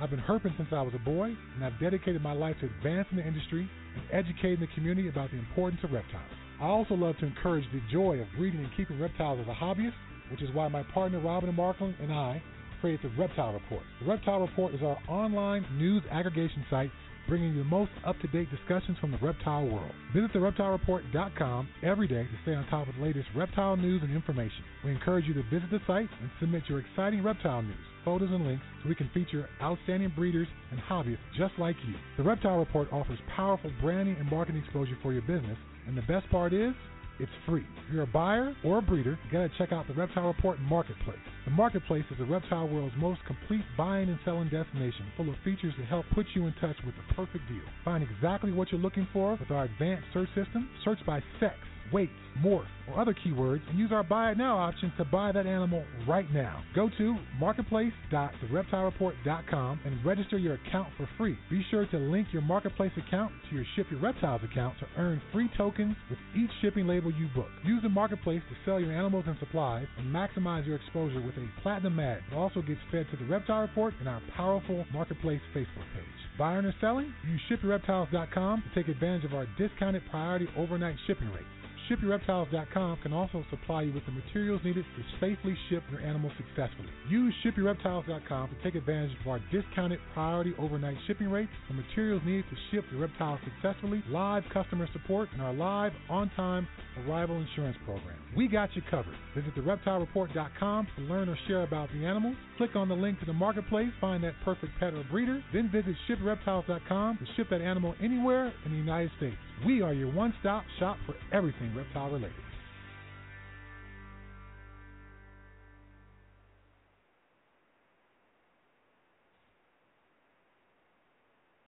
I've 0.00 0.10
been 0.10 0.20
herping 0.20 0.56
since 0.56 0.68
I 0.72 0.82
was 0.82 0.94
a 0.94 0.98
boy, 0.98 1.34
and 1.54 1.64
I've 1.64 1.78
dedicated 1.78 2.20
my 2.22 2.32
life 2.32 2.56
to 2.60 2.66
advancing 2.66 3.18
the 3.18 3.26
industry 3.26 3.68
educating 4.12 4.60
the 4.60 4.74
community 4.74 5.08
about 5.08 5.30
the 5.30 5.38
importance 5.38 5.80
of 5.84 5.92
reptiles. 5.92 6.30
I 6.60 6.66
also 6.66 6.94
love 6.94 7.16
to 7.18 7.26
encourage 7.26 7.64
the 7.72 7.80
joy 7.92 8.18
of 8.20 8.26
breeding 8.36 8.60
and 8.60 8.70
keeping 8.76 9.00
reptiles 9.00 9.40
as 9.40 9.48
a 9.48 9.54
hobbyist, 9.54 9.94
which 10.30 10.42
is 10.42 10.54
why 10.54 10.68
my 10.68 10.82
partner 10.94 11.20
Robin 11.20 11.48
and 11.48 11.58
Markland 11.58 11.94
and 12.00 12.12
I 12.12 12.42
created 12.80 13.10
the 13.10 13.20
Reptile 13.20 13.52
Report. 13.52 13.82
The 14.00 14.06
Reptile 14.06 14.40
Report 14.40 14.74
is 14.74 14.82
our 14.82 14.98
online 15.08 15.66
news 15.78 16.02
aggregation 16.10 16.64
site 16.70 16.90
bringing 17.26 17.54
you 17.54 17.58
the 17.58 17.68
most 17.68 17.90
up-to-date 18.04 18.48
discussions 18.50 18.98
from 18.98 19.10
the 19.10 19.18
reptile 19.18 19.66
world. 19.66 19.92
Visit 20.14 20.32
thereptilereport.com 20.32 21.68
every 21.82 22.08
day 22.08 22.24
to 22.24 22.38
stay 22.42 22.54
on 22.54 22.66
top 22.66 22.88
of 22.88 22.94
the 22.96 23.02
latest 23.02 23.26
reptile 23.34 23.76
news 23.76 24.02
and 24.02 24.14
information. 24.14 24.62
We 24.84 24.92
encourage 24.92 25.24
you 25.24 25.34
to 25.34 25.42
visit 25.44 25.70
the 25.70 25.80
site 25.86 26.08
and 26.20 26.30
submit 26.40 26.64
your 26.68 26.80
exciting 26.80 27.22
reptile 27.22 27.62
news, 27.62 27.86
photos, 28.04 28.30
and 28.30 28.46
links 28.46 28.62
so 28.82 28.88
we 28.88 28.94
can 28.94 29.10
feature 29.14 29.48
outstanding 29.62 30.12
breeders 30.14 30.48
and 30.70 30.80
hobbyists 30.80 31.18
just 31.36 31.54
like 31.58 31.76
you. 31.86 31.94
The 32.16 32.22
Reptile 32.22 32.58
Report 32.58 32.88
offers 32.92 33.18
powerful 33.34 33.70
branding 33.80 34.16
and 34.18 34.30
marketing 34.30 34.62
exposure 34.62 34.98
for 35.02 35.12
your 35.12 35.22
business, 35.22 35.58
and 35.86 35.96
the 35.96 36.02
best 36.02 36.28
part 36.30 36.52
is, 36.52 36.74
it's 37.20 37.30
free. 37.46 37.64
If 37.86 37.94
you're 37.94 38.02
a 38.02 38.08
buyer 38.08 38.56
or 38.64 38.78
a 38.78 38.82
breeder, 38.82 39.16
you 39.24 39.30
gotta 39.30 39.50
check 39.56 39.70
out 39.72 39.86
the 39.86 39.94
Reptile 39.94 40.26
Report 40.26 40.58
Marketplace. 40.60 41.16
The 41.44 41.52
Marketplace 41.52 42.04
is 42.10 42.18
the 42.18 42.24
reptile 42.24 42.66
world's 42.66 42.96
most 42.98 43.20
complete 43.24 43.64
buying 43.76 44.08
and 44.08 44.18
selling 44.24 44.48
destination, 44.48 45.06
full 45.16 45.28
of 45.28 45.36
features 45.44 45.74
to 45.78 45.84
help 45.84 46.06
put 46.12 46.26
you 46.34 46.46
in 46.46 46.54
touch 46.60 46.76
with 46.84 46.94
the 46.96 47.14
perfect 47.14 47.46
deal. 47.46 47.62
Find 47.84 48.02
exactly 48.02 48.50
what 48.50 48.72
you're 48.72 48.80
looking 48.80 49.06
for 49.12 49.36
with 49.36 49.50
our 49.50 49.64
advanced 49.64 50.06
search 50.12 50.28
system. 50.34 50.68
Search 50.84 50.98
by 51.06 51.22
sex, 51.38 51.54
weight, 51.92 52.10
morph, 52.40 52.64
or 52.88 52.98
other 53.00 53.14
keywords 53.14 53.62
and 53.68 53.78
use 53.78 53.92
our 53.92 54.02
buy 54.02 54.32
it 54.32 54.38
now 54.38 54.58
option 54.58 54.92
to 54.98 55.04
buy 55.04 55.30
that 55.32 55.46
animal 55.46 55.84
right 56.06 56.30
now. 56.32 56.62
Go 56.74 56.90
to 56.98 57.16
marketplace.thereptilereport.com 57.38 59.80
and 59.84 60.04
register 60.04 60.36
your 60.38 60.54
account 60.54 60.88
for 60.96 61.08
free. 61.16 61.38
Be 61.50 61.64
sure 61.70 61.86
to 61.86 61.96
link 61.96 62.26
your 62.32 62.42
marketplace 62.42 62.90
account 62.96 63.32
to 63.48 63.56
your 63.56 63.64
Ship 63.76 63.86
Your 63.90 64.00
Reptiles 64.00 64.42
account 64.44 64.78
to 64.80 64.86
earn 64.96 65.20
free 65.32 65.48
tokens 65.56 65.96
with 66.10 66.18
each 66.36 66.50
shipping 66.60 66.86
label 66.86 67.10
you 67.12 67.28
book. 67.34 67.48
Use 67.64 67.82
the 67.82 67.88
marketplace 67.88 68.42
to 68.48 68.56
sell 68.64 68.78
your 68.80 68.92
animals 68.92 69.24
and 69.26 69.36
supplies 69.38 69.86
and 69.98 70.14
maximize 70.14 70.66
your 70.66 70.76
exposure 70.76 71.20
with 71.20 71.36
a 71.36 71.48
platinum 71.62 71.98
ad. 72.00 72.20
It 72.30 72.34
also 72.34 72.62
gets 72.62 72.80
fed 72.90 73.06
to 73.10 73.16
the 73.16 73.26
Reptile 73.30 73.62
Report 73.62 73.94
and 74.00 74.08
our 74.08 74.22
powerful 74.36 74.84
marketplace 74.92 75.40
Facebook 75.54 75.88
page. 75.94 76.04
Buying 76.38 76.64
or 76.64 76.74
selling? 76.80 77.12
Use 77.26 77.40
ShipYourReptiles.com 77.50 78.62
to 78.62 78.74
take 78.74 78.88
advantage 78.88 79.24
of 79.24 79.34
our 79.34 79.46
discounted 79.56 80.02
priority 80.10 80.48
overnight 80.56 80.96
shipping 81.06 81.30
rates. 81.30 81.44
ShipYourReptiles.com 81.90 82.98
can 83.02 83.12
also 83.12 83.44
supply 83.50 83.82
you 83.82 83.92
with 83.92 84.06
the 84.06 84.12
materials 84.12 84.60
needed 84.64 84.84
to 84.96 85.02
safely 85.20 85.56
ship 85.68 85.82
your 85.90 86.00
animal 86.00 86.30
successfully. 86.36 86.88
Use 87.08 87.34
ShipYourReptiles.com 87.44 88.48
to 88.48 88.54
take 88.62 88.74
advantage 88.74 89.12
of 89.20 89.28
our 89.28 89.40
discounted 89.52 89.98
priority 90.14 90.54
overnight 90.58 90.96
shipping 91.06 91.30
rates, 91.30 91.50
the 91.68 91.74
materials 91.74 92.22
needed 92.24 92.44
to 92.50 92.56
ship 92.70 92.84
your 92.90 93.00
reptiles 93.00 93.40
successfully, 93.44 94.02
live 94.08 94.44
customer 94.52 94.88
support, 94.92 95.28
and 95.32 95.42
our 95.42 95.52
live 95.52 95.92
on-time 96.08 96.66
arrival 97.06 97.36
insurance 97.36 97.76
program. 97.84 98.16
We 98.36 98.48
got 98.48 98.74
you 98.74 98.82
covered. 98.90 99.14
Visit 99.34 99.54
TheReptileReport.com 99.54 100.86
to 100.96 101.02
learn 101.02 101.28
or 101.28 101.38
share 101.46 101.62
about 101.62 101.88
the 101.92 102.06
animals. 102.06 102.36
Click 102.56 102.76
on 102.76 102.88
the 102.88 102.94
link 102.94 103.20
to 103.20 103.26
the 103.26 103.32
marketplace, 103.32 103.90
find 104.00 104.24
that 104.24 104.34
perfect 104.44 104.72
pet 104.80 104.94
or 104.94 105.04
breeder, 105.10 105.42
then 105.52 105.70
visit 105.70 105.94
ShipYourReptiles.com 106.08 107.18
to 107.18 107.26
ship 107.36 107.48
that 107.50 107.60
animal 107.60 107.94
anywhere 108.02 108.52
in 108.64 108.72
the 108.72 108.78
United 108.78 109.10
States. 109.18 109.36
We 109.62 109.82
are 109.82 109.94
your 109.94 110.08
one 110.08 110.34
stop 110.40 110.66
shop 110.80 110.98
for 111.06 111.16
everything 111.32 111.74
reptile 111.74 112.10
related. 112.10 112.43